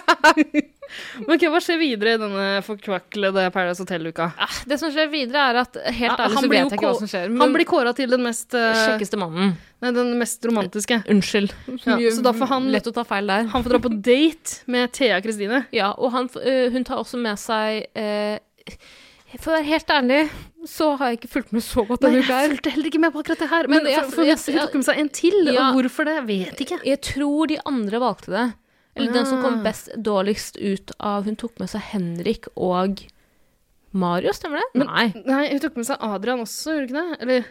Men 1.25 1.31
okay, 1.33 1.49
hva 1.49 1.61
skjer 1.65 1.79
videre 1.81 2.11
i 2.13 2.19
denne 2.21 2.43
forkvaklede 2.67 3.47
Paradise 3.55 3.81
Hotel-uka? 3.81 4.27
ah, 4.37 4.59
Det 4.69 4.77
som 4.77 4.91
skjer 4.93 5.09
videre, 5.09 5.47
er 5.49 5.59
at 5.63 5.79
helt 5.87 6.11
Ja, 6.11 6.27
ærlig 6.27 6.43
så 6.43 6.51
vet 6.51 6.59
jeg 6.59 6.77
ikke 6.77 6.91
hva 6.91 6.99
som 6.99 7.09
skjer. 7.09 7.33
Han 7.41 7.55
blir 7.57 7.65
kåra 7.71 7.95
til 7.97 8.13
den 8.13 8.21
mest 8.27 8.53
eh, 8.53 8.83
kjekkeste 8.83 9.17
mannen. 9.17 9.55
Nei, 9.81 9.93
den 9.97 10.13
mest 10.21 10.45
romantiske. 10.45 10.99
Unnskyld. 11.09 11.55
Ja, 11.87 11.97
så 12.13 12.27
da 12.27 12.35
får 12.37 12.51
han- 12.53 12.69
Lett 12.75 12.91
å 12.91 12.93
ta 12.99 13.07
feil 13.07 13.31
der. 13.33 13.49
Han 13.55 13.65
får 13.65 13.73
dra 13.77 13.81
på 13.87 13.93
date 14.11 14.59
med 14.75 14.93
Thea 14.93 15.17
Kristine. 15.25 15.63
Ja, 15.73 15.89
og 15.97 16.13
han, 16.13 16.29
øh, 16.37 16.67
hun 16.75 16.85
tar 16.85 17.01
også 17.01 17.17
med 17.17 17.41
seg 17.41 17.87
eh, 17.97 18.37
For 19.39 19.51
å 19.51 19.57
være 19.57 19.65
helt 19.69 19.87
ærlig, 19.91 20.19
så 20.65 20.97
har 20.97 21.09
jeg 21.11 21.19
ikke 21.19 21.29
fulgt 21.33 21.51
med 21.53 21.61
så 21.65 21.83
godt 21.87 22.01
Nei, 22.01 22.09
denne 22.09 22.21
jeg 22.21 22.25
uka 22.25 22.41
jeg 22.41 22.51
fulgte 22.55 22.71
heller 22.75 22.89
ikke 22.91 23.01
med 23.03 23.13
på 23.13 23.21
akkurat 23.23 23.39
det 23.43 23.49
her. 23.49 23.67
Men, 23.67 23.83
Men 23.83 23.91
jeg- 23.91 24.05
for, 24.11 24.23
jeg- 24.23 24.37
hun 24.55 24.61
tok 24.67 24.73
med 24.75 24.85
seg 24.85 24.97
en 24.99 25.09
til, 25.09 25.53
Ja. 25.53 25.69
og 25.69 25.75
hvorfor 25.75 26.05
det, 26.05 26.15
vet 26.27 26.57
ikke. 26.65 26.79
Jeg 26.85 27.01
tror 27.01 27.47
de 27.47 27.57
andre 27.65 27.99
valgte 27.99 28.31
det. 28.31 28.53
Eller 28.95 29.11
den 29.11 29.25
som 29.25 29.41
kom 29.43 29.59
Ah. 29.59 29.63
best 29.63 29.89
dårligst 30.01 30.55
ut 30.57 30.91
av 31.01 31.25
Hun 31.25 31.35
tok 31.35 31.59
med 31.59 31.67
seg 31.69 31.81
Henrik 31.81 32.47
og 32.55 33.03
Mario, 33.93 34.31
stemmer 34.31 34.59
det? 34.59 34.69
Men- 34.73 34.87
Nei. 34.87 35.13
Nei, 35.25 35.49
hun 35.51 35.59
tok 35.59 35.75
med 35.77 35.85
seg 35.85 35.97
Adrian 36.01 36.39
også, 36.39 36.71
gjorde 36.75 36.77
hun 36.77 36.87
ikke 36.87 37.11
det? 37.11 37.21
Eller 37.21 37.45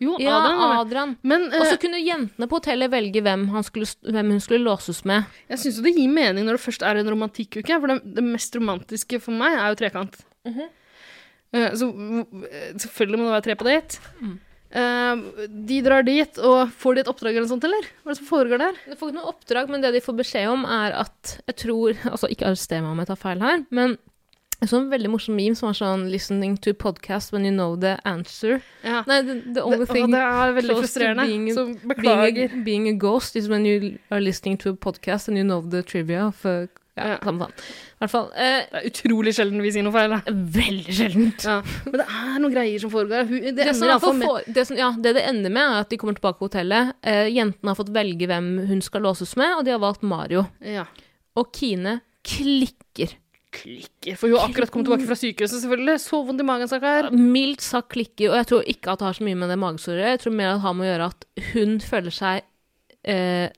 Jo, 0.00 0.16
Ja, 0.18 0.38
Adrian. 0.42 0.86
Adrian. 0.86 1.16
Men 1.22 1.42
Og 1.54 1.66
så 1.66 1.72
eh, 1.74 1.76
kunne 1.76 2.04
jentene 2.04 2.48
på 2.48 2.58
hotellet 2.60 2.90
velge 2.90 3.22
hvem, 3.22 3.48
han 3.50 3.62
skulle, 3.62 3.86
hvem 4.02 4.28
hun 4.32 4.40
skulle 4.40 4.64
låses 4.64 5.04
med. 5.04 5.24
jeg 5.48 5.58
syns 5.58 5.76
jo 5.76 5.82
det 5.82 5.94
gir 5.94 6.08
mening 6.08 6.44
når 6.44 6.58
det 6.58 6.60
først 6.66 6.82
er 6.82 6.96
en 6.98 7.06
romantikkuke, 7.08 7.80
for 7.80 7.86
det, 7.86 8.14
det 8.14 8.24
mest 8.24 8.52
romantiske 8.56 9.20
for 9.22 9.30
meg 9.30 9.52
er 9.56 9.68
jo 9.70 9.76
trekant. 9.76 10.14
Mhm. 10.44 10.60
Eh, 10.60 10.68
så 11.54 11.88
eh, 12.50 12.72
selvfølgelig 12.82 13.20
må 13.20 13.28
det 13.28 13.34
være 13.36 13.46
tre 13.48 13.56
på 13.60 13.68
date. 13.68 14.00
Mm. 14.20 14.34
Uh, 14.74 15.20
de 15.68 15.76
drar 15.86 16.02
dit, 16.02 16.38
og 16.42 16.72
får 16.82 16.96
de 16.96 17.02
et 17.04 17.10
oppdrag 17.12 17.36
eller 17.36 17.44
noe 17.46 17.52
sånt, 17.52 17.66
eller? 17.68 17.84
Hva 18.02 18.10
er 18.10 18.16
det 18.16 18.18
som 18.18 18.26
foregår 18.26 18.58
der? 18.58 18.80
De 18.88 18.96
får 18.98 19.12
ikke 19.12 19.18
noe 19.20 19.30
oppdrag, 19.30 19.68
men 19.70 19.84
det 19.84 19.92
de 19.94 20.00
får 20.02 20.16
beskjed 20.18 20.48
om, 20.50 20.64
er 20.66 20.96
at 21.04 21.36
Jeg 21.46 21.56
tror 21.62 21.94
Altså, 22.10 22.26
ikke 22.32 22.48
arrester 22.48 22.82
meg 22.82 22.90
om 22.90 22.98
jeg 23.04 23.10
tar 23.12 23.20
feil 23.22 23.44
her, 23.44 23.62
men 23.70 23.94
en 24.64 24.70
sånn 24.70 24.86
veldig 24.88 25.10
morsom 25.12 25.34
meme 25.36 25.54
som 25.58 25.66
var 25.68 25.76
sånn 25.76 26.04
'Listening 26.10 26.56
to 26.62 26.72
podcast 26.72 27.32
when 27.34 27.44
you 27.44 27.52
know 27.52 27.76
the 27.76 27.98
answer'. 28.08 28.62
Ja. 28.82 29.02
Nei, 29.06 29.20
the, 29.22 29.34
the 29.54 29.62
only 29.62 29.84
Det, 29.84 29.88
thing 29.92 30.10
det 30.10 30.20
er 30.24 30.52
veldig 30.58 30.76
frustrerende. 30.78 31.26
being- 31.28 31.52
så 31.54 31.64
being 32.00 32.38
a, 32.38 32.48
being 32.64 32.88
a 32.88 32.92
ghost 32.98 33.36
is 33.36 33.48
when 33.48 33.66
you 33.66 33.98
are 34.10 34.20
listening 34.20 34.56
to 34.58 34.70
a 34.70 34.74
podcast 34.74 35.28
and 35.28 35.36
you 35.36 35.44
know 35.44 35.60
the 35.60 35.82
trivia 35.82 36.26
of 36.26 36.44
uh, 36.46 36.66
ja, 36.94 37.16
samme 37.24 37.42
faen. 37.42 37.54
Hvert 37.98 38.12
fall 38.12 38.26
eh, 38.38 38.60
Det 38.70 38.80
er 38.80 38.84
utrolig 38.90 39.32
sjelden 39.34 39.62
vi 39.64 39.72
sier 39.74 39.82
noe 39.86 39.94
feil. 39.94 40.12
Da. 40.14 40.34
Veldig 40.58 40.94
sjeldent. 40.94 41.46
Ja. 41.48 41.56
Men 41.88 41.96
det 41.98 42.06
er 42.06 42.36
noen 42.38 42.54
greier 42.54 42.84
som 42.84 42.92
foregår. 42.92 43.26
Det, 43.30 43.54
Det, 43.56 43.66
ender 43.66 43.80
som 43.80 44.04
fall 44.04 44.20
med 44.20 44.54
det, 44.54 44.66
som, 44.68 44.78
ja, 44.78 44.92
det 44.94 45.16
det 45.18 45.24
ender 45.26 45.54
med, 45.56 45.64
er 45.64 45.82
at 45.82 45.90
de 45.90 45.98
kommer 45.98 46.14
tilbake 46.18 46.38
på 46.38 46.46
hotellet. 46.50 46.94
Eh, 47.02 47.26
jentene 47.34 47.72
har 47.72 47.80
fått 47.80 47.90
velge 47.94 48.28
hvem 48.30 48.52
hun 48.70 48.84
skal 48.84 49.02
låses 49.08 49.34
med, 49.40 49.56
og 49.58 49.66
de 49.66 49.74
har 49.74 49.82
valgt 49.82 50.06
Mario. 50.06 50.46
ja. 50.62 50.86
Og 51.34 51.50
Kine 51.50 51.96
klikker. 52.22 53.16
klikker. 53.50 54.14
For 54.14 54.30
hun 54.30 54.38
har 54.38 54.48
akkurat 54.52 54.70
kommet 54.70 54.86
tilbake 54.86 55.08
fra 55.08 55.16
sykehuset, 55.18 55.64
selvfølgelig. 55.64 55.98
Så 56.04 56.20
vondt 56.26 56.44
i 56.44 56.46
magen, 56.46 56.70
stakkar. 56.70 57.10
Mildt 57.10 57.64
sagt 57.66 57.90
klikker, 57.96 58.30
og 58.30 58.38
jeg 58.38 58.46
tror 58.52 58.70
ikke 58.70 58.92
at 58.94 59.02
det 59.02 59.08
har 59.08 59.18
så 59.18 59.26
mye 59.26 59.40
med 59.42 59.50
det 59.50 59.58
gjøre. 59.58 60.14
Jeg 60.14 60.22
tror 60.22 60.36
mer 60.38 60.52
at 60.52 60.60
det 60.60 60.66
har 60.68 60.78
med 60.78 60.86
å 60.86 60.90
gjøre 60.92 61.10
at 61.10 61.26
hun 61.50 61.74
føler 61.82 62.14
seg 62.14 62.46
eh, 63.02 63.50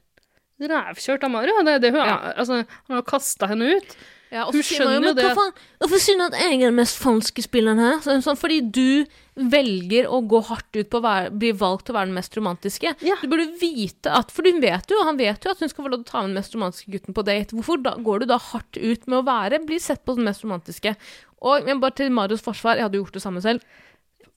Rævkjørt 0.60 1.24
av 1.26 1.32
Mario. 1.32 1.56
Det 1.66 1.74
er 1.76 1.80
det 1.82 1.94
hun 1.94 2.00
er. 2.02 2.12
Ja. 2.12 2.34
Altså, 2.40 2.62
han 2.64 2.96
har 2.96 3.02
kasta 3.08 3.48
henne 3.50 3.74
ut. 3.76 3.96
ja, 4.32 4.46
Hun 4.48 4.64
skjønner 4.64 5.10
jo, 5.10 5.12
det 5.18 5.26
Hvorfor 5.36 6.00
synes 6.00 6.30
at 6.30 6.38
jeg 6.40 6.56
er 6.56 6.64
den 6.64 6.78
mest 6.78 6.96
falske 6.98 7.44
spilleren 7.44 7.82
her? 7.82 7.98
Så, 8.04 8.16
sånn, 8.24 8.38
fordi 8.40 8.62
du 8.64 9.04
velger 9.36 10.08
å 10.08 10.22
gå 10.24 10.40
hardt 10.48 10.78
ut 10.78 10.88
på 10.88 10.96
å 10.96 11.04
være, 11.04 11.34
bli 11.36 11.52
valgt 11.52 11.86
til 11.86 11.92
å 11.92 11.98
være 11.98 12.08
den 12.08 12.16
mest 12.16 12.36
romantiske. 12.38 12.94
Ja. 13.04 13.18
Du 13.20 13.28
burde 13.28 13.50
vite 13.60 14.14
at 14.16 14.32
For 14.32 14.48
du 14.48 14.56
vet 14.64 14.88
jo, 14.90 15.02
han 15.04 15.20
vet 15.20 15.44
jo 15.44 15.52
at 15.52 15.60
hun 15.60 15.68
skal 15.68 15.84
få 15.84 15.92
lov 15.92 16.00
til 16.02 16.08
å 16.08 16.12
ta 16.14 16.22
med 16.24 16.32
den 16.32 16.40
mest 16.40 16.56
romantiske 16.56 16.94
gutten 16.96 17.16
på 17.16 17.26
date. 17.28 17.52
Hvorfor 17.52 17.82
da, 17.84 17.92
går 18.00 18.24
du 18.24 18.30
da 18.32 18.40
hardt 18.40 18.80
ut 18.80 19.04
med 19.06 19.20
å 19.20 19.26
være, 19.28 19.60
bli 19.68 19.78
sett 19.82 20.04
på 20.04 20.16
som 20.16 20.24
den 20.24 20.30
mest 20.32 20.46
romantiske? 20.46 20.96
Og 21.44 21.68
men 21.68 21.82
bare 21.84 21.98
til 22.00 22.08
Marios 22.16 22.40
forsvar, 22.40 22.80
jeg 22.80 22.88
hadde 22.88 22.96
gjort 23.02 23.18
det 23.18 23.22
samme 23.22 23.44
selv. 23.44 23.60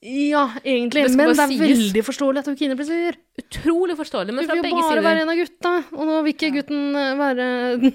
Ja, 0.00 0.46
egentlig. 0.64 1.02
Det 1.04 1.16
Men 1.16 1.34
det 1.34 1.42
er 1.44 1.50
sies. 1.50 1.60
veldig 1.60 2.02
forståelig 2.06 2.40
at 2.40 2.46
hun 2.48 2.56
Kine 2.56 2.76
blir 2.78 2.88
sur. 2.88 3.16
Utrolig 3.42 3.96
forståelig, 3.98 4.32
men 4.34 4.46
fra 4.48 4.56
begge 4.56 4.70
sider. 4.70 4.70
Hun 4.70 4.78
vil 4.80 4.80
jo 4.80 4.92
bare 4.94 5.02
være 5.04 5.24
en 5.26 5.32
av 5.32 5.40
gutta, 5.40 5.72
og 5.92 6.06
nå 6.08 6.20
vil 6.24 6.34
ikke 6.34 6.52
gutten 6.54 6.96
eh, 6.96 7.10
være 7.20 7.48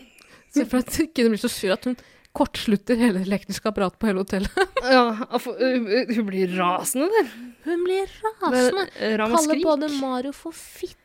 Se 0.55 0.65
for 0.69 0.83
at 0.83 0.99
Kine 1.17 1.31
blir 1.33 1.41
så 1.41 1.49
sur 1.49 1.73
at 1.73 1.87
hun 1.89 1.97
kortslutter 2.35 2.99
hele 2.99 3.23
elektriske 3.25 3.71
apparatet 3.71 3.97
på 3.99 4.09
hele 4.11 4.21
hotellet. 4.21 4.61
Ja, 4.85 5.15
hun 5.17 6.27
blir 6.27 6.51
rasende, 6.59 7.07
der. 7.09 7.31
Hun 7.65 7.83
blir 7.87 8.11
rasende. 8.43 8.85
Og 8.85 9.33
Kaller 9.33 9.63
både 9.63 9.89
Mario 9.97 10.35
for 10.35 10.53
fitte 10.53 11.01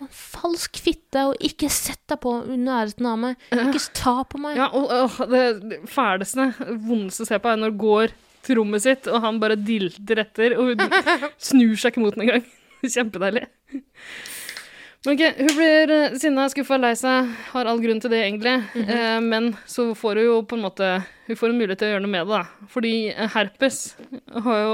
og 0.00 0.06
en 0.06 0.08
falsk 0.08 0.78
fitte, 0.80 1.26
og 1.28 1.36
ikke 1.44 1.68
sett 1.68 2.00
deg 2.08 2.16
på 2.22 2.32
i 2.48 2.56
nærheten 2.56 3.06
av 3.10 3.18
meg. 3.20 3.42
Ikke 3.52 3.82
ta 3.92 4.22
på 4.24 4.40
meg. 4.40 4.56
Ja, 4.56 4.70
og, 4.72 4.88
og 4.88 5.34
det 5.34 5.82
fæleste, 5.92 6.48
vondeste 6.86 7.26
å 7.26 7.28
se 7.28 7.38
på, 7.44 7.52
er 7.52 7.60
når 7.60 7.76
går 7.76 8.14
trommet 8.46 8.84
sitt, 8.84 9.08
og 9.10 9.24
han 9.24 9.40
bare 9.42 9.58
dilter 9.58 10.22
etter, 10.24 10.56
og 10.58 10.72
hun 10.72 11.02
snur 11.50 11.74
seg 11.80 11.94
ikke 11.94 12.04
mot 12.04 12.16
den 12.16 12.28
engang. 12.28 12.46
Kjempedeilig. 12.94 13.46
Men 15.04 15.14
ok, 15.14 15.22
Hun 15.36 15.50
blir 15.56 15.90
uh, 15.92 16.14
sinna, 16.16 16.46
skuffa, 16.48 16.78
lei 16.80 16.94
seg, 16.96 17.28
har 17.50 17.68
all 17.68 17.80
grunn 17.82 18.00
til 18.00 18.12
det, 18.12 18.22
egentlig. 18.24 18.54
Eh, 18.80 19.18
men 19.20 19.50
så 19.68 19.90
får 19.98 20.20
hun 20.20 20.24
jo 20.30 20.38
på 20.48 20.56
en 20.56 20.64
måte 20.64 20.88
Hun 21.26 21.36
får 21.36 21.52
en 21.52 21.58
mulighet 21.58 21.82
til 21.82 21.90
å 21.90 21.92
gjøre 21.92 22.04
noe 22.06 22.12
med 22.14 22.24
det, 22.24 22.38
da. 22.38 22.68
Fordi 22.72 22.94
eh, 23.12 23.28
herpes 23.34 23.82
har 24.46 24.62
jo 24.62 24.72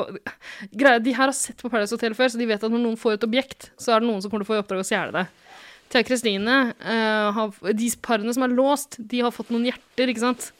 Greia, 0.70 1.02
De 1.02 1.14
her 1.16 1.26
har 1.26 1.34
sett 1.34 1.58
på 1.58 1.70
Paradise 1.70 1.98
Hotel 1.98 2.14
før, 2.14 2.30
så 2.30 2.38
de 2.38 2.46
vet 2.46 2.62
at 2.62 2.70
når 2.70 2.84
noen 2.84 2.98
får 3.00 3.18
et 3.18 3.26
objekt, 3.26 3.72
så 3.74 3.96
er 3.96 4.04
det 4.04 4.10
noen 4.10 4.22
som 4.22 4.30
kommer 4.30 4.46
til 4.46 4.52
å 4.52 4.52
få 4.52 4.60
i 4.60 4.62
oppdrag 4.62 4.84
å 4.84 4.86
stjele 4.86 5.16
det. 5.18 5.26
Thea 5.90 6.06
Kristine 6.06 6.60
eh, 6.78 7.34
har 7.34 7.74
De 7.74 7.90
parene 8.02 8.34
som 8.36 8.46
er 8.46 8.54
låst, 8.54 9.00
de 9.02 9.24
har 9.26 9.34
fått 9.34 9.50
noen 9.50 9.66
hjerter, 9.66 10.14
ikke 10.14 10.22
sant? 10.28 10.52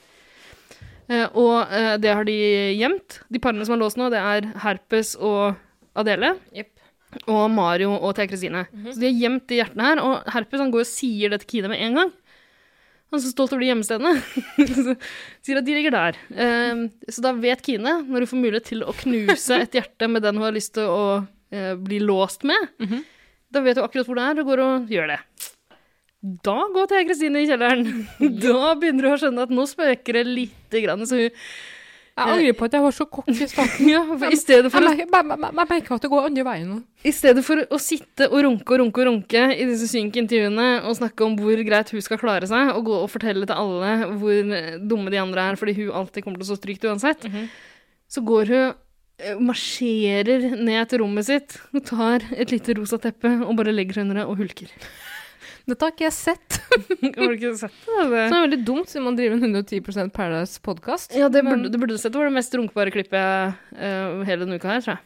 Eh, 1.11 1.27
og 1.39 1.73
eh, 1.75 1.97
det 2.03 2.13
har 2.15 2.27
de 2.29 2.37
gjemt. 2.79 3.21
De 3.33 3.41
parene 3.43 3.67
som 3.67 3.75
er 3.77 3.83
låst 3.83 3.99
nå, 4.01 4.11
det 4.13 4.21
er 4.23 4.47
Herpes 4.63 5.17
og 5.19 5.57
Adele. 5.99 6.37
Og 7.27 7.49
Mario 7.51 7.97
og 7.97 8.15
Thea 8.15 8.31
Kristine. 8.31 8.67
Så 8.87 9.01
de 9.03 9.09
har 9.09 9.19
gjemt 9.25 9.49
de 9.51 9.59
hjertene 9.59 9.89
her. 9.89 10.03
Og 10.07 10.31
Herpes 10.31 10.63
han 10.63 10.71
går 10.75 10.85
og 10.87 10.91
sier 10.91 11.33
det 11.33 11.43
til 11.43 11.57
Kine 11.57 11.73
med 11.73 11.83
en 11.83 11.99
gang. 11.99 12.13
Han 13.11 13.19
er 13.19 13.25
så 13.25 13.33
stolt 13.33 13.51
over 13.51 13.65
de 13.65 13.73
gjemmestedene. 13.73 14.13
Sier 15.43 15.59
at 15.59 15.67
de 15.67 15.75
ligger 15.75 15.91
der. 15.97 16.19
Eh, 16.31 16.85
så 17.11 17.25
da 17.27 17.33
vet 17.35 17.65
Kine, 17.67 17.97
når 18.07 18.23
hun 18.23 18.31
får 18.31 18.43
mulighet 18.45 18.69
til 18.71 18.85
å 18.87 18.95
knuse 19.01 19.59
et 19.65 19.75
hjerte 19.81 20.07
med 20.07 20.23
den 20.23 20.39
hun 20.39 20.47
har 20.47 20.55
lyst 20.55 20.77
til 20.79 20.87
å 20.87 21.01
eh, 21.51 21.73
bli 21.75 21.99
låst 22.05 22.47
med, 22.47 22.71
da 23.51 23.65
vet 23.65 23.81
hun 23.81 23.89
akkurat 23.89 24.07
hvor 24.07 24.21
det 24.21 24.29
er, 24.29 24.39
og 24.45 24.53
går 24.53 24.63
og 24.63 24.95
gjør 24.95 25.11
det. 25.11 25.19
Da 26.21 26.55
går 26.75 26.89
Thea 26.91 27.05
Kristine 27.09 27.41
i 27.41 27.49
kjelleren. 27.49 27.85
Da 28.45 28.75
begynner 28.77 29.09
hun 29.09 29.17
å 29.17 29.21
skjønne 29.21 29.45
at 29.47 29.53
nå 29.57 29.65
spøker 29.69 30.19
det 30.21 30.27
lite 30.29 30.83
grann. 30.85 31.07
Så 31.09 31.17
hun 31.17 31.31
Jeg 31.31 32.27
angrer 32.35 32.57
på 32.59 32.67
at 32.67 32.75
jeg 32.77 32.85
var 32.85 32.93
så 32.93 33.07
kokk 33.09 33.31
i 33.33 33.47
starten. 33.49 33.89
Ja, 33.95 34.03
i 34.29 34.37
stedet 34.37 34.69
for, 34.73 34.85
Jeg 34.85 35.09
merker- 35.09 35.95
at 35.97 36.05
det 36.05 36.11
går 36.13 36.27
andre 36.29 36.45
veien 36.45 36.69
nå. 36.75 36.77
I 37.09 37.13
stedet 37.17 37.45
for 37.47 37.63
å 37.65 37.79
sitte 37.81 38.29
og 38.29 38.43
runke 38.45 38.75
og 38.77 38.83
runke 38.83 39.01
og 39.01 39.09
runke 39.09 39.45
i 39.57 39.65
disse 39.71 39.89
synke 39.89 40.21
intervjuene 40.21 40.69
og 40.85 40.99
snakke 40.99 41.25
om 41.25 41.39
hvor 41.41 41.63
greit 41.65 41.95
hun 41.95 42.05
skal 42.05 42.21
klare 42.21 42.51
seg, 42.51 42.75
og 42.77 42.85
gå 42.91 42.99
og 43.01 43.09
fortelle 43.09 43.49
til 43.49 43.57
alle 43.57 44.13
hvor 44.21 44.53
dumme 44.93 45.15
de 45.15 45.23
andre 45.23 45.49
er 45.49 45.61
fordi 45.61 45.79
hun 45.81 45.95
alltid 46.03 46.27
kommer 46.27 46.43
til 46.43 46.51
å 46.51 46.51
stå 46.53 46.61
trygt 46.67 46.85
uansett, 46.91 47.25
så 48.11 48.21
går 48.27 48.53
hun 48.53 48.67
eh, 49.23 49.41
marsjerer 49.41 50.51
ned 50.61 50.91
til 50.93 51.01
rommet 51.01 51.31
sitt 51.31 51.57
og 51.73 51.87
tar 51.89 52.29
et 52.37 52.53
lite 52.53 52.77
rosa 52.77 53.01
teppe 53.01 53.39
og 53.47 53.57
bare 53.57 53.73
legger 53.73 53.97
seg 54.03 54.11
under 54.11 54.21
det 54.21 54.29
og 54.29 54.43
hulker. 54.45 54.77
Dette 55.71 55.87
har 55.87 55.95
ikke 55.95 56.07
jeg 56.07 56.17
sett. 56.17 56.59
Har 57.17 57.31
du 57.31 57.37
ikke 57.37 57.53
sett 57.59 57.75
det? 57.87 57.97
Så 57.97 58.11
det 58.11 58.39
er 58.39 58.47
veldig 58.47 58.61
dumt 58.67 58.91
siden 58.91 59.07
man 59.07 59.19
driver 59.19 59.39
en 59.39 59.57
110% 59.57 60.15
Paradise-podkast. 60.17 61.17
Ja, 61.19 61.29
det 61.33 61.45
burde, 61.47 61.71
det 61.71 61.81
burde 61.81 61.97
du 61.97 62.01
sett. 62.03 62.13
Det 62.15 62.21
var 62.21 62.31
det 62.31 62.37
mest 62.39 62.55
runkbare 62.59 62.95
klippet 62.95 63.59
uh, 63.77 64.23
hele 64.27 64.45
denne 64.45 64.59
uka 64.59 64.73
her, 64.73 64.85
tror 64.85 64.97
jeg. 64.97 65.05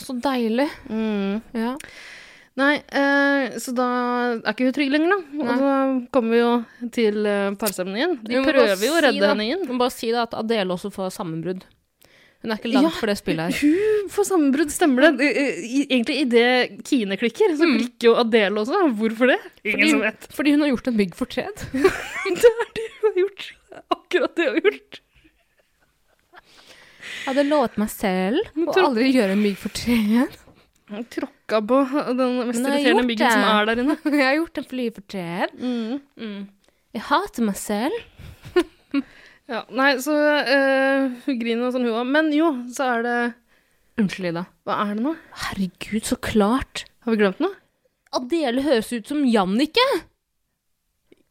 Så 0.00 0.16
deilig. 0.24 0.66
Mm. 0.88 1.40
Ja. 1.54 1.74
Nei, 2.58 2.74
uh, 2.92 3.58
så 3.62 3.74
da 3.76 3.88
er 4.40 4.52
ikke 4.52 4.68
hun 4.68 4.76
trygg 4.76 4.94
lenger, 4.94 5.12
da. 5.14 5.18
Og 5.40 5.50
så 5.62 5.74
kommer 6.14 6.34
vi 6.34 6.40
jo 6.40 6.54
til 6.96 7.20
uh, 7.26 7.50
parseremonien. 7.60 8.18
De 8.26 8.40
prøver 8.44 8.86
jo 8.86 8.96
å 8.96 9.04
redde 9.04 9.20
si 9.20 9.28
henne 9.30 9.50
inn. 9.54 9.66
Men 9.68 9.80
bare 9.80 9.94
si 9.94 10.10
da 10.14 10.26
at 10.26 10.34
Adele 10.38 10.74
også 10.74 10.90
får 10.94 11.14
sammenbrudd. 11.20 11.66
Hun 12.40 12.52
er 12.54 12.56
ikke 12.56 12.70
langt 12.72 12.86
Ja, 12.86 12.90
for 12.96 13.10
det 13.10 13.16
spillet 13.20 13.52
her. 13.52 13.58
Hun 13.60 14.08
får 14.14 14.24
sammenbrudd, 14.30 14.70
stemmer 14.72 15.10
det? 15.18 15.26
Egentlig 15.90 16.14
i- 16.16 16.22
idet 16.24 16.84
Kine 16.88 17.18
klikker, 17.20 17.52
så 17.58 17.66
klikker 17.68 18.06
jo 18.08 18.14
Adele 18.22 18.62
også. 18.62 18.80
Hvorfor 18.96 19.28
det? 19.28 19.36
Ingen 19.64 19.76
Fordi, 19.76 19.90
som 19.90 20.00
vet. 20.06 20.28
fordi 20.38 20.50
hun 20.56 20.60
har 20.64 20.70
gjort 20.72 20.88
en 20.88 20.96
mygg 20.96 21.14
fortred. 21.18 21.64
Det 22.40 22.48
er 22.48 22.72
det 22.78 22.86
hun 23.02 23.10
har 23.10 23.18
gjort. 23.20 23.44
Akkurat 23.92 24.34
det 24.40 24.46
hun 24.48 24.54
har 24.56 24.70
gjort. 24.70 25.00
Jeg 27.20 27.34
hadde 27.34 27.44
lovet 27.50 27.76
meg 27.80 27.90
selv 27.92 28.40
å 28.56 28.74
aldri 28.86 29.10
gjøre 29.12 29.34
en 29.36 29.42
mygg 29.44 29.58
fortred. 29.60 30.38
Tråkka 31.12 31.60
på 31.70 31.76
den 32.18 32.38
mest 32.48 32.64
irriterende 32.64 33.04
myggen 33.06 33.30
som 33.30 33.44
er 33.46 33.68
der 33.68 33.82
inne. 33.84 33.96
Jeg 34.16 34.24
har 34.26 34.38
gjort 34.40 34.58
en 34.62 34.68
flyfortred. 34.72 35.52
Mm. 35.60 36.00
Mm. 36.18 36.40
Jeg 36.96 37.04
hater 37.06 37.46
meg 37.46 37.58
selv. 37.60 38.00
Ja, 39.50 39.64
nei, 39.74 39.96
så 39.98 40.14
eh, 40.14 41.08
hun 41.24 41.38
griner 41.40 41.66
og 41.66 41.74
sånn, 41.74 41.88
hun 41.88 41.96
òg. 42.04 42.10
Men 42.14 42.28
jo, 42.34 42.52
så 42.70 42.86
er 42.94 43.06
det 43.06 43.16
Unnskyld, 44.00 44.30
Ida. 44.30 44.44
Hva 44.64 44.76
er 44.86 44.92
det 44.94 45.02
nå? 45.04 45.16
Herregud, 45.42 46.04
så 46.06 46.16
klart. 46.22 46.84
Har 47.04 47.12
vi 47.12 47.18
glemt 47.20 47.42
noe? 47.42 47.56
Adele 48.16 48.62
høres 48.64 48.88
ut 48.94 49.10
som 49.10 49.26
Jannicke. 49.26 49.84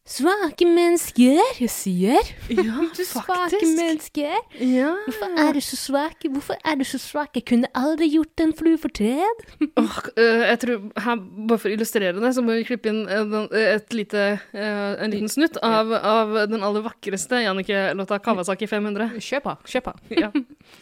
Svake 0.10 0.66
mennesker, 0.66 1.38
jeg 1.62 1.70
sier. 1.70 2.30
Ja, 2.50 2.82
Du 2.98 3.04
svake 3.06 3.60
mennesker. 3.62 4.40
Ja. 4.58 4.96
Hvorfor 5.06 5.36
er 5.38 5.54
du 5.54 5.62
så 5.62 5.78
svak? 5.78 6.26
Hvorfor 6.26 6.58
er 6.66 6.80
du 6.80 6.86
så 6.88 6.98
svak? 7.02 7.38
Jeg 7.38 7.46
kunne 7.52 7.70
aldri 7.78 8.08
gjort 8.16 8.42
en 8.42 8.54
flue 8.58 8.80
fortred. 8.82 9.44
tred. 9.60 9.70
eh, 10.18 10.48
jeg 10.50 10.60
tror, 10.64 10.90
her, 11.06 11.22
Bare 11.50 11.62
for 11.62 11.70
å 11.70 11.76
illustrere 11.78 12.18
det, 12.18 12.34
så 12.36 12.42
må 12.46 12.58
vi 12.58 12.66
klippe 12.66 12.90
inn 12.90 13.04
et 13.06 13.94
lite, 13.94 14.26
en 14.54 15.14
liten 15.14 15.30
snutt 15.30 15.62
av, 15.62 15.94
av 15.94 16.34
den 16.50 16.66
aller 16.66 16.84
vakreste 16.86 17.44
Jannicke-låta 17.46 18.20
'Kawasaki 18.20 18.66
500'. 18.66 19.20
Kjøp 19.22 19.46
av. 19.54 19.62
Kjøp 19.70 19.94
av. 19.94 20.02
Ja. 20.10 20.34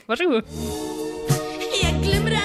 Vær 0.07 0.23
så 0.23 0.31
god. 0.31 0.55
Jeg 1.83 1.99
glemmer 2.01 2.36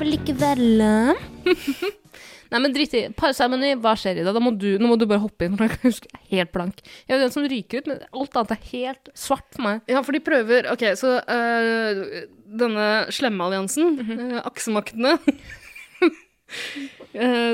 Være 0.00 0.56
lam. 0.80 1.18
Nei, 2.50 2.58
men 2.58 2.72
drit 2.72 2.94
i. 2.96 3.02
Parseremoni, 3.14 3.74
hva 3.84 3.92
skjer 4.00 4.16
i 4.16 4.24
dag? 4.24 4.32
Da 4.32 4.40
må 4.42 4.50
du, 4.56 4.78
nå 4.80 4.88
må 4.88 4.96
du 4.98 5.04
bare 5.06 5.20
hoppe 5.20 5.44
inn. 5.44 5.58
Jeg 5.60 5.76
jeg 5.76 5.92
er 6.16 6.22
helt 6.30 6.52
blank. 6.54 6.80
Jeg 7.04 7.18
er 7.18 7.20
den 7.26 7.34
som 7.34 7.44
ryker 7.44 7.82
ut, 7.82 7.90
men 7.90 8.00
alt 8.08 8.38
annet 8.40 8.54
er 8.56 8.62
helt 8.72 9.10
svart 9.12 9.44
for 9.52 9.66
meg. 9.66 9.84
Ja, 9.92 10.00
for 10.06 10.16
de 10.16 10.22
prøver 10.24 10.70
Ok, 10.72 10.86
så 10.98 11.18
uh, 11.20 12.00
denne 12.48 12.88
slemme 13.12 13.44
alliansen, 13.44 14.00
eh, 14.00 14.40
aksemaktene 14.40 15.18
uh, 15.20 16.10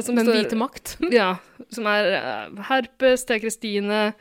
som 0.06 0.14
Den 0.14 0.22
står- 0.22 0.34
hvite 0.38 0.62
makt. 0.62 0.94
Ja. 1.18 1.32
Som 1.74 1.90
er 1.90 2.12
Herpes, 2.70 3.26
Thea 3.26 3.42
Kristine, 3.42 4.12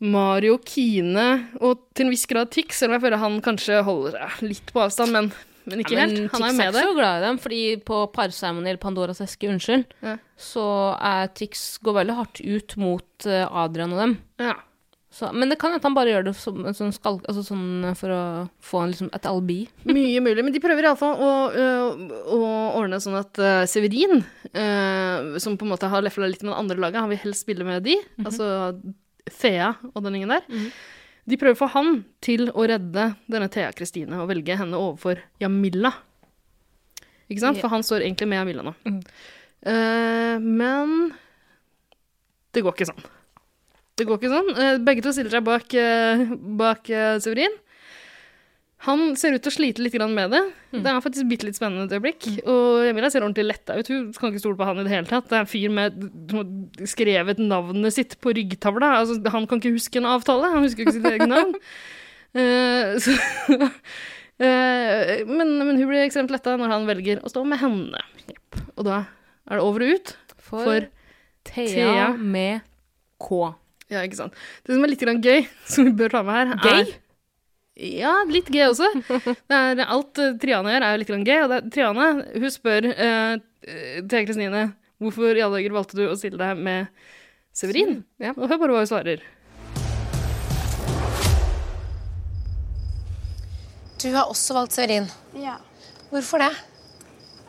Mario, 0.00 0.60
Kine 0.60 1.30
og 1.56 1.86
til 1.96 2.04
en 2.06 2.12
viss 2.12 2.28
grad 2.28 2.52
Tix, 2.52 2.76
selv 2.82 2.92
om 2.92 3.00
jeg 3.00 3.08
føler 3.08 3.24
han 3.24 3.40
kanskje 3.48 3.80
holder 3.88 4.20
seg 4.36 4.50
litt 4.52 4.76
på 4.76 4.84
avstand, 4.84 5.16
men, 5.16 5.32
men 5.66 5.82
ikke 5.84 5.96
Ja, 5.98 6.06
helt. 6.06 6.30
Han 6.32 6.42
er 6.42 6.48
Tix 6.48 6.54
jo 6.54 6.56
med 6.56 6.66
ikke 6.66 6.78
der. 6.78 6.88
så 6.88 6.94
glad 6.96 7.18
i 7.20 7.26
dem, 7.26 7.38
fordi 7.42 7.60
på 7.90 8.00
parseremonien 8.14 8.70
eller 8.72 8.80
Pandoras 8.82 9.20
eske, 9.20 9.48
unnskyld, 9.52 9.84
Ja. 10.06 10.16
så 10.38 10.66
er 11.00 11.28
Tix 11.36 11.78
går 11.84 12.00
veldig 12.00 12.16
hardt 12.16 12.40
ut 12.40 12.76
mot 12.80 13.26
eh, 13.26 13.46
Adrian 13.50 13.92
og 13.92 13.98
dem. 14.04 14.18
Ja. 14.40 14.56
Så, 15.12 15.26
men 15.34 15.50
det 15.50 15.56
kan 15.58 15.72
hende 15.72 15.82
han 15.82 15.94
bare 15.96 16.12
gjør 16.12 16.24
det 16.28 16.32
som, 16.38 16.60
sånn 16.70 16.92
skal, 16.94 17.16
altså 17.26 17.42
sånn 17.42 17.88
for 17.98 18.12
å 18.14 18.20
få 18.62 18.84
en, 18.84 18.92
liksom, 18.92 19.08
et 19.12 19.26
alibi. 19.26 19.56
Mye 19.90 20.20
mulig. 20.22 20.44
Men 20.46 20.54
de 20.54 20.60
prøver 20.62 20.86
iallfall 20.86 21.18
å, 21.18 21.30
å, 21.50 22.10
å 22.36 22.38
ordne 22.78 23.00
sånn 23.02 23.18
at 23.18 23.40
uh, 23.42 23.64
Severin, 23.66 24.22
uh, 24.54 25.34
som 25.42 25.58
på 25.58 25.66
en 25.66 25.72
måte 25.74 25.90
har 25.90 26.06
lefla 26.06 26.30
litt 26.30 26.44
med 26.46 26.52
det 26.54 26.60
andre 26.62 26.78
laget, 26.78 27.00
han 27.02 27.10
vil 27.10 27.18
helst 27.24 27.42
spille 27.42 27.66
med 27.66 27.82
de, 27.82 27.96
altså 28.22 28.46
Thea 29.40 29.72
og 29.94 30.02
den 30.06 30.14
gjengen 30.20 30.36
der. 30.38 30.46
De 31.30 31.38
prøver 31.38 31.54
å 31.54 31.60
få 31.60 31.70
han 31.76 32.00
til 32.24 32.48
å 32.50 32.66
redde 32.66 33.10
denne 33.30 33.48
Thea 33.52 33.70
Kristine 33.76 34.18
og 34.18 34.30
velge 34.32 34.56
henne 34.58 34.78
overfor 34.78 35.20
Jamila. 35.42 35.92
Ikke 37.30 37.44
sant? 37.44 37.60
For 37.62 37.70
han 37.70 37.84
står 37.86 38.02
egentlig 38.06 38.26
med 38.30 38.40
Jamila 38.42 38.66
nå. 38.66 38.74
Eh, 39.60 40.36
men 40.40 41.10
det 42.54 42.62
går 42.64 42.74
ikke 42.74 42.90
sånn. 42.90 43.02
Det 44.00 44.06
går 44.08 44.16
ikke 44.16 44.32
sånn. 44.32 44.54
Uh, 44.56 44.76
begge 44.80 45.04
to 45.04 45.12
stiller 45.12 45.34
seg 45.34 45.44
bak, 45.44 45.74
uh, 45.76 46.22
bak 46.56 46.88
Severin. 47.20 47.52
Han 48.86 49.14
ser 49.20 49.34
ut 49.36 49.42
til 49.44 49.52
å 49.52 49.52
slite 49.52 49.82
litt 49.84 49.96
med 50.08 50.32
det. 50.32 50.40
Det 50.72 50.88
er 50.88 51.02
faktisk 51.04 51.28
bitte 51.28 51.44
litt 51.44 51.58
spennende 51.58 51.84
et 51.84 51.92
øyeblikk. 51.98 52.28
Og 52.48 52.86
Jamila 52.86 53.10
ser 53.12 53.26
ordentlig 53.26 53.44
letta 53.50 53.76
ut. 53.76 53.90
Hun 53.92 54.06
kan 54.16 54.30
ikke 54.30 54.40
stole 54.40 54.56
på 54.56 54.68
han 54.68 54.80
i 54.80 54.84
det 54.86 54.94
hele 54.94 55.10
tatt. 55.10 55.26
Det 55.28 55.36
er 55.36 55.44
en 55.44 55.50
fyr 55.50 55.74
med 55.76 56.86
skrevet 56.88 57.42
navnet 57.44 57.92
sitt 57.92 58.16
på 58.24 58.32
ryggtavla. 58.38 58.94
Altså, 59.02 59.18
han 59.34 59.44
kan 59.50 59.60
ikke 59.60 59.74
huske 59.76 60.00
en 60.00 60.08
avtale. 60.08 60.48
Han 60.54 60.64
husker 60.64 60.86
ikke 60.86 60.96
sitt 60.96 61.10
eget 61.12 61.28
navn. 61.28 61.52
Uh, 62.32 62.96
så, 63.04 63.18
uh, 63.52 63.68
men, 65.36 65.54
men 65.60 65.74
hun 65.74 65.84
blir 65.90 66.06
ekstremt 66.06 66.32
letta 66.32 66.56
når 66.56 66.72
han 66.72 66.88
velger 66.88 67.20
å 67.20 67.32
stå 67.32 67.44
med 67.44 67.60
henne. 67.60 68.00
Yep. 68.30 68.62
Og 68.78 68.88
da 68.88 69.02
er 69.50 69.60
det 69.60 69.66
over 69.66 69.84
og 69.84 69.94
ut 69.98 70.14
For, 70.38 70.64
for 70.64 70.88
Thea, 71.50 71.68
Thea. 71.74 72.08
med 72.16 72.64
K. 73.20 73.44
Ja, 73.90 74.06
ikke 74.06 74.22
sant. 74.22 74.42
Det 74.64 74.72
som 74.72 74.84
er 74.86 74.92
litt 74.92 75.04
grann 75.04 75.20
gøy, 75.20 75.44
som 75.72 75.88
vi 75.88 75.96
bør 76.00 76.16
ta 76.16 76.24
med 76.24 76.54
her, 76.54 76.56
Gøy? 76.64 76.94
Ja, 77.78 78.16
litt 78.28 78.50
gøy 78.50 78.66
også. 78.66 78.88
Det 79.06 79.56
er, 79.56 79.84
alt 79.86 80.18
uh, 80.20 80.34
Triana 80.40 80.74
gjør, 80.74 80.84
er 80.84 80.92
jo 80.92 81.00
litt 81.00 81.12
grann 81.12 81.26
gøy. 81.26 81.38
Og 81.44 81.50
det 81.52 81.58
er, 81.60 81.68
Triana 81.76 82.08
hun 82.18 82.52
spør 82.52 82.88
uh, 82.90 83.34
Thea 83.64 84.24
Kristine 84.26 84.64
hvorfor 85.00 85.32
i 85.32 85.42
alle 85.44 85.60
dager 85.60 85.74
valgte 85.74 85.96
du 85.96 86.04
å 86.10 86.16
stille 86.18 86.40
deg 86.40 86.58
med 86.60 86.90
Severin. 87.56 88.02
Ja. 88.20 88.34
Og 88.36 88.50
hør 88.50 88.60
bare 88.60 88.74
hva 88.74 88.82
hun 88.84 88.90
svarer. 88.90 89.22
Du 94.00 94.08
har 94.14 94.28
også 94.28 94.56
valgt 94.56 94.76
Severin. 94.76 95.08
Ja. 95.36 95.58
Hvorfor 96.10 96.42
det? 96.42 96.52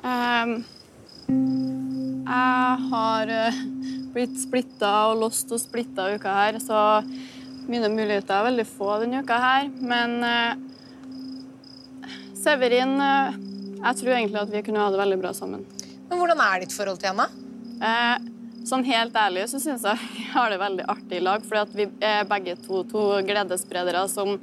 Um, 0.02 0.61
jeg 1.31 2.88
har 2.91 3.31
eh, 3.31 3.60
blitt 4.14 4.34
splitta 4.41 4.89
og 5.11 5.22
lost 5.22 5.52
og 5.53 5.61
splitta 5.61 6.07
uka 6.15 6.34
her, 6.35 6.57
så 6.61 6.80
mine 7.69 7.89
muligheter 7.91 8.38
er 8.38 8.47
veldig 8.49 8.67
få 8.69 8.95
denne 9.03 9.21
uka 9.21 9.38
her. 9.41 9.69
Men 9.81 10.17
uh, 10.25 10.53
Severin 12.41 12.97
uh, 12.97 13.38
Jeg 13.81 13.99
tror 14.01 14.15
egentlig 14.15 14.41
at 14.41 14.51
vi 14.53 14.63
kunne 14.65 14.81
ha 14.81 14.89
det 14.93 15.01
veldig 15.01 15.19
bra 15.21 15.33
sammen. 15.38 15.65
Men 16.09 16.19
hvordan 16.19 16.41
er 16.43 16.63
ditt 16.63 16.75
forhold 16.75 17.01
til 17.01 17.13
henne? 17.13 17.27
Uh, 17.81 18.17
sånn 18.67 18.85
helt 18.85 19.15
ærlig 19.17 19.47
så 19.49 19.61
syns 19.61 19.85
jeg 19.88 20.09
vi 20.15 20.25
har 20.33 20.51
det 20.53 20.59
veldig 20.61 20.85
artig 20.91 21.17
i 21.17 21.23
lag, 21.23 21.45
fordi 21.45 21.81
vi 21.81 21.88
er 22.05 22.27
begge 22.29 22.57
to, 22.65 22.83
to 22.91 23.05
gledesspredere 23.25 24.03
som 24.11 24.35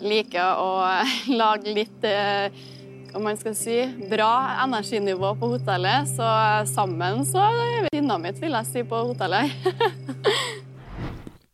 liker 0.00 0.60
å 0.60 0.70
lage 1.40 1.74
litt 1.74 2.06
eh, 2.08 2.62
hva 3.10 3.22
man 3.24 3.38
skal 3.40 3.56
si, 3.58 3.76
bra 4.10 4.30
energinivå 4.62 5.32
på 5.40 5.50
hotellet. 5.56 6.08
Så 6.12 6.30
sammen 6.70 7.24
så 7.26 7.42
er 7.42 7.88
vi 7.88 7.96
dynamitt, 7.98 8.38
vil 8.42 8.54
jeg 8.54 8.70
si, 8.70 8.86
på 8.86 9.04
hotellet. 9.10 9.50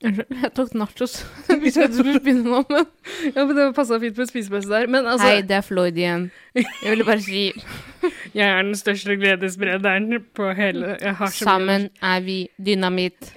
Unnskyld, 0.05 0.41
jeg 0.43 0.53
tok 0.53 0.75
nachos. 0.77 1.13
Hvis 1.63 1.77
jeg 1.81 1.89
skulle 1.95 2.21
begynne 2.21 2.45
nå, 2.45 2.59
men 2.69 2.85
Ja, 3.33 3.45
men 3.47 3.57
Det 3.57 3.69
passa 3.77 3.97
fint 4.03 4.17
på 4.17 4.27
et 4.27 4.33
spisepause 4.33 4.69
der. 4.69 4.91
Men 4.93 5.07
altså, 5.09 5.31
Hei, 5.31 5.41
det 5.41 5.57
er 5.57 5.65
Floyd 5.65 5.97
igjen. 5.97 6.27
Jeg 6.55 6.91
ville 6.91 7.07
bare 7.07 7.23
si 7.25 7.47
jeg 8.37 8.45
er 8.45 8.61
den 8.63 8.77
største 8.77 9.17
gledessprederen 9.17 10.21
på 10.37 10.51
hele 10.55 10.97
jeg 11.01 11.15
har 11.17 11.33
så 11.33 11.49
sammen 11.49 11.89
er 12.05 12.21
vi 12.27 12.43
dynamitt. 12.61 13.33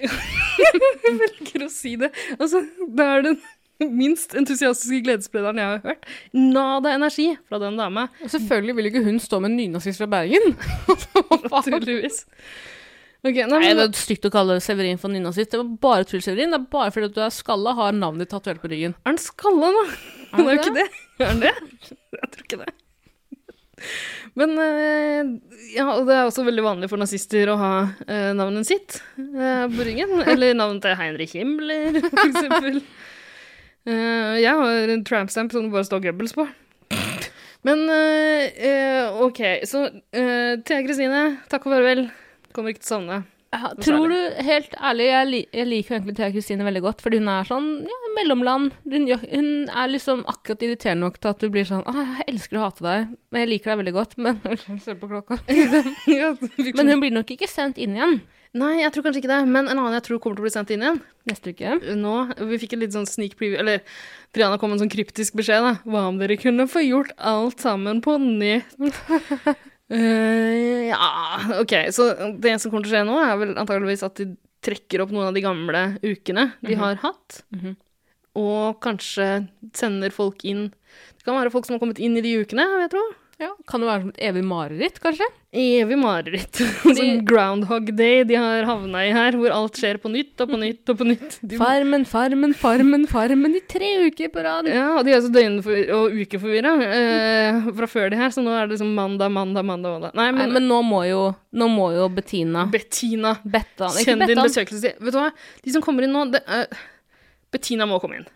Jeg 0.60 1.16
velger 1.16 1.62
å 1.64 1.68
si 1.72 1.94
det. 1.98 2.10
Altså, 2.36 2.60
det 2.94 3.04
er 3.06 3.22
den 3.24 3.38
minst 3.96 4.34
entusiastiske 4.36 5.00
gledessprederen 5.06 5.58
jeg 5.58 5.70
har 5.70 5.80
hørt. 5.86 6.04
Nada 6.36 6.92
energi 6.94 7.30
fra 7.48 7.58
den 7.62 7.78
dama. 7.80 8.04
Selvfølgelig 8.28 8.76
vil 8.76 8.90
ikke 8.90 9.02
hun 9.06 9.18
stå 9.24 9.40
med 9.40 9.50
en 9.54 9.56
nynazist 9.56 10.02
fra 10.02 10.10
Bergen. 10.12 10.52
Naturligvis. 11.70 12.20
Ok, 13.20 13.36
nei, 13.36 13.58
Nei, 13.60 13.72
det 13.76 13.84
er 13.84 13.96
stygt 14.00 14.24
å 14.24 14.30
kalle 14.32 14.54
Severin 14.64 14.96
for 15.00 15.12
nynazist. 15.12 15.50
Det 15.52 15.58
var 15.60 15.72
bare 15.82 16.06
tull, 16.08 16.22
Severin. 16.24 16.54
Det 16.54 16.56
er 16.56 16.68
bare 16.72 16.92
fordi 16.94 17.10
du 17.12 17.18
er 17.20 17.34
skalla 17.34 17.74
har 17.76 17.92
navnet 17.92 18.24
ditt 18.24 18.32
tatovert 18.32 18.62
på 18.62 18.70
ryggen. 18.72 18.94
Er 19.04 19.12
han 19.12 19.20
skalla 19.20 19.68
nå? 19.74 19.82
Han 20.30 20.46
er 20.46 20.54
jo 20.56 20.62
ikke 20.62 20.76
det. 20.78 20.86
Er 21.20 21.28
han 21.34 21.42
det? 21.42 21.52
Jeg 22.16 22.30
tror 22.32 22.46
ikke 22.46 22.60
det. 22.62 22.72
Men 24.38 24.54
eh, 24.62 25.30
ja, 25.74 25.84
det 26.06 26.14
er 26.14 26.28
også 26.28 26.44
veldig 26.46 26.64
vanlig 26.64 26.88
for 26.92 27.00
nazister 27.00 27.50
å 27.52 27.58
ha 27.60 27.72
eh, 28.06 28.30
navnet 28.36 28.68
sitt 28.68 29.00
eh, 29.18 29.66
på 29.72 29.86
ryggen. 29.88 30.16
Eller 30.32 30.56
navnet 30.56 30.84
til 30.84 30.96
Heinrich 31.00 31.36
Himmler, 31.36 32.00
for 32.06 32.24
eksempel. 32.24 32.80
Eh, 33.88 34.34
jeg 34.40 34.56
har 34.62 34.94
en 34.96 35.04
trampstamp 35.08 35.52
som 35.52 35.66
det 35.66 35.74
bare 35.74 35.88
står 35.88 36.04
Goebbels 36.06 36.36
på. 36.36 36.48
Men 37.68 37.84
OK, 39.20 39.38
så 39.68 39.82
Thea 40.08 40.78
Kristine, 40.86 41.24
takk 41.52 41.66
og 41.68 41.74
farvel. 41.74 42.06
Kommer 42.54 42.74
ikke 42.74 42.82
til 42.84 42.90
å 42.90 42.94
savne. 42.96 43.20
Ja, 43.50 43.72
tror 43.82 44.12
du, 44.12 44.18
helt 44.46 44.74
ærlig, 44.78 45.06
jeg, 45.08 45.26
li 45.26 45.38
jeg 45.50 45.66
liker 45.66 45.96
egentlig 45.96 46.14
Thea 46.20 46.30
Kristine 46.30 46.62
veldig 46.62 46.82
godt, 46.84 47.00
fordi 47.02 47.18
hun 47.18 47.30
er 47.32 47.48
sånn 47.48 47.70
ja, 47.82 47.96
mellomland. 48.14 48.76
Hun, 48.86 49.08
hun 49.10 49.48
er 49.66 49.90
liksom 49.90 50.22
akkurat 50.30 50.62
irriterende 50.62 51.08
nok 51.08 51.18
til 51.18 51.32
at 51.32 51.42
du 51.42 51.48
blir 51.50 51.66
sånn 51.66 51.82
Å, 51.82 51.94
jeg 51.98 52.28
elsker 52.30 52.60
å 52.60 52.68
hate 52.68 52.86
deg, 52.86 53.08
men 53.34 53.42
jeg 53.42 53.50
liker 53.50 53.72
deg 53.72 53.80
veldig 53.82 53.94
godt, 53.96 54.14
men 54.22 54.38
Se 54.84 54.94
på 54.94 55.10
klokka. 55.10 55.40
Men 56.78 56.92
hun 56.92 57.02
blir 57.02 57.14
nok 57.14 57.34
ikke 57.34 57.50
sendt 57.50 57.80
inn 57.82 57.98
igjen 57.98 58.20
Nei, 58.50 58.80
jeg 58.80 58.90
tror 58.90 59.04
kanskje 59.06 59.20
ikke 59.22 59.30
det. 59.30 59.42
Men 59.46 59.68
en 59.70 59.78
annen 59.78 59.94
jeg 59.94 60.02
tror 60.08 60.18
kommer 60.22 60.34
til 60.34 60.42
å 60.42 60.46
bli 60.48 60.50
sendt 60.50 60.72
inn 60.74 60.82
igjen. 60.82 60.96
neste 61.30 61.52
uke. 61.54 61.76
Nå, 61.94 62.14
Vi 62.50 62.58
fikk 62.58 62.74
en 62.74 62.80
litt 62.82 62.96
sånn 62.96 63.06
sneak 63.06 63.36
preview 63.38 63.60
Eller 63.62 63.84
Triana 64.34 64.58
kom 64.58 64.72
med 64.72 64.80
en 64.80 64.84
sånn 64.84 64.90
kryptisk 64.90 65.36
beskjed. 65.38 65.62
da 65.62 65.76
Hva 65.86 66.08
om 66.08 66.18
dere 66.18 66.38
kunne 66.40 66.66
få 66.70 66.82
gjort 66.82 67.14
alt 67.16 67.62
sammen 67.62 68.02
på 68.02 68.16
nytt? 68.18 68.74
Eh, 69.90 70.88
ja, 70.90 71.10
OK. 71.60 71.74
Så 71.94 72.08
det 72.38 72.56
som 72.62 72.70
kommer 72.70 72.86
til 72.86 72.94
å 72.94 72.96
skje 72.98 73.06
nå, 73.08 73.16
er 73.24 73.38
vel 73.40 73.54
antageligvis 73.58 74.04
at 74.06 74.20
de 74.20 74.30
trekker 74.64 75.02
opp 75.02 75.12
noen 75.14 75.30
av 75.30 75.36
de 75.36 75.42
gamle 75.44 75.84
ukene 76.04 76.50
de 76.66 76.76
har 76.78 77.00
hatt. 77.02 77.42
Mhm. 77.54 77.76
Og 78.40 78.78
kanskje 78.84 79.48
sender 79.74 80.12
folk 80.14 80.44
inn 80.46 80.68
Det 81.18 81.24
kan 81.26 81.34
være 81.34 81.50
folk 81.52 81.66
som 81.66 81.74
har 81.74 81.80
kommet 81.82 81.98
inn 82.00 82.14
i 82.16 82.22
de 82.24 82.30
ukene, 82.40 82.64
vil 82.64 82.84
jeg 82.86 82.92
tro. 82.94 83.02
Ja, 83.40 83.54
kan 83.70 83.80
det 83.80 83.88
være 83.88 84.02
som 84.02 84.10
et 84.12 84.18
evig 84.28 84.42
mareritt, 84.44 84.98
kanskje? 85.00 85.26
Evig 85.56 85.96
mareritt. 85.98 86.58
sånn 86.84 87.22
Groundhog 87.26 87.88
Day 87.96 88.20
de 88.28 88.36
har 88.36 88.66
havna 88.68 89.00
i 89.08 89.14
her, 89.16 89.38
hvor 89.40 89.54
alt 89.54 89.78
skjer 89.80 89.96
på 90.02 90.10
nytt 90.12 90.42
og 90.44 90.50
på 90.52 90.58
nytt 90.60 90.92
og 90.92 90.98
på 91.00 91.06
nytt. 91.08 91.38
De, 91.50 91.56
Farmen, 91.60 92.04
farmen, 92.08 92.52
farmen, 92.54 93.06
farmen 93.08 93.56
i 93.56 93.62
tre 93.64 93.88
uker 94.10 94.28
på 94.34 94.44
rad. 94.44 94.68
ja, 94.68 94.90
og 94.98 95.06
de 95.08 95.14
er 95.16 95.24
så 95.24 95.32
døgn- 95.32 95.56
og 95.96 96.18
ukeforvirra 96.20 96.74
eh, 96.84 97.70
fra 97.80 97.88
før 97.90 98.12
de 98.12 98.20
her, 98.20 98.34
så 98.34 98.44
nå 98.44 98.52
er 98.52 98.68
det 98.68 98.76
liksom 98.76 98.92
mandag, 98.98 99.32
mandag, 99.32 99.64
mandag. 99.64 99.96
mandag. 99.96 100.14
Nei, 100.20 100.28
Nei, 100.28 100.36
men, 100.42 100.54
men 100.58 100.68
nå 100.68 100.82
må 100.86 101.00
jo, 101.08 101.22
nå 101.56 101.70
må 101.72 101.90
jo 101.96 102.10
Bettina 102.12 102.66
Bettina, 102.70 103.38
Bettan, 103.42 103.96
kjenn 104.04 104.26
din 104.28 104.42
besøkelsestid. 104.44 105.00
Vet 105.00 105.16
du 105.16 105.22
hva, 105.22 105.30
de 105.64 105.74
som 105.78 105.84
kommer 105.84 106.04
inn 106.04 106.12
nå 106.14 106.26
det 106.36 106.44
uh, 106.44 106.68
Bettina 107.50 107.88
må 107.88 107.98
komme 108.04 108.20
inn. 108.20 108.28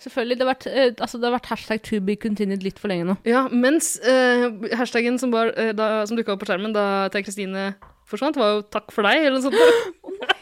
Selvfølgelig. 0.00 0.38
Det 0.38 0.46
har 0.46 0.54
vært, 0.54 0.66
eh, 0.66 0.92
altså, 0.96 1.18
det 1.20 1.28
har 1.28 1.36
vært 1.36 1.50
hashtag 1.52 1.82
to 1.84 2.00
be 2.00 2.16
continued 2.16 2.64
litt 2.64 2.78
for 2.80 2.88
lenge 2.88 3.04
nå. 3.10 3.16
Ja, 3.28 3.46
mens 3.52 3.98
eh, 4.00 4.48
hashtaggen 4.78 5.20
som, 5.20 5.32
var, 5.34 5.52
eh, 5.60 5.74
da, 5.76 6.06
som 6.08 6.16
dukka 6.16 6.34
opp 6.34 6.40
på 6.40 6.48
skjermen 6.48 6.72
da 6.76 7.08
Thea 7.12 7.26
Kristine 7.26 7.74
forsvant, 8.08 8.38
var 8.40 8.54
jo 8.54 8.62
'takk 8.66 8.90
for 8.90 9.06
deg', 9.06 9.26
eller 9.28 9.38
noe 9.38 9.50
sånt. 9.50 9.56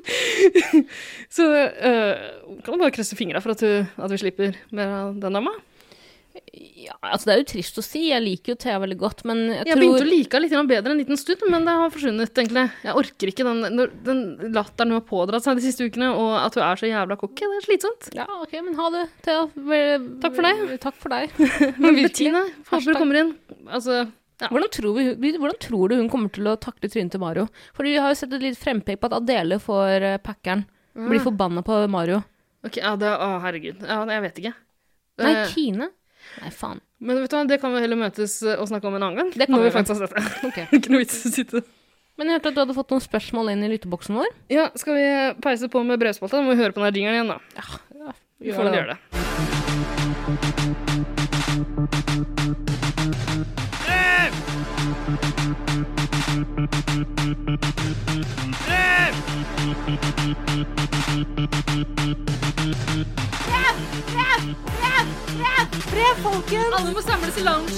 Så 1.36 1.46
uh, 1.46 2.14
kan 2.64 2.74
du 2.74 2.80
bare 2.80 2.94
krysse 2.94 3.16
fingra 3.16 3.40
for 3.40 3.54
at, 3.54 3.62
du, 3.62 3.86
at 4.02 4.12
vi 4.12 4.20
slipper 4.20 4.56
mer 4.74 4.94
av 4.96 5.20
den 5.20 5.36
dama. 5.38 5.52
Ja, 6.80 6.94
altså 7.02 7.26
Det 7.28 7.32
er 7.32 7.40
jo 7.40 7.46
trist 7.52 7.78
å 7.80 7.82
si. 7.84 8.02
Jeg 8.10 8.22
liker 8.22 8.52
jo 8.52 8.58
Thea 8.62 8.78
veldig 8.82 8.96
godt, 9.00 9.22
men 9.28 9.40
jeg, 9.50 9.64
Jeg 9.68 9.78
begynte 9.80 10.04
å 10.04 10.08
like 10.08 10.36
henne 10.38 10.46
litt 10.46 10.70
bedre 10.70 10.94
en 10.94 11.00
liten 11.00 11.18
stund, 11.18 11.42
men 11.50 11.66
det 11.66 11.74
har 11.80 11.90
forsvunnet, 11.94 12.30
egentlig. 12.42 12.64
Jeg 12.86 12.96
orker 13.02 13.32
ikke 13.32 13.46
den, 13.48 13.82
den 14.06 14.22
latteren 14.54 14.94
hun 14.94 15.00
har 15.00 15.06
pådratt 15.08 15.46
seg 15.46 15.58
de 15.58 15.66
siste 15.66 15.88
ukene, 15.90 16.12
og 16.14 16.32
at 16.38 16.58
hun 16.58 16.64
er 16.66 16.80
så 16.80 16.90
jævla 16.90 17.18
cocky. 17.20 17.50
Det 17.50 17.58
er 17.58 17.66
slitsomt. 17.66 18.08
Ja, 18.16 18.28
ok, 18.38 18.56
men 18.62 18.78
ha 18.78 18.88
det, 18.94 19.04
Thea. 19.26 19.44
Takk 20.22 20.38
for 20.38 20.48
deg. 20.48 20.64
Takk 20.86 21.02
for 21.02 21.16
deg. 21.16 21.36
Men. 21.82 22.00
Bettina, 22.00 22.46
håper 22.70 22.88
du 22.88 22.98
kommer 22.98 23.20
inn. 23.24 23.34
Altså, 23.66 24.02
ja. 24.40 24.48
Hvordan 24.48 24.72
tror, 24.72 24.96
vi, 24.96 25.34
hvordan 25.36 25.58
tror 25.60 25.90
du 25.90 25.98
hun 25.98 26.08
kommer 26.12 26.32
til 26.32 26.48
å 26.48 26.56
takle 26.60 26.88
trynet 26.88 27.12
til 27.12 27.20
Mario? 27.22 27.46
For 27.76 27.84
vi 27.84 27.98
har 28.00 28.14
jo 28.14 28.20
sett 28.22 28.32
et 28.38 28.44
litt 28.44 28.58
frempek 28.60 29.00
på 29.02 29.10
at 29.10 29.18
Adele 29.18 29.58
får 29.60 30.06
uh, 30.06 30.16
packeren. 30.24 30.64
Blir 30.96 31.22
forbanna 31.22 31.62
på 31.64 31.76
Mario. 31.92 32.22
Ok, 32.66 32.80
ja, 32.80 32.94
det, 32.98 33.08
å, 33.12 33.36
herregud. 33.44 33.84
Ja, 33.86 34.02
jeg 34.08 34.24
vet 34.26 34.42
ikke. 34.42 34.56
Nei, 35.20 35.32
Eh, 35.42 35.48
Kine? 35.52 35.90
Nei, 36.40 36.50
faen. 36.54 36.80
Men 37.00 37.20
vet 37.20 37.32
du 37.32 37.36
hva, 37.36 37.44
det 37.48 37.58
kan 37.62 37.72
vi 37.74 37.82
heller 37.82 37.98
møtes 38.00 38.32
eh, 38.44 38.56
og 38.60 38.68
snakke 38.70 38.86
om 38.88 38.96
en 38.98 39.04
annen 39.06 39.18
gang. 39.20 39.30
Det 39.34 39.46
kan 39.48 39.54
når 39.56 39.64
vi 39.64 39.70
vi 39.70 39.74
faktisk 39.76 39.92
har 39.94 40.00
sett 40.06 40.14
det. 40.16 40.22
Okay. 40.50 40.64
ikke 40.78 40.92
noe 40.92 41.02
vits 41.02 41.16
i 41.18 41.28
å 41.28 41.32
sitte 41.34 41.62
Men 42.20 42.24
jeg 42.28 42.34
hørte 42.38 42.50
at 42.52 42.56
du 42.56 42.62
hadde 42.64 42.78
fått 42.78 42.92
noen 42.94 43.06
spørsmål 43.06 43.46
inn 43.54 43.64
i 43.66 43.72
lytteboksen 43.74 44.12
vår. 44.20 44.30
Ja, 44.52 44.64
skal 44.80 44.92
vi 44.98 45.06
peise 45.44 45.66
på 45.72 45.78
med 45.86 46.00
brevspalta? 46.02 46.34
Da 46.38 46.44
må 46.46 46.50
vi 46.54 46.60
høre 46.62 46.74
på 46.76 46.80
den 46.82 46.88
her 46.90 46.96
jingeren 47.00 47.16
igjen, 47.20 47.32
da. 47.32 47.38
Ja, 47.56 47.64
Vi 48.40 48.50
får 48.56 48.64
vel 48.68 48.76
gjøre 48.80 48.92
det. 48.94 49.00
Alle 66.80 66.92
må 66.94 67.02
samles 67.02 67.36
i 67.36 67.42
loungen. 67.44 67.68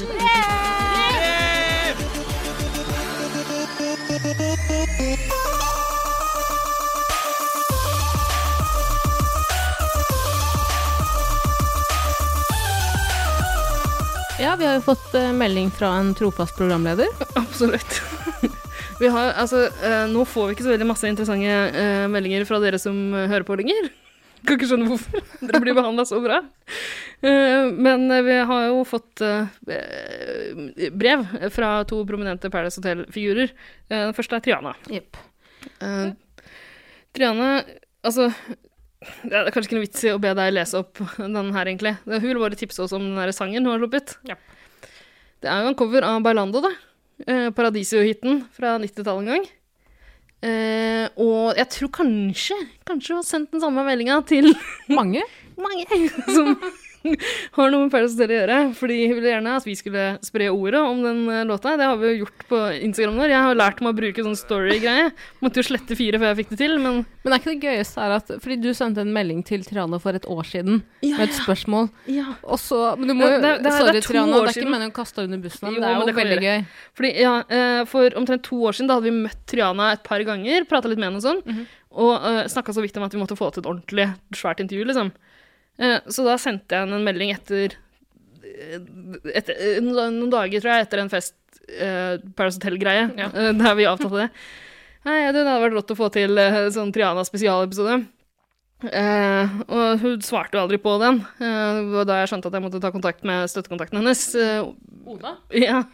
Ja, 14.43 14.56
vi 14.59 14.66
har 14.66 14.74
jo 14.74 14.82
fått 14.82 15.14
eh, 15.14 15.32
melding 15.32 15.70
fra 15.70 15.93
en 16.01 16.14
trofast 16.18 16.56
programleder. 16.59 17.09
Absolutt. 17.34 18.01
Vi 19.01 19.09
har, 19.09 19.32
altså, 19.39 19.64
eh, 19.82 20.05
nå 20.10 20.24
får 20.28 20.47
vi 20.47 20.56
ikke 20.56 20.66
så 20.66 20.72
veldig 20.74 20.86
masse 20.86 21.10
interessante 21.10 21.51
eh, 21.51 22.06
meldinger 22.10 22.47
fra 22.47 22.60
dere 22.62 22.78
som 22.78 22.98
eh, 23.14 23.28
hører 23.30 23.47
på 23.47 23.56
lenger. 23.59 23.90
Kan 24.43 24.56
ikke 24.59 24.69
skjønne 24.70 24.89
hvorfor. 24.90 25.23
Dere 25.43 25.60
blir 25.62 25.77
behandla 25.77 26.05
så 26.09 26.19
bra. 26.23 26.40
Eh, 27.23 27.69
men 27.70 28.09
eh, 28.10 28.24
vi 28.27 28.39
har 28.51 28.64
jo 28.69 28.81
fått 28.89 29.23
eh, 29.23 30.90
brev 30.90 31.23
fra 31.55 31.70
to 31.89 32.01
prominente 32.09 32.51
Paradise 32.51 32.81
Hotel-figurer. 32.81 33.55
Den 33.93 34.16
første 34.16 34.40
er 34.40 34.44
Triana. 34.47 34.74
Eh, 34.90 36.10
Triana, 37.14 37.55
altså 38.02 38.31
det 39.27 39.35
er 39.35 39.51
kanskje 39.51 39.69
ikke 39.70 39.78
noe 39.78 39.86
vits 39.86 40.05
i 40.06 40.12
å 40.14 40.20
be 40.23 40.31
deg 40.39 40.52
lese 40.55 40.78
opp 40.78 41.01
den 41.19 41.55
her, 41.55 41.66
egentlig. 41.66 41.97
Hun 42.06 42.23
ville 42.23 42.43
bare 42.43 42.59
tipse 42.59 42.82
oss 42.85 42.94
om 42.97 43.02
den 43.02 43.19
der 43.19 43.32
sangen 43.35 43.64
hun 43.66 43.74
har 43.74 43.82
sluppet. 43.82 44.16
Det 45.43 45.51
er 45.51 45.64
jo 45.64 45.73
en 45.73 45.78
cover 45.78 46.06
av 46.06 46.23
Bailando, 46.23 46.62
da. 46.62 46.70
Eh, 47.27 47.48
Paradisio-hiten 47.55 48.44
fra 48.55 48.77
90-tallet 48.82 49.23
en 49.27 49.31
gang. 49.32 49.48
Eh, 50.43 51.06
og 51.23 51.55
jeg 51.55 51.69
tror 51.70 51.90
kanskje 51.94 52.56
Kanskje 52.82 53.12
hun 53.12 53.20
har 53.20 53.27
sendt 53.28 53.52
den 53.55 53.62
samme 53.62 53.85
meldinga 53.86 54.16
til 54.27 54.48
Mange? 54.90 55.23
mange 55.66 55.85
som 56.35 56.56
har 57.56 57.70
noe 57.72 57.84
med 57.84 57.92
Paradise 57.92 58.14
Hotel 58.16 58.32
å 58.32 58.38
gjøre. 58.40 58.58
Fordi 58.78 58.98
hun 59.08 59.14
ville 59.18 59.32
gjerne 59.32 59.54
at 59.58 59.66
vi 59.66 59.74
skulle 59.78 60.04
spre 60.24 60.48
ordet 60.52 60.80
om 60.82 61.02
den 61.04 61.20
eh, 61.32 61.42
låta. 61.48 61.74
Det 61.80 61.88
har 61.88 61.96
vi 62.00 62.10
jo 62.12 62.24
gjort 62.24 62.44
på 62.50 62.60
Instagram 62.82 63.18
vår. 63.22 63.32
Jeg 63.34 63.46
har 63.48 63.58
lært 63.58 63.82
meg 63.84 63.92
å 63.94 63.98
bruke 63.98 64.24
sånn 64.26 64.38
story-greie. 64.38 65.08
Måtte 65.42 65.62
jo 65.62 65.66
slette 65.70 65.98
fire 65.98 66.20
før 66.22 66.30
jeg 66.32 66.40
fikk 66.42 66.52
det 66.54 66.60
til, 66.62 66.76
men 66.82 67.02
Men 67.22 67.34
er 67.36 67.42
ikke 67.42 67.52
det 67.54 67.68
gøyeste 67.68 68.02
her 68.02 68.16
at 68.16 68.30
Fordi 68.42 68.56
du 68.62 68.70
sendte 68.74 69.02
en 69.04 69.12
melding 69.14 69.42
til 69.46 69.62
Triana 69.66 70.00
for 70.02 70.16
et 70.18 70.24
år 70.26 70.42
siden 70.48 70.80
Ja, 71.06 71.16
med 71.18 71.28
et 71.28 71.36
spørsmål. 71.38 71.90
Ja. 72.10 72.32
Og 72.42 72.58
så 72.58 72.80
Men 72.98 73.12
du 73.12 73.14
må 73.18 73.28
jo 73.30 73.38
er 73.38 73.60
Sorry, 73.62 74.00
Triana. 74.02 74.40
Det 74.42 74.54
er 74.56 74.60
ikke 74.62 74.72
meningen 74.72 74.94
å 74.94 74.96
kaste 74.96 75.22
henne 75.22 75.36
under 75.36 75.44
bussen, 75.48 75.68
men 75.68 75.76
Jo, 75.76 75.80
det 75.82 75.90
er 75.90 76.00
jo 76.00 76.08
det 76.10 76.16
veldig 76.18 76.40
gøy. 76.42 76.64
Fordi, 76.98 77.12
ja, 77.22 77.34
eh, 77.48 77.84
For 77.92 78.18
omtrent 78.18 78.42
to 78.48 78.58
år 78.66 78.74
siden 78.78 78.90
da 78.90 78.98
hadde 78.98 79.10
vi 79.10 79.14
møtt 79.22 79.44
Triana 79.50 79.92
et 79.92 80.02
par 80.06 80.22
ganger, 80.26 80.64
prata 80.70 80.90
litt 80.90 80.98
med 80.98 81.10
henne 81.12 81.22
og 81.22 81.26
sånn, 81.26 81.42
Mhm. 81.46 81.66
og 81.92 82.12
uh, 82.24 82.44
snakka 82.48 82.72
så 82.72 82.80
vidt 82.82 82.96
om 82.96 83.02
at 83.04 83.12
vi 83.12 83.20
måtte 83.20 83.36
få 83.36 83.50
til 83.52 83.60
et 83.62 83.68
ordentlig 83.68 84.06
svært 84.32 84.60
intervju, 84.64 84.84
liksom. 84.88 85.12
Eh, 85.81 85.99
så 86.12 86.27
da 86.27 86.36
sendte 86.40 86.77
jeg 86.77 86.85
henne 86.85 86.99
en 86.99 87.07
melding 87.07 87.32
etter, 87.35 87.77
eh, 88.43 88.81
etter 89.32 89.55
eh, 89.57 89.78
noen 89.85 90.27
dager, 90.32 90.61
tror 90.61 90.74
jeg, 90.74 90.89
etter 90.89 91.03
en 91.03 91.12
fest, 91.12 91.36
uh, 91.78 92.19
Paris 92.36 92.59
Hotel-greie, 92.59 93.07
ja. 93.16 93.28
der 93.57 93.78
vi 93.78 93.89
avtalte 93.89 94.24
det. 94.24 94.31
Nei, 95.07 95.20
det 95.35 95.43
hadde 95.43 95.61
vært 95.65 95.78
rått 95.78 95.94
å 95.94 95.99
få 95.99 96.09
til 96.15 96.39
sånn 96.74 96.93
Triana 96.94 97.24
spesialepisode. 97.27 98.03
Eh, 98.90 99.59
og 99.70 100.03
hun 100.03 100.23
svarte 100.27 100.59
jo 100.59 100.65
aldri 100.65 100.78
på 100.82 100.97
den. 101.03 101.20
Eh, 101.39 101.78
det 101.78 101.94
var 101.94 102.09
da 102.09 102.19
jeg 102.20 102.32
skjønte 102.32 102.51
at 102.51 102.57
jeg 102.59 102.65
måtte 102.65 102.81
ta 102.82 102.90
kontakt 102.94 103.27
med 103.27 103.51
støttekontakten 103.51 104.01
hennes. 104.01 104.24
Eh, 104.35 104.65
Oda? 105.07 105.36
ja. 105.55 105.85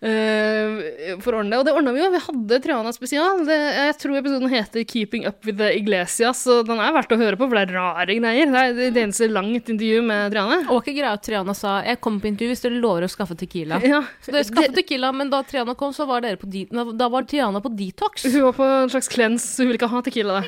Eh, 0.00 1.18
for 1.20 1.34
å 1.36 1.40
ordne 1.42 1.52
det. 1.52 1.58
Og 1.60 1.66
det 1.68 1.72
ordna 1.76 1.92
vi 1.92 2.00
jo. 2.00 2.06
Vi 2.14 2.20
hadde 2.24 2.58
Triana 2.64 2.92
spesial. 2.96 3.42
Det, 3.44 3.56
jeg 3.76 3.96
tror 4.00 4.16
episoden 4.16 4.48
heter 4.48 4.80
'Keeping 4.88 5.26
Up 5.28 5.44
With 5.44 5.58
The 5.58 5.74
Iglesias', 5.76 6.40
så 6.40 6.62
den 6.64 6.80
er 6.80 6.94
verdt 6.96 7.12
å 7.12 7.18
høre 7.20 7.36
på, 7.36 7.44
for 7.48 7.54
det 7.58 7.68
er 7.68 7.74
rare 7.76 8.06
greier. 8.16 8.48
Det 8.48 8.62
er 8.88 8.90
det 8.96 9.02
eneste 9.02 9.28
langt 9.28 9.68
intervju 9.68 10.00
med 10.02 10.32
Triana. 10.32 10.62
Og 10.72 10.80
ikke 10.80 10.96
greia 10.96 11.12
at 11.12 11.22
Triana 11.22 11.54
sa 11.54 11.82
'jeg 11.84 12.00
kommer 12.00 12.20
på 12.20 12.28
intervju 12.32 12.48
hvis 12.48 12.62
dere 12.64 12.80
lover 12.80 13.02
å 13.04 13.12
skaffe 13.12 13.36
Tequila'. 13.36 13.82
Ja. 13.84 14.00
Så 14.24 14.32
dere 14.32 14.44
skaffet 14.44 14.74
Tequila, 14.74 15.12
men 15.12 15.28
da 15.28 15.42
Triana 15.42 15.74
kom, 15.76 15.92
så 15.92 16.06
var 16.06 16.22
dere 16.22 16.36
på 16.38 16.48
de 16.48 16.64
da- 16.96 17.08
var 17.08 17.22
Triana 17.24 17.60
på 17.60 17.68
detox. 17.76 18.22
Hun 18.24 18.42
var 18.42 18.52
på 18.52 18.64
en 18.84 18.88
slags 18.88 19.08
cleanse, 19.08 19.44
så 19.44 19.62
hun 19.64 19.68
ville 19.68 19.78
ikke 19.78 19.90
ha 19.90 20.00
tequila. 20.00 20.40
da. 20.40 20.46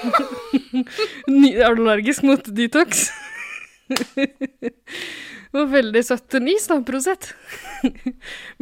Er 1.30 1.74
du 1.76 1.82
allergisk 1.86 2.22
mot 2.24 2.42
detox? 2.42 3.10
Det 5.50 5.58
var 5.58 5.70
veldig 5.72 6.02
søtt 6.06 6.36
nis, 6.44 6.68
da, 6.70 6.76
Prosett. 6.86 7.32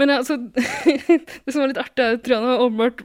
Men 0.01 0.15
altså 0.15 0.39
Det 0.49 1.53
som 1.53 1.61
var 1.61 1.69
litt 1.73 1.81
artig, 1.83 2.01
er 2.01 2.17
at 2.17 2.25
Triana 2.25 2.55
var 2.55 2.65
åpenbart, 2.65 3.03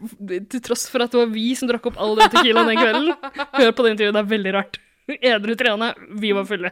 til 0.54 0.64
tross 0.64 0.86
for 0.92 1.04
at 1.04 1.12
det 1.12 1.20
var 1.20 1.34
vi 1.34 1.50
som 1.60 1.68
drakk 1.72 1.90
opp 1.92 2.00
all 2.00 2.16
den 2.20 2.32
tequilaen 2.32 2.72
den 2.72 2.80
kvelden 2.80 3.12
Hør 3.60 3.76
på 3.76 3.86
det 3.86 3.96
intervjuet, 3.96 4.16
det 4.16 4.24
er 4.24 4.32
veldig 4.32 4.56
rart. 4.56 4.80
Edru 5.20 5.56
Triana, 5.60 5.92
vi 6.22 6.32
var 6.36 6.48
fulle. 6.48 6.72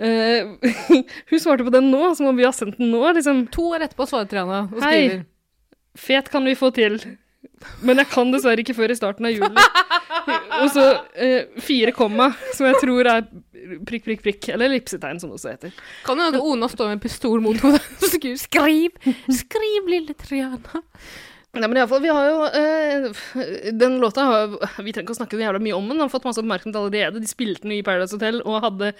Uh, 0.00 0.56
hun 1.30 1.42
svarte 1.42 1.66
på 1.66 1.74
den 1.74 1.90
nå, 1.92 2.14
som 2.16 2.30
om 2.30 2.38
vi 2.38 2.46
har 2.48 2.56
sendt 2.56 2.80
den 2.80 2.94
nå. 2.94 3.04
liksom. 3.18 3.44
To 3.52 3.68
år 3.76 3.84
etterpå 3.84 4.08
svarer 4.08 4.30
Triana 4.30 4.64
og 4.70 4.78
skriver. 4.80 5.20
Hei, 5.20 5.98
fet 6.00 6.32
kan 6.32 6.48
vi 6.48 6.56
få 6.56 6.72
til, 6.72 6.96
men 7.84 8.00
jeg 8.00 8.08
kan 8.14 8.32
dessverre 8.32 8.64
ikke 8.64 8.78
før 8.78 8.94
i 8.94 8.96
starten 8.96 9.28
av 9.28 9.36
juli. 9.36 9.68
Og 10.60 10.70
så 10.74 10.84
eh, 11.14 11.48
fire 11.62 11.94
komma, 11.96 12.28
som 12.52 12.68
jeg 12.68 12.80
tror 12.82 13.08
er 13.08 13.26
prikk, 13.88 14.04
prikk, 14.04 14.22
prikk, 14.24 14.48
eller 14.52 14.68
ellipsetegn, 14.68 15.20
som 15.22 15.32
det 15.32 15.38
også 15.38 15.52
heter. 15.54 15.74
Kan 16.06 16.20
hende 16.20 16.42
Ona 16.42 16.68
står 16.70 16.90
med 16.90 16.98
en 16.98 17.04
pistol 17.04 17.42
mot 17.44 17.58
hodet 17.62 17.82
og 17.82 18.08
skriver 18.14 18.40
'skriv', 18.40 19.12
skriv, 19.42 19.90
lille 19.90 20.16
Triana. 20.18 20.82
Nei, 21.52 21.66
men 21.68 21.76
i 21.76 21.80
alle 21.82 21.90
fall, 21.90 22.00
vi 22.00 22.08
har 22.08 22.28
jo 22.30 22.44
eh, 22.48 23.72
Den 23.76 23.98
låta 24.00 24.22
har 24.24 24.54
Vi 24.80 24.92
trenger 24.94 25.04
ikke 25.04 25.12
å 25.12 25.18
snakke 25.18 25.36
så 25.36 25.42
jævla 25.42 25.60
mye 25.60 25.76
om 25.76 25.84
den. 25.84 25.98
Den 25.98 26.06
har 26.06 26.12
fått 26.12 26.24
masse 26.24 26.40
oppmerksomhet 26.40 26.78
allerede. 26.80 27.20
De 27.20 27.28
spilte 27.28 27.66
den 27.66 27.74
i 27.76 27.82
Paradise 27.84 28.16
Hotel 28.16 28.40
og 28.40 28.62
hadde 28.64 28.94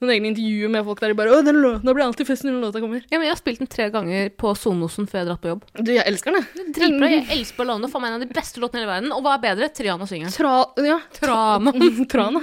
noen 0.00 0.12
egne 0.14 0.30
intervjuer 0.32 0.72
med 0.72 0.84
folk 0.86 1.00
der 1.02 1.12
de 1.12 1.18
bare 1.18 1.34
'Å, 1.34 1.44
den 1.44 1.60
låta, 1.60 1.94
blir 1.94 2.04
alltid 2.06 2.26
fest 2.26 2.44
når 2.44 2.56
den 2.56 2.64
låta 2.64 2.80
kommer'. 2.80 3.04
Ja, 3.10 3.18
men 3.18 3.28
jeg 3.28 3.34
har 3.36 3.40
spilt 3.40 3.58
den 3.60 3.70
tre 3.70 3.90
ganger 3.92 4.30
på 4.32 4.54
Sonosen 4.56 5.08
før 5.10 5.22
jeg 5.22 5.30
dratt 5.30 5.42
på 5.44 5.52
jobb. 5.52 5.64
Du, 5.76 5.92
jeg 5.92 6.04
elsker 6.06 6.32
den, 6.32 6.44
jeg. 6.44 6.68
Dritbra. 6.76 7.10
Jeg 7.10 7.26
elsker 7.38 7.56
Ballone. 7.60 7.90
Faen 7.92 8.02
meg 8.02 8.12
en 8.14 8.20
av 8.20 8.26
de 8.26 8.32
beste 8.32 8.60
låtene 8.62 8.80
i 8.80 8.84
hele 8.84 8.92
verden. 8.94 9.12
Og 9.12 9.24
hva 9.24 9.36
er 9.36 9.44
bedre? 9.44 9.68
Triana 9.76 10.06
synger. 10.08 10.32
Tra... 10.32 10.54
Ja. 10.84 11.00
Trana. 11.20 11.72
Trana. 12.12 12.40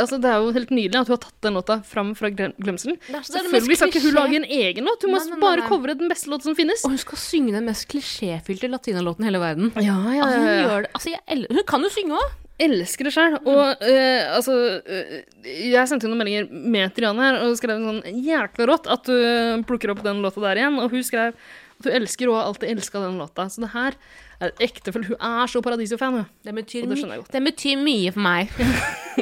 Altså, 0.00 0.16
det 0.16 0.28
er 0.30 0.40
jo 0.40 0.52
helt 0.56 0.70
nydelig 0.72 1.00
at 1.02 1.08
hun 1.10 1.16
har 1.18 1.20
tatt 1.20 1.44
den 1.44 1.56
låta 1.58 1.74
fram 1.84 2.14
fra 2.16 2.30
glemselen. 2.32 2.96
Selvfølgelig 3.28 3.76
skal 3.76 3.90
ikke 3.92 4.04
hun 4.06 4.14
lage 4.16 4.38
en 4.40 4.46
egen 4.48 4.88
låt, 4.88 5.04
hun 5.04 5.12
må 5.12 5.18
Nei, 5.20 5.26
nei, 5.28 5.36
nei, 5.36 5.40
bare 5.42 5.66
covre 5.68 5.96
den 6.00 6.08
beste 6.08 6.32
låten 6.32 6.48
som 6.48 6.56
finnes. 6.56 6.84
Og 6.86 6.94
hun 6.94 7.02
skal 7.02 7.20
synge 7.20 7.52
den 7.52 7.68
mest 7.68 7.84
klisjéfylte 7.92 8.70
latinalåten 8.72 9.26
i 9.26 9.28
hele 9.28 9.42
verden. 9.42 9.72
Ja, 9.76 9.98
ja, 10.16 10.24
Altså, 10.24 10.38
hun, 10.38 10.48
ja, 10.48 10.54
ja. 10.54 10.62
gjør 10.64 10.86
det. 10.86 10.92
Altså, 10.96 11.12
jeg 11.12 11.44
hun 11.52 11.66
kan 11.68 11.84
jo 11.84 11.92
synge 11.92 12.22
òg! 12.22 12.38
Elsker 12.60 13.08
det 13.08 13.12
sjøl. 13.14 13.36
Og 13.48 13.82
uh, 13.82 14.36
altså 14.36 14.54
uh, 14.84 15.16
Jeg 15.48 15.88
sendte 15.88 16.06
jo 16.06 16.12
noen 16.12 16.22
meldinger 16.22 16.48
med 16.52 16.94
Triane 16.96 17.24
her 17.26 17.40
og 17.46 17.56
skrev 17.58 17.80
sånn 17.82 18.02
jækla 18.24 18.68
rått 18.68 18.88
at 18.92 19.08
du 19.08 19.14
eh, 19.16 19.62
plukker 19.68 19.92
opp 19.94 20.02
den 20.04 20.22
låta 20.24 20.42
der 20.44 20.60
igjen. 20.60 20.78
Og 20.82 20.92
hun 20.92 21.06
skrev 21.06 21.32
at 21.32 21.88
hun 21.88 21.96
elsker 21.98 22.30
og 22.30 22.38
har 22.38 22.50
alltid 22.50 22.74
elska 22.76 23.02
den 23.02 23.18
låta. 23.20 23.48
Så 23.50 23.64
det 23.64 23.72
her 23.74 23.96
er 24.42 24.54
ektefølt 24.62 25.10
Hun 25.10 25.18
er 25.22 25.50
så 25.50 25.62
Paradiso-fan, 25.64 26.20
hun. 26.20 26.28
Det 26.44 26.54
betyr, 26.54 26.84
Og 26.86 26.92
det 26.94 27.00
jeg 27.02 27.22
godt. 27.22 27.32
det 27.32 27.42
betyr 27.46 27.82
mye 27.82 28.12
for 28.14 28.24
meg. 28.26 28.54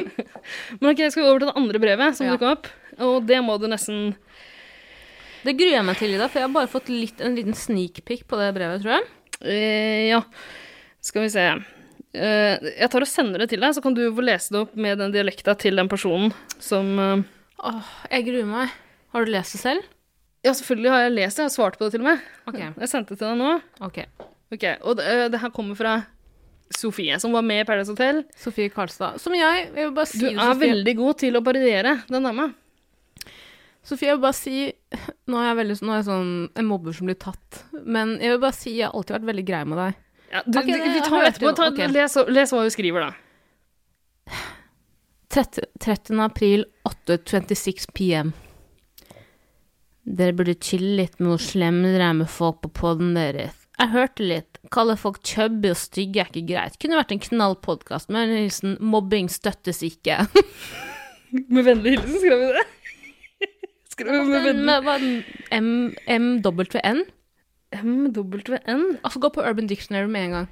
Men 0.81 0.91
ok, 0.91 1.03
skal 1.11 1.23
vi 1.23 1.29
over 1.29 1.41
til 1.43 1.49
det 1.51 1.57
andre 1.61 1.81
brevet 1.81 2.17
som 2.17 2.27
Ja. 2.27 2.35
dukka 2.37 2.55
opp? 2.57 2.69
Og 3.01 3.25
det 3.25 3.39
må 3.45 3.57
du 3.61 3.67
nesten 3.71 4.15
Det 5.45 5.55
gruer 5.57 5.77
jeg 5.79 5.85
meg 5.85 5.97
til, 5.97 6.13
Ida, 6.13 6.27
for 6.29 6.41
jeg 6.41 6.47
har 6.49 6.53
bare 6.53 6.69
fått 6.69 6.89
litt, 6.93 7.21
en 7.21 7.35
liten 7.37 7.57
sneak 7.57 8.03
peek 8.05 8.27
på 8.29 8.37
det 8.37 8.51
brevet, 8.53 8.81
tror 8.83 8.99
jeg. 8.99 9.05
Uh, 9.41 10.01
Ja, 10.11 10.21
skal 11.01 11.25
vi 11.25 11.29
se. 11.33 11.45
Eh, 12.11 12.71
jeg 12.75 12.91
tar 12.91 13.05
og 13.05 13.07
sender 13.07 13.43
det 13.43 13.51
til 13.53 13.61
deg, 13.63 13.75
så 13.75 13.83
kan 13.83 13.95
du 13.95 14.03
få 14.11 14.23
lese 14.25 14.51
det 14.51 14.63
opp 14.65 14.73
med 14.75 14.99
den 14.99 15.13
dialekta 15.13 15.55
til 15.59 15.79
den 15.79 15.87
personen 15.91 16.33
som 16.59 16.91
eh, 16.99 17.27
Åh, 17.61 17.91
jeg 18.09 18.25
gruer 18.27 18.47
meg. 18.49 18.71
Har 19.13 19.23
du 19.23 19.31
lest 19.31 19.55
det 19.55 19.61
selv? 19.61 19.85
Ja, 20.41 20.55
selvfølgelig 20.57 20.91
har 20.91 21.03
jeg 21.05 21.13
lest 21.13 21.37
det. 21.37 21.43
Jeg 21.43 21.51
har 21.51 21.53
svart 21.53 21.77
på 21.77 21.85
det 21.85 21.93
til 21.93 22.01
og 22.01 22.09
med. 22.09 22.23
Okay. 22.49 22.71
Jeg 22.81 22.89
sendte 22.89 23.13
det 23.13 23.21
til 23.21 23.29
deg 23.29 23.37
nå. 23.37 23.51
Ok. 23.85 23.99
okay. 24.49 24.79
Og 24.81 24.97
det, 24.97 25.05
eh, 25.05 25.27
det 25.31 25.41
her 25.43 25.53
kommer 25.53 25.77
fra 25.77 25.99
Sofie, 26.71 27.19
som 27.19 27.35
var 27.35 27.45
med 27.45 27.61
i 27.61 27.67
Paradise 27.67 27.93
Hotel. 27.93 28.23
Sofie 28.39 28.71
Karlstad. 28.73 29.19
Som 29.21 29.35
jeg, 29.37 29.67
jeg 29.69 29.85
vil 29.85 29.93
bare 29.95 30.09
si 30.09 30.23
Du 30.23 30.27
det, 30.29 30.35
er 30.41 30.59
veldig 30.59 30.95
god 30.97 31.21
til 31.21 31.37
å 31.37 31.43
parodiere 31.45 31.95
den 32.09 32.27
dama. 32.27 32.49
Sofie, 33.85 34.11
jeg 34.11 34.17
vil 34.17 34.23
bare 34.23 34.37
si 34.37 34.57
Nå 35.31 35.39
er 35.41 35.47
jeg, 35.49 35.57
veldig, 35.57 35.75
nå 35.81 35.93
er 35.93 36.01
jeg 36.01 36.07
sånn 36.09 36.31
en 36.59 36.67
mobber 36.69 36.95
som 36.95 37.09
blir 37.09 37.19
tatt. 37.21 37.63
Men 37.83 38.17
jeg 38.19 38.35
vil 38.35 38.41
bare 38.43 38.57
si 38.57 38.75
jeg 38.77 38.87
har 38.87 38.97
alltid 38.97 39.19
vært 39.19 39.29
veldig 39.31 39.45
grei 39.47 39.61
med 39.69 39.81
deg. 39.81 40.01
Ja, 40.31 40.41
du, 40.45 40.59
okay, 40.59 40.71
det- 40.71 40.93
vi 40.93 41.01
tar 41.07 41.25
etterpå. 41.27 41.55
Ta, 41.55 41.67
okay. 41.71 41.87
les, 41.91 42.15
les 42.27 42.53
hva 42.53 42.61
hun 42.63 42.71
skriver, 42.71 43.09
da. 43.09 44.35
30, 45.31 45.65
13. 45.79 46.19
april 46.19 46.65
8.26 46.87 47.85
PM. 47.95 48.33
Dere 50.03 50.33
burde 50.35 50.55
chille 50.59 50.95
litt 50.97 51.19
med 51.19 51.29
hvor 51.35 51.43
slemme 51.43 51.91
dere 51.93 52.09
er 52.09 52.17
med 52.23 52.29
folk 52.31 52.61
på 52.65 52.71
podden 52.81 53.13
deres. 53.15 53.55
Jeg 53.79 53.93
hørte 53.93 54.25
litt. 54.27 54.59
Kalle 54.73 54.95
folk 54.99 55.21
chubby 55.25 55.71
og 55.71 55.79
stygge 55.79 56.21
er 56.21 56.29
ikke 56.29 56.43
greit. 56.51 56.75
Kunne 56.81 56.99
vært 56.99 57.13
en 57.15 57.23
knall 57.23 57.55
podkast, 57.63 58.11
men 58.13 58.33
hilsen 58.33 58.75
mobbing 58.83 59.29
støttes 59.31 59.81
ikke. 59.85 60.19
Med 61.31 61.63
vennlig 61.63 61.93
hilsen, 61.95 62.17
skrev 62.19 62.41
vi 62.41 62.47
det? 62.57 62.65
skrev 63.93 64.11
vi 64.11 64.53
med 64.67 64.83
vennlig 64.83 65.23
MWN? 66.19 67.05
MWN? 67.71 68.99
Altså, 69.03 69.19
gå 69.19 69.29
på 69.29 69.41
Urban 69.41 69.67
Dictionary 69.67 70.09
med 70.11 70.25
en 70.25 70.31
gang. 70.31 70.49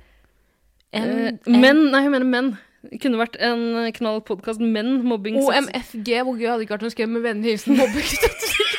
N 0.96 1.10
uh, 1.46 1.54
menn 1.54 1.92
Nei, 1.92 2.04
hun 2.06 2.16
mener 2.16 2.26
menn. 2.26 2.52
Det 2.80 3.02
kunne 3.04 3.20
vært 3.20 3.36
en 3.44 3.64
eh, 3.82 3.92
knall 3.92 4.22
podkast, 4.24 4.62
Menn, 4.64 5.02
mobbing 5.04 5.36
OMFG, 5.42 6.14
hvor 6.24 6.38
gøy 6.40 6.48
hadde 6.48 6.64
ikke 6.64 6.78
vært 6.78 6.88
å 6.88 6.92
skrive 6.94 7.12
med 7.12 7.26
vennlig 7.28 7.58
hilsen 7.58 7.76
mobbing 7.76 8.08
støttes 8.16 8.56
ikke. 8.56 8.70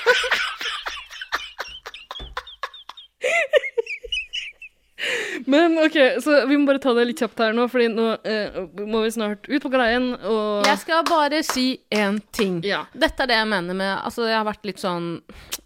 Men 5.46 5.78
ok, 5.80 5.96
så 6.24 6.40
vi 6.50 6.56
må 6.60 6.66
bare 6.68 6.80
ta 6.82 6.92
det 6.96 7.06
litt 7.08 7.20
kjapt 7.22 7.40
her 7.40 7.54
nå, 7.56 7.64
Fordi 7.72 7.86
nå 7.92 8.06
eh, 8.28 8.58
må 8.84 9.02
vi 9.04 9.12
snart 9.14 9.48
ut 9.48 9.62
på 9.64 9.70
greien 9.72 10.10
og 10.18 10.66
Jeg 10.68 10.80
skal 10.82 11.04
bare 11.08 11.40
si 11.46 11.66
én 11.94 12.18
ting. 12.36 12.58
Ja. 12.66 12.82
Dette 12.92 13.24
er 13.24 13.30
det 13.32 13.38
jeg 13.38 13.48
mener 13.52 13.78
med 13.78 13.92
Altså, 14.04 14.26
jeg 14.28 14.36
har 14.36 14.46
vært 14.48 14.68
litt 14.68 14.82
sånn 14.82 15.08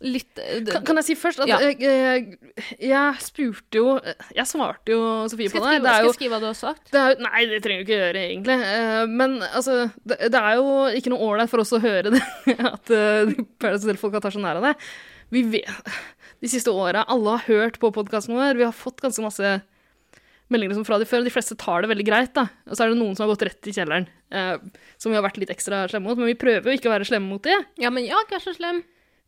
Litt 0.05 0.43
Kan, 0.71 0.85
kan 0.87 1.01
jeg 1.01 1.09
si 1.11 1.17
først 1.19 1.43
at 1.45 1.51
Ja. 1.51 1.59
jeg, 1.65 1.79
jeg, 1.81 2.39
jeg 2.85 3.23
spurte 3.25 3.81
jo 3.81 3.97
Jeg 4.37 4.47
svarte 4.51 4.95
jo 4.95 5.01
Sofie 5.33 5.51
Skal 5.51 5.61
på 5.61 5.67
det. 5.67 5.79
skrive, 5.79 5.85
det 5.89 5.95
skal 5.97 6.11
jeg 6.11 6.19
skrive 6.19 6.35
hva 6.37 6.43
du 6.45 6.49
har 6.51 6.59
sagt? 6.59 6.93
det 6.95 7.01
er, 7.01 7.17
nei, 7.25 7.45
det 7.51 7.63
trenger 7.65 7.83
du 7.83 7.89
ikke 7.89 7.99
gjøre, 7.99 8.23
egentlig. 8.29 8.57
Eh, 8.69 9.05
men 9.11 9.37
altså, 9.47 9.79
det, 10.07 10.19
det 10.33 10.41
er 10.41 10.59
jo 10.61 10.69
ikke 10.99 11.13
noe 11.13 11.27
ålreit 11.31 11.51
for 11.53 11.63
oss 11.65 11.73
å 11.77 11.81
høre 11.83 12.13
det, 12.15 12.21
at 12.75 12.93
uh, 12.95 13.33
Paradise 13.61 13.87
Hotel-folka 13.87 14.21
tar 14.25 14.35
så 14.35 14.43
nær 14.43 14.61
av 14.61 14.69
det. 14.69 14.75
Vi 15.35 15.43
vet, 15.55 15.89
De 16.45 16.51
siste 16.53 16.73
åra, 16.73 17.07
alle 17.09 17.39
har 17.39 17.47
hørt 17.49 17.79
på 17.81 17.89
podkasten 17.95 18.37
vår. 18.37 18.59
Vi 18.61 18.67
har 18.67 18.75
fått 18.77 19.01
ganske 19.01 19.23
masse 19.25 19.53
meldinger 20.53 20.77
som 20.77 20.85
fra 20.85 20.99
de 21.01 21.07
før, 21.09 21.23
og 21.23 21.29
de 21.31 21.33
fleste 21.33 21.57
tar 21.57 21.81
det 21.81 21.89
veldig 21.89 22.05
greit. 22.05 22.35
da. 22.37 22.51
Og 22.69 22.77
så 22.77 22.85
er 22.85 22.93
det 22.93 22.99
noen 23.01 23.15
som 23.17 23.25
har 23.25 23.33
gått 23.33 23.47
rett 23.49 23.71
i 23.71 23.73
kjelleren, 23.73 24.05
eh, 24.29 24.59
som 25.01 25.09
vi 25.09 25.17
har 25.17 25.25
vært 25.25 25.41
litt 25.41 25.53
ekstra 25.55 25.87
slemme 25.89 26.11
mot. 26.11 26.21
Men 26.21 26.29
vi 26.29 26.37
prøver 26.37 26.69
jo 26.69 26.77
ikke 26.77 26.91
å 26.91 26.95
være 26.99 27.09
slemme 27.09 27.33
mot 27.33 27.43
det. 27.49 27.57
Ja, 27.81 27.89
men 27.89 28.05
jeg 28.05 28.13
har 28.13 28.27
ikke 28.27 28.37
vært 28.37 28.51
så 28.51 28.57
slem. 28.59 28.83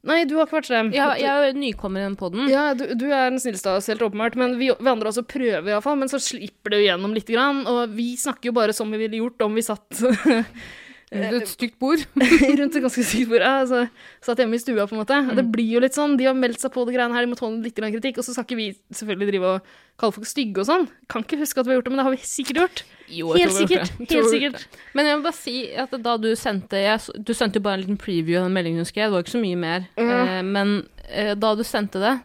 Nei, 0.07 0.21
du 0.29 0.37
har 0.37 0.45
ikke 0.47 0.59
vært 0.61 0.69
slem. 0.69 0.93
Jeg, 0.95 1.19
jeg 1.25 1.49
er 1.49 1.57
nykommer 1.57 2.05
i 2.05 2.07
den 2.07 2.19
poden. 2.21 2.51
Ja, 2.53 2.67
du, 2.79 2.85
du 2.95 3.07
er 3.09 3.33
den 3.33 3.41
snilleste 3.43 3.73
av 3.73 3.81
oss, 3.81 3.89
helt 3.91 4.05
åpenbart. 4.05 4.37
Men 4.39 4.59
vi, 4.61 4.69
vi 4.77 4.93
andre 4.93 5.11
også 5.11 5.25
prøver 5.27 5.73
iallfall. 5.73 5.97
Men 5.99 6.13
så 6.13 6.21
slipper 6.23 6.75
det 6.77 6.83
jo 6.83 6.91
gjennom 6.91 7.17
lite 7.17 7.35
grann. 7.35 7.65
Og 7.67 7.97
vi 7.97 8.13
snakker 8.21 8.53
jo 8.53 8.59
bare 8.61 8.77
som 8.77 8.93
vi 8.93 9.01
ville 9.03 9.25
gjort 9.25 9.49
om 9.49 9.57
vi 9.57 9.65
satt 9.67 10.05
Et 11.15 11.47
stygt 11.47 11.77
bord. 11.79 12.01
rundt 12.59 12.77
et 12.77 12.83
ganske 12.83 13.05
stygt 13.07 13.31
bord. 13.31 13.43
Ja, 13.45 13.61
altså, 13.63 13.85
satt 14.25 14.41
hjemme 14.43 14.59
i 14.59 14.63
stua, 14.63 14.89
på 14.89 14.97
en 14.97 15.03
måte. 15.05 15.19
Mm. 15.23 15.35
Det 15.39 15.45
blir 15.55 15.69
jo 15.77 15.83
litt 15.85 15.95
sånn, 15.95 16.17
De 16.19 16.27
har 16.27 16.35
meldt 16.35 16.63
seg 16.63 16.73
på 16.75 16.83
det 16.89 16.97
greiene 16.97 17.15
her, 17.15 17.27
de 17.27 17.31
må 17.31 17.39
tåle 17.39 17.63
litt 17.63 17.79
kritikk. 17.79 18.19
Og 18.19 18.27
så 18.27 18.35
skal 18.35 18.47
ikke 18.49 18.59
vi 18.59 18.69
selvfølgelig 18.91 19.29
drive 19.31 19.53
og 19.55 19.75
kalle 20.03 20.17
folk 20.17 20.29
stygge 20.29 20.65
og 20.65 20.69
sånn. 20.69 20.89
Kan 21.13 21.27
ikke 21.27 21.39
huske 21.41 21.63
at 21.63 21.69
vi 21.69 21.75
har 21.75 21.79
gjort 21.79 21.89
det, 21.89 21.93
men 21.95 22.03
det 22.03 22.07
har 22.09 22.17
vi 22.17 22.31
sikkert 22.31 22.63
gjort. 22.63 22.83
Jo, 23.07 23.35
Helt 23.39 23.55
sikkert. 23.55 23.93
Helt 24.03 24.31
sikkert. 24.33 24.81
Men 24.99 25.11
jeg 25.11 25.21
må 25.21 25.29
bare 25.29 25.39
si 25.39 25.59
at 25.79 25.95
da 26.09 26.17
du 26.19 26.33
sendte 26.39 26.81
jeg, 26.83 27.23
Du 27.23 27.31
sendte 27.39 27.61
jo 27.61 27.67
bare 27.69 27.79
en 27.79 27.85
liten 27.85 28.01
preview 28.03 28.41
av 28.41 28.49
den 28.49 28.57
meldingen 28.57 28.83
du 28.83 28.89
skrev, 28.89 29.13
det 29.13 29.19
var 29.19 29.27
ikke 29.27 29.37
så 29.37 29.45
mye 29.45 29.61
mer. 29.63 29.87
Mm. 29.95 30.11
Eh, 30.17 30.41
men 30.49 30.75
eh, 31.07 31.37
da 31.39 31.53
du 31.55 31.63
sendte 31.67 32.03
det, 32.03 32.17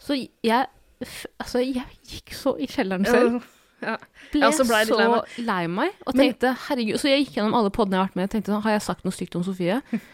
så 0.00 0.18
jeg 0.18 0.68
Altså, 1.40 1.62
jeg 1.64 1.86
gikk 2.04 2.34
så 2.36 2.50
i 2.60 2.66
kjelleren 2.68 3.06
selv. 3.08 3.38
Ja. 3.38 3.59
Ble 3.80 4.40
Ja, 4.44 4.50
så 4.54 4.64
ble 4.68 4.78
jeg 4.82 4.88
litt 4.90 4.96
lei 4.98 5.06
så 5.06 5.10
meg. 5.16 5.36
lei 5.46 5.66
meg 5.66 5.92
og 6.06 6.14
Men- 6.14 6.22
tenkte 6.32 6.54
herregud 6.68 7.00
Så 7.00 7.08
jeg 7.10 7.24
gikk 7.26 7.36
gjennom 7.38 7.54
alle 7.58 7.70
podene 7.74 7.96
jeg 7.96 8.00
har 8.02 8.08
vært 8.08 8.16
med 8.16 8.22
i 8.22 8.28
og 8.28 8.34
tenkte 8.36 8.52
sånn, 8.54 8.62
har 8.62 8.72
jeg 8.76 8.82
sagt 8.86 9.04
noe 9.04 9.12
stygt 9.16 9.36
om 9.36 9.44
Sofie? 9.46 9.82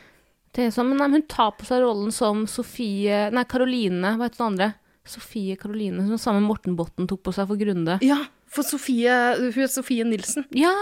Sånn, 0.57 0.89
men 0.89 0.97
nei, 0.97 1.09
hun 1.13 1.23
tar 1.29 1.51
på 1.53 1.67
seg 1.69 1.83
rollen 1.85 2.11
som 2.11 2.47
Sofie 2.49 3.27
Nei, 3.31 3.43
Karoline, 3.45 4.15
hva 4.17 4.25
heter 4.25 4.39
den 4.41 4.47
andre? 4.55 4.69
Sofie 5.07 5.55
Karoline, 5.61 6.01
som 6.09 6.17
samme 6.19 6.41
Morten 6.43 6.75
Botten 6.79 7.07
tok 7.07 7.21
på 7.23 7.35
seg 7.37 7.47
for 7.47 7.57
Grunde. 7.61 7.99
Ja, 8.03 8.17
for 8.49 8.65
Sofie, 8.65 9.13
hun 9.37 9.53
er 9.53 9.69
Sofie 9.69 10.03
Nilsen. 10.09 10.47
Ja! 10.57 10.73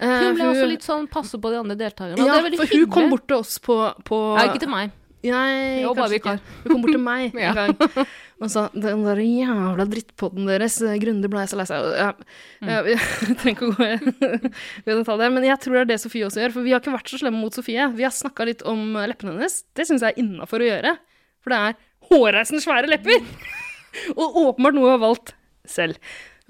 Eh, 0.00 0.08
Hun 0.24 0.34
ble 0.38 0.46
også 0.48 0.66
litt 0.70 0.82
sånn 0.82 1.04
passe 1.12 1.36
på 1.38 1.52
de 1.52 1.60
andre 1.60 1.76
deltakerne. 1.76 2.16
Ja, 2.24 2.40
for 2.56 2.66
hun 2.72 2.88
kom 2.90 3.10
bort 3.12 3.28
til 3.28 3.36
oss 3.36 3.58
på, 3.62 3.76
på 4.08 4.18
Ja, 4.40 4.48
ikke 4.48 4.64
til 4.64 4.72
meg. 4.72 4.90
Jeg, 5.22 5.32
Jeg 5.34 5.86
var 5.86 5.94
bare 6.00 6.08
kanskje 6.08 6.18
ikke. 6.18 6.40
Hun 6.64 6.72
kom 6.72 6.80
bort 6.86 6.96
til 6.96 7.04
meg 7.04 7.34
en 7.36 7.54
gang 7.60 8.06
og 8.40 8.48
sa 8.50 8.68
'den 8.72 9.04
der 9.04 9.20
jævla 9.20 9.84
drittpodden 9.90 10.46
deres, 10.48 10.80
eh, 10.82 10.96
Grunde 10.98 11.28
ble 11.28 11.44
så 11.46 11.56
lei 11.60 11.66
seg'. 11.68 11.96
Ja, 11.98 12.12
Mm. 12.62 12.84
vi 12.84 12.94
trenger 13.40 13.54
ikke 13.54 13.68
å 13.68 13.76
gå 13.76 13.84
i 14.86 14.96
detalj, 14.96 15.32
men 15.32 15.44
jeg 15.44 15.58
tror 15.60 15.72
det 15.74 15.80
er 15.80 15.90
det 15.92 16.00
Sofie 16.00 16.24
også 16.24 16.40
gjør. 16.40 16.52
For 16.52 16.62
vi 16.62 16.70
har 16.72 16.80
ikke 16.80 16.92
vært 16.96 17.08
så 17.12 17.18
slemme 17.20 17.40
mot 17.40 17.52
Sofie. 17.52 17.88
Vi 17.94 18.02
har 18.02 18.10
snakka 18.10 18.46
litt 18.46 18.62
om 18.64 18.94
leppene 18.94 19.34
hennes. 19.36 19.64
Det 19.74 19.86
syns 19.86 20.00
jeg 20.00 20.14
er 20.16 20.22
innafor 20.22 20.60
å 20.60 20.68
gjøre. 20.70 20.96
For 21.44 21.50
det 21.50 21.58
er 21.60 21.74
hårreisende 22.10 22.60
svære 22.64 22.88
lepper! 22.88 23.20
Og 24.16 24.36
åpenbart 24.36 24.74
noe 24.74 24.86
hun 24.88 24.94
har 25.00 25.02
valgt 25.08 25.34
selv. 25.66 25.96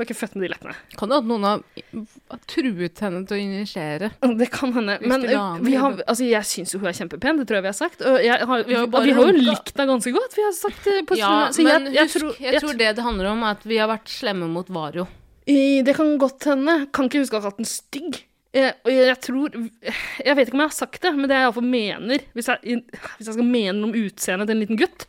Er 0.01 0.07
ikke 0.09 0.17
født 0.17 0.35
med 0.39 0.47
de 0.47 0.49
leppene. 0.55 0.73
Kan 0.97 1.11
det 1.13 1.17
at 1.21 1.27
noen 1.29 1.43
har 1.45 2.39
truet 2.49 3.01
henne 3.05 3.19
til 3.29 3.37
å 3.37 3.41
injisere? 3.43 4.09
Det 4.41 4.47
kan 4.55 4.73
hende. 4.73 4.95
Men 5.05 5.27
eh, 5.29 5.35
har, 5.83 5.99
altså, 6.09 6.25
jeg 6.25 6.49
syns 6.49 6.73
jo 6.73 6.81
hun 6.81 6.89
er 6.89 6.97
kjempepen, 6.97 7.37
det 7.43 7.45
tror 7.51 7.59
jeg 7.59 7.67
vi 7.67 7.71
har 7.73 7.77
sagt. 7.77 8.05
Og 8.09 8.17
jeg 8.25 8.47
har, 8.49 8.63
Vi 8.65 8.79
har 8.79 8.87
vi, 8.89 9.13
har 9.19 9.29
jo 9.29 9.43
likt 9.45 9.75
henne 9.77 9.89
ganske 9.93 10.13
godt. 10.17 10.37
Vi 10.39 10.47
har 10.47 10.55
sagt 10.57 10.89
det 10.89 10.95
på 11.11 11.19
Ja, 11.21 11.33
så 11.53 11.67
men 11.67 11.91
jeg, 11.91 11.99
jeg, 11.99 12.13
tror, 12.15 12.33
jeg 12.47 12.63
tror 12.65 12.81
det 12.81 12.91
det 12.97 13.05
handler 13.05 13.29
om, 13.35 13.45
er 13.45 13.59
at 13.59 13.67
vi 13.69 13.77
har 13.83 13.91
vært 13.93 14.09
slemme 14.09 14.49
mot 14.49 14.73
Vario. 14.73 15.05
I- 15.51 15.83
Det 15.85 15.95
kan 16.01 16.17
godt 16.23 16.49
hende. 16.49 16.79
Kan 16.97 17.11
ikke 17.11 17.21
huske 17.27 17.37
å 17.37 17.43
ha 17.43 17.51
kalt 17.51 17.61
den 17.61 17.69
stygg. 17.69 18.23
Jeg, 18.57 18.73
jeg, 18.89 19.05
jeg 19.07 19.19
tror 19.23 19.53
Jeg 19.55 20.35
vet 20.35 20.49
ikke 20.49 20.57
om 20.57 20.63
jeg 20.65 20.71
har 20.73 20.75
sagt 20.81 21.03
det, 21.05 21.13
men 21.15 21.29
det 21.31 21.37
jeg 21.37 21.45
iallfall 21.45 21.69
mener 21.71 22.25
hvis 22.35 22.49
jeg, 22.51 22.81
hvis 22.89 23.29
jeg 23.29 23.37
skal 23.37 23.47
mene 23.47 23.77
noe 23.79 23.93
om 23.93 23.99
utseendet 24.01 24.49
til 24.51 24.57
en 24.57 24.65
liten 24.65 24.81
gutt, 24.81 25.05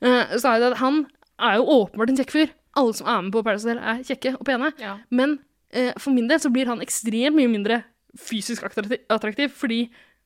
eh, 0.00 0.32
så 0.40 0.54
er 0.54 0.62
det 0.62 0.70
at 0.72 0.80
han 0.80 1.02
er 1.40 1.58
jo 1.58 1.66
åpenbart 1.74 2.14
en 2.14 2.20
kjekk 2.22 2.32
fyr. 2.38 2.54
Alle 2.78 2.94
som 2.94 3.08
er 3.10 3.22
med 3.26 3.32
på 3.34 3.42
Paradise 3.46 3.66
Hotel, 3.66 3.80
er 3.82 4.02
kjekke 4.06 4.34
og 4.38 4.44
pene. 4.46 4.70
Men 5.10 5.38
eh, 5.72 5.90
for 5.98 6.14
min 6.14 6.28
del 6.30 6.38
så 6.42 6.52
blir 6.54 6.70
han 6.70 6.82
ekstremt 6.84 7.34
mye 7.36 7.50
mindre 7.50 7.80
fysisk 8.18 8.64
attraktiv, 8.66 9.00
attraktiv 9.10 9.52
fordi 9.54 9.84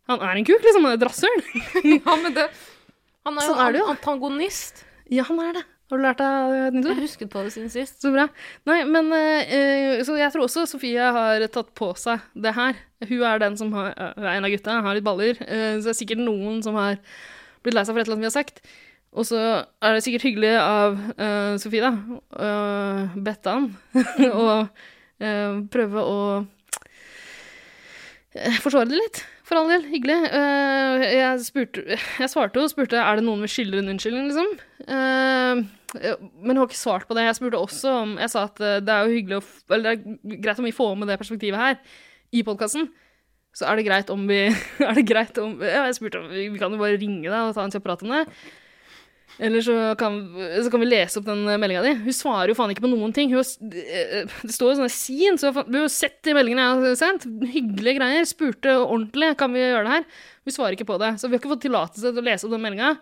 han 0.08 0.20
er 0.20 0.36
en 0.36 0.44
kuk, 0.44 0.60
liksom. 0.60 0.84
Han 0.84 0.92
er 0.92 1.00
et 1.00 1.06
rasshøl. 1.08 1.44
ja, 1.96 2.16
men 2.20 2.34
det 2.36 2.48
Han 3.24 3.38
er 3.38 3.46
jo 3.46 3.52
Sånn 3.54 3.62
er 3.64 3.72
det 3.72 3.86
antagonist. 3.94 4.84
Ja, 5.12 5.24
han 5.28 5.40
er 5.40 5.54
det. 5.56 5.64
Har 5.92 6.00
du 6.00 6.04
lært 6.04 6.20
deg 6.20 6.54
et 6.58 6.76
nytt 6.76 6.86
ord? 6.88 6.96
Jeg 6.96 7.04
husket 7.08 7.30
på 7.32 7.42
det 7.44 7.52
siden 7.52 7.70
sist. 7.72 7.98
Så 8.00 8.10
bra. 8.12 8.24
Nei, 8.68 8.78
men 8.88 9.10
eh, 9.14 10.00
Så 10.04 10.16
jeg 10.16 10.32
tror 10.32 10.46
også 10.46 10.64
Sofie 10.68 11.08
har 11.16 11.44
tatt 11.52 11.72
på 11.76 11.90
seg 12.00 12.24
det 12.36 12.54
her. 12.56 12.76
Hun 13.04 13.24
er 13.28 13.42
den 13.42 13.56
som 13.60 13.72
har, 13.76 13.92
er 13.96 14.30
en 14.32 14.48
av 14.48 14.52
gutta, 14.52 14.78
har 14.84 14.96
litt 14.96 15.04
baller. 15.04 15.40
eh, 15.44 15.76
så 15.78 15.90
det 15.90 15.92
er 15.92 15.98
sikkert 16.00 16.24
noen 16.24 16.62
som 16.64 16.76
har 16.80 16.96
blitt 17.64 17.76
lei 17.76 17.84
seg 17.84 17.92
for 17.96 18.00
et 18.00 18.08
eller 18.08 18.16
annet 18.16 18.26
vi 18.26 18.32
har 18.32 18.36
sagt. 18.36 18.60
Og 19.14 19.26
så 19.28 19.38
er 19.38 19.94
det 19.94 20.02
sikkert 20.02 20.26
hyggelig 20.26 20.54
av 20.58 20.96
uh, 20.98 21.54
Sofie, 21.62 21.84
da, 21.84 21.92
uh, 22.34 23.36
han, 23.46 23.68
å 24.42 24.46
uh, 24.66 25.52
prøve 25.70 26.02
å 26.02 26.18
eh, 28.34 28.58
forsvare 28.64 28.90
det 28.90 28.98
litt. 28.98 29.22
For 29.44 29.60
all 29.60 29.70
del. 29.70 29.84
Hyggelig. 29.92 30.18
Uh, 30.32 31.04
jeg, 31.04 31.44
spurte, 31.46 31.84
jeg 31.94 32.32
svarte 32.32 32.58
jo 32.58 32.66
og 32.66 32.72
spurte 32.72 32.98
er 32.98 33.20
det 33.20 33.26
noen 33.26 33.44
vi 33.44 33.52
skylder 33.52 33.82
en 33.82 33.92
unnskyldning, 33.94 34.32
liksom. 34.32 34.50
Eh, 35.94 36.18
men 36.42 36.54
hun 36.54 36.62
har 36.62 36.68
ikke 36.68 36.80
svart 36.80 37.06
på 37.08 37.16
det. 37.16 37.26
Jeg 37.28 37.38
spurte 37.38 37.60
også 37.60 37.92
om 38.02 38.16
Jeg 38.18 38.32
sa 38.32 38.44
at 38.48 38.60
eh, 38.60 38.80
det 38.82 38.92
er 38.92 39.06
jo 39.06 39.14
hyggelig 39.14 39.38
å 39.38 39.74
Eller 39.76 40.00
det 40.02 40.34
er 40.34 40.42
greit 40.42 40.60
om 40.60 40.68
vi 40.68 40.74
får 40.74 40.92
med 40.98 41.10
det 41.10 41.20
perspektivet 41.20 41.60
her 41.60 41.78
i 42.34 42.42
podkasten. 42.46 42.88
Så 43.54 43.68
er 43.70 43.78
det 43.78 43.86
greit 43.86 44.10
om 44.10 44.26
vi 44.28 44.40
Er 44.88 44.98
det 44.98 45.06
greit 45.08 45.38
om 45.38 45.56
Ja, 45.62 45.86
jeg 45.88 45.98
spurte 46.00 46.24
om 46.24 46.28
vi 46.32 46.48
kan 46.58 46.74
jo 46.74 46.82
bare 46.82 46.98
ringe 46.98 47.28
deg 47.28 47.38
og 47.38 47.54
ta 47.56 47.64
en 47.64 47.74
kjapp 47.74 47.86
prat 47.86 48.04
om 48.06 48.14
det. 48.16 48.24
Eller 49.38 49.64
så 49.66 49.74
kan, 49.98 50.18
så 50.62 50.70
kan 50.70 50.82
vi 50.84 50.86
lese 50.86 51.18
opp 51.18 51.26
den 51.26 51.42
meldinga 51.48 51.82
di. 51.82 51.94
Hun 52.04 52.14
svarer 52.14 52.52
jo 52.52 52.58
faen 52.58 52.70
ikke 52.70 52.84
på 52.84 52.90
noen 52.92 53.14
ting. 53.14 53.32
Har, 53.34 53.42
eh, 53.42 54.30
det 54.44 54.54
står 54.54 54.72
jo 54.72 54.76
sånn 54.82 54.92
sin, 54.94 55.38
så 55.40 55.50
hun 55.56 55.80
har 55.80 55.90
sett 55.90 56.20
de 56.26 56.36
meldingene 56.36 56.68
jeg 56.68 56.84
har 56.84 57.00
sendt. 57.00 57.26
Hyggelige 57.50 57.98
greier. 57.98 58.28
Spurte 58.30 58.76
ordentlig 58.78 59.32
kan 59.40 59.54
vi 59.54 59.64
gjøre 59.64 59.82
det 59.88 59.96
her. 59.96 60.06
Hun 60.46 60.54
svarer 60.54 60.78
ikke 60.78 60.88
på 60.92 61.00
det. 61.02 61.16
Så 61.18 61.26
vi 61.26 61.34
har 61.34 61.42
ikke 61.42 61.54
fått 61.56 61.66
tillatelse 61.66 62.12
til 62.12 62.22
å 62.22 62.26
lese 62.28 62.46
opp 62.46 62.54
den 62.54 62.62
meldinga. 62.62 62.94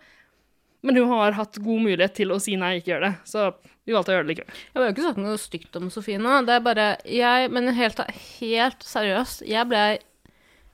Men 0.82 0.98
hun 0.98 1.12
har 1.12 1.36
hatt 1.36 1.60
god 1.62 1.84
mulighet 1.84 2.16
til 2.16 2.32
å 2.34 2.40
si 2.42 2.56
nei, 2.58 2.78
ikke 2.80 2.94
gjør 2.94 3.04
det. 3.06 3.12
Så 3.28 3.44
vi 3.86 3.94
valgte 3.94 4.12
å 4.12 4.16
gjøre 4.16 4.26
det 4.26 4.32
likevel. 4.32 4.62
Jeg 4.62 4.78
har 4.78 4.88
jo 4.88 4.94
ikke 4.94 5.06
sagt 5.06 5.20
noe 5.22 5.38
stygt 5.38 5.78
om 5.78 5.90
Sofie 5.94 6.22
nå. 6.22 6.40
Det 6.48 6.56
er 6.56 6.64
bare 6.64 6.86
jeg, 7.06 7.50
Men 7.54 7.70
helt, 7.76 8.00
helt 8.40 8.86
seriøst, 8.86 9.44
jeg 9.46 9.68
ble 9.70 9.82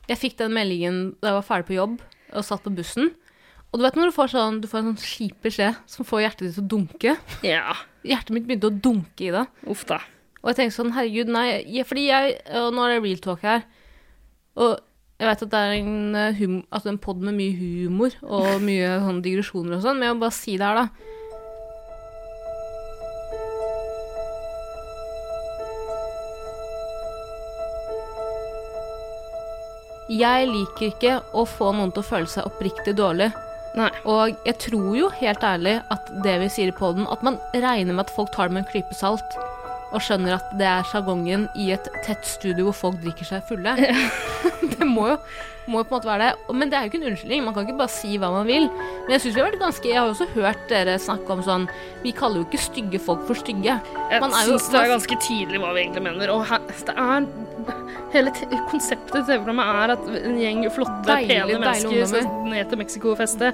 Jeg 0.08 0.16
fikk 0.22 0.38
den 0.38 0.54
meldingen 0.56 1.00
da 1.20 1.34
jeg 1.34 1.36
var 1.42 1.48
ferdig 1.50 1.68
på 1.68 1.76
jobb 1.76 1.98
og 2.32 2.44
satt 2.44 2.64
på 2.64 2.72
bussen. 2.72 3.10
Og 3.68 3.80
du 3.80 3.84
vet 3.84 3.96
når 3.98 4.08
du 4.08 4.14
får 4.16 4.30
sånn 4.32 4.60
Du 4.62 4.68
får 4.70 4.80
en 4.80 4.92
sånn 4.94 5.02
kjip 5.04 5.42
beskjed 5.44 5.76
som 5.90 6.06
får 6.08 6.22
hjertet 6.24 6.46
ditt 6.46 6.56
til 6.56 6.64
å 6.64 6.70
dunke? 6.72 7.16
Ja. 7.44 7.74
Hjertet 8.06 8.32
mitt 8.32 8.46
begynte 8.48 8.70
å 8.70 8.78
dunke 8.88 9.26
i 9.28 9.32
det. 9.34 9.44
Uff 9.68 9.84
da. 9.88 10.00
Og 10.40 10.52
jeg 10.52 10.60
tenkte 10.60 10.76
sånn, 10.78 10.94
herregud, 10.96 11.32
nei. 11.34 11.46
Jeg, 11.66 11.84
fordi 11.88 12.06
jeg 12.08 12.38
Og 12.62 12.70
nå 12.74 12.84
er 12.86 12.94
det 12.94 13.02
real 13.04 13.20
talk 13.24 13.44
her. 13.44 13.66
Og 14.58 14.78
jeg 15.18 15.26
vet 15.26 15.44
at 15.44 15.50
det 15.50 15.60
er 15.60 15.72
en, 15.80 16.14
eh, 16.14 16.36
hum, 16.38 16.58
altså 16.70 16.92
en 16.92 17.00
pod 17.02 17.18
med 17.26 17.34
mye 17.34 17.54
humor 17.58 18.14
og 18.22 18.62
mye 18.62 18.92
sånn 19.06 19.22
digresjoner 19.24 19.78
og 19.78 19.82
sånn, 19.82 19.98
men 19.98 20.06
jeg 20.08 20.16
må 20.16 20.22
bare 20.22 20.36
si 20.36 20.54
det 20.54 20.68
her, 20.68 20.78
da. 20.78 20.88
Jeg 30.08 30.46
liker 30.48 30.86
ikke 30.88 31.18
å 31.36 31.42
få 31.44 31.74
noen 31.76 31.90
til 31.92 32.00
å 32.00 32.08
føle 32.14 32.30
seg 32.30 32.46
oppriktig 32.48 32.94
dårlig. 32.96 33.28
Og 34.08 34.36
jeg 34.46 34.56
tror 34.64 34.96
jo 34.98 35.10
helt 35.20 35.44
ærlig 35.46 35.78
at 35.94 36.10
det 36.24 36.38
vi 36.42 36.50
sier 36.52 36.72
i 36.72 36.76
poden, 36.78 37.06
at 37.10 37.22
man 37.26 37.38
regner 37.54 37.94
med 37.94 38.06
at 38.06 38.14
folk 38.14 38.32
tar 38.34 38.50
det 38.50 38.56
med 38.56 38.64
en 38.64 38.70
klype 38.72 38.96
salt, 38.96 39.38
og 39.88 40.02
skjønner 40.04 40.36
at 40.36 40.50
det 40.60 40.66
er 40.68 40.88
sjargongen 40.88 41.46
i 41.56 41.70
et 41.76 41.86
tett 42.04 42.26
studio 42.28 42.68
hvor 42.68 42.76
folk 42.76 42.98
drikker 43.02 43.28
seg 43.28 43.46
fulle. 43.48 43.72
det 44.74 44.86
må 44.86 45.06
jo, 45.08 45.16
må 45.68 45.80
jo 45.80 45.86
på 45.88 45.94
en 45.94 45.96
måte 45.96 46.10
være 46.10 46.26
det. 46.26 46.56
Men 46.60 46.70
det 46.70 46.78
er 46.78 46.84
jo 46.84 46.90
ikke 46.92 47.00
en 47.00 47.08
unnskyldning. 47.10 47.44
Man 47.46 47.56
kan 47.56 47.66
ikke 47.66 47.78
bare 47.80 47.94
si 47.94 48.18
hva 48.20 48.30
man 48.34 48.48
vil. 48.48 48.68
Men 48.68 49.14
jeg 49.16 49.24
synes 49.24 49.34
vi 49.34 49.40
har 49.40 49.48
vært 49.48 49.62
ganske 49.62 49.88
Jeg 49.88 49.98
har 49.98 50.06
jo 50.10 50.14
også 50.16 50.28
hørt 50.34 50.62
dere 50.70 50.94
snakke 51.00 51.34
om 51.34 51.42
sånn 51.44 51.66
Vi 52.04 52.12
kaller 52.16 52.42
jo 52.42 52.48
ikke 52.48 52.60
stygge 52.60 53.00
folk 53.02 53.24
for 53.28 53.40
stygge. 53.40 53.78
Jeg 54.12 54.22
Man 54.24 54.36
syns 54.36 54.68
det 54.72 54.82
er 54.82 54.94
ganske 54.94 55.20
tydelig 55.24 55.62
hva 55.64 55.74
vi 55.74 55.84
egentlig 55.86 56.04
mener. 56.08 56.34
Og 56.36 56.44
her, 56.50 56.64
det 56.88 56.96
er 56.96 57.28
Hele 58.12 58.32
te 58.32 58.46
konseptet 58.70 59.12
til 59.12 59.24
TV-programmet 59.26 59.66
er 59.82 59.92
at 59.92 60.06
en 60.22 60.38
gjeng 60.40 60.62
flotte, 60.72 61.04
Deilig, 61.04 61.28
pene 61.28 61.42
deilig 61.44 61.58
mennesker 61.60 62.06
skal 62.08 62.48
ned 62.48 62.70
til 62.70 62.80
Mexico 62.80 63.12
og 63.12 63.18
feste. 63.20 63.52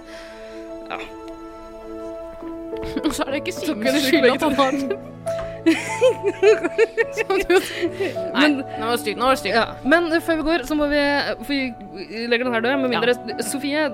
Og 3.04 3.10
så 3.14 3.24
er 3.24 3.34
det 3.34 3.40
ikke 3.42 3.56
Så 3.56 3.74
skylda 3.74 4.34
at 4.36 4.42
han 4.44 4.54
har. 4.60 5.43
Nei, 8.34 8.48
nå 8.52 8.88
var 8.88 8.98
stygt. 9.00 9.18
Nå 9.20 9.28
var 9.30 9.38
stygt. 9.40 9.54
Ja, 9.54 9.64
men 9.88 10.08
før 10.24 10.40
vi 10.40 10.46
går, 10.50 10.64
så 10.68 10.76
må 10.78 10.88
vi 10.92 11.02
For 11.44 11.50
vi 11.52 11.60
legger 12.30 12.44
den 12.48 12.54
her 12.56 12.64
død, 12.64 12.76
med 12.84 12.90
mindre 12.94 13.14
Sofie, 13.44 13.86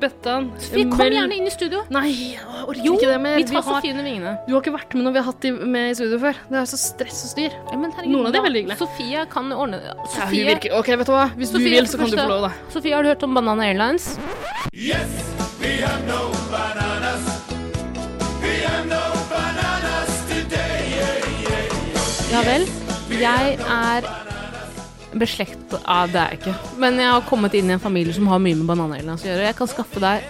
Bettan 0.00 0.46
Sofie, 0.58 0.86
kom 0.88 0.98
Mel- 1.02 1.12
gjerne 1.18 1.36
inn 1.36 1.46
i 1.48 1.52
studio. 1.52 1.82
Nei, 1.92 2.06
jeg 2.34 2.40
orker 2.64 2.80
Jo, 2.86 2.94
ikke 2.96 3.10
det 3.12 3.18
mer. 3.20 3.36
vi 3.36 3.44
tar 3.50 3.64
Sofie 3.66 3.92
under 3.92 4.06
vingene. 4.08 4.32
Du 4.48 4.54
har 4.54 4.62
ikke 4.64 4.72
vært 4.78 4.94
med 4.96 5.04
når 5.06 5.12
vi 5.16 5.20
har 5.20 5.26
hatt 5.28 5.40
de 5.44 5.50
med 5.76 5.90
i 5.90 5.94
studio 5.98 6.18
før. 6.22 6.40
Det 6.50 6.56
er 6.62 6.70
så 6.72 6.78
stress 6.80 7.20
og 7.26 7.32
styr. 7.34 7.52
Noen 7.74 8.26
av 8.26 8.32
de 8.32 8.38
er 8.40 8.46
veldig 8.48 8.62
hyggelige. 8.64 8.80
Sofie 8.80 9.26
kan 9.32 9.52
ordne 9.52 9.82
Sofie, 10.14 10.40
Ja, 10.44 10.54
virker 10.54 10.78
Ok, 10.80 10.88
vet 10.96 11.06
du 11.06 11.12
hva? 11.16 11.26
Hvis 11.36 11.52
Sofie, 11.52 11.68
du 11.68 11.76
vil, 11.78 11.86
så 11.92 12.00
kan 12.00 12.10
du 12.10 12.16
få 12.16 12.28
lov, 12.32 12.48
da. 12.48 12.52
Sofie, 12.72 12.94
har 12.96 13.02
du 13.04 13.12
hørt 13.12 13.22
om 13.28 13.34
Banana 13.36 13.68
Airlines? 13.68 14.16
Yes, 14.72 15.12
we 15.60 15.76
have 15.84 16.02
no 16.08 16.32
Ja 22.34 22.40
vel. 22.42 22.64
Jeg 23.14 23.52
er 23.62 24.06
beslekt 25.14 25.70
av 25.86 26.10
Det 26.10 26.18
er 26.18 26.32
jeg 26.32 26.40
ikke. 26.40 26.54
Men 26.82 26.96
jeg 26.98 27.06
har 27.06 27.20
kommet 27.28 27.52
inn 27.54 27.68
i 27.70 27.74
en 27.76 27.82
familie 27.82 28.10
som 28.16 28.26
har 28.26 28.40
mye 28.42 28.56
med 28.58 28.66
Banana 28.66 28.96
å 28.98 29.14
gjøre. 29.22 29.44
Jeg 29.46 29.54
kan 29.54 29.70
skaffe 29.70 30.02
deg 30.02 30.24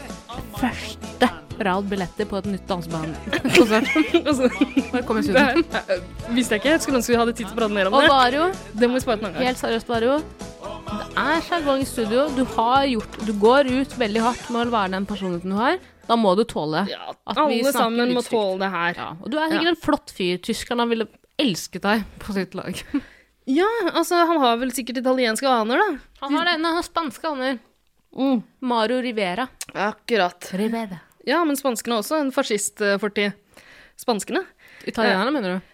første 0.59 1.31
rad 1.65 1.89
billetter 1.89 2.29
på 2.29 2.37
et 2.43 2.49
nytt 2.51 2.67
dansebandkonsert. 2.69 3.89
Visste 6.37 6.59
jeg 6.59 6.61
ikke. 6.61 6.75
Jeg 6.75 6.83
skulle 6.85 7.01
ønske 7.01 7.15
vi 7.15 7.21
hadde 7.23 7.37
tid 7.39 7.47
til 7.47 7.55
å 7.55 7.61
prate 7.63 7.77
mer 7.79 7.89
om 7.89 7.97
Og 7.97 8.05
det. 8.05 8.13
Vario, 8.13 8.51
Det 8.75 8.91
må 8.91 8.99
vi 8.99 9.05
spare 9.07 9.23
til 9.23 9.31
en 9.31 9.39
gang. 9.39 9.49
helt 9.49 9.63
seriøst, 9.63 9.89
Vario. 9.95 10.19
Det 10.85 11.09
er 11.25 11.41
sjargong 11.49 11.87
i 11.87 11.89
studio. 11.89 12.27
Du 12.37 12.45
har 12.59 12.85
gjort 12.91 13.17
Du 13.25 13.33
går 13.41 13.73
ut 13.81 13.97
veldig 14.05 14.27
hardt 14.29 14.53
med 14.53 14.69
å 14.69 14.77
være 14.77 14.93
den 14.99 15.09
personligheten 15.09 15.57
du 15.57 15.61
har. 15.63 15.81
Da 16.09 16.17
må 16.21 16.35
du 16.37 16.45
tåle 16.49 16.85
at 16.85 17.37
vi 17.37 17.61
Alle 17.63 17.73
sammen 17.73 18.13
må 18.15 18.23
tåle 18.27 18.59
det 18.61 18.71
her. 18.75 18.99
Ja, 18.99 19.09
og 19.21 19.31
du 19.33 19.39
er 19.41 19.53
sikkert 19.53 19.73
en 19.73 19.81
flott 19.81 20.13
fyr. 20.15 20.39
Tyskerne 20.45 20.87
ville 20.91 21.07
elsket 21.41 21.83
deg 21.85 22.05
på 22.23 22.37
sitt 22.37 22.55
lag. 22.59 22.85
Ja, 23.45 23.67
altså, 23.93 24.23
han 24.25 24.39
har 24.41 24.55
vel 24.57 24.71
sikkert 24.73 25.03
italienske 25.03 25.45
aner, 25.45 25.77
da. 25.77 25.89
Han 26.23 26.33
har 26.33 26.47
det, 26.49 26.53
han 26.57 26.79
har 26.79 26.85
spanske 26.87 27.29
aner. 27.29 27.59
Mm. 28.17 28.39
Mario 28.65 29.03
Rivera. 29.05 29.45
Akkurat. 29.75 30.49
Rivera. 30.57 30.97
Ja, 31.29 31.43
men 31.45 31.59
spanskene 31.61 31.99
har 31.99 32.01
også 32.01 32.23
en 32.23 32.33
fascistfortid. 32.33 33.37
Spanskene? 34.01 34.47
Italienerne, 34.89 35.35
mener 35.35 35.59
du? 35.59 35.74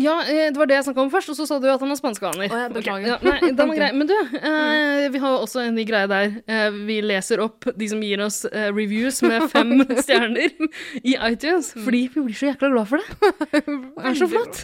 Ja, 0.00 0.14
eh, 0.24 0.48
det 0.52 0.56
var 0.60 0.68
det 0.70 0.76
jeg 0.78 0.86
snakka 0.88 1.02
om 1.04 1.10
først, 1.12 1.32
og 1.32 1.36
så 1.38 1.44
sa 1.48 1.58
du 1.60 1.66
at 1.70 1.82
han 1.82 1.90
har 1.92 1.98
spanske 1.98 2.24
aner. 2.30 2.48
Å, 2.48 2.60
jeg 2.64 2.72
beklager. 2.76 3.06
ja, 3.10 3.16
nei, 3.26 3.50
den 3.52 3.70
var 3.72 3.76
grei. 3.78 3.90
Men 4.00 4.08
du, 4.08 4.14
eh, 4.50 5.06
vi 5.12 5.20
har 5.22 5.36
også 5.44 5.64
en 5.66 5.76
ny 5.76 5.84
greie 5.88 6.08
der. 6.10 6.32
Eh, 6.48 6.68
vi 6.88 7.00
leser 7.04 7.42
opp 7.44 7.68
de 7.76 7.88
som 7.90 8.00
gir 8.04 8.22
oss 8.24 8.42
eh, 8.48 8.70
reviews 8.72 9.20
med 9.26 9.44
fem 9.54 9.74
stjerner 10.00 10.54
i 11.02 11.16
iTunes, 11.28 11.72
fordi 11.76 12.06
vi 12.14 12.24
blir 12.30 12.38
så 12.38 12.50
jækla 12.52 12.72
glad 12.72 12.90
for 12.90 13.02
det. 13.02 13.08
Det 14.00 14.08
er 14.10 14.16
så 14.18 14.26
flott. 14.30 14.62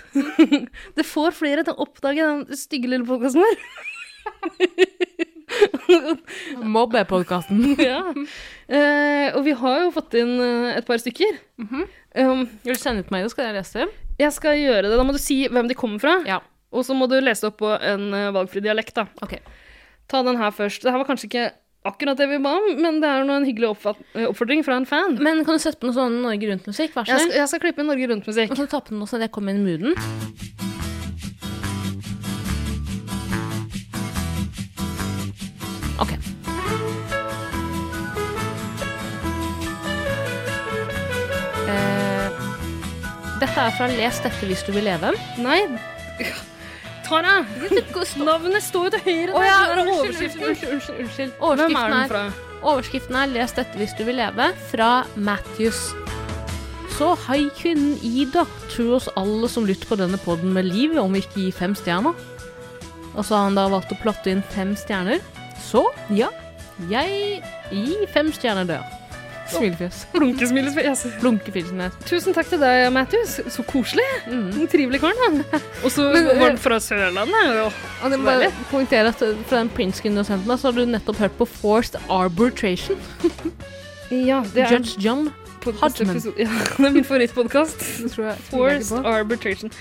Det 0.97 1.05
får 1.07 1.35
flere 1.37 1.63
til 1.67 1.75
å 1.77 1.85
oppdage 1.85 2.25
den 2.25 2.57
stygge 2.59 2.89
lille 2.91 3.07
podkasten 3.07 3.43
vår. 3.45 3.55
Mobbepodkasten. 6.63 7.77
ja. 7.79 8.01
Eh, 8.67 9.29
og 9.37 9.45
vi 9.47 9.55
har 9.61 9.85
jo 9.85 9.93
fått 9.95 10.17
inn 10.19 10.35
eh, 10.43 10.73
et 10.81 10.87
par 10.89 10.99
stykker. 11.03 11.39
um, 11.63 12.43
Vil 12.65 12.75
du 12.75 12.81
sende 12.81 13.05
ut 13.05 13.13
meg 13.15 13.27
så 13.27 13.35
skal 13.37 13.51
jeg 13.51 13.59
lese 13.61 13.85
dem? 13.85 13.95
Jeg 14.21 14.33
skal 14.33 14.57
gjøre 14.59 14.89
det. 14.89 14.97
Da 14.97 15.05
må 15.05 15.15
du 15.17 15.21
si 15.21 15.43
hvem 15.53 15.69
de 15.69 15.77
kommer 15.79 16.01
fra. 16.03 16.17
Ja. 16.29 16.41
Og 16.73 16.85
så 16.87 16.97
må 16.97 17.09
du 17.11 17.19
lese 17.21 17.49
opp 17.51 17.61
på 17.61 17.71
en 17.77 18.09
eh, 18.17 18.31
valgfri 18.35 18.63
dialekt, 18.65 18.97
da. 18.97 19.07
Okay. 19.25 19.41
Ta 20.11 20.23
den 20.27 20.39
her 20.41 20.53
først. 20.55 20.83
Det 20.85 20.93
her 20.93 21.01
var 21.03 21.09
kanskje 21.09 21.29
ikke 21.31 21.47
akkurat 21.87 22.19
det 22.19 22.27
vi 22.31 22.41
ba 22.43 22.57
om, 22.59 22.67
men 22.83 22.99
det 23.03 23.09
er 23.09 23.27
noe, 23.27 23.39
en 23.41 23.47
hyggelig 23.47 23.71
eh, 23.71 24.27
oppfordring 24.27 24.65
fra 24.67 24.81
en 24.81 24.89
fan. 24.89 25.19
Men 25.23 25.45
kan 25.47 25.59
du 25.59 25.63
sette 25.63 25.81
på 25.83 25.91
noe 25.91 25.97
sånn 25.97 26.21
Norge 26.25 26.51
Rundt-musikk? 26.51 26.97
Vær 26.97 27.07
så 27.07 27.15
Jeg 27.15 27.21
skal, 27.21 27.31
snill. 27.31 27.41
jeg 27.43 27.53
skal 27.53 27.65
klippe 27.67 27.85
inn 27.85 27.91
Norge 27.93 28.11
Rundt-musikk. 28.13 28.55
Og 28.57 28.61
så 28.63 28.69
ta 28.71 28.83
på 28.83 28.95
den 28.95 29.07
sånn 29.07 29.23
at 29.23 29.29
jeg 29.29 29.35
kommer 29.37 29.55
inn 29.55 29.63
i 29.63 29.69
mooden. 29.71 29.95
Ok. 36.03 36.13
Dette 43.47 43.63
er 43.63 43.75
fra 43.79 43.87
Les 43.91 44.19
dette 44.25 44.49
hvis 44.49 44.65
du 44.67 44.73
vil 44.75 44.87
leve. 44.89 45.13
Nei, 45.39 45.61
Tara! 47.07 47.45
Navnet 48.19 48.65
står 48.67 48.89
jo 48.89 48.93
til 48.97 49.03
høyre 49.05 49.37
Å 49.37 49.43
ja, 49.45 49.59
unnskyld, 49.79 50.41
unnskyld, 50.43 50.97
unnskyld. 51.05 51.37
Hvem 51.39 51.77
er 51.79 51.93
den 51.93 52.01
er, 52.01 52.11
fra? 52.11 52.25
overskriften 52.67 53.15
er 53.21 53.31
'Les 53.31 53.55
dette 53.55 53.79
hvis 53.79 53.95
du 53.95 54.03
vil 54.09 54.19
leve' 54.19 54.49
fra 54.73 55.07
Matthews. 55.15 55.93
Så 56.97 57.13
hei, 57.29 57.47
kvinnen 57.55 58.01
Ida. 58.03 58.47
Tror 58.73 58.97
oss 58.97 59.09
alle 59.21 59.51
som 59.53 59.69
lytter 59.69 59.87
på 59.87 60.01
denne 60.01 60.19
podden 60.19 60.51
med 60.57 60.67
liv, 60.67 60.97
om 60.99 61.13
vi 61.15 61.23
ikke 61.23 61.45
gir 61.45 61.55
fem 61.55 61.77
stjerner. 61.79 62.17
Og 63.15 63.23
så 63.23 63.37
har 63.37 63.51
han 63.51 63.59
da 63.59 63.69
valgt 63.71 63.93
å 63.93 64.01
plotte 64.01 64.33
inn 64.33 64.43
fem 64.57 64.75
stjerner. 64.75 65.21
Så 65.61 65.85
ja, 66.11 66.33
jeg 66.91 67.45
gir 67.71 68.07
fem 68.11 68.33
stjerner 68.35 68.67
der. 68.67 68.96
Smilefjes. 69.53 70.03
Blunkesmilefjes. 70.13 71.05
Blunkefjesnes. 71.21 71.97
Tusen 72.09 72.37
takk 72.37 72.51
til 72.51 72.61
deg, 72.63 72.87
Matthews. 72.95 73.39
Så 73.55 73.65
koselig. 73.69 74.07
En 74.31 74.67
trivelig 74.71 75.01
kar, 75.03 75.17
da. 75.17 75.61
Og 75.85 75.93
så 75.95 76.09
var 76.11 76.33
eh, 76.35 76.43
han 76.43 76.61
fra 76.61 76.81
Sørlandet. 76.83 77.49
Ja. 77.61 77.71
Det 78.11 78.21
må 78.21 78.29
bare 78.29 78.51
poengtere 78.71 79.15
at 79.15 79.23
uh, 79.23 79.33
fra 79.49 79.63
den 79.63 79.73
har 79.73 80.59
så 80.59 80.71
har 80.71 80.79
du 80.79 80.85
nettopp 80.91 81.23
hørt 81.25 81.39
på 81.39 81.49
Forced 81.59 81.99
Arbitration. 82.09 83.01
Ja, 84.07 84.45
det 84.55 84.63
er 84.63 84.71
Judge 84.71 85.01
John 85.03 85.33
Hodgman. 85.67 86.21
Ja, 86.39 86.45
det 86.79 86.87
er 86.87 86.93
min 86.95 87.05
favorittpodkast. 87.05 87.83
Forced 88.53 89.03
Arbitration. 89.03 89.73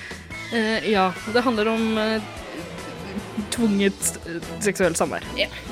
Uh, 0.49 0.81
ja, 0.89 1.11
det 1.33 1.43
handler 1.45 1.69
om 1.69 1.97
uh, 1.97 2.23
tvunget 3.53 4.19
eh, 4.25 4.41
seksuelt 4.63 4.97
samvær. 4.97 5.23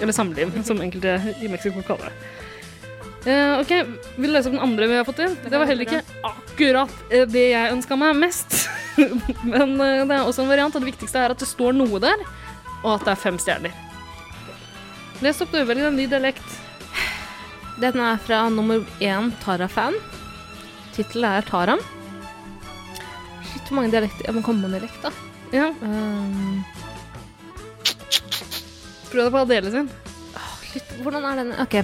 Eller 0.01 0.13
samliv, 0.13 0.53
som 0.63 0.81
enkelte 0.81 1.17
i 1.41 1.49
Mexico 1.51 1.83
kaller 1.87 2.11
det. 2.11 2.31
Eh, 3.25 3.59
ok, 3.61 3.69
Vil 4.17 4.27
du 4.29 4.33
lese 4.35 4.49
opp 4.49 4.57
den 4.57 4.63
andre 4.65 4.87
vi 4.91 4.97
har 4.99 5.05
fått 5.07 5.21
inn? 5.23 5.35
Det 5.45 5.55
var 5.55 5.69
heller 5.69 5.87
ikke 5.87 6.01
akkurat 6.27 6.91
eh, 7.09 7.23
det 7.29 7.45
jeg 7.53 7.71
ønska 7.71 7.95
meg 7.99 8.17
mest. 8.19 8.57
Men 9.53 9.77
uh, 9.79 10.03
det 10.03 10.17
er 10.17 10.25
også 10.27 10.43
en 10.43 10.51
variant, 10.51 10.75
og 10.75 10.83
det 10.83 10.91
viktigste 10.91 11.21
er 11.23 11.33
at 11.33 11.39
det 11.39 11.47
står 11.49 11.73
noe 11.77 12.01
der, 12.03 12.19
og 12.83 12.97
at 12.97 13.07
det 13.07 13.13
er 13.15 13.21
fem 13.23 13.39
stjerner. 13.39 13.73
Les 15.23 15.39
opp, 15.41 15.53
du. 15.55 15.63
Velg 15.65 15.87
en 15.87 15.95
ny 15.95 16.05
dialekt. 16.11 16.59
Den 17.79 17.97
er 18.03 18.19
fra 18.21 18.43
nummer 18.53 18.83
én 19.01 19.31
Tara-fan. 19.41 19.95
Tittelen 20.93 21.39
er 21.39 21.47
Tara. 21.47 21.77
Shit, 23.47 23.63
hvor 23.69 23.79
mange 23.79 23.93
dialekter 23.93 24.27
Jeg 24.27 24.35
må 24.35 24.43
komme 24.45 24.61
med 24.65 24.73
en 24.73 24.79
dialekt, 24.81 24.99
da. 25.05 25.13
Ja, 25.53 25.71
Um, 25.81 26.63
Prøv 29.13 29.27
deg 29.27 29.33
på 29.35 29.41
Adele 29.45 29.71
sin. 29.73 29.89
shit, 30.65 30.95
hvordan 31.05 31.25
er 31.29 31.41
den 31.43 31.51
OK. 31.61 31.75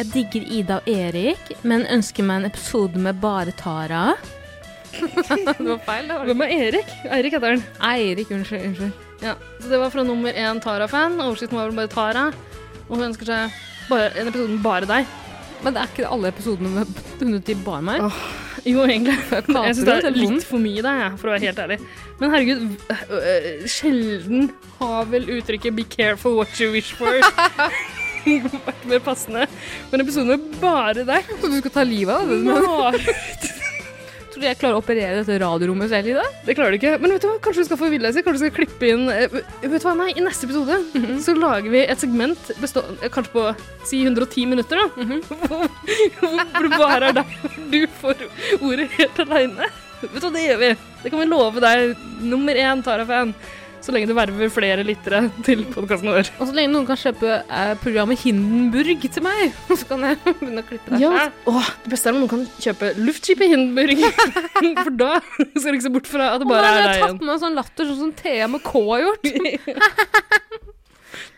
Jeg 0.00 0.08
digger 0.14 0.44
Ida 0.48 0.76
og 0.80 0.86
Erik, 0.88 1.50
men 1.68 1.82
ønsker 1.92 2.24
meg 2.24 2.38
en 2.40 2.48
episode 2.48 2.96
med 3.04 3.18
bare 3.20 3.52
Tara. 3.52 4.14
det 4.96 5.66
var 5.66 5.82
feil, 5.84 6.08
det 6.08 6.14
var 6.16 6.30
Hvem 6.30 6.44
er 6.46 6.54
Erik? 6.54 6.94
Eirik 7.04 7.36
heter 7.36 7.52
han. 7.52 7.64
Eirik, 7.84 8.30
unnskyld. 8.32 8.64
unnskyld. 8.70 8.94
Ja, 9.20 9.34
så 9.60 9.68
det 9.68 9.82
var 9.82 9.92
fra 9.92 10.06
nummer 10.08 10.32
én 10.32 10.62
Tara-fan. 10.64 11.20
Overskriften 11.20 11.60
var 11.60 11.68
vel 11.68 11.76
bare 11.82 11.92
Tara. 11.92 12.24
Og 12.86 12.96
hun 12.96 13.10
ønsker 13.10 13.28
seg 13.28 13.60
bare, 13.90 14.08
en 14.16 14.32
episode 14.32 14.56
med 14.56 14.64
bare 14.64 14.88
deg. 14.88 15.12
Men 15.60 15.76
det 15.76 15.84
er 15.84 15.92
ikke 15.92 16.08
alle 16.16 16.32
episodene 16.32 16.72
med 16.78 16.96
110 17.20 17.60
bare 17.68 17.84
meg. 17.92 18.08
Åh, 18.08 18.24
Jo, 18.72 18.88
egentlig. 18.88 19.20
Jeg 19.36 19.52
Jeg 19.52 19.76
syns 19.82 19.84
det 19.84 20.00
er 20.00 20.16
litt 20.16 20.48
for 20.48 20.64
mye, 20.64 20.80
da, 20.80 20.96
jeg, 21.04 21.20
for 21.20 21.28
å 21.28 21.36
være 21.36 21.50
helt 21.50 21.64
ærlig. 21.68 21.82
Men 22.24 22.32
herregud, 22.38 22.68
øh, 22.88 23.06
øh, 23.20 23.64
sjelden 23.68 24.50
har 24.80 25.12
vel 25.12 25.28
uttrykket 25.36 25.76
'be 25.76 25.84
careful 25.92 26.40
what 26.40 26.56
you 26.56 26.72
wish 26.72 26.96
for' 26.96 27.99
vært 28.24 28.84
mer 28.90 29.02
passende 29.04 29.46
men 29.90 30.04
episoden 30.04 30.34
er 30.34 30.38
med 30.40 30.60
bare 30.60 31.06
deg. 31.08 31.32
Så 31.40 31.50
du 31.50 31.56
skal 31.60 31.74
ta 31.74 31.86
livet 31.86 32.14
av 32.14 32.28
det? 32.30 33.16
Tror 34.30 34.44
du 34.44 34.46
jeg 34.46 34.58
klarer 34.60 34.76
å 34.78 34.80
operere 34.80 35.16
dette 35.18 35.38
radiorommet 35.42 35.90
selv 35.90 36.12
i 36.12 36.14
det? 36.14 36.26
Det 36.46 36.54
klarer 36.54 36.70
du 36.70 36.78
ikke. 36.78 36.92
Men 37.02 37.16
vet 37.16 37.24
du 37.24 37.26
hva, 37.26 37.38
kanskje 37.42 37.64
du 37.64 37.66
skal 37.66 37.80
få 37.80 37.88
villese? 37.90 38.22
Kanskje 38.22 38.38
du 38.38 38.44
skal 38.44 38.54
klippe 38.60 38.90
inn 38.92 39.08
eh, 39.10 39.32
Vet 39.64 39.74
du 39.82 39.86
hva, 39.88 39.96
nei, 39.98 40.12
I 40.14 40.22
neste 40.22 40.46
episode 40.46 40.78
så 41.24 41.34
lager 41.34 41.72
vi 41.72 41.82
et 41.82 42.02
segment 42.02 42.52
bestå, 42.62 42.84
eh, 43.00 43.10
kanskje 43.10 43.34
på 43.34 43.46
si 43.90 44.04
110 44.06 44.46
minutter, 44.52 44.78
da. 44.78 44.86
hvor, 45.50 45.66
hvor 46.22 46.68
det 46.68 46.78
bare 46.78 47.10
er 47.10 47.18
deg. 47.18 47.36
Du 47.74 47.80
får 47.98 48.22
ordet 48.60 48.86
helt 48.94 49.22
aleine. 49.26 49.70
Vet 50.00 50.14
du 50.14 50.22
hva, 50.22 50.32
det 50.36 50.46
gjør 50.46 50.62
vi. 50.62 50.70
Det 51.02 51.10
kan 51.10 51.20
vi 51.24 51.28
love 51.28 51.64
deg. 51.66 52.06
Nummer 52.22 52.62
én 52.62 52.86
Tara-fan. 52.86 53.34
Så 53.80 53.94
lenge 53.94 54.10
du 54.10 54.12
verver 54.16 54.50
flere 54.52 54.82
lyttere 54.84 55.22
til 55.46 55.62
podkasten 55.72 56.10
vår. 56.12 56.28
Og 56.36 56.50
så 56.50 56.56
lenge 56.56 56.72
noen 56.74 56.84
kan 56.88 56.98
kjøpe 57.00 57.30
eh, 57.40 57.70
programmet 57.80 58.20
Hindenburg 58.20 59.06
til 59.06 59.24
meg, 59.24 59.54
så 59.80 59.88
kan 59.88 60.04
jeg 60.04 60.18
begynne 60.26 60.60
å 60.64 60.68
klippe 60.68 60.92
det 60.92 61.00
Ja, 61.00 61.26
åh, 61.48 61.70
det 61.86 61.94
beste 61.94 62.10
er 62.10 62.16
om 62.18 62.20
noen 62.24 62.32
kan 62.34 62.44
kjøpe 62.60 62.92
luftskip 63.00 63.40
i 63.46 63.50
Hindenburg. 63.54 64.04
For 64.84 64.92
da 65.00 65.12
skal 65.24 65.70
du 65.70 65.78
ikke 65.78 65.86
se 65.88 65.94
bort 65.96 66.10
fra 66.12 66.32
at 66.34 66.44
det 66.44 66.50
bare 66.50 66.60
er 66.60 66.70
har 66.70 66.80
igjen. 66.80 66.92
jeg 66.92 67.04
har 67.06 67.14
tatt 67.16 67.24
med 67.24 67.34
en 67.38 67.42
sånn 67.46 67.56
latter 67.62 67.88
sånn 67.90 68.00
som 68.04 68.12
Thea 68.20 68.50
med 68.52 68.64
K 68.68 68.84
har 68.90 69.06
gjort. 69.06 69.30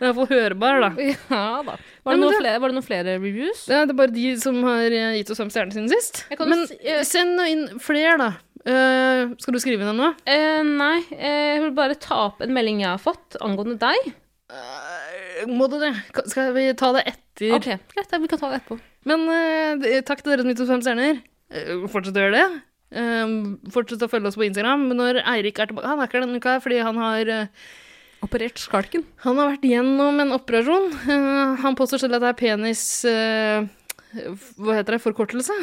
Den 0.02 0.08
er 0.08 0.10
iallfall 0.10 0.28
hørbar, 0.32 0.80
da. 0.82 0.88
Ja 0.98 1.46
da. 1.62 1.74
Var 2.02 2.16
det, 2.16 2.18
Nei, 2.18 2.18
noen 2.18 2.32
det- 2.34 2.38
flere, 2.42 2.58
var 2.58 2.72
det 2.72 2.74
noen 2.74 2.86
flere 2.88 3.12
reviews? 3.20 3.60
Det 3.70 3.76
er 3.76 3.84
det 3.86 3.94
er 3.94 3.98
bare 4.02 4.14
de 4.16 4.26
som 4.42 4.56
har 4.66 4.94
eh, 4.98 5.12
gitt 5.20 5.30
oss 5.30 5.38
fem 5.38 5.52
stjerner 5.54 5.76
siden 5.76 5.90
sist. 5.92 6.24
Men 6.40 6.64
si- 6.66 6.78
uh... 6.90 7.02
send 7.06 7.38
inn 7.46 7.62
flere, 7.82 8.16
da. 8.18 8.30
Eh, 8.62 9.32
skal 9.42 9.56
du 9.56 9.60
skrive 9.62 9.86
en 9.90 9.98
nå? 9.98 10.08
Eh, 10.28 10.62
nei, 10.66 11.02
eh, 11.16 11.56
jeg 11.56 11.62
vil 11.64 11.74
bare 11.74 11.98
ta 11.98 12.28
opp 12.28 12.42
en 12.44 12.52
melding 12.54 12.82
jeg 12.84 12.92
har 12.92 13.02
fått 13.02 13.38
angående 13.42 13.78
deg. 13.80 14.12
Uh, 14.52 15.48
må 15.50 15.66
du 15.72 15.78
det? 15.80 15.94
Skal 16.30 16.52
vi 16.54 16.68
ta 16.78 16.92
det 16.94 17.06
etter? 17.08 17.56
Ok, 17.56 17.70
greit, 17.94 18.18
vi 18.22 18.30
kan 18.30 18.38
ta 18.38 18.50
det 18.52 18.60
etterpå. 18.60 18.78
Men 19.08 19.24
takk 20.06 20.20
til 20.20 20.30
dere 20.30 20.44
som 20.44 20.52
gitt 20.52 20.60
oss 20.62 20.70
fem 20.70 20.82
stjerner. 20.84 21.22
Fortsett 21.90 22.18
å 22.20 22.22
gjøre 22.22 22.36
det. 22.36 22.60
Fortsett 23.74 24.04
å 24.04 24.10
følge 24.12 24.30
oss 24.30 24.36
på 24.38 24.44
Instagram. 24.46 24.84
Men 24.90 25.00
når 25.00 25.22
Eirik 25.24 25.58
er 25.58 25.70
tilbake 25.72 25.88
Han 25.88 25.98
er 25.98 26.06
ikke 26.06 26.20
her 26.20 26.26
denne 26.26 26.38
uka 26.38 26.58
fordi 26.62 26.78
han 26.84 27.00
har 27.02 27.32
Operert 28.22 28.60
skalken. 28.62 29.02
Han 29.24 29.40
har 29.40 29.48
vært 29.56 29.66
gjennom 29.66 30.20
en 30.22 30.36
operasjon. 30.36 30.92
Han 31.64 31.78
påstår 31.80 32.04
selv 32.04 32.20
at 32.20 32.22
det 32.22 32.30
er 32.30 32.38
penis 32.38 32.84
Hva 34.12 34.78
heter 34.78 34.96
det? 34.96 35.02
Forkortelse? 35.02 35.54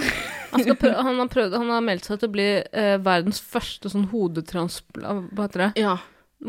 Han, 0.51 0.63
prøve, 0.65 0.95
han, 0.95 1.19
har 1.21 1.27
prøvd, 1.29 1.57
han 1.61 1.69
har 1.69 1.83
meldt 1.85 2.07
seg 2.09 2.21
til 2.21 2.29
å 2.31 2.33
bli 2.33 2.47
eh, 2.59 2.95
verdens 3.05 3.41
første 3.41 3.91
sånn 3.91 4.07
hodetransplant... 4.13 5.29
Hva 5.37 5.45
heter 5.45 5.65
det? 5.67 5.71
Ja. 5.83 5.97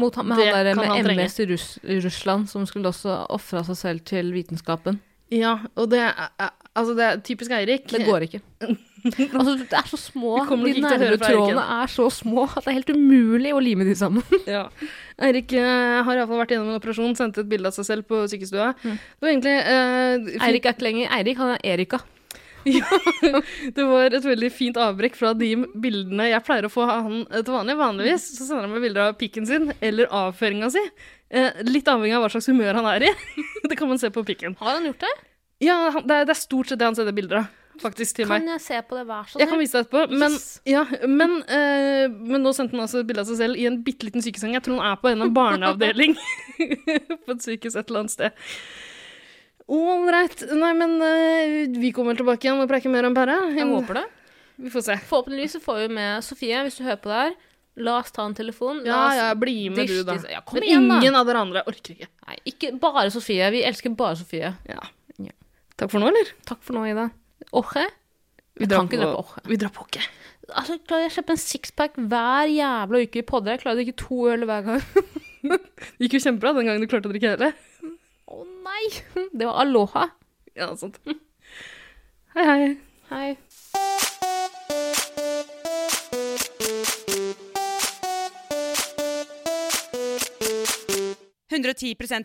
Mot 0.00 0.14
han, 0.14 0.30
med 0.30 0.38
Det 0.38 0.50
han 0.54 0.64
der 0.70 0.78
med 0.78 0.90
han. 0.92 1.10
MS 1.18 1.40
i, 1.42 1.46
Russ, 1.50 1.68
i 1.82 1.98
Russland, 2.00 2.48
som 2.50 2.66
skulle 2.68 2.92
også 2.92 3.16
ofra 3.34 3.64
seg 3.66 3.78
selv 3.80 4.04
til 4.08 4.32
vitenskapen. 4.34 5.00
ja 5.34 5.58
og 5.74 5.90
det 5.92 6.04
Altså, 6.70 6.94
det 6.94 7.04
er 7.04 7.16
typisk 7.26 7.50
Eirik. 7.50 7.88
Det 7.90 8.04
går 8.06 8.28
ikke. 8.28 8.40
Altså, 9.38 9.56
det 9.60 9.76
er 9.78 9.88
så 9.88 9.98
små. 10.00 10.36
De 10.48 10.74
nervetrådene 10.82 11.64
er 11.80 11.90
så 11.92 12.06
små 12.12 12.46
at 12.48 12.64
det 12.64 12.72
er 12.72 12.78
helt 12.80 12.92
umulig 12.94 13.54
å 13.56 13.62
lime 13.62 13.86
de 13.88 13.96
sammen. 13.98 14.24
Ja. 14.50 14.66
Eirik 15.20 15.52
eh, 15.52 16.00
har 16.06 16.16
iallfall 16.16 16.40
vært 16.40 16.54
gjennom 16.54 16.72
en 16.72 16.78
operasjon, 16.80 17.16
sendte 17.18 17.44
et 17.44 17.50
bilde 17.50 17.68
av 17.68 17.76
seg 17.76 17.86
selv 17.86 18.08
på 18.08 18.22
sykestua. 18.32 18.72
Det 18.80 19.20
var 19.20 19.32
egentlig 19.34 19.58
uh, 19.66 20.46
Eirik 20.46 20.66
er 20.66 20.74
ikke 20.74 20.86
lenger 20.86 21.12
Eirik, 21.18 21.42
han 21.42 21.54
er 21.58 21.68
Erika. 21.74 22.00
Det 23.76 23.84
var 23.88 24.12
et 24.12 24.26
veldig 24.26 24.50
fint 24.52 24.76
avbrekk 24.80 25.16
fra 25.16 25.32
de 25.36 25.52
bildene 25.80 26.28
jeg 26.30 26.44
pleier 26.44 26.68
å 26.68 26.72
få 26.72 26.84
av 26.84 27.06
han 27.06 27.22
eh, 27.30 27.40
til 27.40 27.54
vanlig. 27.54 27.78
Vanligvis 27.80 28.26
så 28.36 28.46
sender 28.46 28.66
han 28.66 28.74
meg 28.74 28.84
bilder 28.84 29.06
av 29.08 29.16
pikken 29.20 29.48
sin 29.48 29.70
eller 29.80 30.10
avføringa 30.22 30.70
si. 30.74 30.82
Eh, 31.30 31.62
litt 31.68 31.88
avhengig 31.88 32.16
av 32.18 32.24
hva 32.24 32.32
slags 32.32 32.50
humør 32.50 32.80
han 32.80 32.88
er 32.92 33.08
i. 33.08 33.14
det 33.70 33.78
kan 33.78 33.90
man 33.90 34.00
se 34.02 34.12
på 34.12 34.24
pikken. 34.28 34.56
Har 34.60 34.76
han 34.76 34.88
gjort 34.90 35.06
det? 35.06 35.14
Ja, 35.64 35.78
han, 35.94 36.06
det, 36.08 36.16
er, 36.20 36.28
det 36.28 36.36
er 36.36 36.40
stort 36.40 36.70
sett 36.70 36.80
det 36.80 36.88
han 36.88 36.96
sender 36.98 37.16
bilder 37.16 37.42
av, 37.42 37.48
faktisk, 37.82 38.16
til 38.20 38.28
meg. 38.30 38.42
Kan 38.44 38.52
jeg 38.54 38.60
se 38.64 38.78
på 38.88 38.96
det, 38.98 39.06
vær 39.08 39.26
så 39.30 39.40
Jeg 39.40 39.48
kan 39.50 39.58
vise 39.60 39.72
deg 39.78 39.86
etterpå. 39.86 40.18
Men, 40.20 40.32
Yes. 40.36 40.60
ja, 40.68 40.84
men, 41.08 41.34
eh, 41.48 42.06
men 42.08 42.42
nå 42.44 42.52
sendte 42.56 42.76
han 42.76 42.84
altså 42.86 43.00
et 43.02 43.08
bilde 43.08 43.24
av 43.24 43.30
seg 43.30 43.40
selv 43.40 43.56
i 43.60 43.66
en 43.68 43.80
bitte 43.86 44.06
liten 44.08 44.22
sykeseng. 44.24 44.52
Jeg 44.56 44.62
tror 44.66 44.78
han 44.80 44.92
er 44.92 45.00
på 45.02 45.10
en 45.12 45.34
barneavdeling 45.34 46.16
på 47.26 47.34
et 47.36 47.42
sykehus 47.44 47.76
et 47.76 47.88
eller 47.90 48.04
annet 48.04 48.14
sted. 48.14 48.46
Ålreit. 49.70 50.42
Nei, 50.58 50.72
men 50.74 50.96
eh, 51.06 51.68
vi 51.78 51.92
kommer 51.94 52.16
tilbake 52.18 52.48
igjen 52.48 52.58
og 52.62 52.68
preker 52.70 52.90
mer 52.90 53.06
om 53.06 53.14
pære. 53.14 53.36
Jeg 53.56 53.68
håper 53.70 54.00
det. 54.00 54.06
Vi 54.60 54.72
får 54.72 54.82
se. 54.88 54.96
Forhåpentligvis 55.08 55.54
så 55.56 55.60
får 55.62 55.78
vi 55.84 55.88
med 56.00 56.24
Sofie, 56.26 56.58
hvis 56.66 56.76
du 56.80 56.84
hører 56.84 56.98
på 57.00 57.12
det 57.12 57.20
her. 57.22 57.36
La 57.80 57.94
oss 58.02 58.10
ta 58.12 58.24
en 58.26 58.34
telefon. 58.36 58.82
La 58.84 58.90
Ja, 58.90 59.02
oss 59.06 59.16
ja, 59.20 59.28
bli 59.38 59.54
med 59.72 59.86
du, 59.88 60.00
da. 60.04 60.16
Ja, 60.28 60.40
kom 60.44 60.58
Men 60.58 60.66
igjen, 60.66 60.88
da. 60.90 60.98
ingen 61.00 61.14
av 61.16 61.28
dere 61.28 61.40
andre 61.46 61.62
orker 61.70 61.94
ikke. 61.94 62.08
Nei, 62.26 62.36
ikke 62.50 62.72
bare 62.82 63.06
Sofie. 63.14 63.46
Vi 63.54 63.62
elsker 63.64 63.94
bare 63.96 64.18
Sofie. 64.20 64.50
Ja. 64.68 64.82
Takk 65.80 65.88
for 65.94 66.02
nå, 66.02 66.10
eller? 66.10 66.28
Takk 66.44 66.58
for 66.66 66.76
nå, 66.76 66.82
Ida. 66.90 67.06
Orche? 67.52 67.86
Vi 68.60 68.66
drar 68.68 68.84
ikke 68.86 69.00
på- 69.00 69.14
Orche. 69.22 69.42
Vi 69.48 69.56
drar 69.56 69.72
på 69.74 69.84
Orche. 69.86 70.02
Altså, 70.50 70.74
jeg 70.76 70.84
klarer 70.88 71.06
å 71.06 71.14
kjøpe 71.14 71.30
en 71.36 71.40
sixpack 71.40 71.94
hver 72.10 72.50
jævla 72.50 73.02
uke 73.06 73.20
i 73.22 73.26
podder. 73.26 73.52
Jeg 73.54 73.62
klarer 73.62 73.78
å 73.78 73.80
drikke 73.80 73.96
to 74.02 74.20
øl 74.32 74.46
hver 74.50 74.64
gang. 74.66 74.82
Det 75.42 76.04
gikk 76.04 76.18
jo 76.18 76.22
kjempebra 76.26 76.52
den 76.58 76.66
gangen 76.68 76.82
du 76.84 76.88
klarte 76.90 77.08
å 77.08 77.14
drikke 77.14 77.34
hele. 77.36 77.52
Å 78.34 78.42
nei! 78.66 78.84
Det 79.38 79.46
var 79.48 79.62
aloha. 79.64 80.08
Ja, 80.58 80.72
sant. 80.76 80.98
Hei, 82.34 82.44
hei. 82.44 82.76
Hei. 83.10 83.36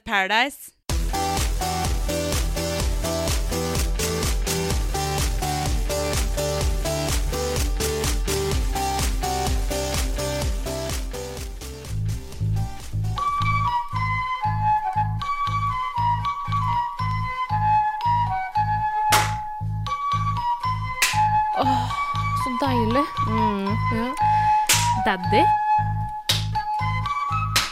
Paradise. 0.06 0.72
Daddy. 25.06 25.46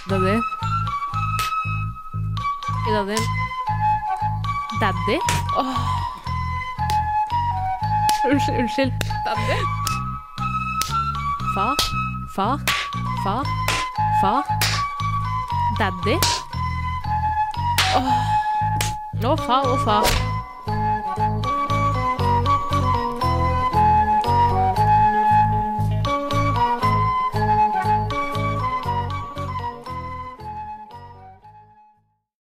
Daddy. 0.07 0.39
Daddy. 2.85 3.15
Daddy. 4.79 5.19
Oh. 5.57 5.75
Unnskyld, 8.25 8.59
unnskyld. 8.59 8.93
Daddy. 9.25 9.57
Far. 11.55 11.75
Far. 12.35 12.59
Far. 13.23 13.43
Far. 14.21 14.43
Daddy. 15.79 16.19
Åh. 17.97 18.13
Å, 19.23 19.35
far 19.47 19.73
og 19.73 19.81
far. 19.87 20.22